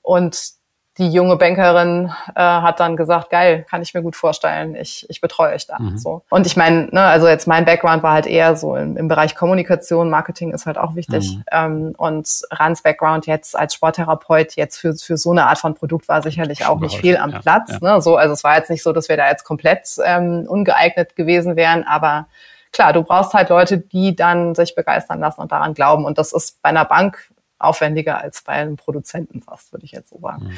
Und 0.02 0.57
die 0.98 1.10
junge 1.10 1.36
Bankerin 1.36 2.12
äh, 2.34 2.40
hat 2.40 2.80
dann 2.80 2.96
gesagt, 2.96 3.30
geil, 3.30 3.64
kann 3.70 3.82
ich 3.82 3.94
mir 3.94 4.02
gut 4.02 4.16
vorstellen, 4.16 4.74
ich, 4.74 5.08
ich 5.08 5.20
betreue 5.20 5.54
euch 5.54 5.66
da. 5.66 5.78
Mhm. 5.78 5.96
So. 5.96 6.22
Und 6.28 6.46
ich 6.46 6.56
meine, 6.56 6.88
ne, 6.90 7.02
also 7.02 7.28
jetzt 7.28 7.46
mein 7.46 7.64
Background 7.64 8.02
war 8.02 8.12
halt 8.12 8.26
eher 8.26 8.56
so 8.56 8.74
im, 8.74 8.96
im 8.96 9.06
Bereich 9.06 9.36
Kommunikation, 9.36 10.10
Marketing 10.10 10.52
ist 10.52 10.66
halt 10.66 10.76
auch 10.76 10.96
wichtig. 10.96 11.36
Mhm. 11.36 11.44
Ähm, 11.52 11.94
und 11.96 12.28
Rans 12.50 12.82
Background 12.82 13.26
jetzt 13.26 13.56
als 13.56 13.74
Sporttherapeut 13.74 14.56
jetzt 14.56 14.78
für, 14.78 14.94
für 14.94 15.16
so 15.16 15.30
eine 15.30 15.46
Art 15.46 15.58
von 15.58 15.74
Produkt 15.74 16.08
war 16.08 16.20
sicherlich 16.20 16.66
auch 16.66 16.80
nicht 16.80 16.98
viel 16.98 17.16
am 17.16 17.30
ja, 17.30 17.38
Platz. 17.38 17.78
Ja. 17.80 17.94
Ne? 17.94 18.02
So, 18.02 18.16
also 18.16 18.32
es 18.32 18.42
war 18.42 18.56
jetzt 18.56 18.68
nicht 18.68 18.82
so, 18.82 18.92
dass 18.92 19.08
wir 19.08 19.16
da 19.16 19.28
jetzt 19.28 19.44
komplett 19.44 19.88
ähm, 20.04 20.46
ungeeignet 20.48 21.14
gewesen 21.14 21.54
wären, 21.54 21.84
aber 21.84 22.26
klar, 22.72 22.92
du 22.92 23.02
brauchst 23.02 23.34
halt 23.34 23.50
Leute, 23.50 23.78
die 23.78 24.16
dann 24.16 24.54
sich 24.54 24.74
begeistern 24.74 25.20
lassen 25.20 25.40
und 25.40 25.52
daran 25.52 25.74
glauben. 25.74 26.04
Und 26.04 26.18
das 26.18 26.32
ist 26.32 26.60
bei 26.62 26.70
einer 26.70 26.84
Bank 26.84 27.30
aufwendiger 27.58 28.18
als 28.18 28.42
bei 28.42 28.52
einem 28.52 28.76
Produzenten 28.76 29.42
fast, 29.42 29.72
würde 29.72 29.84
ich 29.84 29.92
jetzt 29.92 30.10
so 30.10 30.18
sagen. 30.20 30.44
Mhm. 30.44 30.56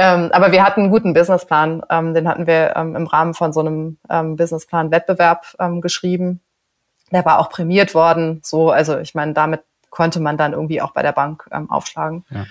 Ähm, 0.00 0.30
aber 0.32 0.52
wir 0.52 0.64
hatten 0.64 0.82
einen 0.82 0.90
guten 0.90 1.12
Businessplan. 1.12 1.82
Ähm, 1.90 2.14
den 2.14 2.28
hatten 2.28 2.46
wir 2.46 2.76
ähm, 2.76 2.94
im 2.94 3.08
Rahmen 3.08 3.34
von 3.34 3.52
so 3.52 3.58
einem 3.58 3.98
ähm, 4.08 4.36
Businessplan-Wettbewerb 4.36 5.56
ähm, 5.58 5.80
geschrieben. 5.80 6.40
Der 7.10 7.24
war 7.24 7.40
auch 7.40 7.50
prämiert 7.50 7.96
worden. 7.96 8.40
So, 8.44 8.70
also 8.70 8.98
ich 9.00 9.16
meine, 9.16 9.32
damit 9.32 9.64
konnte 9.90 10.20
man 10.20 10.36
dann 10.36 10.52
irgendwie 10.52 10.80
auch 10.80 10.92
bei 10.92 11.02
der 11.02 11.10
Bank 11.10 11.48
ähm, 11.50 11.68
aufschlagen. 11.68 12.24
Ja. 12.30 12.46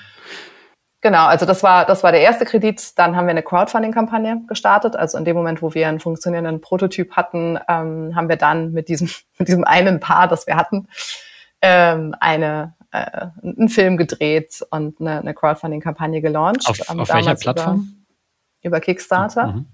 Genau, 1.00 1.28
also 1.28 1.46
das 1.46 1.64
war, 1.64 1.86
das 1.86 2.04
war 2.04 2.12
der 2.12 2.20
erste 2.20 2.44
Kredit. 2.44 3.00
Dann 3.00 3.16
haben 3.16 3.28
wir 3.28 3.32
eine 3.32 3.44
Crowdfunding-Kampagne 3.44 4.42
gestartet. 4.46 4.98
Also 4.98 5.18
in 5.18 5.24
dem 5.24 5.38
Moment, 5.38 5.62
wo 5.62 5.74
wir 5.74 5.88
einen 5.88 6.02
funktionierenden 6.02 6.60
Prototyp 6.60 7.16
hatten, 7.16 7.58
haben 7.68 8.28
wir 8.28 8.36
dann 8.36 8.74
mit 8.74 8.90
diesem, 8.90 9.10
mit 9.38 9.48
diesem 9.48 9.64
einen 9.64 10.02
Paar, 10.02 10.28
das 10.28 10.48
wir 10.48 10.58
hatten, 10.58 10.90
eine 11.62 12.74
äh, 12.98 13.28
einen 13.44 13.70
Film 13.70 13.98
gedreht 13.98 14.66
und 14.72 15.00
eine, 15.00 15.20
eine 15.20 15.34
Crowdfunding-Kampagne 15.34 16.22
gelauncht. 16.22 16.68
Auf, 16.68 16.80
ähm, 16.90 17.00
auf 17.00 17.14
welcher 17.14 17.36
Plattform? 17.36 18.06
Über, 18.62 18.78
über 18.78 18.80
Kickstarter. 18.80 19.48
Mhm. 19.48 19.66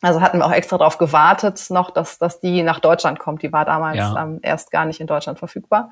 Also 0.00 0.20
hatten 0.20 0.38
wir 0.38 0.46
auch 0.46 0.52
extra 0.52 0.78
darauf 0.78 0.98
gewartet, 0.98 1.64
noch, 1.70 1.90
dass, 1.90 2.18
dass 2.18 2.40
die 2.40 2.62
nach 2.62 2.78
Deutschland 2.78 3.18
kommt. 3.18 3.42
Die 3.42 3.52
war 3.52 3.64
damals 3.64 3.98
ja. 3.98 4.22
ähm, 4.22 4.38
erst 4.42 4.70
gar 4.70 4.84
nicht 4.84 5.00
in 5.00 5.08
Deutschland 5.08 5.38
verfügbar. 5.38 5.90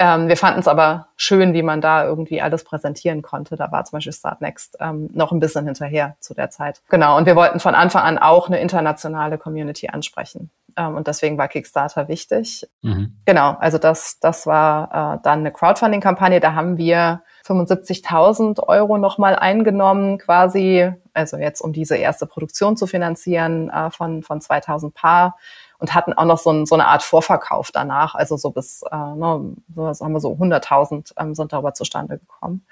Ähm, 0.00 0.28
wir 0.28 0.36
fanden 0.38 0.60
es 0.60 0.66
aber 0.66 1.08
schön, 1.16 1.52
wie 1.52 1.62
man 1.62 1.82
da 1.82 2.04
irgendwie 2.04 2.40
alles 2.40 2.64
präsentieren 2.64 3.20
konnte. 3.20 3.56
Da 3.56 3.70
war 3.70 3.84
zum 3.84 3.98
Beispiel 3.98 4.14
Startnext 4.14 4.78
ähm, 4.80 5.10
noch 5.12 5.30
ein 5.30 5.40
bisschen 5.40 5.66
hinterher 5.66 6.16
zu 6.20 6.32
der 6.32 6.48
Zeit. 6.48 6.80
Genau, 6.88 7.18
und 7.18 7.26
wir 7.26 7.36
wollten 7.36 7.60
von 7.60 7.74
Anfang 7.74 8.02
an 8.02 8.18
auch 8.18 8.48
eine 8.48 8.58
internationale 8.60 9.36
Community 9.36 9.88
ansprechen. 9.88 10.50
Ähm, 10.76 10.96
und 10.96 11.06
deswegen 11.06 11.38
war 11.38 11.48
Kickstarter 11.48 12.08
wichtig. 12.08 12.68
Mhm. 12.82 13.16
Genau, 13.24 13.56
also 13.58 13.78
das, 13.78 14.18
das 14.20 14.46
war 14.46 15.16
äh, 15.16 15.22
dann 15.22 15.40
eine 15.40 15.52
Crowdfunding-Kampagne. 15.52 16.40
Da 16.40 16.54
haben 16.54 16.76
wir 16.76 17.22
75.000 17.46 18.62
Euro 18.66 18.98
nochmal 18.98 19.36
eingenommen, 19.36 20.18
quasi, 20.18 20.90
also 21.12 21.36
jetzt 21.36 21.60
um 21.60 21.72
diese 21.72 21.96
erste 21.96 22.26
Produktion 22.26 22.76
zu 22.76 22.86
finanzieren 22.86 23.70
äh, 23.70 23.90
von, 23.90 24.22
von 24.22 24.40
2000 24.40 24.94
Paar. 24.94 25.36
und 25.78 25.94
hatten 25.94 26.12
auch 26.12 26.26
noch 26.26 26.38
so, 26.38 26.50
ein, 26.50 26.66
so 26.66 26.74
eine 26.74 26.86
Art 26.86 27.02
Vorverkauf 27.02 27.70
danach. 27.72 28.14
Also 28.14 28.36
so 28.36 28.50
bis, 28.50 28.82
äh, 28.82 28.96
ne, 28.96 29.54
so 29.74 30.04
haben 30.04 30.12
wir 30.12 30.20
so 30.20 30.32
100.000 30.32 31.12
ähm, 31.18 31.34
sind 31.34 31.52
darüber 31.52 31.74
zustande 31.74 32.18
gekommen. 32.18 32.66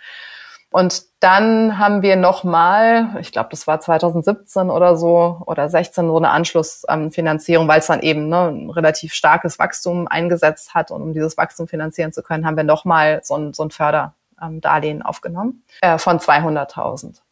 Und 0.71 1.05
dann 1.21 1.79
haben 1.79 2.03
wir 2.03 2.17
nochmal, 2.17 3.17
ich 3.21 3.33
glaube, 3.33 3.49
das 3.51 3.67
war 3.67 3.81
2017 3.81 4.69
oder 4.69 4.97
so 4.97 5.41
oder 5.47 5.69
16 5.71 6.07
so 6.07 6.17
eine 6.17 6.31
Anschlussfinanzierung, 6.31 7.65
ähm, 7.65 7.69
weil 7.69 7.81
es 7.81 7.87
dann 7.87 8.01
eben 8.01 8.29
ne, 8.29 8.49
ein 8.49 8.71
relativ 8.71 9.15
starkes 9.15 9.59
Wachstum 9.59 10.09
eingesetzt 10.09 10.75
hat. 10.75 10.91
Und 10.91 11.03
um 11.03 11.15
dieses 11.15 11.39
Wachstum 11.39 11.69
finanzieren 11.69 12.13
zu 12.13 12.23
können, 12.23 12.47
haben 12.47 12.57
wir 12.57 12.65
nochmal 12.65 13.21
so 13.23 13.35
ein, 13.37 13.55
so 13.55 13.65
ein 13.65 13.71
Förderdarlehen 13.71 15.03
aufgenommen 15.03 15.65
äh, 15.81 15.97
von 15.97 16.19
200.000. 16.19 17.23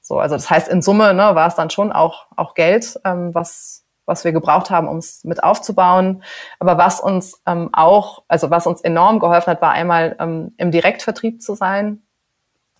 So, 0.00 0.18
also 0.18 0.34
das 0.34 0.48
heißt, 0.48 0.68
in 0.68 0.80
Summe 0.80 1.12
ne, 1.12 1.34
war 1.34 1.48
es 1.48 1.56
dann 1.56 1.68
schon 1.68 1.92
auch, 1.92 2.28
auch 2.34 2.54
Geld, 2.54 2.98
ähm, 3.04 3.34
was, 3.34 3.84
was 4.06 4.24
wir 4.24 4.32
gebraucht 4.32 4.70
haben, 4.70 4.88
um 4.88 4.96
es 4.96 5.22
mit 5.22 5.44
aufzubauen. 5.44 6.22
Aber 6.58 6.78
was 6.78 6.98
uns 6.98 7.42
ähm, 7.46 7.68
auch, 7.74 8.22
also 8.26 8.50
was 8.50 8.66
uns 8.66 8.80
enorm 8.80 9.20
geholfen 9.20 9.50
hat, 9.50 9.60
war 9.60 9.72
einmal 9.72 10.16
ähm, 10.18 10.54
im 10.56 10.70
Direktvertrieb 10.70 11.42
zu 11.42 11.54
sein 11.54 12.02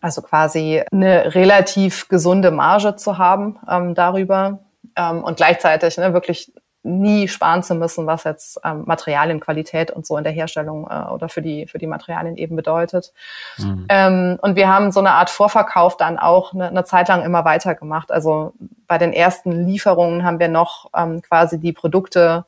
also 0.01 0.22
quasi 0.22 0.82
eine 0.92 1.34
relativ 1.34 2.09
gesunde 2.09 2.51
Marge 2.51 2.96
zu 2.96 3.18
haben 3.18 3.59
ähm, 3.68 3.94
darüber 3.94 4.61
ähm, 4.96 5.22
und 5.22 5.36
gleichzeitig 5.36 5.96
ne, 5.98 6.12
wirklich 6.12 6.53
nie 6.82 7.28
sparen 7.28 7.62
zu 7.62 7.74
müssen, 7.74 8.07
was 8.07 8.24
jetzt 8.24 8.59
ähm, 8.64 8.84
Materialienqualität 8.86 9.90
und 9.90 10.07
so 10.07 10.16
in 10.16 10.24
der 10.24 10.32
Herstellung 10.32 10.88
äh, 10.90 11.11
oder 11.11 11.28
für 11.28 11.42
die 11.42 11.66
für 11.66 11.78
die 11.78 11.86
Materialien 11.86 12.36
eben 12.36 12.57
bedeutet. 12.57 13.12
Mhm. 13.59 13.86
Ähm, 13.90 14.38
und 14.40 14.57
wir 14.57 14.68
haben 14.68 14.90
so 14.90 15.01
eine 15.01 15.12
Art 15.12 15.28
Vorverkauf 15.28 15.98
dann 15.98 16.18
auch 16.18 16.55
eine, 16.55 16.68
eine 16.68 16.84
Zeit 16.84 17.09
lang 17.09 17.22
immer 17.22 17.44
weitergemacht. 17.44 18.11
Also 18.11 18.55
bei 18.86 18.96
den 18.96 19.12
ersten 19.12 19.66
Lieferungen 19.66 20.24
haben 20.24 20.38
wir 20.38 20.48
noch 20.48 20.90
ähm, 20.96 21.20
quasi 21.20 21.61
die 21.61 21.72
Produkte 21.72 22.46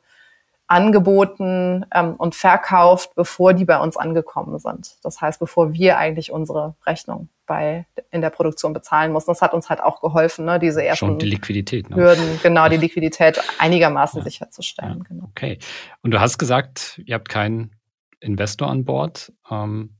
angeboten 0.73 1.85
ähm, 1.93 2.15
und 2.15 2.33
verkauft, 2.33 3.13
bevor 3.13 3.53
die 3.53 3.63
bei 3.63 3.79
uns 3.79 3.95
angekommen 3.95 4.57
sind. 4.57 4.97
Das 5.03 5.21
heißt, 5.21 5.39
bevor 5.39 5.73
wir 5.73 5.99
eigentlich 5.99 6.31
unsere 6.31 6.73
Rechnung 6.87 7.29
bei 7.45 7.85
in 8.09 8.21
der 8.21 8.31
Produktion 8.31 8.73
bezahlen 8.73 9.11
mussten. 9.11 9.29
Das 9.29 9.43
hat 9.43 9.53
uns 9.53 9.69
halt 9.69 9.81
auch 9.81 10.01
geholfen, 10.01 10.45
ne, 10.45 10.57
diese 10.57 10.83
ersten 10.83 11.05
Schon 11.05 11.19
die 11.19 11.27
Liquidität, 11.27 11.89
ne? 11.91 11.95
Hürden, 11.95 12.39
genau, 12.41 12.69
die 12.69 12.77
Liquidität 12.77 13.39
einigermaßen 13.59 14.19
ja. 14.19 14.23
sicherzustellen. 14.23 14.97
Ja. 14.97 15.03
Genau. 15.07 15.25
Okay. 15.25 15.59
Und 16.01 16.11
du 16.11 16.19
hast 16.19 16.39
gesagt, 16.39 16.99
ihr 17.05 17.13
habt 17.13 17.29
keinen 17.29 17.75
Investor 18.19 18.69
an 18.69 18.83
Bord. 18.83 19.31
Ähm, 19.51 19.97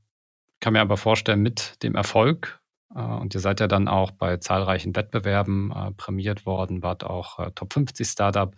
kann 0.58 0.72
mir 0.72 0.80
aber 0.80 0.96
vorstellen, 0.96 1.42
mit 1.42 1.82
dem 1.84 1.94
Erfolg 1.94 2.60
und 3.00 3.34
ihr 3.34 3.40
seid 3.40 3.60
ja 3.60 3.66
dann 3.66 3.88
auch 3.88 4.12
bei 4.12 4.36
zahlreichen 4.36 4.94
Wettbewerben 4.94 5.72
äh, 5.72 5.90
prämiert 5.92 6.46
worden, 6.46 6.82
wart 6.82 7.04
auch 7.04 7.38
äh, 7.38 7.50
Top 7.54 7.72
50 7.72 8.06
Startup. 8.06 8.54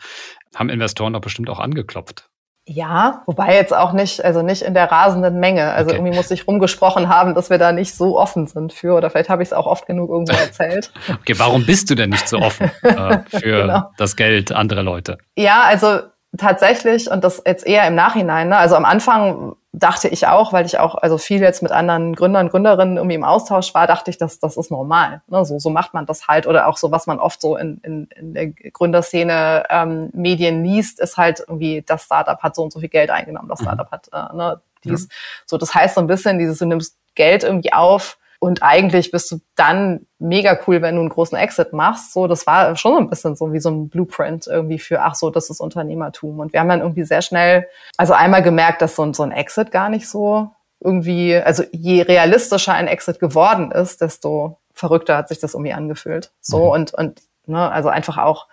Haben 0.55 0.69
Investoren 0.69 1.13
doch 1.13 1.21
bestimmt 1.21 1.49
auch 1.49 1.61
angeklopft. 1.61 2.29
Ja, 2.69 3.23
wobei 3.27 3.55
jetzt 3.55 3.73
auch 3.73 3.93
nicht, 3.93 4.25
also 4.25 4.43
nicht 4.43 4.63
in 4.63 4.75
der 4.75 4.91
rasenden 4.91 5.39
Menge. 5.39 5.73
Also 5.73 5.91
okay. 5.91 5.99
irgendwie 5.99 6.17
muss 6.17 6.31
ich 6.33 6.49
rumgesprochen 6.49 7.09
haben, 7.09 7.35
dass 7.35 7.49
wir 7.49 7.59
da 7.59 7.71
nicht 7.71 7.95
so 7.95 8.19
offen 8.19 8.49
sind 8.49 8.73
für, 8.73 8.95
oder 8.95 9.09
vielleicht 9.09 9.29
habe 9.29 9.43
ich 9.45 9.51
es 9.51 9.53
auch 9.53 9.67
oft 9.67 9.87
genug 9.87 10.11
irgendwo 10.11 10.33
erzählt. 10.37 10.93
okay, 11.09 11.35
warum 11.39 11.65
bist 11.65 11.89
du 11.91 11.95
denn 11.95 12.11
nicht 12.11 12.29
so 12.29 12.39
offen 12.39 12.71
äh, 12.83 13.19
für 13.29 13.63
genau. 13.63 13.91
das 13.99 14.17
Geld 14.17 14.51
anderer 14.51 14.83
Leute? 14.83 15.19
Ja, 15.37 15.63
also 15.63 16.01
tatsächlich, 16.37 17.09
und 17.09 17.23
das 17.23 17.41
jetzt 17.47 17.65
eher 17.65 17.87
im 17.87 17.95
Nachhinein, 17.95 18.49
ne? 18.49 18.57
also 18.57 18.75
am 18.75 18.85
Anfang 18.85 19.55
dachte 19.79 20.09
ich 20.09 20.27
auch, 20.27 20.55
weil 20.55 20.65
ich 20.65 20.79
auch 20.79 20.95
also 20.95 21.19
viel 21.19 21.41
jetzt 21.41 21.63
mit 21.63 21.71
anderen 21.71 22.15
Gründern, 22.15 22.49
Gründerinnen 22.49 22.97
irgendwie 22.97 23.15
im 23.15 23.25
Austausch 23.25 23.75
war, 23.75 23.87
dachte 23.87 24.11
ich, 24.11 24.17
dass 24.17 24.39
das 24.39 24.57
ist 24.57 24.71
normal. 24.71 25.21
Ne? 25.27 25.45
So, 25.45 25.59
so 25.59 25.69
macht 25.69 25.93
man 25.93 26.07
das 26.07 26.29
halt. 26.29 26.47
Oder 26.47 26.67
auch 26.67 26.79
so, 26.79 26.91
was 26.91 27.07
man 27.07 27.19
oft 27.19 27.43
so 27.43 27.59
in, 27.59 27.79
in, 27.83 28.09
in 28.17 28.33
der 28.33 28.47
Gründerszene 28.49 29.65
ähm, 29.69 30.09
Medien 30.15 30.65
liest, 30.65 30.99
ist 30.99 31.19
halt 31.19 31.41
irgendwie, 31.41 31.85
das 31.87 32.05
Startup 32.05 32.43
hat 32.43 32.57
so 32.57 32.63
und 32.63 32.73
so 32.73 32.81
viel 32.81 32.89
Geld 32.89 33.11
eingenommen, 33.11 33.51
das 33.51 33.61
mhm. 33.61 33.65
Startup 33.65 33.91
hat 33.91 34.09
äh, 34.13 34.35
ne, 34.35 34.61
dies. 34.83 35.03
Ja. 35.03 35.09
So, 35.45 35.59
das 35.59 35.75
heißt 35.75 35.95
so 35.97 36.01
ein 36.01 36.07
bisschen, 36.07 36.39
dieses, 36.39 36.59
du 36.59 36.65
nimmst 36.65 36.97
Geld 37.15 37.45
irgendwie 37.45 37.75
auf, 37.75 38.17
und 38.39 38.63
eigentlich 38.63 39.11
bist 39.11 39.31
du 39.31 39.41
dann 39.55 40.07
mega 40.19 40.59
cool, 40.67 40.83
wenn 40.83 40.95
du 40.95 41.01
einen 41.01 41.11
großen 41.11 41.37
Exit 41.37 41.73
machst. 41.73 42.13
So, 42.13 42.27
das 42.27 42.47
war 42.47 42.77
schon 42.77 42.93
so 42.93 42.99
ein 42.99 43.09
bisschen 43.09 43.37
so 43.37 43.53
wie 43.53 43.61
so 43.61 43.71
ein 43.71 43.89
Blueprint 43.89 44.47
irgendwie 44.47 44.79
für, 44.79 45.03
ach 45.03 45.15
so, 45.15 45.31
das 45.31 45.51
ist 45.51 45.61
Unternehmertum. 45.61 46.39
Und 46.41 46.53
wir 46.53 46.61
haben 46.61 46.69
dann 46.69 46.81
irgendwie 46.81 47.05
sehr 47.05 47.23
schnell, 47.23 47.67
also 47.97 48.13
einmal 48.13 48.43
gemerkt, 48.43 48.83
dass 48.83 48.97
so 48.97 49.03
ein, 49.03 49.15
so 49.15 49.23
ein 49.23 49.33
Exit 49.33 49.71
gar 49.71 49.89
nicht 49.89 50.09
so 50.09 50.51
irgendwie, 50.81 51.37
also 51.37 51.65
je 51.73 52.03
realistischer 52.03 52.75
ein 52.75 52.87
Exit 52.87 53.19
geworden 53.19 53.71
ist, 53.71 54.01
desto 54.01 54.59
verrückter 54.73 55.17
hat 55.17 55.29
sich 55.29 55.39
das 55.39 55.55
irgendwie 55.55 55.73
angefühlt. 55.73 56.33
So 56.41 56.67
mhm. 56.67 56.71
und, 56.71 56.95
und, 56.95 57.23
ne, 57.47 57.71
also 57.71 57.89
einfach 57.89 58.19
auch 58.19 58.47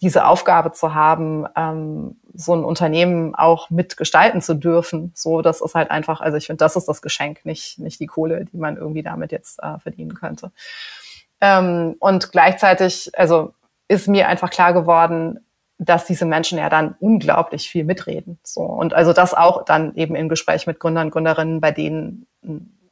diese 0.00 0.26
Aufgabe 0.26 0.72
zu 0.72 0.94
haben, 0.94 1.46
ähm, 1.56 2.16
so 2.36 2.54
ein 2.54 2.64
Unternehmen 2.64 3.34
auch 3.34 3.70
mitgestalten 3.70 4.42
zu 4.42 4.54
dürfen. 4.54 5.12
So, 5.14 5.42
das 5.42 5.60
ist 5.60 5.74
halt 5.74 5.90
einfach, 5.90 6.20
also 6.20 6.36
ich 6.36 6.46
finde, 6.46 6.58
das 6.58 6.76
ist 6.76 6.86
das 6.86 7.02
Geschenk, 7.02 7.44
nicht, 7.44 7.78
nicht 7.78 8.00
die 8.00 8.06
Kohle, 8.06 8.44
die 8.44 8.58
man 8.58 8.76
irgendwie 8.76 9.02
damit 9.02 9.32
jetzt 9.32 9.62
äh, 9.62 9.78
verdienen 9.78 10.14
könnte. 10.14 10.52
Ähm, 11.40 11.96
und 11.98 12.32
gleichzeitig, 12.32 13.10
also 13.16 13.54
ist 13.88 14.08
mir 14.08 14.28
einfach 14.28 14.50
klar 14.50 14.72
geworden, 14.72 15.40
dass 15.78 16.06
diese 16.06 16.24
Menschen 16.24 16.58
ja 16.58 16.68
dann 16.68 16.94
unglaublich 17.00 17.68
viel 17.68 17.84
mitreden. 17.84 18.38
So 18.42 18.62
und 18.62 18.94
also 18.94 19.12
das 19.12 19.34
auch 19.34 19.64
dann 19.64 19.94
eben 19.94 20.14
im 20.14 20.28
Gespräch 20.28 20.66
mit 20.66 20.80
Gründern, 20.80 21.10
Gründerinnen, 21.10 21.60
bei 21.60 21.70
denen 21.70 22.26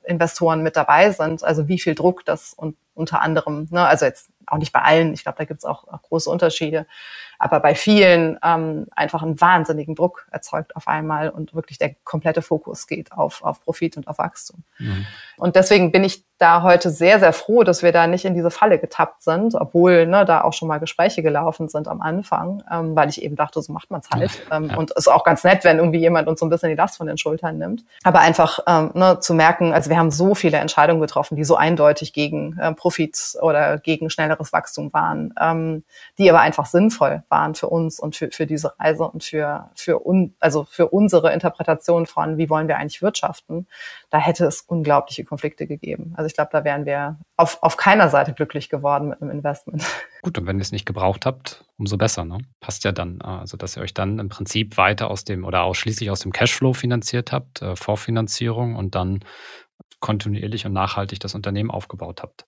Investoren 0.05 0.63
mit 0.63 0.77
dabei 0.77 1.11
sind. 1.11 1.43
Also 1.43 1.69
wie 1.69 1.79
viel 1.79 1.95
Druck 1.95 2.25
das 2.25 2.53
und 2.53 2.77
unter 2.95 3.23
anderem, 3.23 3.69
ne, 3.71 3.87
also 3.87 4.05
jetzt 4.05 4.31
auch 4.47 4.59
nicht 4.59 4.73
bei 4.73 4.81
allen, 4.81 5.13
ich 5.13 5.23
glaube, 5.23 5.39
da 5.39 5.45
gibt 5.45 5.61
es 5.61 5.65
auch, 5.65 5.87
auch, 5.89 6.03
große 6.03 6.31
Unterschiede, 6.31 6.87
aber 7.39 7.61
bei 7.61 7.75
vielen 7.75 8.39
ähm, 8.43 8.87
einfach 8.95 9.23
einen 9.23 9.41
wahnsinnigen 9.41 9.95
Druck 9.95 10.27
erzeugt 10.31 10.77
auf 10.77 10.89
einmal 10.89 11.31
und 11.31 11.55
wirklich 11.55 11.79
der 11.79 11.95
komplette 12.05 12.43
Fokus 12.43 12.87
geht 12.87 13.13
auf, 13.13 13.43
auf 13.43 13.61
Profit 13.63 13.97
und 13.97 14.09
auf 14.09 14.19
Wachstum. 14.19 14.63
Mhm. 14.79 15.07
Und 15.37 15.57
deswegen 15.57 15.93
bin 15.93 16.05
ich 16.05 16.25
da 16.39 16.63
heute 16.63 16.91
sehr, 16.91 17.21
sehr 17.21 17.33
froh, 17.33 17.63
dass 17.63 17.83
wir 17.83 17.93
da 17.93 18.07
nicht 18.07 18.25
in 18.25 18.35
diese 18.35 18.51
Falle 18.51 18.79
getappt 18.79 19.23
sind, 19.23 19.55
obwohl 19.55 20.07
ne, 20.07 20.25
da 20.25 20.43
auch 20.43 20.53
schon 20.53 20.69
mal 20.69 20.79
Gespräche 20.79 21.23
gelaufen 21.23 21.69
sind 21.69 21.87
am 21.87 22.01
Anfang, 22.01 22.63
ähm, 22.71 22.97
weil 22.97 23.09
ich 23.09 23.23
eben 23.23 23.37
dachte, 23.37 23.63
so 23.63 23.73
macht 23.73 23.91
man 23.91 24.01
es 24.01 24.11
halt. 24.11 24.43
Ähm, 24.51 24.69
ja. 24.71 24.77
Und 24.77 24.91
ist 24.91 25.09
auch 25.09 25.25
ganz 25.25 25.45
nett, 25.45 25.65
wenn 25.65 25.79
irgendwie 25.79 26.01
jemand 26.01 26.29
uns 26.29 26.41
so 26.41 26.47
ein 26.47 26.51
bisschen 26.51 26.71
die 26.71 26.75
Last 26.75 26.97
von 26.97 27.07
den 27.07 27.19
Schultern 27.19 27.59
nimmt. 27.59 27.85
Aber 28.03 28.19
einfach 28.19 28.59
ähm, 28.67 28.91
ne, 28.95 29.19
zu 29.21 29.33
merken, 29.33 29.73
also 29.73 29.91
wir 29.91 29.97
haben 29.97 30.11
so 30.11 30.35
viele 30.35 30.59
Entscheidungen 30.59 31.01
getroffen, 31.01 31.37
die 31.37 31.45
so 31.45 31.57
eindeutig 31.57 32.13
gegen 32.13 32.59
äh, 32.59 32.73
Profit 32.75 33.37
oder 33.41 33.79
gegen 33.79 34.11
schnelleres 34.35 34.53
Wachstum 34.53 34.93
waren, 34.93 35.33
ähm, 35.41 35.85
die 36.19 36.29
aber 36.29 36.41
einfach 36.41 36.67
sinnvoll 36.67 37.23
waren 37.29 37.55
für 37.55 37.69
uns 37.69 38.01
und 38.01 38.17
für, 38.17 38.31
für 38.31 38.47
diese 38.47 38.79
Reise 38.79 39.05
und 39.05 39.25
für, 39.25 39.71
für, 39.75 40.07
un, 40.07 40.35
also 40.41 40.65
für 40.65 40.89
unsere 40.89 41.33
Interpretation 41.33 42.07
von, 42.07 42.39
wie 42.39 42.51
wollen 42.51 42.69
wir 42.69 42.77
eigentlich 42.77 43.03
wirtschaften. 43.03 43.67
Da 44.11 44.19
hätte 44.19 44.47
es 44.47 44.63
unglaubliche 44.63 45.25
Konflikte 45.25 45.67
gegeben. 45.67 46.15
Also 46.17 46.27
ich 46.27 46.35
glaube, 46.35 46.51
da 46.53 46.65
wären 46.65 46.85
wir 46.85 47.19
auf, 47.37 47.63
auf 47.63 47.77
keiner 47.77 48.09
Seite 48.09 48.33
glücklich 48.33 48.69
geworden 48.69 49.09
mit 49.09 49.23
einem 49.23 49.31
Investment. 49.31 49.85
Gut, 50.23 50.39
und 50.39 50.47
wenn 50.47 50.59
ihr 50.59 50.63
es 50.63 50.73
nicht 50.73 50.87
gebraucht 50.87 51.27
habt, 51.27 51.65
umso 51.77 51.97
besser, 51.97 52.25
ne? 52.25 52.39
Passt 52.61 52.85
ja 52.85 52.93
dann. 52.93 53.21
Äh, 53.23 53.27
also, 53.27 53.57
dass 53.57 53.77
ihr 53.77 53.83
euch 53.83 53.95
dann 53.95 54.19
im 54.19 54.29
Prinzip 54.29 54.77
weiter 54.77 55.11
aus 55.11 55.25
dem 55.25 55.45
oder 55.45 55.63
ausschließlich 55.63 56.11
aus 56.11 56.21
dem 56.21 56.33
Cashflow 56.33 56.73
finanziert 56.73 57.33
habt, 57.33 57.63
äh, 57.63 57.77
Vorfinanzierung 57.77 58.77
und 58.77 58.95
dann 58.95 59.21
kontinuierlich 60.01 60.67
und 60.67 60.73
nachhaltig 60.73 61.21
das 61.21 61.35
Unternehmen 61.35 61.71
aufgebaut 61.71 62.23
habt. 62.23 62.47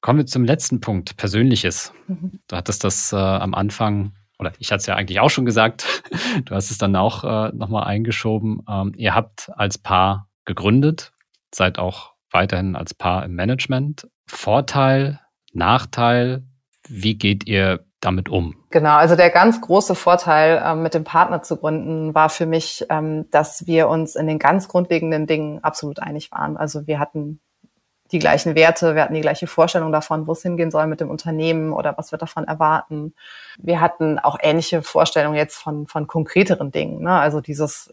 Kommen 0.00 0.18
wir 0.20 0.26
zum 0.26 0.44
letzten 0.44 0.80
Punkt, 0.80 1.16
Persönliches. 1.16 1.92
Mhm. 2.06 2.40
Du 2.46 2.56
hattest 2.56 2.84
das 2.84 3.12
äh, 3.12 3.16
am 3.16 3.54
Anfang, 3.54 4.12
oder 4.38 4.52
ich 4.58 4.70
hatte 4.70 4.80
es 4.80 4.86
ja 4.86 4.94
eigentlich 4.94 5.20
auch 5.20 5.30
schon 5.30 5.44
gesagt, 5.44 6.02
du 6.44 6.54
hast 6.54 6.70
es 6.70 6.78
dann 6.78 6.94
auch 6.94 7.24
äh, 7.24 7.54
nochmal 7.54 7.84
eingeschoben. 7.84 8.62
Ähm, 8.68 8.92
ihr 8.96 9.14
habt 9.14 9.50
als 9.56 9.78
Paar 9.78 10.28
gegründet, 10.44 11.12
seid 11.52 11.78
auch 11.78 12.12
weiterhin 12.30 12.76
als 12.76 12.94
Paar 12.94 13.24
im 13.24 13.34
Management. 13.34 14.08
Vorteil, 14.26 15.20
Nachteil, 15.52 16.44
wie 16.86 17.16
geht 17.16 17.46
ihr 17.48 17.84
damit 18.00 18.28
um? 18.28 18.54
Genau, 18.70 18.96
also 18.96 19.16
der 19.16 19.30
ganz 19.30 19.60
große 19.60 19.94
Vorteil, 19.94 20.62
ähm, 20.64 20.82
mit 20.82 20.94
dem 20.94 21.04
Partner 21.04 21.42
zu 21.42 21.56
gründen, 21.56 22.14
war 22.14 22.28
für 22.28 22.46
mich, 22.46 22.86
ähm, 22.90 23.28
dass 23.30 23.66
wir 23.66 23.88
uns 23.88 24.14
in 24.14 24.26
den 24.26 24.38
ganz 24.38 24.68
grundlegenden 24.68 25.26
Dingen 25.26 25.64
absolut 25.64 25.98
einig 25.98 26.30
waren. 26.30 26.56
Also 26.56 26.86
wir 26.86 27.00
hatten 27.00 27.40
die 28.12 28.18
gleichen 28.18 28.54
Werte, 28.54 28.94
wir 28.94 29.02
hatten 29.02 29.14
die 29.14 29.20
gleiche 29.20 29.46
Vorstellung 29.46 29.92
davon, 29.92 30.26
wo 30.26 30.32
es 30.32 30.42
hingehen 30.42 30.70
soll 30.70 30.86
mit 30.86 31.00
dem 31.00 31.10
Unternehmen 31.10 31.72
oder 31.72 31.96
was 31.98 32.10
wir 32.10 32.18
davon 32.18 32.44
erwarten. 32.44 33.14
Wir 33.58 33.80
hatten 33.80 34.18
auch 34.18 34.38
ähnliche 34.40 34.82
Vorstellungen 34.82 35.36
jetzt 35.36 35.56
von, 35.56 35.86
von 35.86 36.06
konkreteren 36.06 36.70
Dingen. 36.70 37.02
Ne? 37.02 37.12
Also 37.12 37.40
dieses, 37.40 37.90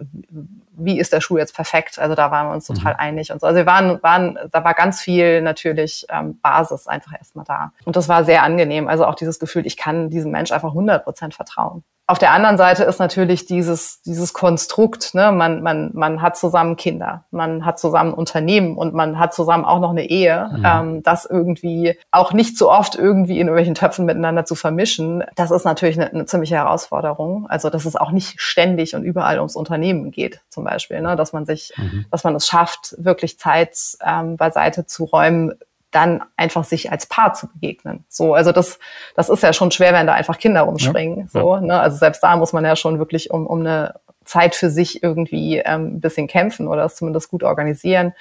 wie 0.71 0.99
ist 0.99 1.11
der 1.11 1.21
Schuh 1.21 1.37
jetzt 1.37 1.55
perfekt? 1.55 1.99
Also 1.99 2.15
da 2.15 2.31
waren 2.31 2.47
wir 2.47 2.53
uns 2.53 2.65
total 2.65 2.93
mhm. 2.93 2.99
einig 2.99 3.31
und 3.31 3.41
so. 3.41 3.47
Also 3.47 3.57
wir 3.57 3.65
waren, 3.65 4.01
waren, 4.03 4.39
da 4.51 4.63
war 4.63 4.73
ganz 4.73 5.01
viel 5.01 5.41
natürlich 5.41 6.05
ähm, 6.09 6.39
Basis 6.41 6.87
einfach 6.87 7.13
erstmal 7.17 7.45
da. 7.45 7.71
Und 7.83 7.95
das 7.95 8.07
war 8.07 8.23
sehr 8.23 8.43
angenehm. 8.43 8.87
Also 8.87 9.05
auch 9.05 9.15
dieses 9.15 9.39
Gefühl, 9.39 9.65
ich 9.65 9.75
kann 9.75 10.09
diesem 10.09 10.31
Mensch 10.31 10.51
einfach 10.51 10.69
100 10.69 11.03
Prozent 11.03 11.33
vertrauen. 11.33 11.83
Auf 12.07 12.19
der 12.19 12.31
anderen 12.31 12.57
Seite 12.57 12.83
ist 12.83 12.99
natürlich 12.99 13.47
dieses, 13.47 14.01
dieses 14.03 14.33
Konstrukt, 14.33 15.15
ne, 15.15 15.31
man, 15.31 15.63
man, 15.63 15.89
man 15.93 16.21
hat 16.21 16.37
zusammen 16.37 16.75
Kinder, 16.75 17.25
man 17.31 17.65
hat 17.65 17.79
zusammen 17.79 18.13
Unternehmen 18.13 18.77
und 18.77 18.93
man 18.93 19.17
hat 19.17 19.33
zusammen 19.33 19.65
auch 19.65 19.79
noch 19.79 19.89
eine 19.89 20.07
Ehe, 20.07 20.49
mhm. 20.51 20.63
ähm, 20.65 21.03
das 21.03 21.25
irgendwie 21.25 21.97
auch 22.11 22.31
nicht 22.31 22.59
so 22.59 22.71
oft 22.71 22.93
irgendwie 22.95 23.39
in 23.39 23.47
irgendwelchen 23.47 23.73
Töpfen 23.73 24.05
miteinander 24.05 24.45
zu 24.45 24.53
vermischen, 24.53 25.23
das 25.35 25.49
ist 25.49 25.65
natürlich 25.65 25.99
eine, 25.99 26.11
eine 26.11 26.25
ziemliche 26.25 26.55
Herausforderung. 26.55 27.47
Also, 27.49 27.71
dass 27.71 27.85
es 27.85 27.95
auch 27.95 28.11
nicht 28.11 28.39
ständig 28.39 28.93
und 28.93 29.03
überall 29.03 29.37
ums 29.39 29.55
Unternehmen 29.55 30.11
geht, 30.11 30.41
zum 30.49 30.63
Beispiel, 30.63 31.01
ne, 31.01 31.15
dass 31.15 31.33
man 31.33 31.47
sich, 31.47 31.73
mhm. 31.75 32.05
dass 32.11 32.23
man 32.23 32.35
es 32.35 32.45
schafft, 32.45 32.93
wirklich 32.99 33.39
Zeit 33.39 33.75
ähm, 34.05 34.37
beiseite 34.37 34.85
zu 34.85 35.05
räumen, 35.05 35.55
dann 35.95 36.23
einfach 36.35 36.65
sich 36.65 36.91
als 36.91 37.05
Paar 37.05 37.33
zu 37.33 37.47
begegnen. 37.47 38.05
So, 38.09 38.33
also 38.33 38.51
das, 38.51 38.79
das 39.15 39.29
ist 39.29 39.41
ja 39.41 39.53
schon 39.53 39.71
schwer, 39.71 39.93
wenn 39.93 40.07
da 40.07 40.13
einfach 40.13 40.37
Kinder 40.37 40.61
rumspringen. 40.61 41.19
Ja, 41.19 41.27
so, 41.27 41.55
ja. 41.55 41.61
Ne? 41.61 41.79
Also 41.79 41.97
selbst 41.97 42.21
da 42.21 42.35
muss 42.35 42.53
man 42.53 42.65
ja 42.65 42.75
schon 42.75 42.99
wirklich 42.99 43.31
um, 43.31 43.47
um 43.47 43.61
eine 43.61 43.95
Zeit 44.25 44.55
für 44.55 44.69
sich 44.69 45.01
irgendwie 45.01 45.59
ähm, 45.59 45.95
ein 45.95 46.01
bisschen 46.01 46.27
kämpfen 46.27 46.67
oder 46.67 46.83
es 46.83 46.95
zumindest 46.95 47.29
gut 47.29 47.43
organisieren. 47.43 48.13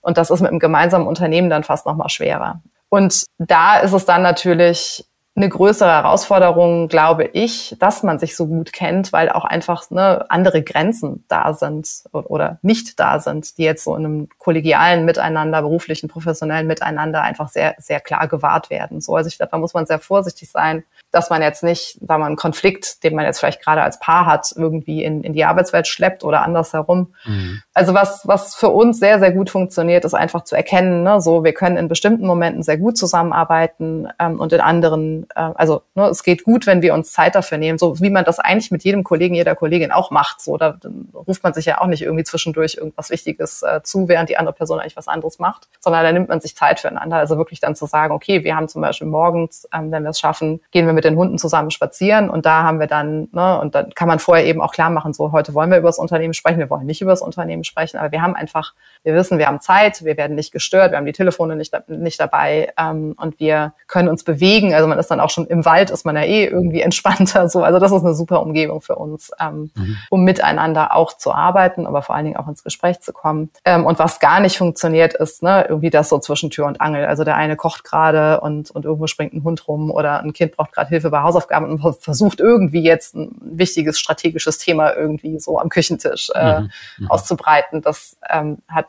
Und 0.00 0.18
das 0.18 0.30
ist 0.30 0.40
mit 0.40 0.50
einem 0.50 0.58
gemeinsamen 0.58 1.06
Unternehmen 1.06 1.50
dann 1.50 1.62
fast 1.62 1.86
noch 1.86 1.96
mal 1.96 2.08
schwerer. 2.08 2.62
Und 2.88 3.24
da 3.38 3.78
ist 3.78 3.92
es 3.92 4.04
dann 4.04 4.22
natürlich 4.22 5.06
eine 5.40 5.48
größere 5.48 5.90
Herausforderung, 5.90 6.88
glaube 6.88 7.24
ich, 7.24 7.76
dass 7.78 8.02
man 8.02 8.18
sich 8.18 8.36
so 8.36 8.46
gut 8.46 8.72
kennt, 8.72 9.12
weil 9.12 9.30
auch 9.30 9.44
einfach 9.44 9.90
ne, 9.90 10.26
andere 10.28 10.62
Grenzen 10.62 11.24
da 11.28 11.54
sind 11.54 12.04
oder 12.12 12.58
nicht 12.62 13.00
da 13.00 13.20
sind, 13.20 13.56
die 13.58 13.64
jetzt 13.64 13.84
so 13.84 13.96
in 13.96 14.04
einem 14.04 14.28
kollegialen 14.38 15.04
Miteinander, 15.04 15.62
beruflichen, 15.62 16.08
professionellen 16.08 16.66
Miteinander 16.66 17.22
einfach 17.22 17.48
sehr, 17.48 17.74
sehr 17.78 18.00
klar 18.00 18.28
gewahrt 18.28 18.70
werden. 18.70 19.00
So, 19.00 19.16
also 19.16 19.28
ich 19.28 19.36
glaube, 19.36 19.50
da 19.50 19.58
muss 19.58 19.74
man 19.74 19.86
sehr 19.86 19.98
vorsichtig 19.98 20.50
sein, 20.50 20.84
dass 21.10 21.30
man 21.30 21.42
jetzt 21.42 21.62
nicht, 21.62 21.98
da 22.00 22.18
man 22.18 22.28
einen 22.28 22.36
Konflikt, 22.36 23.02
den 23.02 23.16
man 23.16 23.24
jetzt 23.24 23.40
vielleicht 23.40 23.62
gerade 23.62 23.82
als 23.82 23.98
Paar 23.98 24.26
hat, 24.26 24.52
irgendwie 24.54 25.02
in, 25.02 25.24
in 25.24 25.32
die 25.32 25.44
Arbeitswelt 25.44 25.86
schleppt 25.86 26.22
oder 26.22 26.42
andersherum. 26.42 27.14
Mhm. 27.24 27.62
Also 27.74 27.94
was, 27.94 28.26
was 28.26 28.54
für 28.54 28.68
uns 28.68 29.00
sehr, 29.00 29.18
sehr 29.18 29.32
gut 29.32 29.50
funktioniert, 29.50 30.04
ist 30.04 30.14
einfach 30.14 30.44
zu 30.44 30.54
erkennen, 30.54 31.02
ne, 31.02 31.20
so 31.20 31.42
wir 31.42 31.52
können 31.52 31.76
in 31.76 31.88
bestimmten 31.88 32.26
Momenten 32.26 32.62
sehr 32.62 32.78
gut 32.78 32.96
zusammenarbeiten 32.96 34.08
ähm, 34.18 34.38
und 34.38 34.52
in 34.52 34.60
anderen, 34.60 35.26
äh, 35.34 35.50
also 35.54 35.82
ne, 35.94 36.06
es 36.08 36.22
geht 36.22 36.44
gut, 36.44 36.66
wenn 36.66 36.82
wir 36.82 36.94
uns 36.94 37.12
Zeit 37.12 37.34
dafür 37.34 37.58
nehmen, 37.58 37.78
so 37.78 38.00
wie 38.00 38.10
man 38.10 38.24
das 38.24 38.38
eigentlich 38.38 38.70
mit 38.70 38.84
jedem 38.84 39.04
Kollegen, 39.04 39.34
jeder 39.34 39.54
Kollegin 39.54 39.92
auch 39.92 40.10
macht. 40.10 40.40
So, 40.40 40.56
da 40.56 40.78
ruft 41.14 41.42
man 41.42 41.54
sich 41.54 41.66
ja 41.66 41.80
auch 41.80 41.86
nicht 41.86 42.02
irgendwie 42.02 42.24
zwischendurch 42.24 42.76
irgendwas 42.76 43.10
Wichtiges 43.10 43.62
äh, 43.62 43.82
zu, 43.82 44.08
während 44.08 44.28
die 44.28 44.36
andere 44.36 44.54
Person 44.54 44.80
eigentlich 44.80 44.96
was 44.96 45.08
anderes 45.08 45.38
macht, 45.38 45.68
sondern 45.80 46.04
da 46.04 46.12
nimmt 46.12 46.28
man 46.28 46.40
sich 46.40 46.56
Zeit 46.56 46.80
füreinander. 46.80 47.16
Also 47.16 47.36
wirklich 47.36 47.60
dann 47.60 47.74
zu 47.74 47.86
sagen, 47.86 48.12
okay, 48.12 48.44
wir 48.44 48.56
haben 48.56 48.68
zum 48.68 48.82
Beispiel 48.82 49.08
morgens, 49.08 49.68
ähm, 49.74 49.90
wenn 49.92 50.02
wir 50.02 50.10
es 50.10 50.20
schaffen, 50.20 50.60
gehen 50.70 50.86
wir 50.86 50.92
mit 50.92 51.04
den 51.04 51.16
Hunden 51.16 51.38
zusammen 51.38 51.70
spazieren 51.70 52.30
und 52.30 52.46
da 52.46 52.62
haben 52.62 52.80
wir 52.80 52.86
dann, 52.86 53.28
ne, 53.32 53.60
und 53.60 53.74
dann 53.74 53.90
kann 53.94 54.08
man 54.08 54.18
vorher 54.18 54.44
eben 54.46 54.60
auch 54.60 54.72
klar 54.72 54.90
machen, 54.90 55.12
so 55.12 55.32
heute 55.32 55.54
wollen 55.54 55.70
wir 55.70 55.78
über 55.78 55.88
das 55.88 55.98
Unternehmen 55.98 56.34
sprechen, 56.34 56.58
wir 56.58 56.70
wollen 56.70 56.86
nicht 56.86 57.00
über 57.00 57.12
das 57.12 57.22
Unternehmen 57.22 57.64
sprechen, 57.64 57.98
aber 57.98 58.12
wir 58.12 58.22
haben 58.22 58.34
einfach, 58.34 58.74
wir 59.02 59.14
wissen, 59.14 59.38
wir 59.38 59.46
haben 59.46 59.60
Zeit, 59.60 60.04
wir 60.04 60.16
werden 60.16 60.36
nicht 60.36 60.52
gestört, 60.52 60.92
wir 60.92 60.98
haben 60.98 61.06
die 61.06 61.12
Telefone 61.12 61.56
nicht, 61.56 61.74
nicht 61.88 62.20
dabei 62.20 62.72
ähm, 62.78 63.14
und 63.18 63.38
wir 63.40 63.74
können 63.86 64.08
uns 64.08 64.24
bewegen. 64.24 64.74
Also 64.74 64.88
man 64.88 64.98
ist 64.98 65.09
dann 65.10 65.20
auch 65.20 65.30
schon 65.30 65.46
im 65.46 65.64
Wald, 65.64 65.90
ist 65.90 66.04
man 66.04 66.16
ja 66.16 66.22
eh 66.22 66.46
irgendwie 66.46 66.80
entspannter. 66.80 67.48
So, 67.48 67.62
also 67.62 67.78
das 67.78 67.92
ist 67.92 68.04
eine 68.04 68.14
super 68.14 68.42
Umgebung 68.42 68.80
für 68.80 68.96
uns, 68.96 69.30
ähm, 69.40 69.70
mhm. 69.74 69.96
um 70.10 70.24
miteinander 70.24 70.94
auch 70.94 71.16
zu 71.16 71.32
arbeiten, 71.32 71.86
aber 71.86 72.02
vor 72.02 72.14
allen 72.14 72.26
Dingen 72.26 72.36
auch 72.36 72.48
ins 72.48 72.64
Gespräch 72.64 73.00
zu 73.00 73.12
kommen. 73.12 73.50
Ähm, 73.64 73.86
und 73.86 73.98
was 73.98 74.20
gar 74.20 74.40
nicht 74.40 74.58
funktioniert, 74.58 75.14
ist 75.14 75.42
ne, 75.42 75.66
irgendwie 75.68 75.90
das 75.90 76.08
so 76.08 76.18
zwischen 76.18 76.50
Tür 76.50 76.66
und 76.66 76.80
Angel. 76.80 77.06
Also 77.06 77.24
der 77.24 77.36
eine 77.36 77.56
kocht 77.56 77.84
gerade 77.84 78.40
und, 78.40 78.70
und 78.70 78.84
irgendwo 78.84 79.06
springt 79.06 79.32
ein 79.32 79.44
Hund 79.44 79.66
rum 79.68 79.90
oder 79.90 80.20
ein 80.20 80.32
Kind 80.32 80.56
braucht 80.56 80.72
gerade 80.72 80.88
Hilfe 80.88 81.10
bei 81.10 81.22
Hausaufgaben 81.22 81.66
und 81.66 82.02
versucht 82.02 82.40
irgendwie 82.40 82.82
jetzt 82.82 83.14
ein 83.14 83.36
wichtiges 83.40 83.98
strategisches 83.98 84.58
Thema 84.58 84.94
irgendwie 84.94 85.38
so 85.38 85.58
am 85.58 85.68
Küchentisch 85.68 86.30
äh, 86.34 86.60
mhm. 86.60 86.70
Mhm. 86.98 87.10
auszubreiten. 87.10 87.82
Das 87.82 88.16
ähm, 88.28 88.58
hat 88.68 88.86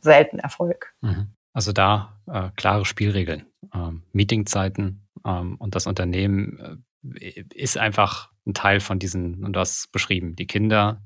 selten 0.00 0.38
Erfolg. 0.38 0.92
Mhm. 1.00 1.28
Also 1.52 1.72
da 1.72 2.12
äh, 2.26 2.50
klare 2.56 2.84
Spielregeln, 2.84 3.46
ähm, 3.74 4.02
Meetingzeiten 4.12 5.07
und 5.22 5.74
das 5.74 5.86
Unternehmen 5.86 6.84
äh, 7.02 7.44
ist 7.54 7.78
einfach 7.78 8.30
ein 8.46 8.54
Teil 8.54 8.80
von 8.80 8.98
diesen, 8.98 9.44
und 9.44 9.52
du 9.52 9.60
hast 9.60 9.90
beschrieben, 9.92 10.36
die 10.36 10.46
Kinder, 10.46 11.02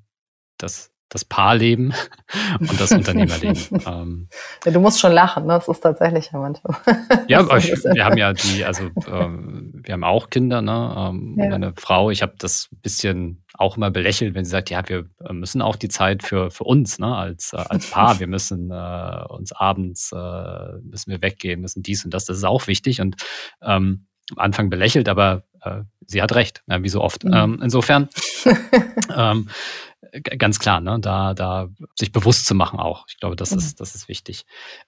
das 0.58 0.91
das 1.12 1.24
Paarleben 1.24 1.92
und 2.60 2.80
das 2.80 2.92
Unternehmerleben. 2.92 3.82
ähm, 3.86 4.28
ja, 4.64 4.72
du 4.72 4.80
musst 4.80 4.98
schon 4.98 5.12
lachen, 5.12 5.46
ne? 5.46 5.54
das 5.54 5.68
ist 5.68 5.80
tatsächlich 5.80 6.30
ja 6.32 6.38
manchmal. 6.38 6.76
ja, 7.28 7.40
aber 7.40 7.58
ich, 7.58 7.70
wir 7.70 8.04
haben 8.04 8.16
ja 8.16 8.32
die, 8.32 8.64
also 8.64 8.84
ähm, 9.06 9.82
wir 9.84 9.92
haben 9.92 10.04
auch 10.04 10.30
Kinder, 10.30 10.62
ne? 10.62 10.94
Ähm, 10.96 11.36
ja. 11.38 11.50
Meine 11.50 11.74
Frau, 11.76 12.10
ich 12.10 12.22
habe 12.22 12.34
das 12.38 12.68
bisschen 12.82 13.44
auch 13.54 13.76
immer 13.76 13.90
belächelt, 13.90 14.34
wenn 14.34 14.44
sie 14.44 14.50
sagt, 14.50 14.70
ja, 14.70 14.88
wir 14.88 15.04
müssen 15.30 15.60
auch 15.60 15.76
die 15.76 15.88
Zeit 15.88 16.22
für, 16.22 16.50
für 16.50 16.64
uns, 16.64 16.98
ne, 16.98 17.14
als, 17.14 17.52
äh, 17.52 17.56
als 17.56 17.90
Paar, 17.90 18.18
wir 18.18 18.26
müssen 18.26 18.70
äh, 18.70 19.24
uns 19.28 19.52
abends, 19.52 20.10
äh, 20.12 20.72
müssen 20.82 21.10
wir 21.10 21.20
weggehen, 21.20 21.60
müssen 21.60 21.82
dies 21.82 22.04
und 22.04 22.14
das, 22.14 22.24
das 22.24 22.38
ist 22.38 22.44
auch 22.44 22.66
wichtig 22.66 23.00
und 23.02 23.16
ähm, 23.62 24.06
am 24.30 24.38
Anfang 24.38 24.70
belächelt, 24.70 25.08
aber 25.08 25.44
äh, 25.62 25.82
sie 26.06 26.22
hat 26.22 26.34
recht, 26.34 26.62
ja, 26.66 26.82
wie 26.82 26.88
so 26.88 27.00
oft. 27.00 27.24
Mhm. 27.24 27.32
Ähm, 27.34 27.60
insofern 27.62 28.08
ähm, 29.16 29.48
ganz 30.38 30.58
klar, 30.58 30.80
ne, 30.80 30.98
da, 31.00 31.34
da 31.34 31.68
sich 31.98 32.12
bewusst 32.12 32.46
zu 32.46 32.54
machen 32.54 32.78
auch. 32.78 33.06
Ich 33.08 33.18
glaube, 33.18 33.36
das 33.36 33.52
mhm. 33.52 33.58
ist, 33.58 33.80
das 33.80 33.94
ist 33.94 34.08
wichtig. 34.08 34.44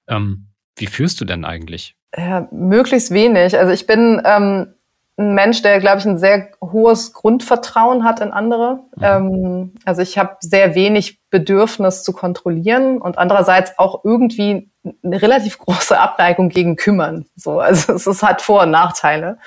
Ähm, 0.09 0.49
wie 0.77 0.87
führst 0.87 1.21
du 1.21 1.25
denn 1.25 1.45
eigentlich? 1.45 1.97
Ja, 2.17 2.49
möglichst 2.53 3.11
wenig. 3.11 3.59
Also 3.59 3.73
ich 3.73 3.87
bin 3.87 4.21
ähm, 4.25 4.75
ein 5.17 5.35
Mensch, 5.35 5.63
der, 5.63 5.79
glaube 5.79 5.99
ich, 5.99 6.07
ein 6.07 6.19
sehr 6.19 6.49
hohes 6.61 7.13
Grundvertrauen 7.13 8.05
hat 8.05 8.21
in 8.21 8.33
andere. 8.33 8.81
Mhm. 8.97 9.03
Ähm, 9.03 9.75
also 9.85 10.03
ich 10.03 10.19
habe 10.19 10.37
sehr 10.41 10.75
wenig 10.75 11.21
Bedürfnis 11.31 12.03
zu 12.03 12.13
kontrollieren 12.13 13.01
und 13.01 13.19
andererseits 13.19 13.79
auch 13.79 14.05
irgendwie 14.05 14.71
eine 15.03 15.23
relativ 15.23 15.59
große 15.59 15.99
Abneigung 15.99 16.49
gegen 16.49 16.77
Kümmern. 16.77 17.27
So, 17.37 17.61
also 17.61 17.93
es, 17.93 18.07
es 18.07 18.23
hat 18.23 18.43
Vor- 18.43 18.63
und 18.63 18.71
Nachteile. 18.71 19.39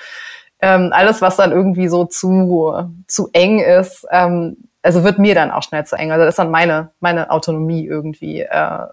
Ähm, 0.60 0.90
alles, 0.92 1.22
was 1.22 1.36
dann 1.36 1.52
irgendwie 1.52 1.88
so 1.88 2.04
zu, 2.04 2.90
zu 3.06 3.28
eng 3.32 3.60
ist, 3.60 4.06
ähm, 4.10 4.56
also 4.82 5.04
wird 5.04 5.18
mir 5.18 5.34
dann 5.34 5.50
auch 5.50 5.62
schnell 5.62 5.84
zu 5.84 5.96
eng. 5.96 6.12
Also 6.12 6.24
das 6.24 6.32
ist 6.32 6.38
dann 6.38 6.50
meine, 6.50 6.90
meine 7.00 7.30
Autonomie 7.30 7.84
irgendwie 7.84 8.40
äh, 8.40 8.86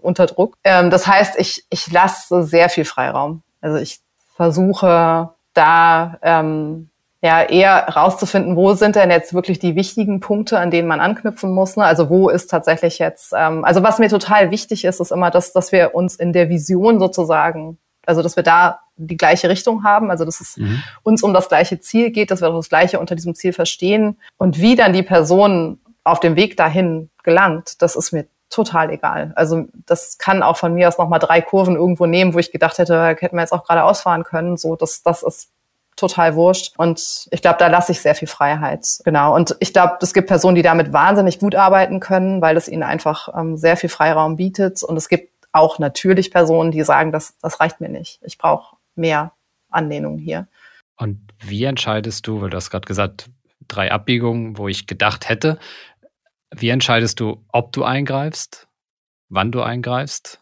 unter 0.00 0.26
Druck. 0.26 0.56
Ähm, 0.64 0.90
das 0.90 1.06
heißt, 1.06 1.38
ich, 1.38 1.64
ich 1.70 1.90
lasse 1.90 2.42
sehr 2.42 2.68
viel 2.68 2.84
Freiraum. 2.84 3.42
Also 3.60 3.78
ich 3.78 4.00
versuche 4.36 5.30
da 5.54 6.18
ähm, 6.22 6.90
ja 7.22 7.42
eher 7.42 7.88
rauszufinden, 7.88 8.56
wo 8.56 8.72
sind 8.74 8.96
denn 8.96 9.10
jetzt 9.10 9.34
wirklich 9.34 9.58
die 9.58 9.76
wichtigen 9.76 10.20
Punkte, 10.20 10.58
an 10.58 10.70
denen 10.70 10.88
man 10.88 11.00
anknüpfen 11.00 11.52
muss. 11.52 11.76
Ne? 11.76 11.84
Also 11.84 12.08
wo 12.08 12.30
ist 12.30 12.48
tatsächlich 12.48 12.98
jetzt, 12.98 13.32
ähm, 13.36 13.64
also 13.64 13.82
was 13.82 13.98
mir 13.98 14.08
total 14.08 14.50
wichtig 14.50 14.84
ist, 14.84 15.00
ist 15.00 15.12
immer, 15.12 15.30
dass, 15.30 15.52
dass 15.52 15.72
wir 15.72 15.94
uns 15.94 16.16
in 16.16 16.32
der 16.32 16.48
Vision 16.48 16.98
sozusagen, 16.98 17.78
also 18.06 18.22
dass 18.22 18.36
wir 18.36 18.42
da 18.42 18.80
die 18.96 19.18
gleiche 19.18 19.48
Richtung 19.48 19.84
haben, 19.84 20.10
also 20.10 20.24
dass 20.24 20.40
es 20.40 20.56
mhm. 20.56 20.82
uns 21.02 21.22
um 21.22 21.34
das 21.34 21.48
gleiche 21.48 21.80
Ziel 21.80 22.10
geht, 22.10 22.30
dass 22.30 22.40
wir 22.40 22.50
das 22.50 22.68
gleiche 22.68 22.98
unter 22.98 23.14
diesem 23.14 23.34
Ziel 23.34 23.52
verstehen 23.52 24.16
und 24.38 24.58
wie 24.60 24.76
dann 24.76 24.92
die 24.92 25.02
Person 25.02 25.78
auf 26.04 26.20
dem 26.20 26.36
Weg 26.36 26.56
dahin 26.56 27.10
gelangt, 27.22 27.82
das 27.82 27.96
ist 27.96 28.12
mir 28.12 28.26
total 28.50 28.90
egal. 28.90 29.32
Also 29.36 29.68
das 29.86 30.18
kann 30.18 30.42
auch 30.42 30.56
von 30.56 30.74
mir 30.74 30.88
aus 30.88 30.98
nochmal 30.98 31.20
drei 31.20 31.40
Kurven 31.40 31.76
irgendwo 31.76 32.06
nehmen, 32.06 32.34
wo 32.34 32.38
ich 32.38 32.52
gedacht 32.52 32.78
hätte, 32.78 33.16
hätten 33.18 33.36
wir 33.36 33.42
jetzt 33.42 33.52
auch 33.52 33.64
gerade 33.64 33.84
ausfahren 33.84 34.24
können. 34.24 34.56
So, 34.56 34.76
das, 34.76 35.02
das 35.02 35.22
ist 35.22 35.50
total 35.96 36.34
wurscht. 36.34 36.74
Und 36.76 37.28
ich 37.30 37.42
glaube, 37.42 37.58
da 37.58 37.68
lasse 37.68 37.92
ich 37.92 38.00
sehr 38.00 38.14
viel 38.14 38.28
Freiheit. 38.28 38.86
Genau. 39.04 39.34
Und 39.34 39.56
ich 39.60 39.72
glaube, 39.72 39.98
es 40.00 40.12
gibt 40.12 40.28
Personen, 40.28 40.56
die 40.56 40.62
damit 40.62 40.92
wahnsinnig 40.92 41.38
gut 41.38 41.54
arbeiten 41.54 42.00
können, 42.00 42.42
weil 42.42 42.56
es 42.56 42.68
ihnen 42.68 42.82
einfach 42.82 43.28
ähm, 43.36 43.56
sehr 43.56 43.76
viel 43.76 43.88
Freiraum 43.90 44.36
bietet. 44.36 44.82
Und 44.82 44.96
es 44.96 45.08
gibt 45.08 45.30
auch 45.52 45.78
natürlich 45.78 46.30
Personen, 46.30 46.72
die 46.72 46.82
sagen, 46.82 47.12
das, 47.12 47.36
das 47.40 47.60
reicht 47.60 47.80
mir 47.80 47.88
nicht. 47.88 48.20
Ich 48.22 48.38
brauche 48.38 48.76
mehr 48.96 49.32
Anlehnung 49.70 50.18
hier. 50.18 50.48
Und 50.96 51.18
wie 51.38 51.64
entscheidest 51.64 52.26
du, 52.26 52.40
weil 52.40 52.50
du 52.50 52.56
hast 52.56 52.70
gerade 52.70 52.86
gesagt, 52.86 53.30
drei 53.68 53.92
Abbiegungen, 53.92 54.58
wo 54.58 54.68
ich 54.68 54.86
gedacht 54.86 55.28
hätte, 55.28 55.58
wie 56.54 56.68
entscheidest 56.68 57.20
du, 57.20 57.44
ob 57.52 57.72
du 57.72 57.84
eingreifst, 57.84 58.68
wann 59.28 59.52
du 59.52 59.62
eingreifst 59.62 60.40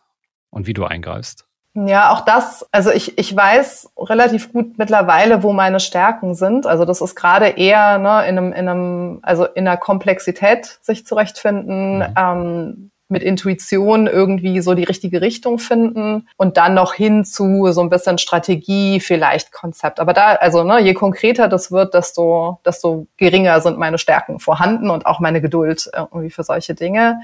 und 0.51 0.67
wie 0.67 0.75
du 0.75 0.85
eingreifst? 0.85 1.49
Ja, 1.75 2.13
auch 2.13 2.23
das, 2.23 2.67
also 2.73 2.91
ich, 2.91 3.19
ich 3.19 3.37
weiß 3.37 3.93
relativ 3.99 4.53
gut 4.53 4.79
mittlerweile, 4.79 5.43
wo 5.43 5.53
meine 5.53 5.81
Stärken 5.81 6.35
sind. 6.35 6.67
Also 6.67 6.85
das 6.85 7.01
ist 7.01 7.15
gerade 7.15 7.47
eher 7.47 7.99
ne, 7.99 8.27
in 8.27 8.39
einem, 8.39 8.53
in 8.53 8.69
einem, 8.69 9.19
also 9.23 9.45
in 9.45 9.65
der 9.65 9.77
Komplexität 9.77 10.79
sich 10.83 11.07
zurechtfinden, 11.07 11.99
mhm. 11.99 12.15
ähm, 12.17 12.91
mit 13.09 13.23
Intuition 13.23 14.07
irgendwie 14.07 14.61
so 14.61 14.75
die 14.75 14.85
richtige 14.85 15.21
Richtung 15.21 15.59
finden 15.59 16.29
und 16.37 16.57
dann 16.59 16.75
noch 16.75 16.93
hin 16.93 17.25
zu 17.25 17.73
so 17.73 17.81
ein 17.81 17.89
bisschen 17.89 18.19
Strategie, 18.19 19.01
vielleicht 19.01 19.51
Konzept. 19.53 19.99
Aber 19.99 20.13
da, 20.13 20.35
also 20.35 20.63
ne, 20.63 20.81
je 20.81 20.95
konkreter 20.95 21.49
das 21.49 21.73
wird, 21.73 21.95
desto, 21.95 22.61
desto 22.67 23.07
geringer 23.17 23.61
sind 23.61 23.79
meine 23.79 23.99
Stärken 23.99 24.41
vorhanden 24.41 24.91
und 24.91 25.07
auch 25.07 25.21
meine 25.21 25.41
Geduld 25.41 25.91
irgendwie 25.95 26.31
für 26.31 26.43
solche 26.43 26.75
Dinge. 26.75 27.21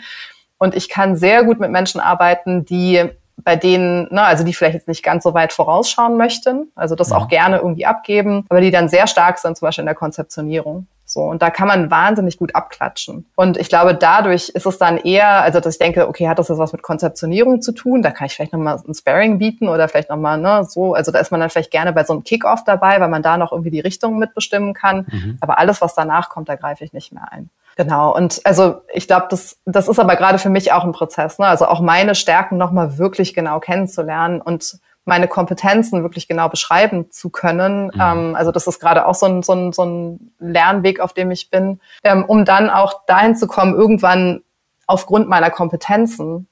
Und 0.57 0.74
ich 0.74 0.89
kann 0.89 1.16
sehr 1.16 1.45
gut 1.45 1.61
mit 1.61 1.70
Menschen 1.70 2.01
arbeiten, 2.01 2.64
die 2.64 3.05
bei 3.37 3.57
denen, 3.57 4.09
ne, 4.11 4.22
also 4.22 4.45
die 4.45 4.55
vielleicht 4.55 4.74
jetzt 4.74 4.89
nicht 4.89 5.03
ganz 5.03 5.24
so 5.24 5.35
weit 5.35 5.53
vorausschauen 5.53 6.16
möchten, 6.16 6.70
also 6.74 6.95
das 6.95 7.11
ja. 7.11 7.16
auch 7.16 7.28
gerne 7.28 7.59
irgendwie 7.59 7.85
abgeben, 7.85 8.47
aber 8.49 8.61
die 8.61 8.70
dann 8.70 8.89
sehr 8.89 9.07
stark 9.07 9.39
sind, 9.39 9.59
zum 9.59 9.66
Beispiel 9.66 9.82
in 9.82 9.87
der 9.87 9.95
Konzeptionierung. 9.95 10.87
So, 11.14 11.22
und 11.22 11.42
da 11.42 11.50
kann 11.50 11.68
man 11.68 11.92
wahnsinnig 11.92 12.38
gut 12.38 12.56
abklatschen. 12.56 13.24
Und 13.36 13.56
ich 13.56 13.68
glaube, 13.68 13.94
dadurch 13.94 14.48
ist 14.48 14.66
es 14.66 14.78
dann 14.78 14.96
eher, 14.96 15.42
also 15.42 15.60
dass 15.60 15.74
ich 15.74 15.78
denke, 15.78 16.08
okay, 16.08 16.28
hat 16.28 16.40
das 16.40 16.48
jetzt 16.48 16.58
was 16.58 16.72
mit 16.72 16.82
Konzeptionierung 16.82 17.62
zu 17.62 17.70
tun? 17.70 18.02
Da 18.02 18.10
kann 18.10 18.26
ich 18.26 18.34
vielleicht 18.34 18.52
nochmal 18.52 18.82
ein 18.84 18.94
Sparring 18.94 19.38
bieten 19.38 19.68
oder 19.68 19.88
vielleicht 19.88 20.10
nochmal, 20.10 20.38
ne, 20.38 20.64
so, 20.68 20.94
also 20.94 21.12
da 21.12 21.20
ist 21.20 21.30
man 21.30 21.38
dann 21.38 21.50
vielleicht 21.50 21.70
gerne 21.70 21.92
bei 21.92 22.02
so 22.02 22.12
einem 22.12 22.24
Kickoff 22.24 22.64
dabei, 22.64 22.98
weil 23.00 23.08
man 23.08 23.22
da 23.22 23.38
noch 23.38 23.52
irgendwie 23.52 23.70
die 23.70 23.78
Richtung 23.78 24.18
mitbestimmen 24.18 24.74
kann. 24.74 25.06
Mhm. 25.08 25.38
Aber 25.40 25.60
alles, 25.60 25.80
was 25.80 25.94
danach 25.94 26.30
kommt, 26.30 26.48
da 26.48 26.56
greife 26.56 26.82
ich 26.82 26.92
nicht 26.92 27.12
mehr 27.12 27.30
ein. 27.30 27.48
Genau. 27.76 28.12
Und 28.14 28.40
also 28.44 28.82
ich 28.92 29.06
glaube, 29.06 29.26
das, 29.30 29.58
das 29.66 29.86
ist 29.86 30.00
aber 30.00 30.16
gerade 30.16 30.38
für 30.38 30.50
mich 30.50 30.72
auch 30.72 30.82
ein 30.82 30.92
Prozess. 30.92 31.38
Ne? 31.38 31.46
Also 31.46 31.66
auch 31.66 31.80
meine 31.80 32.16
Stärken 32.16 32.56
nochmal 32.56 32.98
wirklich 32.98 33.34
genau 33.34 33.60
kennenzulernen 33.60 34.40
und 34.40 34.78
meine 35.05 35.28
Kompetenzen 35.28 36.02
wirklich 36.02 36.28
genau 36.28 36.48
beschreiben 36.48 37.11
zu 37.11 37.30
können. 37.30 37.86
Mhm. 37.86 38.00
Ähm, 38.00 38.34
also 38.34 38.50
das 38.50 38.66
ist 38.66 38.80
gerade 38.80 39.07
auch 39.07 39.14
so 39.14 39.26
ein, 39.26 39.42
so, 39.42 39.52
ein, 39.52 39.72
so 39.72 39.84
ein 39.84 40.32
Lernweg, 40.38 41.00
auf 41.00 41.12
dem 41.12 41.30
ich 41.30 41.50
bin, 41.50 41.80
ähm, 42.02 42.24
um 42.24 42.44
dann 42.44 42.70
auch 42.70 43.05
dahin 43.07 43.36
zu 43.36 43.46
kommen, 43.46 43.74
irgendwann 43.74 44.42
aufgrund 44.86 45.28
meiner 45.28 45.50
Kompetenzen 45.50 46.46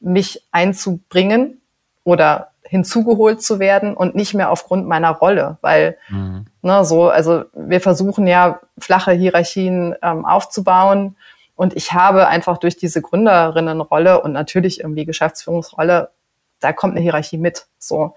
mich 0.00 0.46
einzubringen 0.50 1.60
oder 2.04 2.48
hinzugeholt 2.62 3.42
zu 3.42 3.58
werden 3.58 3.94
und 3.94 4.14
nicht 4.14 4.34
mehr 4.34 4.50
aufgrund 4.50 4.86
meiner 4.86 5.10
Rolle, 5.10 5.58
weil 5.60 5.98
mhm. 6.08 6.46
ne, 6.62 6.84
so, 6.84 7.10
also 7.10 7.44
wir 7.54 7.80
versuchen 7.80 8.26
ja 8.26 8.60
flache 8.78 9.12
Hierarchien 9.12 9.94
ähm, 10.02 10.24
aufzubauen 10.24 11.16
und 11.54 11.76
ich 11.76 11.92
habe 11.92 12.28
einfach 12.28 12.58
durch 12.58 12.76
diese 12.76 13.02
Gründerinnenrolle 13.02 14.22
und 14.22 14.32
natürlich 14.32 14.80
irgendwie 14.80 15.04
Geschäftsführungsrolle 15.04 16.10
da 16.62 16.72
kommt 16.72 16.94
eine 16.94 17.02
Hierarchie 17.02 17.38
mit. 17.38 17.66
So. 17.78 18.14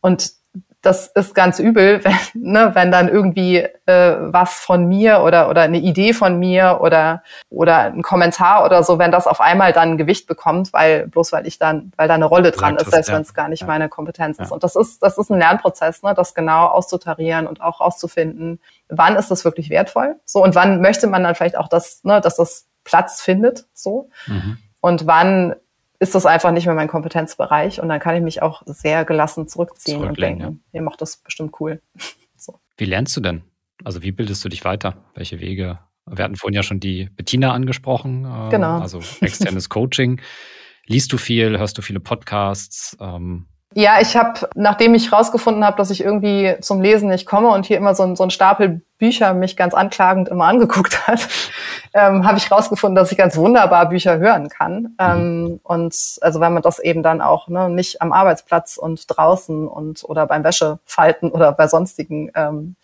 Und 0.00 0.32
das 0.80 1.08
ist 1.08 1.34
ganz 1.34 1.58
übel, 1.58 2.02
wenn, 2.04 2.16
ne, 2.34 2.70
wenn 2.74 2.92
dann 2.92 3.08
irgendwie 3.08 3.56
äh, 3.58 4.16
was 4.20 4.54
von 4.54 4.86
mir 4.86 5.20
oder, 5.20 5.50
oder 5.50 5.62
eine 5.62 5.78
Idee 5.78 6.12
von 6.12 6.38
mir 6.38 6.78
oder, 6.80 7.22
oder 7.50 7.78
ein 7.78 8.02
Kommentar 8.02 8.64
oder 8.64 8.82
so, 8.82 8.98
wenn 8.98 9.10
das 9.10 9.26
auf 9.26 9.40
einmal 9.40 9.72
dann 9.72 9.96
Gewicht 9.96 10.26
bekommt, 10.26 10.72
weil 10.72 11.08
bloß 11.08 11.32
weil 11.32 11.46
ich 11.46 11.58
dann, 11.58 11.92
weil 11.96 12.08
da 12.08 12.14
eine 12.14 12.26
Rolle 12.26 12.52
dran 12.52 12.76
ist, 12.76 12.90
selbst 12.90 13.08
ja. 13.08 13.14
wenn 13.14 13.22
es 13.22 13.34
gar 13.34 13.48
nicht 13.48 13.62
ja. 13.62 13.66
meine 13.66 13.88
Kompetenz 13.88 14.38
ist. 14.38 14.52
Und 14.52 14.62
das 14.62 14.76
ist, 14.76 15.02
das 15.02 15.18
ist 15.18 15.30
ein 15.30 15.38
Lernprozess, 15.38 16.02
ne, 16.02 16.14
das 16.14 16.34
genau 16.34 16.66
auszutarieren 16.66 17.46
und 17.46 17.60
auch 17.60 17.80
auszufinden, 17.80 18.60
wann 18.88 19.16
ist 19.16 19.30
das 19.30 19.44
wirklich 19.44 19.70
wertvoll? 19.70 20.16
So, 20.24 20.42
und 20.42 20.54
wann 20.54 20.80
möchte 20.80 21.06
man 21.08 21.24
dann 21.24 21.34
vielleicht 21.34 21.58
auch 21.58 21.68
das, 21.68 22.04
ne, 22.04 22.20
dass 22.20 22.36
das 22.36 22.66
Platz 22.84 23.20
findet, 23.20 23.66
so. 23.74 24.08
Mhm. 24.26 24.58
Und 24.80 25.06
wann 25.06 25.56
ist 26.00 26.14
das 26.14 26.26
einfach 26.26 26.52
nicht 26.52 26.66
mehr 26.66 26.74
mein 26.74 26.88
Kompetenzbereich 26.88 27.80
und 27.80 27.88
dann 27.88 28.00
kann 28.00 28.16
ich 28.16 28.22
mich 28.22 28.42
auch 28.42 28.62
sehr 28.66 29.04
gelassen 29.04 29.48
zurückziehen 29.48 30.02
und 30.04 30.18
denken, 30.18 30.40
ja. 30.40 30.52
ihr 30.72 30.82
macht 30.82 31.00
das 31.00 31.18
bestimmt 31.18 31.54
cool. 31.60 31.82
so. 32.36 32.60
Wie 32.76 32.84
lernst 32.84 33.16
du 33.16 33.20
denn? 33.20 33.42
Also 33.84 34.02
wie 34.02 34.12
bildest 34.12 34.44
du 34.44 34.48
dich 34.48 34.64
weiter? 34.64 34.96
Welche 35.14 35.40
Wege? 35.40 35.80
Wir 36.06 36.24
hatten 36.24 36.36
vorhin 36.36 36.54
ja 36.54 36.62
schon 36.62 36.80
die 36.80 37.10
Bettina 37.16 37.52
angesprochen, 37.52 38.24
äh, 38.24 38.50
genau. 38.50 38.80
also 38.80 39.00
externes 39.20 39.68
Coaching. 39.68 40.20
Liest 40.86 41.12
du 41.12 41.18
viel? 41.18 41.58
Hörst 41.58 41.76
du 41.76 41.82
viele 41.82 42.00
Podcasts? 42.00 42.96
Ähm, 43.00 43.46
ja, 43.78 44.00
ich 44.00 44.16
habe, 44.16 44.48
nachdem 44.56 44.96
ich 44.96 45.12
rausgefunden 45.12 45.64
habe, 45.64 45.76
dass 45.76 45.90
ich 45.90 46.02
irgendwie 46.02 46.56
zum 46.60 46.80
Lesen 46.80 47.10
nicht 47.10 47.26
komme 47.26 47.46
und 47.50 47.64
hier 47.64 47.76
immer 47.76 47.94
so 47.94 48.02
ein, 48.02 48.16
so 48.16 48.24
ein 48.24 48.30
Stapel 48.30 48.80
Bücher 48.98 49.34
mich 49.34 49.56
ganz 49.56 49.72
anklagend 49.72 50.28
immer 50.28 50.46
angeguckt 50.46 51.06
hat, 51.06 51.28
ähm, 51.94 52.26
habe 52.26 52.38
ich 52.38 52.50
rausgefunden, 52.50 52.96
dass 52.96 53.12
ich 53.12 53.18
ganz 53.18 53.36
wunderbar 53.36 53.88
Bücher 53.88 54.18
hören 54.18 54.48
kann. 54.48 54.96
Ähm, 54.98 55.60
und 55.62 55.94
also 56.20 56.40
wenn 56.40 56.54
man 56.54 56.62
das 56.64 56.80
eben 56.80 57.04
dann 57.04 57.20
auch 57.20 57.46
ne, 57.46 57.70
nicht 57.70 58.02
am 58.02 58.12
Arbeitsplatz 58.12 58.78
und 58.78 59.04
draußen 59.06 59.68
und 59.68 60.02
oder 60.02 60.26
beim 60.26 60.42
Wäschefalten 60.42 61.30
oder 61.30 61.52
bei 61.52 61.68
sonstigen 61.68 62.32
ähm, 62.34 62.74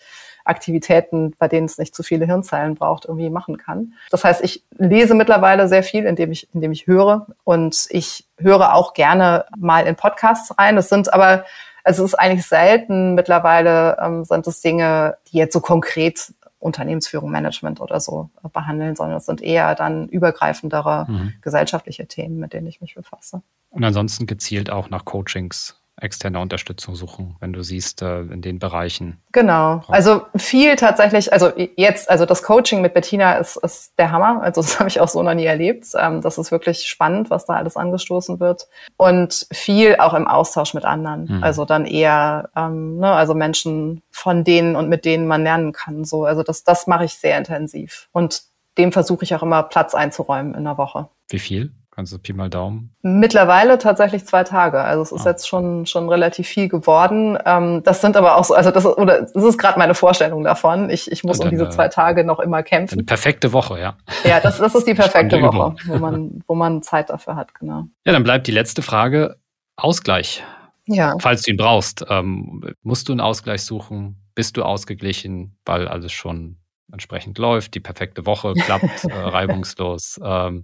Aktivitäten, 0.45 1.35
bei 1.41 1.49
denen 1.49 1.67
es 1.67 1.77
nicht 1.77 1.97
zu 1.97 2.05
viele 2.05 2.25
Hirnzeilen 2.27 2.77
braucht, 2.77 3.07
irgendwie 3.07 3.31
machen 3.31 3.57
kann. 3.57 3.95
Das 4.13 4.23
heißt, 4.23 4.45
ich 4.45 4.63
lese 4.79 5.15
mittlerweile 5.15 5.67
sehr 5.67 5.83
viel, 5.83 6.05
indem 6.05 6.31
ich, 6.31 6.49
indem 6.55 6.71
ich 6.71 6.87
höre 6.87 7.27
und 7.43 7.87
ich 7.89 8.24
höre 8.39 8.75
auch 8.75 8.95
gerne 8.95 9.47
mal 9.57 9.87
in 9.87 9.97
Podcasts 9.97 10.57
rein. 10.59 10.77
Das 10.77 10.89
sind 10.89 11.13
aber, 11.13 11.45
also 11.83 12.05
es 12.05 12.13
ist 12.13 12.19
eigentlich 12.19 12.47
selten 12.47 13.15
mittlerweile 13.15 13.97
ähm, 14.01 14.25
sind 14.25 14.47
es 14.47 14.61
Dinge, 14.61 15.17
die 15.29 15.39
jetzt 15.39 15.53
so 15.53 15.61
konkret 15.61 16.33
Unternehmensführung, 16.59 17.31
Management 17.31 17.81
oder 17.81 18.01
so 18.01 18.31
behandeln, 18.55 18.97
sondern 18.97 19.19
es 19.19 19.27
sind 19.27 19.43
eher 19.43 19.75
dann 19.75 20.09
übergreifendere 20.09 21.05
mhm. 21.07 21.35
gesellschaftliche 21.43 22.07
Themen, 22.07 22.39
mit 22.39 22.55
denen 22.55 22.67
ich 22.67 22.81
mich 22.81 22.95
befasse. 22.95 23.43
Und 23.71 23.85
ansonsten 23.85 24.27
gezielt 24.27 24.71
auch 24.71 24.89
nach 24.89 25.05
Coachings 25.05 25.79
externe 26.01 26.41
Unterstützung 26.41 26.97
suchen, 26.97 27.37
wenn 27.41 27.53
du 27.53 27.63
siehst, 27.63 28.03
äh, 28.03 28.21
in 28.21 28.43
den 28.43 28.59
Bereichen. 28.59 29.21
Genau. 29.33 29.83
Also 29.89 30.23
viel 30.37 30.77
tatsächlich, 30.77 31.33
also 31.33 31.53
jetzt, 31.77 32.11
also 32.11 32.27
das 32.27 32.43
Coaching 32.43 32.83
mit 32.83 32.95
Bettina 32.95 33.35
ist, 33.35 33.57
ist 33.57 33.99
der 33.99 34.11
Hammer. 34.11 34.43
Also 34.43 34.61
das 34.63 34.79
habe 34.79 34.89
ich 34.89 35.01
auch 35.01 35.09
so 35.09 35.23
noch 35.23 35.35
nie 35.35 35.45
erlebt. 35.45 35.87
Ähm, 35.97 36.21
das 36.21 36.39
ist 36.39 36.51
wirklich 36.51 36.87
spannend, 36.87 37.31
was 37.31 37.47
da 37.47 37.55
alles 37.55 37.77
angestoßen 37.77 38.41
wird. 38.41 38.69
Und 38.97 39.47
viel 39.53 39.97
auch 39.97 40.15
im 40.15 40.27
Austausch 40.27 40.75
mit 40.75 40.85
anderen. 40.85 41.27
Mhm. 41.27 41.45
Also 41.45 41.65
dann 41.65 41.87
eher, 41.87 42.51
ähm, 42.57 42.99
ne, 42.99 43.13
also 43.13 43.35
Menschen 43.35 44.03
von 44.11 44.45
denen 44.45 44.77
und 44.77 44.89
mit 44.89 45.05
denen 45.05 45.27
man 45.27 45.45
lernen 45.45 45.73
kann. 45.73 46.05
So, 46.05 46.25
also 46.25 46.43
das, 46.43 46.65
das 46.65 46.87
mache 46.87 47.05
ich 47.05 47.15
sehr 47.15 47.39
intensiv. 47.39 48.09
Und 48.13 48.43
dem 48.79 48.93
versuche 48.93 49.25
ich 49.25 49.35
auch 49.35 49.43
immer 49.43 49.63
Platz 49.63 49.95
einzuräumen 49.95 50.55
in 50.55 50.65
der 50.65 50.77
Woche. 50.79 51.09
Wie 51.29 51.39
viel? 51.39 51.73
Kannst 51.95 52.13
du 52.13 52.19
Pi 52.19 52.33
mal 52.33 52.51
Daumen? 52.51 52.93
Mittlerweile 53.03 53.79
tatsächlich 53.79 54.27
zwei 54.27 54.43
Tage. 54.43 54.81
Also 54.81 55.03
es 55.03 55.13
ist 55.13 55.27
ah. 55.27 55.31
jetzt 55.31 55.47
schon, 55.47 55.87
schon 55.87 56.09
relativ 56.09 56.49
viel 56.49 56.69
geworden. 56.69 57.39
Ähm, 57.47 57.85
das 57.85 58.01
sind 58.01 58.17
aber 58.17 58.37
auch 58.37 58.43
so, 58.43 58.55
also 58.55 58.73
das 58.73 58.85
ist, 58.85 58.99
oder 58.99 59.23
das 59.23 59.45
ist 59.45 59.59
gerade 59.59 59.79
meine 59.79 59.95
Vorstellung 59.95 60.43
davon. 60.43 60.91
Ich, 60.91 61.11
ich 61.13 61.23
muss 61.23 61.39
dann, 61.39 61.49
um 61.49 61.51
diese 61.53 61.69
zwei 61.69 61.87
Tage 61.87 62.25
noch 62.25 62.41
immer 62.41 62.65
kämpfen. 62.65 62.95
Eine 62.95 63.05
perfekte 63.05 63.53
Woche, 63.53 63.79
ja. 63.79 63.97
Ja, 64.25 64.41
das, 64.41 64.59
das 64.59 64.75
ist 64.75 64.89
die 64.89 64.95
perfekte 64.95 65.41
Woche, 65.41 65.77
wo 65.87 65.99
man, 65.99 66.43
wo 66.49 66.57
man 66.57 66.83
Zeit 66.83 67.11
dafür 67.11 67.37
hat, 67.37 67.55
genau. 67.55 67.85
Ja, 68.05 68.13
dann 68.13 68.25
bleibt 68.25 68.49
die 68.49 68.53
letzte 68.53 68.83
Frage. 68.83 69.37
Ausgleich. 69.77 70.43
Ja. 70.87 71.15
Falls 71.21 71.43
du 71.43 71.53
ihn 71.53 71.57
brauchst. 71.57 72.05
Ähm, 72.09 72.61
musst 72.83 73.09
du 73.09 73.13
einen 73.13 73.21
Ausgleich 73.21 73.63
suchen? 73.63 74.17
Bist 74.35 74.57
du 74.57 74.65
ausgeglichen, 74.65 75.57
weil 75.65 75.87
alles 75.87 76.13
schon 76.13 76.57
entsprechend 76.93 77.39
läuft, 77.39 77.75
die 77.75 77.81
perfekte 77.81 78.27
Woche 78.27 78.55
klappt, 78.55 79.05
äh, 79.05 79.13
reibungslos? 79.13 80.21
Ähm, 80.23 80.63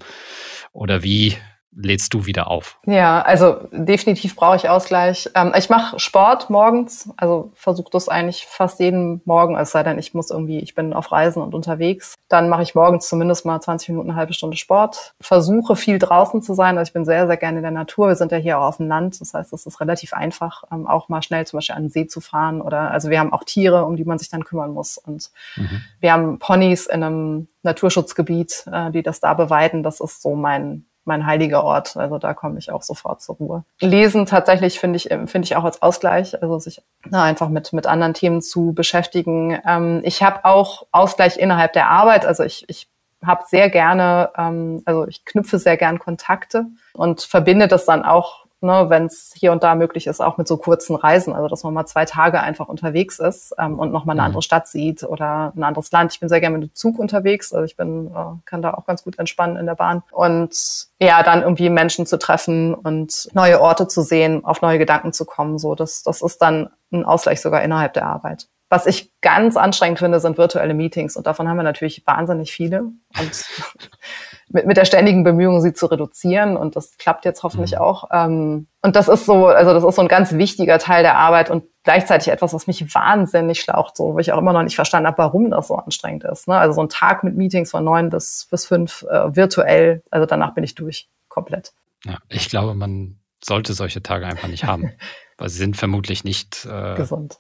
oder 0.73 1.03
wie 1.03 1.37
lädst 1.73 2.15
du 2.15 2.27
wieder 2.27 2.51
auf? 2.51 2.79
Ja, 2.87 3.23
also 3.23 3.69
definitiv 3.73 4.35
brauche 4.35 4.57
ich 4.57 4.69
Ausgleich. 4.69 5.31
Ähm, 5.35 5.53
ich 5.57 5.71
mache 5.71 5.99
Sport 5.99 6.51
morgens, 6.51 7.11
also 7.17 7.53
versuche 7.55 7.91
das 7.93 8.09
eigentlich 8.09 8.47
fast 8.47 8.81
jeden 8.81 9.21
Morgen, 9.25 9.57
es 9.57 9.71
sei 9.71 9.83
denn, 9.83 9.99
ich 9.99 10.15
muss 10.15 10.31
irgendwie, 10.31 10.59
ich 10.59 10.75
bin 10.75 10.93
auf 10.93 11.13
Reisen 11.13 11.43
und 11.43 11.55
unterwegs. 11.55 12.15
Dann 12.29 12.49
mache 12.49 12.63
ich 12.63 12.75
morgens 12.75 13.09
zumindest 13.09 13.47
mal 13.47 13.61
20 13.61 13.91
Minuten, 13.91 14.11
eine 14.11 14.19
halbe 14.19 14.33
Stunde 14.33 14.57
Sport. 14.57 15.15
Versuche 15.21 15.77
viel 15.77 15.99
draußen 15.99 16.43
zu 16.43 16.55
sein. 16.55 16.77
Also 16.77 16.89
ich 16.89 16.93
bin 16.93 17.05
sehr, 17.05 17.27
sehr 17.27 17.37
gerne 17.37 17.59
in 17.59 17.63
der 17.63 17.73
Natur. 17.73 18.09
Wir 18.09 18.17
sind 18.17 18.33
ja 18.33 18.39
hier 18.39 18.59
auch 18.59 18.65
auf 18.65 18.77
dem 18.79 18.89
Land. 18.89 19.21
Das 19.21 19.35
heißt, 19.35 19.53
es 19.53 19.67
ist 19.67 19.81
relativ 19.81 20.13
einfach, 20.13 20.65
ähm, 20.73 20.87
auch 20.87 21.09
mal 21.09 21.23
schnell 21.23 21.47
zum 21.47 21.59
Beispiel 21.59 21.77
an 21.77 21.85
den 21.85 21.91
See 21.91 22.07
zu 22.07 22.21
fahren. 22.21 22.61
Oder 22.61 22.91
also 22.91 23.11
wir 23.11 23.21
haben 23.21 23.33
auch 23.33 23.45
Tiere, 23.45 23.85
um 23.85 23.97
die 23.97 24.05
man 24.05 24.19
sich 24.19 24.29
dann 24.29 24.45
kümmern 24.45 24.73
muss. 24.73 24.99
Und 24.99 25.31
mhm. 25.57 25.83
wir 26.01 26.13
haben 26.13 26.39
Ponys 26.39 26.87
in 26.87 27.03
einem 27.03 27.49
Naturschutzgebiet, 27.63 28.65
äh, 28.73 28.91
die 28.91 29.03
das 29.03 29.21
da 29.21 29.35
beweiden. 29.35 29.83
Das 29.83 30.01
ist 30.01 30.23
so 30.23 30.35
mein 30.35 30.87
mein 31.05 31.27
heiliger 31.27 31.65
Ort. 31.65 31.97
Also 31.97 32.19
da 32.19 32.35
komme 32.35 32.59
ich 32.59 32.71
auch 32.71 32.83
sofort 32.83 33.21
zur 33.23 33.37
Ruhe. 33.37 33.65
Lesen 33.81 34.27
tatsächlich 34.27 34.79
finde 34.79 34.97
ich, 34.97 35.05
finde 35.05 35.43
ich 35.43 35.57
auch 35.57 35.65
als 35.65 35.83
Ausgleich, 35.83 36.41
also 36.43 36.59
sich 36.59 36.83
na, 37.09 37.25
einfach 37.25 37.49
mit, 37.49 37.73
mit 37.73 37.87
anderen 37.87 38.15
Themen 38.15 38.43
zu 38.43 38.73
beschäftigen. 38.73 39.59
Ähm, 39.67 40.01
ich 40.05 40.23
habe 40.23 40.45
auch 40.45 40.87
Ausgleich 40.93 41.39
innerhalb 41.39 41.73
der 41.73 41.89
Arbeit. 41.91 42.27
Also 42.27 42.43
ich, 42.43 42.65
ich 42.69 42.89
habe 43.25 43.45
sehr 43.47 43.71
gerne, 43.71 44.31
ähm, 44.37 44.83
also 44.85 45.07
ich 45.07 45.25
knüpfe 45.25 45.59
sehr 45.59 45.77
gern 45.77 45.99
Kontakte 45.99 46.67
und 46.95 47.23
verbinde 47.23 47.69
das 47.69 47.85
dann 47.85 48.05
auch 48.05 48.40
ne, 48.61 48.87
wenn 48.89 49.07
es 49.07 49.33
hier 49.35 49.53
und 49.53 49.63
da 49.63 49.75
möglich 49.75 50.07
ist, 50.07 50.21
auch 50.21 50.39
mit 50.39 50.49
so 50.49 50.57
kurzen 50.57 50.97
Reisen, 50.97 51.33
also 51.33 51.49
dass 51.49 51.63
man 51.63 51.75
mal 51.75 51.87
zwei 51.87 52.05
Tage 52.05 52.41
einfach 52.41 52.69
unterwegs 52.69 53.19
ist 53.19 53.55
ähm, 53.59 53.79
und 53.79 53.93
nochmal 53.93 54.15
eine 54.15 54.23
mhm. 54.23 54.27
andere 54.27 54.43
Stadt 54.43 54.69
sieht 54.69 55.03
oder 55.03 55.53
ein 55.57 55.63
anderes 55.63 55.91
Land. 55.93 56.13
Ich 56.13 56.21
bin 56.21 56.29
sehr 56.29 56.41
gerne 56.41 56.59
mit 56.59 56.69
dem 56.69 56.75
Zug 56.75 56.99
unterwegs, 56.99 57.53
also 57.53 57.65
ich 57.65 57.77
bin, 57.77 58.09
äh, 58.09 58.41
kann 58.45 58.63
da 58.63 58.75
auch 58.75 58.87
ganz 58.87 59.03
gut 59.03 59.19
entspannen 59.19 59.57
in 59.57 59.67
der 59.67 59.75
Bahn. 59.75 60.03
Und 60.11 60.89
ja, 61.01 61.23
dann 61.23 61.43
irgendwie 61.43 61.71
Menschen 61.71 62.07
zu 62.07 62.19
treffen 62.19 62.75
und 62.75 63.29
neue 63.33 63.61
Orte 63.61 63.89
zu 63.89 64.03
sehen, 64.03 64.45
auf 64.45 64.63
neue 64.63 64.79
Gedanken 64.79 65.13
zu 65.13 65.25
kommen, 65.25 65.59
so 65.59 65.75
das, 65.75 66.03
das 66.03 66.23
ist 66.23 66.43
dann 66.43 66.71
ein 66.93 67.05
Ausgleich 67.05 67.41
sogar 67.41 67.63
innerhalb 67.63 67.95
der 67.95 68.07
Arbeit. 68.07 68.49
Was 68.69 68.87
ich 68.87 69.11
ganz 69.21 69.57
anstrengend 69.57 69.99
finde, 69.99 70.21
sind 70.21 70.39
virtuelle 70.39 70.75
Meetings 70.75 71.17
und 71.17 71.27
davon 71.27 71.49
haben 71.49 71.57
wir 71.57 71.65
natürlich 71.65 72.05
wahnsinnig 72.07 72.53
viele. 72.53 72.83
Und 73.19 73.45
mit, 74.51 74.67
mit 74.67 74.77
der 74.77 74.85
ständigen 74.85 75.25
Bemühung, 75.25 75.61
sie 75.61 75.73
zu 75.73 75.87
reduzieren. 75.87 76.57
Und 76.57 76.77
das 76.77 76.99
klappt 76.99 77.25
jetzt 77.25 77.43
hoffentlich 77.43 77.73
mhm. 77.73 77.79
auch. 77.79 78.05
Ähm, 78.13 78.67
und 78.83 78.97
das 78.97 79.09
ist 79.09 79.27
so, 79.27 79.47
also 79.47 79.73
das 79.73 79.85
ist 79.85 79.95
so 79.95 80.03
ein 80.03 80.09
ganz 80.09 80.33
wichtiger 80.33 80.79
Teil 80.79 81.03
der 81.03 81.17
Arbeit 81.17 81.51
und 81.51 81.65
gleichzeitig 81.85 82.29
etwas, 82.29 82.53
was 82.53 82.67
mich 82.67 82.95
wahnsinnig 82.95 83.61
schlaucht, 83.61 83.97
so, 83.97 84.15
wo 84.15 84.19
ich 84.19 84.33
auch 84.33 84.39
immer 84.39 84.53
noch 84.53 84.63
nicht 84.63 84.75
verstanden 84.75 85.07
habe, 85.07 85.19
warum 85.19 85.51
das 85.51 85.69
so 85.69 85.77
anstrengend 85.77 86.25
ist. 86.25 86.49
Ne? 86.49 86.57
Also 86.57 86.75
so 86.75 86.83
ein 86.83 86.89
Tag 86.89 87.25
mit 87.25 87.37
Meetings 87.37 87.71
von 87.71 87.85
neun 87.85 88.11
bis, 88.11 88.49
bis 88.51 88.67
fünf 88.67 89.05
äh, 89.11 89.35
virtuell, 89.35 90.03
also 90.11 90.27
danach 90.27 90.55
bin 90.55 90.65
ich 90.65 90.75
durch, 90.75 91.09
komplett. 91.29 91.73
Ja, 92.05 92.19
ich 92.29 92.49
glaube, 92.49 92.75
man 92.75 93.19
sollte 93.43 93.73
solche 93.73 94.03
Tage 94.03 94.27
einfach 94.27 94.49
nicht 94.49 94.65
haben, 94.65 94.93
weil 95.39 95.49
sie 95.49 95.59
sind 95.59 95.77
vermutlich 95.77 96.25
nicht 96.25 96.67
äh, 96.67 96.95
gesund 96.95 97.39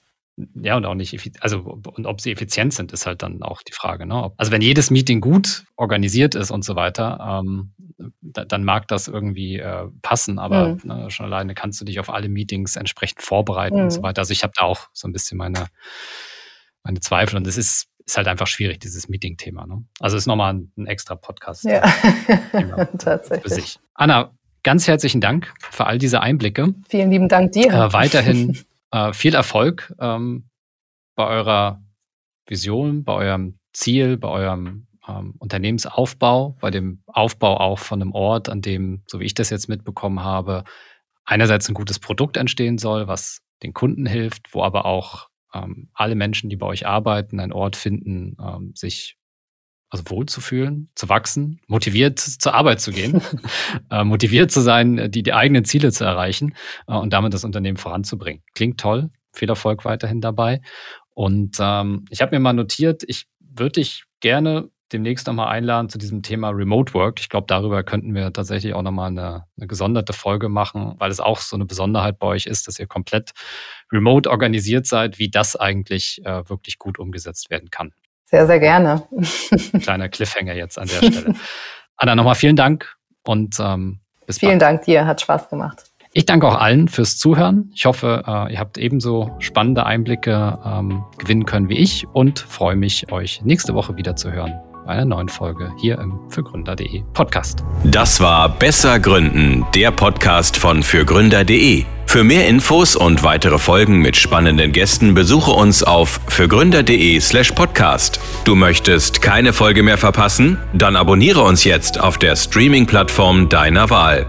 ja, 0.54 0.76
und 0.76 0.84
auch 0.84 0.94
nicht, 0.94 1.18
also 1.40 1.60
und 1.60 2.06
ob 2.06 2.20
sie 2.20 2.32
effizient 2.32 2.74
sind, 2.74 2.92
ist 2.92 3.06
halt 3.06 3.22
dann 3.22 3.42
auch 3.42 3.62
die 3.62 3.72
Frage. 3.72 4.06
Ne? 4.06 4.30
Also 4.36 4.52
wenn 4.52 4.62
jedes 4.62 4.90
Meeting 4.90 5.20
gut 5.20 5.64
organisiert 5.76 6.34
ist 6.34 6.50
und 6.50 6.64
so 6.64 6.76
weiter, 6.76 7.42
ähm, 7.42 7.72
da, 8.20 8.44
dann 8.44 8.64
mag 8.64 8.88
das 8.88 9.08
irgendwie 9.08 9.58
äh, 9.58 9.88
passen, 10.02 10.38
aber 10.38 10.68
mhm. 10.68 10.80
ne, 10.84 11.10
schon 11.10 11.26
alleine 11.26 11.54
kannst 11.54 11.80
du 11.80 11.84
dich 11.84 12.00
auf 12.00 12.10
alle 12.10 12.28
Meetings 12.28 12.76
entsprechend 12.76 13.22
vorbereiten 13.22 13.76
mhm. 13.76 13.84
und 13.84 13.90
so 13.90 14.02
weiter. 14.02 14.20
Also 14.20 14.32
ich 14.32 14.42
habe 14.42 14.52
da 14.56 14.64
auch 14.64 14.88
so 14.92 15.08
ein 15.08 15.12
bisschen 15.12 15.38
meine, 15.38 15.66
meine 16.82 17.00
Zweifel 17.00 17.36
und 17.36 17.46
es 17.46 17.56
ist, 17.56 17.88
ist 18.06 18.16
halt 18.16 18.28
einfach 18.28 18.46
schwierig, 18.46 18.80
dieses 18.80 19.08
Meeting-Thema. 19.08 19.66
Ne? 19.66 19.84
Also 20.00 20.16
ist 20.16 20.26
nochmal 20.26 20.54
ein, 20.54 20.72
ein 20.76 20.86
extra 20.86 21.14
Podcast. 21.14 21.64
Ja, 21.64 21.82
tatsächlich. 22.98 23.78
Anna, 23.94 24.32
ganz 24.62 24.88
herzlichen 24.88 25.20
Dank 25.20 25.52
für 25.70 25.86
all 25.86 25.98
diese 25.98 26.20
Einblicke. 26.20 26.74
Vielen 26.88 27.10
lieben 27.10 27.28
Dank 27.28 27.52
dir. 27.52 27.72
Äh, 27.72 27.92
weiterhin 27.92 28.58
äh, 28.92 29.12
viel 29.12 29.34
Erfolg 29.34 29.94
ähm, 30.00 30.50
bei 31.16 31.26
eurer 31.26 31.82
Vision, 32.46 33.04
bei 33.04 33.14
eurem 33.14 33.58
Ziel, 33.72 34.16
bei 34.16 34.28
eurem 34.28 34.86
ähm, 35.06 35.34
Unternehmensaufbau, 35.38 36.56
bei 36.60 36.70
dem 36.70 37.02
Aufbau 37.06 37.58
auch 37.58 37.78
von 37.78 38.02
einem 38.02 38.12
Ort, 38.12 38.48
an 38.48 38.62
dem, 38.62 39.02
so 39.06 39.20
wie 39.20 39.24
ich 39.24 39.34
das 39.34 39.50
jetzt 39.50 39.68
mitbekommen 39.68 40.20
habe, 40.20 40.64
einerseits 41.24 41.68
ein 41.68 41.74
gutes 41.74 41.98
Produkt 41.98 42.36
entstehen 42.36 42.78
soll, 42.78 43.06
was 43.06 43.40
den 43.62 43.72
Kunden 43.72 44.06
hilft, 44.06 44.52
wo 44.54 44.62
aber 44.62 44.86
auch 44.86 45.28
ähm, 45.54 45.90
alle 45.94 46.14
Menschen, 46.14 46.50
die 46.50 46.56
bei 46.56 46.66
euch 46.66 46.86
arbeiten, 46.86 47.40
einen 47.40 47.52
Ort 47.52 47.76
finden, 47.76 48.36
ähm, 48.40 48.72
sich 48.74 49.16
also 49.90 50.04
wohlzufühlen, 50.08 50.88
zu 50.94 51.08
wachsen, 51.08 51.60
motiviert 51.66 52.18
zur 52.20 52.54
Arbeit 52.54 52.80
zu 52.80 52.92
gehen, 52.92 53.20
äh, 53.90 54.04
motiviert 54.04 54.50
zu 54.52 54.60
sein, 54.60 55.10
die, 55.10 55.22
die 55.22 55.34
eigenen 55.34 55.64
Ziele 55.64 55.92
zu 55.92 56.04
erreichen 56.04 56.54
äh, 56.86 56.94
und 56.94 57.12
damit 57.12 57.34
das 57.34 57.44
Unternehmen 57.44 57.76
voranzubringen. 57.76 58.42
Klingt 58.54 58.80
toll. 58.80 59.10
Viel 59.32 59.48
Erfolg 59.48 59.84
weiterhin 59.84 60.20
dabei. 60.20 60.60
Und 61.14 61.56
ähm, 61.60 62.04
ich 62.10 62.22
habe 62.22 62.34
mir 62.34 62.40
mal 62.40 62.52
notiert, 62.52 63.02
ich 63.06 63.26
würde 63.38 63.80
dich 63.80 64.04
gerne 64.20 64.70
demnächst 64.92 65.26
nochmal 65.26 65.48
einladen 65.48 65.88
zu 65.88 65.98
diesem 65.98 66.22
Thema 66.22 66.50
Remote 66.50 66.94
Work. 66.94 67.20
Ich 67.20 67.28
glaube, 67.28 67.46
darüber 67.46 67.82
könnten 67.84 68.14
wir 68.14 68.32
tatsächlich 68.32 68.74
auch 68.74 68.82
nochmal 68.82 69.10
eine, 69.10 69.44
eine 69.56 69.66
gesonderte 69.66 70.12
Folge 70.12 70.48
machen, 70.48 70.94
weil 70.98 71.10
es 71.10 71.20
auch 71.20 71.38
so 71.38 71.56
eine 71.56 71.64
Besonderheit 71.64 72.18
bei 72.18 72.26
euch 72.26 72.46
ist, 72.46 72.66
dass 72.66 72.78
ihr 72.78 72.86
komplett 72.86 73.32
remote 73.92 74.30
organisiert 74.30 74.86
seid, 74.86 75.18
wie 75.18 75.30
das 75.30 75.56
eigentlich 75.56 76.24
äh, 76.24 76.48
wirklich 76.48 76.78
gut 76.78 76.98
umgesetzt 76.98 77.50
werden 77.50 77.70
kann. 77.70 77.92
Sehr, 78.30 78.46
sehr 78.46 78.60
gerne. 78.60 79.02
Kleiner 79.82 80.08
Cliffhanger 80.08 80.54
jetzt 80.54 80.78
an 80.78 80.88
der 80.88 81.10
Stelle. 81.10 81.34
Anna, 81.96 82.14
nochmal 82.14 82.36
vielen 82.36 82.56
Dank 82.56 82.96
und 83.26 83.56
ähm, 83.60 84.00
bis 84.26 84.38
Vielen 84.38 84.58
bald. 84.58 84.62
Dank 84.62 84.84
dir, 84.84 85.06
hat 85.06 85.20
Spaß 85.20 85.48
gemacht. 85.50 85.84
Ich 86.12 86.26
danke 86.26 86.48
auch 86.48 86.56
allen 86.56 86.88
fürs 86.88 87.18
Zuhören. 87.18 87.70
Ich 87.74 87.86
hoffe, 87.86 88.24
äh, 88.26 88.52
ihr 88.52 88.58
habt 88.58 88.78
ebenso 88.78 89.34
spannende 89.38 89.86
Einblicke 89.86 90.58
ähm, 90.64 91.04
gewinnen 91.18 91.44
können 91.44 91.68
wie 91.68 91.78
ich 91.78 92.06
und 92.12 92.38
freue 92.40 92.76
mich, 92.76 93.12
euch 93.12 93.42
nächste 93.42 93.74
Woche 93.74 93.96
wieder 93.96 94.16
zu 94.16 94.32
hören 94.32 94.60
bei 94.86 94.92
einer 94.92 95.04
neuen 95.04 95.28
Folge 95.28 95.72
hier 95.78 95.98
im 95.98 96.18
fürgründer.de 96.30 97.02
Podcast. 97.12 97.64
Das 97.84 98.20
war 98.20 98.48
Besser 98.48 98.98
Gründen, 98.98 99.64
der 99.74 99.92
Podcast 99.92 100.56
von 100.56 100.82
fürgründer.de. 100.82 101.84
Für 102.10 102.24
mehr 102.24 102.48
Infos 102.48 102.96
und 102.96 103.22
weitere 103.22 103.60
Folgen 103.60 104.00
mit 104.00 104.16
spannenden 104.16 104.72
Gästen 104.72 105.14
besuche 105.14 105.52
uns 105.52 105.84
auf 105.84 106.20
fürgründer.de/slash 106.26 107.52
podcast. 107.52 108.18
Du 108.42 108.56
möchtest 108.56 109.22
keine 109.22 109.52
Folge 109.52 109.84
mehr 109.84 109.96
verpassen? 109.96 110.58
Dann 110.72 110.96
abonniere 110.96 111.42
uns 111.42 111.62
jetzt 111.62 112.00
auf 112.00 112.18
der 112.18 112.34
Streaming-Plattform 112.34 113.48
deiner 113.48 113.90
Wahl. 113.90 114.26